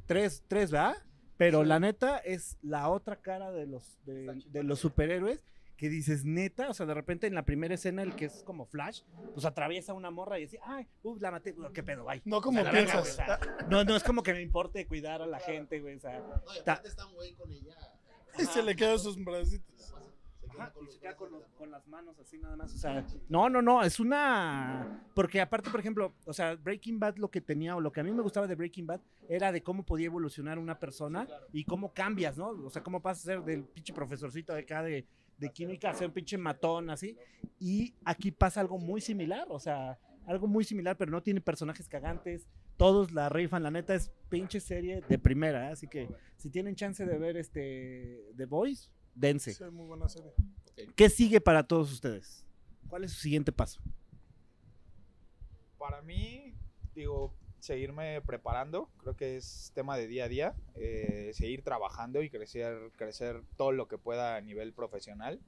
Tres, 0.07 0.43
tres, 0.49 0.71
¿verdad? 0.71 0.97
Pero 1.41 1.65
la 1.65 1.81
neta 1.81 2.19
es 2.19 2.59
la 2.61 2.91
otra 2.91 3.17
cara 3.17 3.51
de 3.51 3.67
los, 3.67 3.99
de, 4.05 4.43
de 4.47 4.63
los 4.63 4.79
superhéroes 4.79 5.43
que 5.79 5.89
dices, 5.89 6.27
neta, 6.27 6.69
o 6.69 6.75
sea, 6.75 6.85
de 6.85 6.93
repente 6.93 7.27
en 7.27 7.35
la 7.35 7.47
primera 7.47 7.73
escena, 7.73 8.03
el 8.03 8.15
que 8.15 8.27
es 8.27 8.43
como 8.45 8.67
Flash, 8.67 9.01
pues 9.33 9.47
atraviesa 9.47 9.95
una 9.95 10.11
morra 10.11 10.39
y 10.39 10.43
dice, 10.43 10.61
ay, 10.63 10.87
uh, 11.03 11.17
la 11.19 11.31
maté, 11.31 11.57
qué 11.73 11.83
pedo, 11.83 12.05
bye. 12.05 12.21
No 12.27 12.43
como 12.43 12.61
O 12.61 12.63
sea, 12.63 12.71
verga, 12.71 12.93
piensas. 12.93 13.17
güey, 13.17 13.39
o 13.39 13.39
sea, 13.49 13.67
no, 13.71 13.85
no 13.85 13.97
es 13.97 14.05
como 14.05 14.23
que 14.23 14.35
me 14.35 14.43
importe 14.43 14.87
cuidar 14.87 15.23
a 15.23 15.27
la 15.27 15.41
gente, 15.41 15.81
güey, 15.81 15.97
o 15.97 16.01
sea. 16.01 16.19
No, 16.19 16.55
y 16.55 16.59
aparte 16.59 16.89
está 16.89 17.07
un 17.07 17.15
güey 17.15 17.33
con 17.33 17.51
ella. 17.51 17.75
Y 18.39 18.45
se 18.45 18.63
le 18.63 18.77
quedan 18.77 18.99
sus 18.99 19.17
bracitos. 19.25 19.80
Se 20.61 20.69
queda 20.69 20.81
Ajá, 20.81 20.81
y 20.89 20.93
se 20.93 20.99
queda 21.01 21.17
con, 21.17 21.31
los- 21.33 21.45
con 21.57 21.71
las 21.71 21.87
manos 21.89 22.19
así 22.19 22.39
nada 22.39 22.57
más. 22.57 22.75
O 22.75 22.79
sea, 22.79 23.05
no, 23.29 23.49
no, 23.49 23.63
no, 23.63 23.83
es 23.83 24.01
una. 24.01 25.05
Porque 25.15 25.41
aparte, 25.41 25.71
por 25.71 25.81
ejemplo, 25.81 26.15
o 26.27 26.33
sea, 26.33 26.55
Breaking 26.57 26.99
Bad 26.99 27.17
lo 27.17 27.31
que 27.31 27.41
tenía, 27.41 27.77
o 27.77 27.81
lo 27.81 27.93
que 27.93 28.01
a 28.01 28.05
mí 28.05 28.13
me 28.13 28.23
gustaba 28.23 28.47
de 28.47 28.55
Breaking 28.55 28.87
Bad, 28.87 29.01
era 29.29 29.53
de 29.53 29.63
cómo 29.63 29.85
podía 29.85 30.07
evolucionar 30.07 30.59
una 30.59 30.79
persona 30.79 31.27
y 31.53 31.65
cómo 31.65 31.93
cambias, 31.93 32.37
¿no? 32.39 32.49
O 32.51 32.71
sea, 32.71 32.83
cómo 32.83 33.01
pasas 33.01 33.25
a 33.25 33.27
ser 33.35 33.43
del 33.45 33.65
pinche 33.65 33.93
profesorcito 33.93 34.53
de 34.55 34.61
acá 34.61 34.83
de, 34.83 35.07
de 35.39 35.51
química 35.51 35.91
a 35.91 35.95
ser 35.95 36.09
un 36.09 36.13
pinche 36.13 36.37
matón, 36.39 36.91
así. 36.91 37.17
Y 37.59 37.95
aquí 38.05 38.31
pasa 38.31 38.61
algo 38.61 38.79
muy 38.79 39.01
similar, 39.01 39.47
o 39.51 39.59
sea, 39.59 39.99
algo 40.27 40.47
muy 40.47 40.65
similar, 40.65 40.97
pero 40.97 41.11
no 41.11 41.23
tiene 41.23 41.41
personajes 41.41 41.89
cagantes. 41.89 42.47
Todos 42.77 43.13
la 43.13 43.29
rifan, 43.29 43.63
la 43.63 43.71
neta 43.71 43.95
es 43.95 44.11
pinche 44.31 44.59
serie 44.59 45.03
de 45.07 45.19
primera, 45.19 45.69
¿eh? 45.69 45.73
así 45.73 45.87
que 45.87 46.09
si 46.37 46.49
tienen 46.49 46.75
chance 46.77 47.05
de 47.05 47.19
ver 47.19 47.37
este 47.37 48.25
The 48.37 48.47
Voice, 48.47 48.89
dense. 49.15 49.55
Sí, 49.55 49.65
muy 49.65 49.87
buena 49.87 50.09
serie. 50.09 50.33
¿Qué 50.97 51.11
sigue 51.11 51.41
para 51.41 51.63
todos 51.63 51.93
ustedes? 51.93 52.45
¿Cuál 52.89 53.05
es 53.05 53.13
su 53.13 53.21
siguiente 53.21 53.53
paso? 53.53 53.81
Para 55.79 56.03
mí, 56.03 56.55
digo, 56.95 57.33
seguirme 57.61 58.21
preparando, 58.23 58.89
creo 58.99 59.17
que 59.17 59.37
es 59.37 59.71
tema 59.75 59.97
de 59.97 60.07
día 60.07 60.25
a 60.25 60.29
día, 60.29 60.55
eh, 60.75 61.31
seguir 61.35 61.63
trabajando 61.63 62.23
y 62.23 62.31
crecer, 62.31 62.91
crecer 62.97 63.43
todo 63.57 63.73
lo 63.73 63.89
que 63.89 63.99
pueda 63.99 64.37
a 64.37 64.41
nivel 64.41 64.73
profesional. 64.73 65.41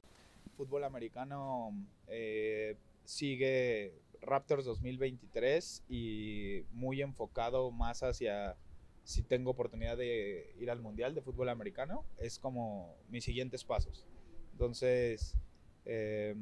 Fútbol 0.57 0.85
americano 0.85 1.73
eh, 2.09 2.77
sigue 3.05 3.95
Raptors 4.21 4.65
2023 4.65 5.85
y 5.89 6.63
muy 6.73 7.03
enfocado 7.03 7.71
más 7.71 8.03
hacia 8.03 8.57
si 9.05 9.22
tengo 9.22 9.50
oportunidad 9.50 9.96
de 9.96 10.55
ir 10.61 10.70
al 10.70 10.80
Mundial 10.80 11.14
de 11.14 11.22
Fútbol 11.22 11.48
Americano, 11.48 12.05
es 12.18 12.38
como 12.38 12.94
mis 13.09 13.24
siguientes 13.24 13.64
pasos. 13.64 14.07
Entonces, 14.53 15.36
eh, 15.84 16.36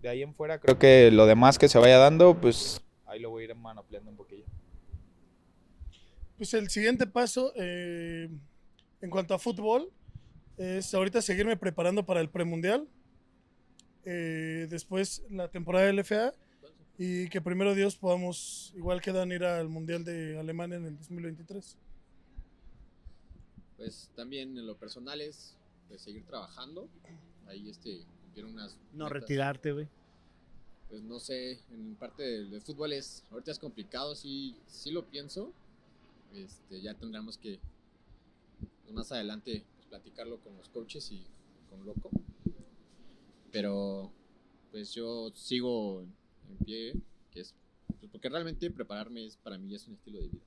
de 0.00 0.08
ahí 0.08 0.22
en 0.22 0.34
fuera 0.34 0.58
creo 0.58 0.78
que 0.78 1.10
lo 1.10 1.26
demás 1.26 1.58
que 1.58 1.68
se 1.68 1.78
vaya 1.78 1.98
dando, 1.98 2.40
pues 2.40 2.80
ahí 3.06 3.20
lo 3.20 3.30
voy 3.30 3.42
a 3.42 3.46
ir 3.46 3.54
manopleando 3.54 4.10
un 4.10 4.16
poquillo. 4.16 4.44
Pues 6.36 6.54
el 6.54 6.70
siguiente 6.70 7.06
paso, 7.06 7.52
eh, 7.56 8.28
en 9.00 9.10
cuanto 9.10 9.34
a 9.34 9.38
fútbol, 9.38 9.90
es 10.56 10.94
ahorita 10.94 11.20
seguirme 11.20 11.56
preparando 11.56 12.04
para 12.06 12.20
el 12.20 12.30
premundial. 12.30 12.86
eh, 14.04 14.66
después 14.70 15.22
la 15.28 15.48
temporada 15.48 15.84
de 15.84 15.92
LFA. 15.92 16.32
Y 16.96 17.28
que 17.28 17.40
primero 17.40 17.74
Dios 17.74 17.94
podamos, 17.96 18.72
igual 18.76 19.00
que 19.00 19.12
Dan, 19.12 19.30
ir 19.30 19.44
al 19.44 19.68
Mundial 19.68 20.02
de 20.04 20.38
Alemania 20.38 20.78
en 20.78 20.86
el 20.86 20.96
2023. 20.96 21.76
Pues 23.78 24.10
también 24.14 24.58
en 24.58 24.66
lo 24.66 24.76
personal 24.76 25.20
es 25.22 25.56
pues, 25.86 26.02
seguir 26.02 26.26
trabajando. 26.26 26.88
Ahí 27.46 27.70
este, 27.70 28.04
cumplir 28.22 28.44
unas. 28.44 28.76
No 28.92 29.04
metas. 29.06 29.22
retirarte, 29.22 29.72
güey. 29.72 29.88
Pues 30.90 31.02
no 31.02 31.18
sé, 31.18 31.60
en 31.70 31.94
parte 31.96 32.22
del, 32.22 32.50
del 32.50 32.60
fútbol 32.60 32.92
es. 32.92 33.24
Ahorita 33.30 33.52
es 33.52 33.58
complicado, 33.58 34.14
sí, 34.14 34.56
sí 34.66 34.90
lo 34.90 35.06
pienso. 35.06 35.52
Este, 36.34 36.82
ya 36.82 36.92
tendremos 36.94 37.38
que 37.38 37.60
pues, 38.82 38.92
más 38.92 39.12
adelante 39.12 39.64
pues, 39.76 39.86
platicarlo 39.86 40.38
con 40.40 40.56
los 40.56 40.68
coaches 40.68 41.10
y 41.12 41.24
con 41.70 41.86
Loco. 41.86 42.10
Pero 43.52 44.12
pues 44.70 44.92
yo 44.92 45.30
sigo 45.34 46.02
en 46.02 46.56
pie, 46.64 46.94
que 47.30 47.40
es 47.40 47.54
pues, 48.00 48.10
porque 48.10 48.28
realmente 48.28 48.70
prepararme 48.70 49.24
es 49.24 49.36
para 49.36 49.56
mí 49.56 49.74
es 49.74 49.86
un 49.86 49.94
estilo 49.94 50.20
de 50.20 50.28
vida. 50.28 50.42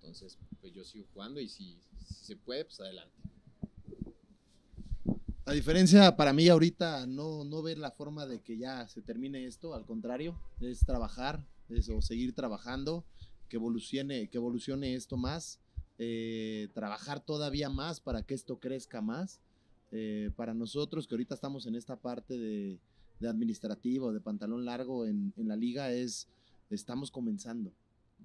Entonces, 0.00 0.38
pues 0.60 0.72
yo 0.72 0.82
sigo 0.82 1.06
jugando 1.12 1.40
y 1.40 1.48
si, 1.48 1.78
si 2.06 2.14
se 2.24 2.36
puede, 2.36 2.64
pues 2.64 2.80
adelante. 2.80 3.14
La 5.44 5.52
diferencia 5.52 6.16
para 6.16 6.32
mí 6.32 6.48
ahorita 6.48 7.06
no, 7.06 7.44
no 7.44 7.60
ver 7.60 7.78
la 7.78 7.90
forma 7.90 8.24
de 8.26 8.40
que 8.40 8.56
ya 8.56 8.88
se 8.88 9.02
termine 9.02 9.46
esto, 9.46 9.74
al 9.74 9.84
contrario, 9.84 10.40
es 10.60 10.80
trabajar, 10.80 11.44
es, 11.68 11.88
o 11.88 12.00
seguir 12.00 12.34
trabajando, 12.34 13.04
que 13.48 13.56
evolucione, 13.56 14.28
que 14.28 14.38
evolucione 14.38 14.94
esto 14.94 15.16
más, 15.16 15.58
eh, 15.98 16.68
trabajar 16.72 17.20
todavía 17.20 17.68
más 17.68 18.00
para 18.00 18.22
que 18.22 18.34
esto 18.34 18.58
crezca 18.58 19.00
más. 19.00 19.40
Eh, 19.92 20.30
para 20.36 20.54
nosotros 20.54 21.06
que 21.06 21.14
ahorita 21.14 21.34
estamos 21.34 21.66
en 21.66 21.74
esta 21.74 21.96
parte 21.96 22.38
de, 22.38 22.78
de 23.18 23.28
administrativo, 23.28 24.12
de 24.12 24.20
pantalón 24.20 24.64
largo 24.64 25.04
en, 25.04 25.34
en 25.36 25.48
la 25.48 25.56
liga, 25.56 25.92
es 25.92 26.28
estamos 26.70 27.10
comenzando. 27.10 27.72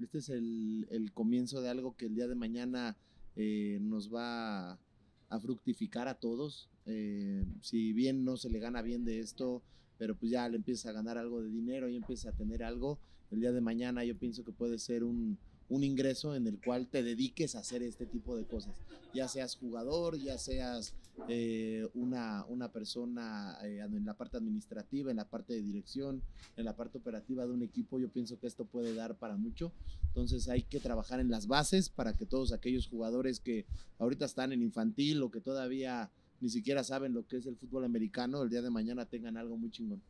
Este 0.01 0.17
es 0.19 0.29
el, 0.29 0.87
el 0.89 1.11
comienzo 1.11 1.61
de 1.61 1.69
algo 1.69 1.95
que 1.95 2.05
el 2.05 2.15
día 2.15 2.27
de 2.27 2.35
mañana 2.35 2.97
eh, 3.35 3.79
nos 3.81 4.13
va 4.13 4.73
a, 4.73 5.39
fructificar 5.39 6.07
a 6.07 6.15
todos. 6.15 6.69
Eh, 6.85 7.43
si 7.61 7.91
bien 7.93 8.23
no 8.23 8.37
se 8.37 8.49
le 8.49 8.59
gana 8.59 8.81
bien 8.81 9.03
de 9.03 9.19
esto, 9.19 9.61
pero 9.97 10.15
pues 10.15 10.31
ya 10.31 10.47
le 10.47 10.57
empieza 10.57 10.89
a 10.89 10.93
ganar 10.93 11.17
algo 11.17 11.41
de 11.41 11.49
dinero 11.49 11.89
y 11.89 11.95
empieza 11.95 12.29
a 12.29 12.33
tener 12.33 12.63
algo, 12.63 12.99
el 13.31 13.41
día 13.41 13.51
de 13.51 13.59
mañana 13.59 14.05
yo 14.05 14.17
pienso 14.17 14.45
que 14.45 14.53
puede 14.53 14.79
ser 14.79 15.03
un, 15.03 15.37
un 15.67 15.83
ingreso 15.83 16.35
en 16.35 16.47
el 16.47 16.59
cual 16.59 16.87
te 16.87 17.03
dediques 17.03 17.55
a 17.55 17.59
hacer 17.59 17.83
este 17.83 18.05
tipo 18.05 18.37
de 18.37 18.45
cosas. 18.45 18.75
Ya 19.13 19.27
seas 19.27 19.55
jugador, 19.55 20.17
ya 20.17 20.37
seas 20.37 20.93
eh, 21.27 21.87
una, 21.93 22.45
una 22.49 22.71
persona 22.71 23.57
eh, 23.63 23.79
en 23.79 24.05
la 24.05 24.15
parte 24.15 24.37
administrativa, 24.37 25.11
en 25.11 25.17
la 25.17 25.27
parte 25.27 25.53
de 25.53 25.61
dirección, 25.61 26.21
en 26.57 26.65
la 26.65 26.75
parte 26.75 26.97
operativa 26.97 27.45
de 27.45 27.53
un 27.53 27.63
equipo, 27.63 27.99
yo 27.99 28.09
pienso 28.09 28.39
que 28.39 28.47
esto 28.47 28.65
puede 28.65 28.93
dar 28.93 29.15
para 29.15 29.35
mucho. 29.37 29.71
Entonces 30.07 30.47
hay 30.49 30.63
que 30.63 30.79
trabajar 30.79 31.19
en 31.19 31.29
las 31.29 31.47
bases 31.47 31.89
para 31.89 32.13
que 32.13 32.25
todos 32.25 32.51
aquellos 32.51 32.87
jugadores 32.87 33.39
que 33.39 33.65
ahorita 33.97 34.25
están 34.25 34.51
en 34.51 34.61
infantil 34.61 35.21
o 35.23 35.31
que 35.31 35.41
todavía 35.41 36.11
ni 36.41 36.49
siquiera 36.49 36.83
saben 36.83 37.13
lo 37.13 37.25
que 37.25 37.37
es 37.37 37.45
el 37.45 37.55
fútbol 37.55 37.85
americano, 37.85 38.43
el 38.43 38.49
día 38.49 38.61
de 38.61 38.69
mañana 38.69 39.05
tengan 39.05 39.37
algo 39.37 39.57
muy 39.57 39.71
chingón. 39.71 40.01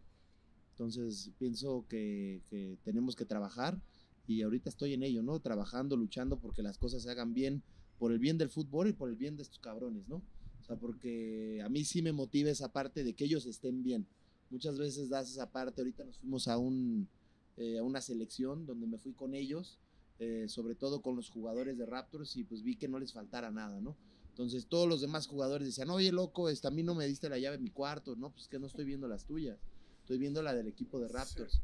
Entonces 0.71 1.31
pienso 1.37 1.85
que, 1.87 2.41
que 2.49 2.77
tenemos 2.83 3.15
que 3.15 3.25
trabajar 3.25 3.79
y 4.27 4.41
ahorita 4.41 4.69
estoy 4.69 4.93
en 4.93 5.03
ello, 5.03 5.21
¿no? 5.21 5.39
Trabajando, 5.39 5.95
luchando 5.95 6.37
porque 6.39 6.63
las 6.63 6.77
cosas 6.77 7.03
se 7.03 7.11
hagan 7.11 7.33
bien 7.33 7.63
por 7.97 8.11
el 8.11 8.19
bien 8.19 8.37
del 8.37 8.49
fútbol 8.49 8.87
y 8.89 8.93
por 8.93 9.09
el 9.09 9.15
bien 9.15 9.37
de 9.37 9.43
estos 9.43 9.59
cabrones, 9.59 10.07
¿no? 10.07 10.21
O 10.65 10.67
sea, 10.67 10.77
porque 10.77 11.61
a 11.63 11.69
mí 11.69 11.85
sí 11.85 12.01
me 12.01 12.11
motiva 12.11 12.49
esa 12.49 12.73
parte 12.73 13.03
de 13.03 13.13
que 13.13 13.25
ellos 13.25 13.45
estén 13.45 13.83
bien. 13.83 14.07
Muchas 14.49 14.79
veces 14.79 15.09
das 15.09 15.29
esa 15.29 15.51
parte, 15.51 15.81
ahorita 15.81 16.03
nos 16.03 16.17
fuimos 16.17 16.47
a, 16.47 16.57
un, 16.57 17.07
eh, 17.55 17.77
a 17.77 17.83
una 17.83 18.01
selección 18.01 18.65
donde 18.65 18.87
me 18.87 18.97
fui 18.97 19.13
con 19.13 19.35
ellos, 19.35 19.77
eh, 20.17 20.45
sobre 20.47 20.73
todo 20.73 21.03
con 21.03 21.15
los 21.15 21.29
jugadores 21.29 21.77
de 21.77 21.85
Raptors 21.85 22.35
y 22.35 22.43
pues 22.45 22.63
vi 22.63 22.77
que 22.77 22.87
no 22.87 22.97
les 22.97 23.13
faltara 23.13 23.51
nada, 23.51 23.79
¿no? 23.79 23.95
Entonces 24.29 24.65
todos 24.65 24.89
los 24.89 25.01
demás 25.01 25.27
jugadores 25.27 25.67
decían, 25.67 25.91
oye 25.91 26.11
loco, 26.11 26.49
este, 26.49 26.67
a 26.67 26.71
mí 26.71 26.81
no 26.81 26.95
me 26.95 27.05
diste 27.05 27.29
la 27.29 27.37
llave 27.37 27.57
de 27.57 27.63
mi 27.63 27.69
cuarto, 27.69 28.15
no, 28.15 28.31
pues 28.31 28.47
que 28.47 28.57
no 28.57 28.65
estoy 28.65 28.85
viendo 28.85 29.07
las 29.07 29.25
tuyas, 29.25 29.59
estoy 29.99 30.17
viendo 30.17 30.41
la 30.41 30.55
del 30.55 30.67
equipo 30.67 30.99
de 30.99 31.09
Raptors. 31.09 31.61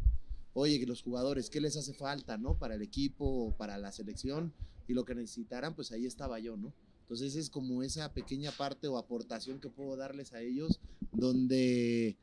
Oye, 0.53 0.85
los 0.85 1.01
jugadores, 1.01 1.49
¿qué 1.49 1.59
les 1.59 1.75
hace 1.75 1.95
falta, 1.95 2.37
no? 2.37 2.59
Para 2.59 2.75
el 2.75 2.83
equipo, 2.83 3.55
para 3.57 3.79
la 3.79 3.91
selección 3.91 4.53
y 4.87 4.93
lo 4.93 5.05
que 5.05 5.15
necesitaran, 5.15 5.73
pues 5.73 5.91
ahí 5.91 6.05
estaba 6.05 6.37
yo, 6.37 6.55
¿no? 6.55 6.71
Entonces 7.11 7.35
es 7.35 7.49
como 7.49 7.83
esa 7.83 8.13
pequeña 8.13 8.53
parte 8.53 8.87
o 8.87 8.97
aportación 8.97 9.59
que 9.59 9.67
puedo 9.67 9.97
darles 9.97 10.31
a 10.31 10.39
ellos, 10.39 10.79
donde 11.11 12.15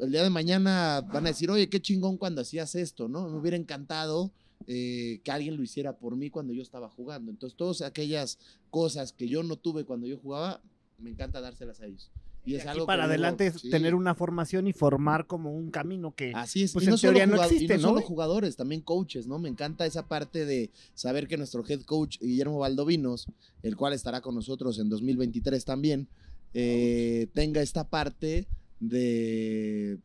el 0.00 0.10
día 0.10 0.24
de 0.24 0.30
mañana 0.30 1.00
van 1.00 1.26
a 1.26 1.28
decir, 1.28 1.48
oye, 1.48 1.68
qué 1.68 1.80
chingón 1.80 2.16
cuando 2.16 2.40
hacías 2.40 2.74
esto, 2.74 3.06
¿no? 3.06 3.28
Me 3.28 3.38
hubiera 3.38 3.56
encantado 3.56 4.32
eh, 4.66 5.20
que 5.22 5.30
alguien 5.30 5.56
lo 5.56 5.62
hiciera 5.62 5.96
por 5.96 6.16
mí 6.16 6.28
cuando 6.28 6.52
yo 6.52 6.62
estaba 6.62 6.88
jugando. 6.88 7.30
Entonces 7.30 7.56
todas 7.56 7.82
aquellas 7.82 8.40
cosas 8.68 9.12
que 9.12 9.28
yo 9.28 9.44
no 9.44 9.54
tuve 9.54 9.84
cuando 9.84 10.08
yo 10.08 10.18
jugaba, 10.18 10.60
me 10.98 11.10
encanta 11.10 11.40
dárselas 11.40 11.80
a 11.80 11.86
ellos. 11.86 12.10
Y 12.46 12.54
es 12.54 12.66
algo 12.66 12.86
para 12.86 13.04
adelante 13.04 13.48
es 13.48 13.60
sí. 13.60 13.70
tener 13.70 13.96
una 13.96 14.14
formación 14.14 14.68
y 14.68 14.72
formar 14.72 15.26
como 15.26 15.52
un 15.52 15.72
camino 15.72 16.14
que 16.14 16.32
Así 16.32 16.62
es, 16.62 16.72
pues 16.72 16.84
y 16.84 16.86
en 16.86 16.90
no 16.92 16.96
solo 16.96 17.12
teoría 17.14 17.26
no 17.26 17.42
y 17.42 17.44
existe, 17.44 17.76
no 17.76 17.82
¿no, 17.82 17.88
solo 17.88 18.02
jugadores, 18.02 18.54
también 18.54 18.82
coaches, 18.82 19.26
¿no? 19.26 19.40
Me 19.40 19.48
encanta 19.48 19.84
esa 19.84 20.06
parte 20.06 20.46
de 20.46 20.70
saber 20.94 21.26
que 21.26 21.36
nuestro 21.36 21.64
head 21.68 21.82
coach 21.82 22.18
Guillermo 22.20 22.60
Valdovinos, 22.60 23.26
el 23.62 23.76
cual 23.76 23.94
estará 23.94 24.20
con 24.20 24.36
nosotros 24.36 24.78
en 24.78 24.88
2023 24.88 25.64
también, 25.64 26.08
eh, 26.54 27.26
tenga 27.34 27.62
esta 27.62 27.88
parte 27.90 28.46
de, 28.78 29.98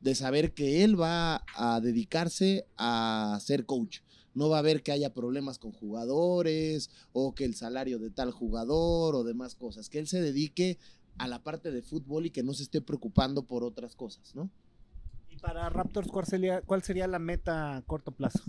de 0.00 0.14
saber 0.16 0.52
que 0.52 0.82
él 0.82 1.00
va 1.00 1.44
a 1.54 1.80
dedicarse 1.80 2.66
a 2.76 3.38
ser 3.40 3.64
coach. 3.64 4.00
No 4.34 4.50
va 4.50 4.56
a 4.56 4.58
haber 4.58 4.82
que 4.82 4.92
haya 4.92 5.14
problemas 5.14 5.58
con 5.58 5.72
jugadores 5.72 6.90
o 7.12 7.34
que 7.34 7.46
el 7.46 7.54
salario 7.54 7.98
de 7.98 8.10
tal 8.10 8.32
jugador 8.32 9.14
o 9.14 9.24
demás 9.24 9.54
cosas. 9.54 9.88
Que 9.88 9.98
él 9.98 10.08
se 10.08 10.20
dedique 10.20 10.78
a 11.18 11.28
la 11.28 11.42
parte 11.42 11.70
de 11.70 11.82
fútbol 11.82 12.26
y 12.26 12.30
que 12.30 12.42
no 12.42 12.52
se 12.54 12.62
esté 12.62 12.80
preocupando 12.80 13.46
por 13.46 13.64
otras 13.64 13.94
cosas, 13.94 14.34
¿no? 14.34 14.50
Y 15.30 15.36
para 15.36 15.68
Raptors, 15.68 16.08
¿cuál 16.08 16.26
sería, 16.26 16.62
cuál 16.62 16.82
sería 16.82 17.06
la 17.06 17.18
meta 17.18 17.76
a 17.76 17.82
corto 17.82 18.12
plazo? 18.12 18.42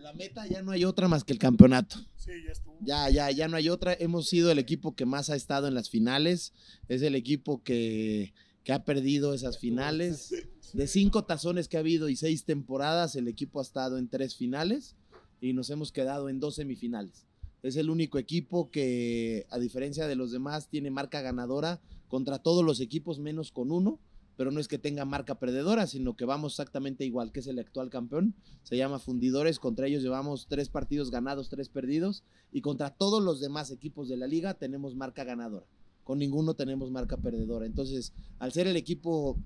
La 0.00 0.12
meta 0.12 0.46
ya 0.46 0.62
no 0.62 0.72
hay 0.72 0.84
otra 0.84 1.08
más 1.08 1.24
que 1.24 1.32
el 1.32 1.38
campeonato. 1.38 1.96
Sí, 2.16 2.32
ya 2.46 2.52
estuvo. 2.52 2.78
Ya, 2.80 3.10
ya, 3.10 3.30
ya 3.30 3.48
no 3.48 3.56
hay 3.56 3.68
otra. 3.68 3.94
Hemos 3.98 4.28
sido 4.28 4.50
el 4.50 4.58
equipo 4.58 4.94
que 4.94 5.04
más 5.04 5.28
ha 5.28 5.36
estado 5.36 5.68
en 5.68 5.74
las 5.74 5.90
finales. 5.90 6.52
Es 6.88 7.02
el 7.02 7.14
equipo 7.14 7.62
que, 7.62 8.32
que 8.64 8.72
ha 8.72 8.84
perdido 8.84 9.34
esas 9.34 9.58
finales. 9.58 10.32
De 10.72 10.86
cinco 10.86 11.24
tazones 11.24 11.68
que 11.68 11.76
ha 11.76 11.80
habido 11.80 12.08
y 12.08 12.14
seis 12.14 12.44
temporadas, 12.44 13.16
el 13.16 13.26
equipo 13.26 13.58
ha 13.58 13.62
estado 13.62 13.98
en 13.98 14.08
tres 14.08 14.36
finales 14.36 14.94
y 15.40 15.52
nos 15.52 15.68
hemos 15.70 15.90
quedado 15.90 16.28
en 16.28 16.38
dos 16.38 16.54
semifinales. 16.54 17.26
Es 17.62 17.76
el 17.76 17.90
único 17.90 18.18
equipo 18.18 18.70
que, 18.70 19.46
a 19.50 19.58
diferencia 19.58 20.06
de 20.06 20.14
los 20.14 20.30
demás, 20.30 20.68
tiene 20.68 20.90
marca 20.90 21.20
ganadora 21.20 21.80
contra 22.10 22.40
todos 22.40 22.64
los 22.64 22.80
equipos 22.80 23.20
menos 23.20 23.52
con 23.52 23.70
uno, 23.70 24.00
pero 24.36 24.50
no 24.50 24.58
es 24.58 24.68
que 24.68 24.78
tenga 24.78 25.04
marca 25.04 25.38
perdedora, 25.38 25.86
sino 25.86 26.16
que 26.16 26.24
vamos 26.24 26.54
exactamente 26.54 27.04
igual 27.04 27.30
que 27.30 27.40
es 27.40 27.46
el 27.46 27.58
actual 27.58 27.88
campeón. 27.88 28.34
Se 28.64 28.76
llama 28.76 28.98
Fundidores, 28.98 29.60
contra 29.60 29.86
ellos 29.86 30.02
llevamos 30.02 30.46
tres 30.48 30.68
partidos 30.68 31.10
ganados, 31.10 31.48
tres 31.48 31.68
perdidos, 31.68 32.24
y 32.50 32.62
contra 32.62 32.90
todos 32.90 33.22
los 33.22 33.40
demás 33.40 33.70
equipos 33.70 34.08
de 34.08 34.16
la 34.16 34.26
liga 34.26 34.54
tenemos 34.54 34.96
marca 34.96 35.24
ganadora. 35.24 35.66
Con 36.02 36.18
ninguno 36.18 36.54
tenemos 36.54 36.90
marca 36.90 37.16
perdedora. 37.16 37.64
Entonces, 37.64 38.12
al 38.40 38.50
ser 38.50 38.66
el 38.66 38.76
equipo 38.76 39.38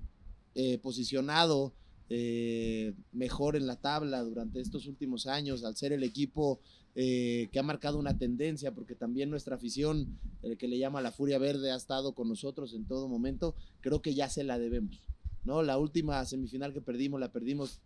eh, 0.55 0.79
posicionado 0.79 1.73
eh, 2.09 2.93
mejor 3.11 3.55
en 3.55 3.67
la 3.67 3.75
tabla 3.75 4.23
durante 4.23 4.59
estos 4.59 4.87
últimos 4.87 5.27
años, 5.27 5.63
al 5.63 5.75
ser 5.75 5.93
el 5.93 6.03
equipo 6.03 6.61
eh, 6.95 7.49
que 7.51 7.59
ha 7.59 7.63
marcado 7.63 7.99
una 7.99 8.17
tendencia, 8.17 8.73
porque 8.73 8.95
también 8.95 9.29
nuestra 9.29 9.55
afición, 9.57 10.17
el 10.41 10.57
que 10.57 10.67
le 10.67 10.77
llama 10.77 11.01
la 11.01 11.11
Furia 11.11 11.37
Verde, 11.37 11.71
ha 11.71 11.75
estado 11.75 12.13
con 12.13 12.29
nosotros 12.29 12.73
en 12.73 12.85
todo 12.87 13.09
momento, 13.09 13.53
creo 13.81 14.01
que 14.01 14.13
ya 14.13 14.29
se 14.29 14.43
la 14.43 14.57
debemos. 14.57 15.01
¿no? 15.43 15.61
La 15.61 15.77
última 15.77 16.23
semifinal 16.25 16.73
que 16.73 16.81
perdimos, 16.81 17.19
la 17.19 17.31
perdimos 17.31 17.81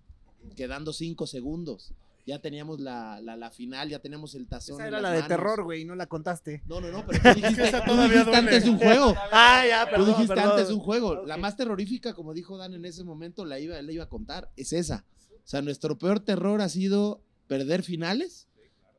quedando 0.55 0.93
cinco 0.93 1.27
segundos. 1.27 1.93
Ya 2.27 2.39
teníamos 2.39 2.79
la, 2.79 3.19
la, 3.21 3.35
la 3.35 3.49
final, 3.49 3.89
ya 3.89 3.99
teníamos 3.99 4.35
el 4.35 4.47
tazón. 4.47 4.75
Esa 4.75 4.87
era 4.87 5.01
la 5.01 5.09
de 5.09 5.21
manos. 5.21 5.27
terror, 5.29 5.63
güey, 5.63 5.83
no 5.85 5.95
la 5.95 6.05
contaste. 6.05 6.61
No, 6.67 6.79
no, 6.79 6.91
no, 6.91 7.03
pero 7.07 7.19
tú 7.19 7.39
dijiste, 7.41 7.67
Esa 7.67 7.83
tú 7.83 7.99
dijiste 7.99 8.35
antes 8.35 8.65
un 8.65 8.77
juego. 8.77 9.15
Ah, 9.31 9.63
ya, 9.67 9.85
Tú 9.85 9.91
perdón, 9.91 10.07
dijiste 10.09 10.35
perdón. 10.35 10.51
antes 10.51 10.69
un 10.69 10.79
juego. 10.79 11.25
La 11.25 11.37
más 11.37 11.57
terrorífica, 11.57 12.13
como 12.13 12.35
dijo 12.35 12.57
Dan 12.57 12.75
en 12.75 12.85
ese 12.85 13.03
momento, 13.03 13.45
la 13.45 13.59
iba, 13.59 13.81
la 13.81 13.91
iba 13.91 14.03
a 14.03 14.09
contar, 14.09 14.51
es 14.55 14.73
esa. 14.73 15.05
O 15.43 15.47
sea, 15.49 15.63
nuestro 15.63 15.97
peor 15.97 16.19
terror 16.19 16.61
ha 16.61 16.69
sido 16.69 17.23
perder 17.47 17.81
finales 17.81 18.48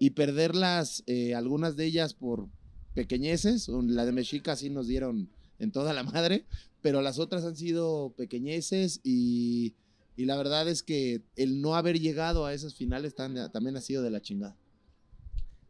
y 0.01 0.11
perderlas, 0.11 1.05
eh, 1.07 1.35
algunas 1.37 1.77
de 1.77 1.85
ellas 1.85 2.15
por 2.15 2.49
pequeñeces. 2.95 3.69
La 3.69 4.05
de 4.07 4.13
Mexica 4.13 4.57
sí 4.57 4.71
nos 4.71 4.89
dieron 4.89 5.29
en 5.59 5.71
toda 5.71 5.93
la 5.93 6.03
madre, 6.03 6.47
pero 6.81 7.03
las 7.03 7.19
otras 7.19 7.45
han 7.45 7.55
sido 7.55 8.15
pequeñeces 8.17 9.01
y, 9.05 9.75
y 10.17 10.25
la 10.25 10.37
verdad 10.39 10.67
es 10.69 10.83
que 10.83 11.21
el 11.37 11.61
no 11.61 11.77
haber 11.77 12.01
llegado 12.01 12.47
a 12.47 12.55
esas 12.55 12.75
finales 12.75 13.15
tan- 13.15 13.53
también 13.53 13.77
ha 13.77 13.83
sido 13.83 14.03
de 14.03 14.11
la 14.11 14.23
chingada. 14.23 14.57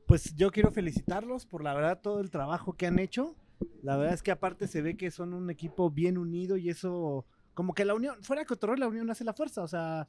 Pues 0.07 0.35
yo 0.37 0.51
quiero 0.53 0.71
felicitarlos 0.71 1.45
por 1.45 1.65
la 1.65 1.75
verdad 1.75 2.01
todo 2.01 2.21
el 2.21 2.31
trabajo 2.31 2.73
que 2.75 2.87
han 2.87 3.01
hecho. 3.01 3.35
La 3.83 3.97
verdad 3.97 4.15
es 4.15 4.23
que 4.23 4.31
aparte 4.31 4.69
se 4.69 4.81
ve 4.81 4.97
que 4.97 5.11
son 5.11 5.35
un 5.35 5.51
equipo 5.51 5.91
bien 5.91 6.17
unido 6.19 6.57
y 6.57 6.71
eso, 6.71 7.27
como 7.55 7.75
que 7.75 7.85
la 7.85 7.95
unión, 7.95 8.17
fuera 8.23 8.43
de 8.43 8.47
cotorreo, 8.47 8.77
la 8.77 8.89
unión 8.89 9.11
hace 9.11 9.25
la 9.25 9.35
fuerza. 9.35 9.63
O 9.63 9.69
sea, 9.69 10.09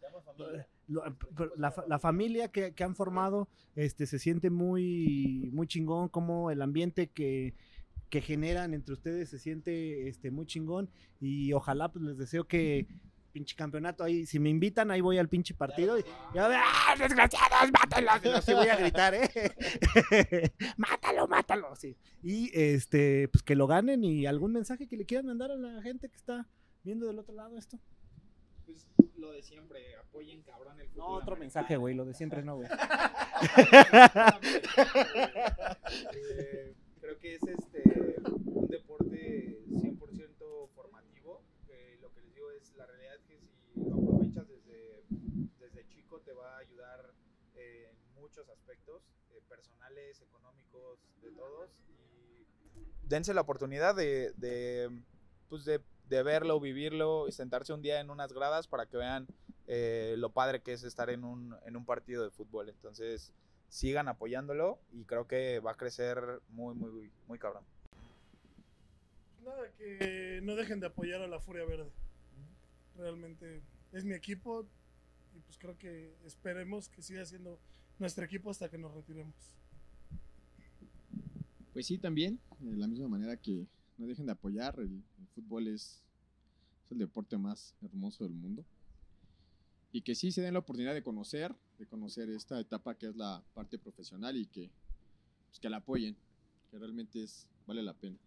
la, 1.58 1.72
fa- 1.72 1.86
la 1.88 2.00
familia 2.00 2.50
que, 2.52 2.74
que 2.74 2.84
han 2.84 2.96
formado 2.96 3.48
este, 3.76 4.06
se 4.06 4.20
siente 4.20 4.50
muy, 4.50 5.50
muy 5.54 5.68
chingón, 5.68 6.10
como 6.10 6.52
el 6.52 6.62
ambiente 6.62 7.08
que, 7.08 7.54
que 8.10 8.22
generan 8.22 8.74
entre 8.74 8.94
ustedes 8.94 9.30
se 9.30 9.40
siente 9.40 10.08
este, 10.08 10.32
muy 10.32 10.46
chingón. 10.46 10.90
Y 11.20 11.54
ojalá 11.54 11.92
pues 11.92 12.04
les 12.06 12.18
deseo 12.18 12.46
que 12.48 12.88
pinche 13.32 13.56
campeonato 13.56 14.04
ahí, 14.04 14.26
si 14.26 14.40
me 14.40 14.50
invitan, 14.50 14.92
ahí 14.92 15.00
voy 15.00 15.18
al 15.18 15.30
pinche 15.30 15.54
partido 15.54 15.98
y, 15.98 16.04
y 16.34 16.38
a 16.38 16.50
ver, 16.50 16.60
¡ah, 16.62 16.96
desgraciados, 17.00 17.72
mátalos! 17.72 18.36
Así 18.36 18.54
voy 18.54 18.68
a 18.68 18.76
gritar, 18.76 19.14
¿eh? 19.14 19.30
mátalo, 20.78 21.28
mátalo, 21.28 21.74
sí. 21.78 21.96
Y 22.22 22.52
este, 22.54 23.30
pues 23.30 23.42
que 23.44 23.56
lo 23.56 23.68
ganen 23.68 24.04
y 24.04 24.26
algún 24.26 24.52
mensaje 24.52 24.86
que 24.88 24.98
le 24.98 25.06
quieran 25.06 25.28
mandar 25.28 25.52
a 25.52 25.56
la 25.56 25.82
gente 25.82 26.10
que 26.10 26.18
está 26.18 26.46
viendo 26.84 27.08
del 27.08 27.20
otro 27.20 27.34
lado 27.34 27.58
esto. 27.58 27.80
Pues 28.66 28.86
lo 29.22 29.32
de 29.32 29.42
siempre, 29.44 29.96
apoyen 29.96 30.42
cabrón 30.44 30.80
el 30.82 30.88
No, 30.88 30.94
fútbol 30.94 31.22
otro 31.22 31.36
americano. 31.36 31.40
mensaje, 31.40 31.78
güey, 31.78 31.96
lo 31.96 32.06
de 32.06 32.14
siempre 32.14 32.44
no, 32.44 32.58
güey. 32.58 32.70
Eh, 36.14 36.74
creo 37.00 37.20
que 37.20 37.36
es 37.36 37.44
este 37.44 38.16
un 38.26 38.68
deporte 38.68 39.60
100% 39.70 40.70
formativo. 40.76 41.42
lo 42.02 42.12
que 42.14 42.22
les 42.22 42.34
digo 42.34 42.52
es 42.52 42.74
la 42.76 42.86
realidad 42.86 43.16
es 43.16 43.24
que 43.24 43.38
si 43.74 43.84
lo 43.90 43.96
aprovechas 43.96 44.48
desde, 44.48 45.04
desde 45.60 45.88
chico 45.88 46.20
te 46.22 46.34
va 46.34 46.56
a 46.56 46.60
ayudar 46.60 47.14
eh, 47.56 47.90
en 47.92 48.22
muchos 48.22 48.48
aspectos 48.50 49.02
eh, 49.32 49.42
personales, 49.50 50.22
económicos, 50.22 51.00
de 51.22 51.32
todos. 51.32 51.70
Y 51.90 52.46
dense 53.08 53.34
la 53.34 53.42
oportunidad 53.42 53.96
de, 53.96 54.32
de, 54.38 54.90
pues 55.50 55.66
de, 55.66 55.82
de 56.12 56.24
verlo, 56.24 56.60
vivirlo, 56.60 57.30
y 57.30 57.32
sentarse 57.32 57.72
un 57.72 57.82
día 57.82 58.02
en 58.02 58.10
unas 58.10 58.34
gradas 58.34 58.68
para 58.68 58.86
que 58.86 58.98
vean 58.98 59.28
eh, 59.68 60.16
lo 60.18 60.30
padre 60.34 60.62
que 60.62 60.74
es 60.74 60.84
estar 60.84 61.10
en 61.10 61.24
un, 61.24 61.56
en 61.66 61.78
un 61.78 61.86
partido 61.86 62.22
de 62.22 62.30
fútbol. 62.30 62.68
Entonces, 62.68 63.32
sigan 63.70 64.10
apoyándolo 64.10 64.78
y 64.92 65.06
creo 65.06 65.26
que 65.26 65.62
va 65.62 65.72
a 65.72 65.78
crecer 65.78 66.42
muy, 66.50 66.76
muy, 66.76 67.10
muy 67.28 67.40
cabrón. 67.40 67.64
Nada, 69.42 69.72
que 69.78 70.42
no 70.44 70.56
dejen 70.58 70.82
de 70.82 70.88
apoyar 70.88 71.22
a 71.22 71.28
la 71.28 71.40
Furia 71.40 71.64
Verde. 71.64 71.90
Realmente 72.98 73.62
es 73.94 74.04
mi 74.04 74.14
equipo 74.14 74.68
y 75.34 75.40
pues 75.40 75.58
creo 75.58 75.78
que 75.78 76.14
esperemos 76.26 76.90
que 76.90 77.02
siga 77.02 77.24
siendo 77.26 77.58
nuestro 78.00 78.26
equipo 78.26 78.52
hasta 78.52 78.70
que 78.70 78.78
nos 78.78 78.94
retiremos. 78.94 79.56
Pues 81.72 81.88
sí, 81.88 81.98
también, 81.98 82.38
de 82.60 82.76
la 82.76 82.88
misma 82.88 83.08
manera 83.08 83.38
que 83.38 83.66
no 84.02 84.08
dejen 84.08 84.26
de 84.26 84.32
apoyar, 84.32 84.80
el, 84.80 85.04
fútbol 85.36 85.68
es, 85.68 86.04
es 86.84 86.92
el 86.92 86.98
deporte 86.98 87.38
más 87.38 87.76
hermoso 87.84 88.24
del 88.24 88.34
mundo. 88.34 88.66
Y 89.94 90.02
que 90.02 90.16
sí 90.16 90.32
se 90.32 90.42
den 90.42 90.54
la 90.54 90.60
oportunidad 90.60 90.94
de 90.94 91.04
conocer, 91.04 91.54
de 91.78 91.86
conocer 91.86 92.30
esta 92.30 92.60
etapa 92.60 92.96
que 92.96 93.08
es 93.08 93.16
la 93.16 93.44
parte 93.54 93.78
profesional 93.78 94.36
y 94.38 94.48
que, 94.48 94.72
pues, 95.50 95.60
que 95.60 95.70
la 95.70 95.78
apoyen, 95.78 96.16
que 96.72 96.80
realmente 96.80 97.22
es, 97.22 97.48
vale 97.68 97.84
la 97.84 97.94
pena. 97.94 98.18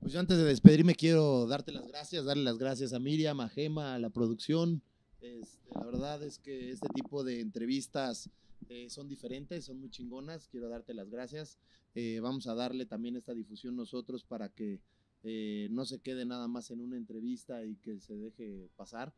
Pues 0.00 0.12
yo 0.12 0.20
antes 0.20 0.38
de 0.38 0.44
despedirme 0.44 0.94
quiero 0.94 1.46
darte 1.46 1.70
las 1.70 1.86
gracias, 1.86 2.24
darle 2.24 2.42
las 2.42 2.58
gracias 2.58 2.92
a 2.92 2.98
Miriam, 2.98 3.40
a 3.40 3.48
Gema, 3.48 3.94
a 3.94 3.98
la 3.98 4.10
producción. 4.10 4.82
Este, 5.20 5.70
la 5.72 5.84
verdad 5.84 6.22
es 6.24 6.38
que 6.38 6.70
este 6.70 6.88
tipo 6.94 7.22
de 7.22 7.40
entrevistas 7.40 8.28
eh, 8.68 8.90
son 8.90 9.08
diferentes, 9.08 9.64
son 9.64 9.80
muy 9.80 9.90
chingonas. 9.90 10.48
Quiero 10.48 10.68
darte 10.68 10.94
las 10.94 11.10
gracias. 11.10 11.58
Eh, 11.94 12.20
vamos 12.20 12.46
a 12.46 12.54
darle 12.54 12.86
también 12.86 13.16
esta 13.16 13.34
difusión 13.34 13.76
nosotros 13.76 14.24
para 14.24 14.48
que 14.48 14.80
eh, 15.22 15.68
no 15.70 15.84
se 15.84 16.00
quede 16.00 16.24
nada 16.24 16.48
más 16.48 16.70
en 16.70 16.80
una 16.80 16.96
entrevista 16.96 17.64
y 17.64 17.76
que 17.76 18.00
se 18.00 18.16
deje 18.16 18.70
pasar. 18.76 19.14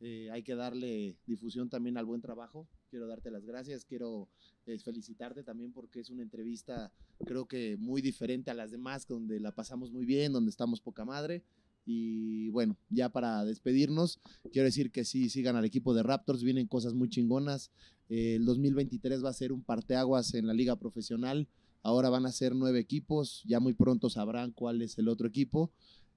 Eh, 0.00 0.28
hay 0.30 0.42
que 0.42 0.54
darle 0.54 1.16
difusión 1.26 1.70
también 1.70 1.96
al 1.96 2.04
buen 2.04 2.20
trabajo. 2.20 2.68
Quiero 2.90 3.06
darte 3.06 3.30
las 3.30 3.44
gracias. 3.44 3.84
Quiero 3.84 4.28
eh, 4.66 4.78
felicitarte 4.78 5.42
también 5.42 5.72
porque 5.72 6.00
es 6.00 6.10
una 6.10 6.22
entrevista 6.22 6.92
creo 7.24 7.46
que 7.46 7.76
muy 7.78 8.02
diferente 8.02 8.50
a 8.50 8.54
las 8.54 8.70
demás, 8.70 9.06
donde 9.06 9.40
la 9.40 9.54
pasamos 9.54 9.90
muy 9.90 10.04
bien, 10.04 10.32
donde 10.32 10.50
estamos 10.50 10.80
poca 10.80 11.04
madre. 11.04 11.42
Y 11.88 12.50
bueno, 12.50 12.76
ya 12.90 13.08
para 13.10 13.44
despedirnos, 13.44 14.20
quiero 14.52 14.66
decir 14.66 14.90
que 14.90 15.04
sí, 15.04 15.30
sigan 15.30 15.54
al 15.54 15.64
equipo 15.64 15.94
de 15.94 16.02
Raptors, 16.02 16.42
vienen 16.42 16.66
cosas 16.66 16.94
muy 16.94 17.08
chingonas. 17.08 17.70
Eh, 18.08 18.36
el 18.36 18.44
2023 18.44 19.24
va 19.24 19.30
a 19.30 19.34
ser 19.34 19.52
un 19.52 19.62
parteaguas 19.62 20.34
en 20.34 20.46
la 20.46 20.54
liga 20.54 20.76
profesional. 20.76 21.48
Ahora 21.82 22.10
van 22.10 22.26
a 22.26 22.32
ser 22.32 22.54
nueve 22.54 22.80
equipos, 22.80 23.42
ya 23.46 23.60
muy 23.60 23.72
pronto 23.72 24.10
sabrán 24.10 24.52
cuál 24.52 24.82
es 24.82 24.98
el 24.98 25.08
otro 25.08 25.28
equipo. 25.28 25.70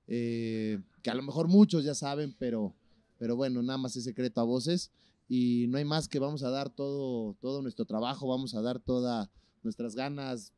Eh, 0.07 0.81
que 1.03 1.09
a 1.09 1.15
lo 1.15 1.21
mejor 1.21 1.47
muchos 1.47 1.83
ya 1.83 1.93
saben, 1.93 2.35
pero, 2.39 2.75
pero 3.17 3.35
bueno, 3.35 3.61
nada 3.61 3.77
más 3.77 3.95
es 3.95 4.03
secreto 4.03 4.41
a 4.41 4.45
voces. 4.45 4.91
Y 5.27 5.67
no 5.69 5.77
hay 5.77 5.85
más 5.85 6.07
que 6.07 6.17
vamos 6.17 6.41
a 6.43 6.49
dar 6.49 6.69
todo, 6.69 7.35
todo 7.39 7.61
nuestro 7.61 7.85
trabajo, 7.85 8.27
vamos 8.27 8.55
a 8.55 8.61
dar 8.61 8.79
todas 8.79 9.29
nuestras 9.61 9.93
ganas, 9.93 10.53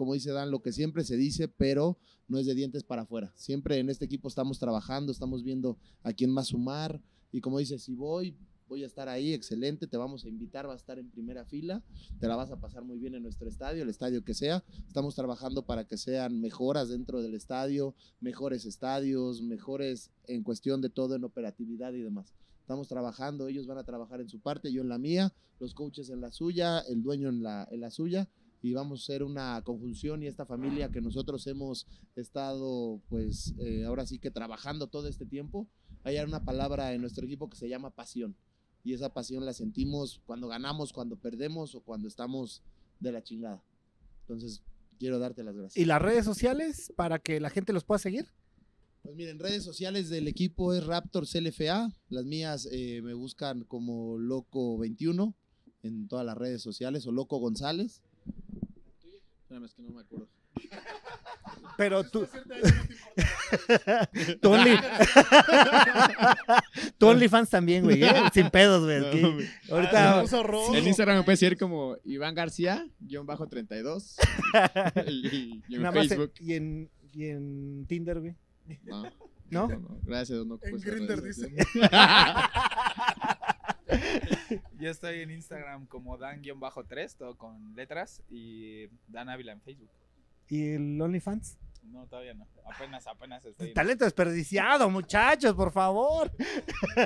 como 0.00 0.14
dice 0.14 0.30
Dan, 0.30 0.50
lo 0.50 0.62
que 0.62 0.72
siempre 0.72 1.04
se 1.04 1.16
dice, 1.16 1.46
pero 1.46 1.98
no 2.26 2.38
es 2.38 2.46
de 2.46 2.54
dientes 2.54 2.84
para 2.84 3.02
afuera. 3.02 3.32
Siempre 3.36 3.78
en 3.78 3.90
este 3.90 4.06
equipo 4.06 4.28
estamos 4.28 4.58
trabajando, 4.58 5.12
estamos 5.12 5.42
viendo 5.42 5.76
a 6.02 6.14
quién 6.14 6.30
más 6.30 6.48
sumar. 6.48 7.02
Y 7.32 7.42
como 7.42 7.58
dice, 7.58 7.78
si 7.78 7.94
voy, 7.94 8.34
voy 8.70 8.84
a 8.84 8.86
estar 8.86 9.08
ahí, 9.08 9.34
excelente, 9.34 9.88
te 9.88 9.96
vamos 9.96 10.24
a 10.24 10.28
invitar, 10.28 10.68
va 10.68 10.74
a 10.74 10.76
estar 10.76 10.96
en 10.96 11.10
primera 11.10 11.44
fila, 11.44 11.82
te 12.20 12.28
la 12.28 12.36
vas 12.36 12.52
a 12.52 12.60
pasar 12.60 12.84
muy 12.84 12.98
bien 12.98 13.16
en 13.16 13.24
nuestro 13.24 13.48
estadio, 13.48 13.82
el 13.82 13.88
estadio 13.88 14.22
que 14.22 14.32
sea. 14.32 14.62
Estamos 14.86 15.16
trabajando 15.16 15.66
para 15.66 15.88
que 15.88 15.98
sean 15.98 16.40
mejoras 16.40 16.88
dentro 16.88 17.20
del 17.20 17.34
estadio, 17.34 17.96
mejores 18.20 18.64
estadios, 18.66 19.42
mejores 19.42 20.12
en 20.28 20.44
cuestión 20.44 20.80
de 20.80 20.88
todo, 20.88 21.16
en 21.16 21.24
operatividad 21.24 21.92
y 21.94 22.00
demás. 22.00 22.32
Estamos 22.60 22.86
trabajando, 22.86 23.48
ellos 23.48 23.66
van 23.66 23.78
a 23.78 23.82
trabajar 23.82 24.20
en 24.20 24.28
su 24.28 24.38
parte, 24.38 24.72
yo 24.72 24.82
en 24.82 24.88
la 24.88 24.98
mía, 24.98 25.34
los 25.58 25.74
coaches 25.74 26.08
en 26.08 26.20
la 26.20 26.30
suya, 26.30 26.78
el 26.78 27.02
dueño 27.02 27.28
en 27.28 27.42
la, 27.42 27.66
en 27.72 27.80
la 27.80 27.90
suya 27.90 28.28
y 28.62 28.72
vamos 28.72 29.02
a 29.02 29.06
ser 29.06 29.24
una 29.24 29.60
conjunción 29.64 30.22
y 30.22 30.28
esta 30.28 30.46
familia 30.46 30.92
que 30.92 31.00
nosotros 31.00 31.44
hemos 31.48 31.88
estado, 32.14 33.00
pues, 33.08 33.52
eh, 33.58 33.84
ahora 33.84 34.06
sí 34.06 34.20
que 34.20 34.30
trabajando 34.30 34.86
todo 34.86 35.08
este 35.08 35.26
tiempo. 35.26 35.66
Hay 36.04 36.18
una 36.18 36.44
palabra 36.44 36.94
en 36.94 37.00
nuestro 37.00 37.24
equipo 37.24 37.50
que 37.50 37.56
se 37.56 37.68
llama 37.68 37.90
pasión 37.90 38.36
y 38.82 38.94
esa 38.94 39.12
pasión 39.12 39.44
la 39.44 39.52
sentimos 39.52 40.20
cuando 40.26 40.48
ganamos, 40.48 40.92
cuando 40.92 41.16
perdemos 41.16 41.74
o 41.74 41.80
cuando 41.80 42.08
estamos 42.08 42.62
de 42.98 43.12
la 43.12 43.22
chingada. 43.22 43.62
Entonces, 44.22 44.62
quiero 44.98 45.18
darte 45.18 45.42
las 45.42 45.56
gracias. 45.56 45.76
¿Y 45.76 45.86
las 45.86 46.00
redes 46.00 46.24
sociales 46.24 46.92
para 46.96 47.18
que 47.18 47.40
la 47.40 47.50
gente 47.50 47.72
los 47.72 47.84
pueda 47.84 47.98
seguir? 47.98 48.26
Pues 49.02 49.16
miren, 49.16 49.38
redes 49.38 49.64
sociales 49.64 50.10
del 50.10 50.28
equipo 50.28 50.74
es 50.74 50.84
Raptors 50.84 51.34
LFA. 51.34 51.90
Las 52.10 52.24
mías 52.26 52.68
eh, 52.70 53.00
me 53.02 53.14
buscan 53.14 53.64
como 53.64 54.18
Loco21 54.18 55.34
en 55.82 56.08
todas 56.08 56.26
las 56.26 56.36
redes 56.36 56.60
sociales 56.62 57.06
o 57.06 57.12
Loco 57.12 57.38
González. 57.38 58.02
Espérame, 59.42 59.64
es 59.64 59.74
que 59.74 59.82
no 59.82 59.90
me 59.90 60.02
acuerdo. 60.02 60.28
Pero 61.76 62.04
tú, 62.04 62.20
Después 64.12 64.60
tu, 67.00 67.06
Only... 67.06 67.18
tu 67.18 67.24
OnlyFans 67.24 67.50
también, 67.50 67.82
güey, 67.82 68.02
¿eh? 68.04 68.12
sin 68.34 68.50
pedos, 68.50 68.84
güey. 68.84 69.00
No, 69.00 69.06
aquí. 69.06 69.20
güey. 69.20 69.46
Ah, 69.46 69.74
Ahorita, 69.74 70.42
rojo. 70.42 70.74
En 70.74 70.86
Instagram 70.86 71.16
me 71.18 71.22
puedes 71.24 71.40
seguir 71.40 71.58
como 71.58 71.96
Iván 72.04 72.34
García, 72.34 72.86
guion 73.00 73.26
bajo 73.26 73.48
32. 73.48 74.16
y, 75.06 75.62
y 75.68 75.74
en 75.74 75.82
nada 75.82 75.94
más, 75.94 76.08
Facebook. 76.08 76.32
y, 76.40 76.54
en, 76.54 76.90
y 77.12 77.24
en 77.26 77.86
Tinder, 77.88 78.20
güey. 78.20 78.36
No, 78.84 79.02
¿No? 79.50 79.66
no, 79.68 79.78
no, 79.78 80.00
gracias. 80.04 80.46
No 80.46 80.58
En 80.62 80.78
Grindr, 80.78 81.22
dice. 81.22 81.52
Yo 84.78 84.90
estoy 84.90 85.20
en 85.20 85.30
Instagram 85.30 85.86
como 85.86 86.16
Dan-3, 86.18 87.16
todo 87.16 87.36
con 87.36 87.74
letras, 87.74 88.22
y 88.30 88.86
Dan 89.08 89.28
Ávila 89.28 89.52
en 89.52 89.60
Facebook. 89.62 89.90
¿Y 90.48 90.74
el 90.74 91.00
OnlyFans? 91.00 91.58
No, 91.82 92.06
todavía 92.06 92.34
no. 92.34 92.46
Apenas, 92.72 93.06
apenas 93.06 93.44
estoy. 93.44 93.68
en- 93.68 93.74
Talento 93.74 94.04
desperdiciado, 94.04 94.88
muchachos, 94.90 95.54
por 95.54 95.72
favor. 95.72 96.30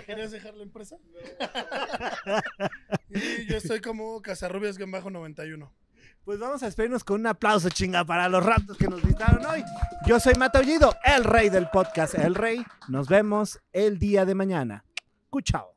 ¿Querías 0.07 0.31
dejar 0.31 0.55
la 0.55 0.63
empresa? 0.65 0.97
y 3.11 3.47
yo 3.47 3.57
estoy 3.57 3.81
como 3.81 4.21
Casarrubias-91. 4.23 5.71
Pues 6.25 6.39
vamos 6.39 6.63
a 6.63 6.67
despedirnos 6.67 7.05
con 7.05 7.21
un 7.21 7.27
aplauso, 7.27 7.69
chinga, 7.69 8.05
para 8.05 8.29
los 8.31 8.45
raptos 8.45 8.79
que 8.79 8.87
nos 8.89 9.03
visitaron 9.03 9.45
hoy. 9.45 9.63
Yo 10.07 10.19
soy 10.19 10.35
Mataullido, 10.35 10.95
el 11.05 11.23
rey 11.25 11.51
del 11.51 11.69
podcast 11.69 12.15
El 12.15 12.35
Rey. 12.35 12.65
Nos 12.89 13.09
vemos 13.09 13.61
el 13.73 13.99
día 13.99 14.25
de 14.25 14.35
mañana. 14.35 14.85
Cuchao. 15.29 15.74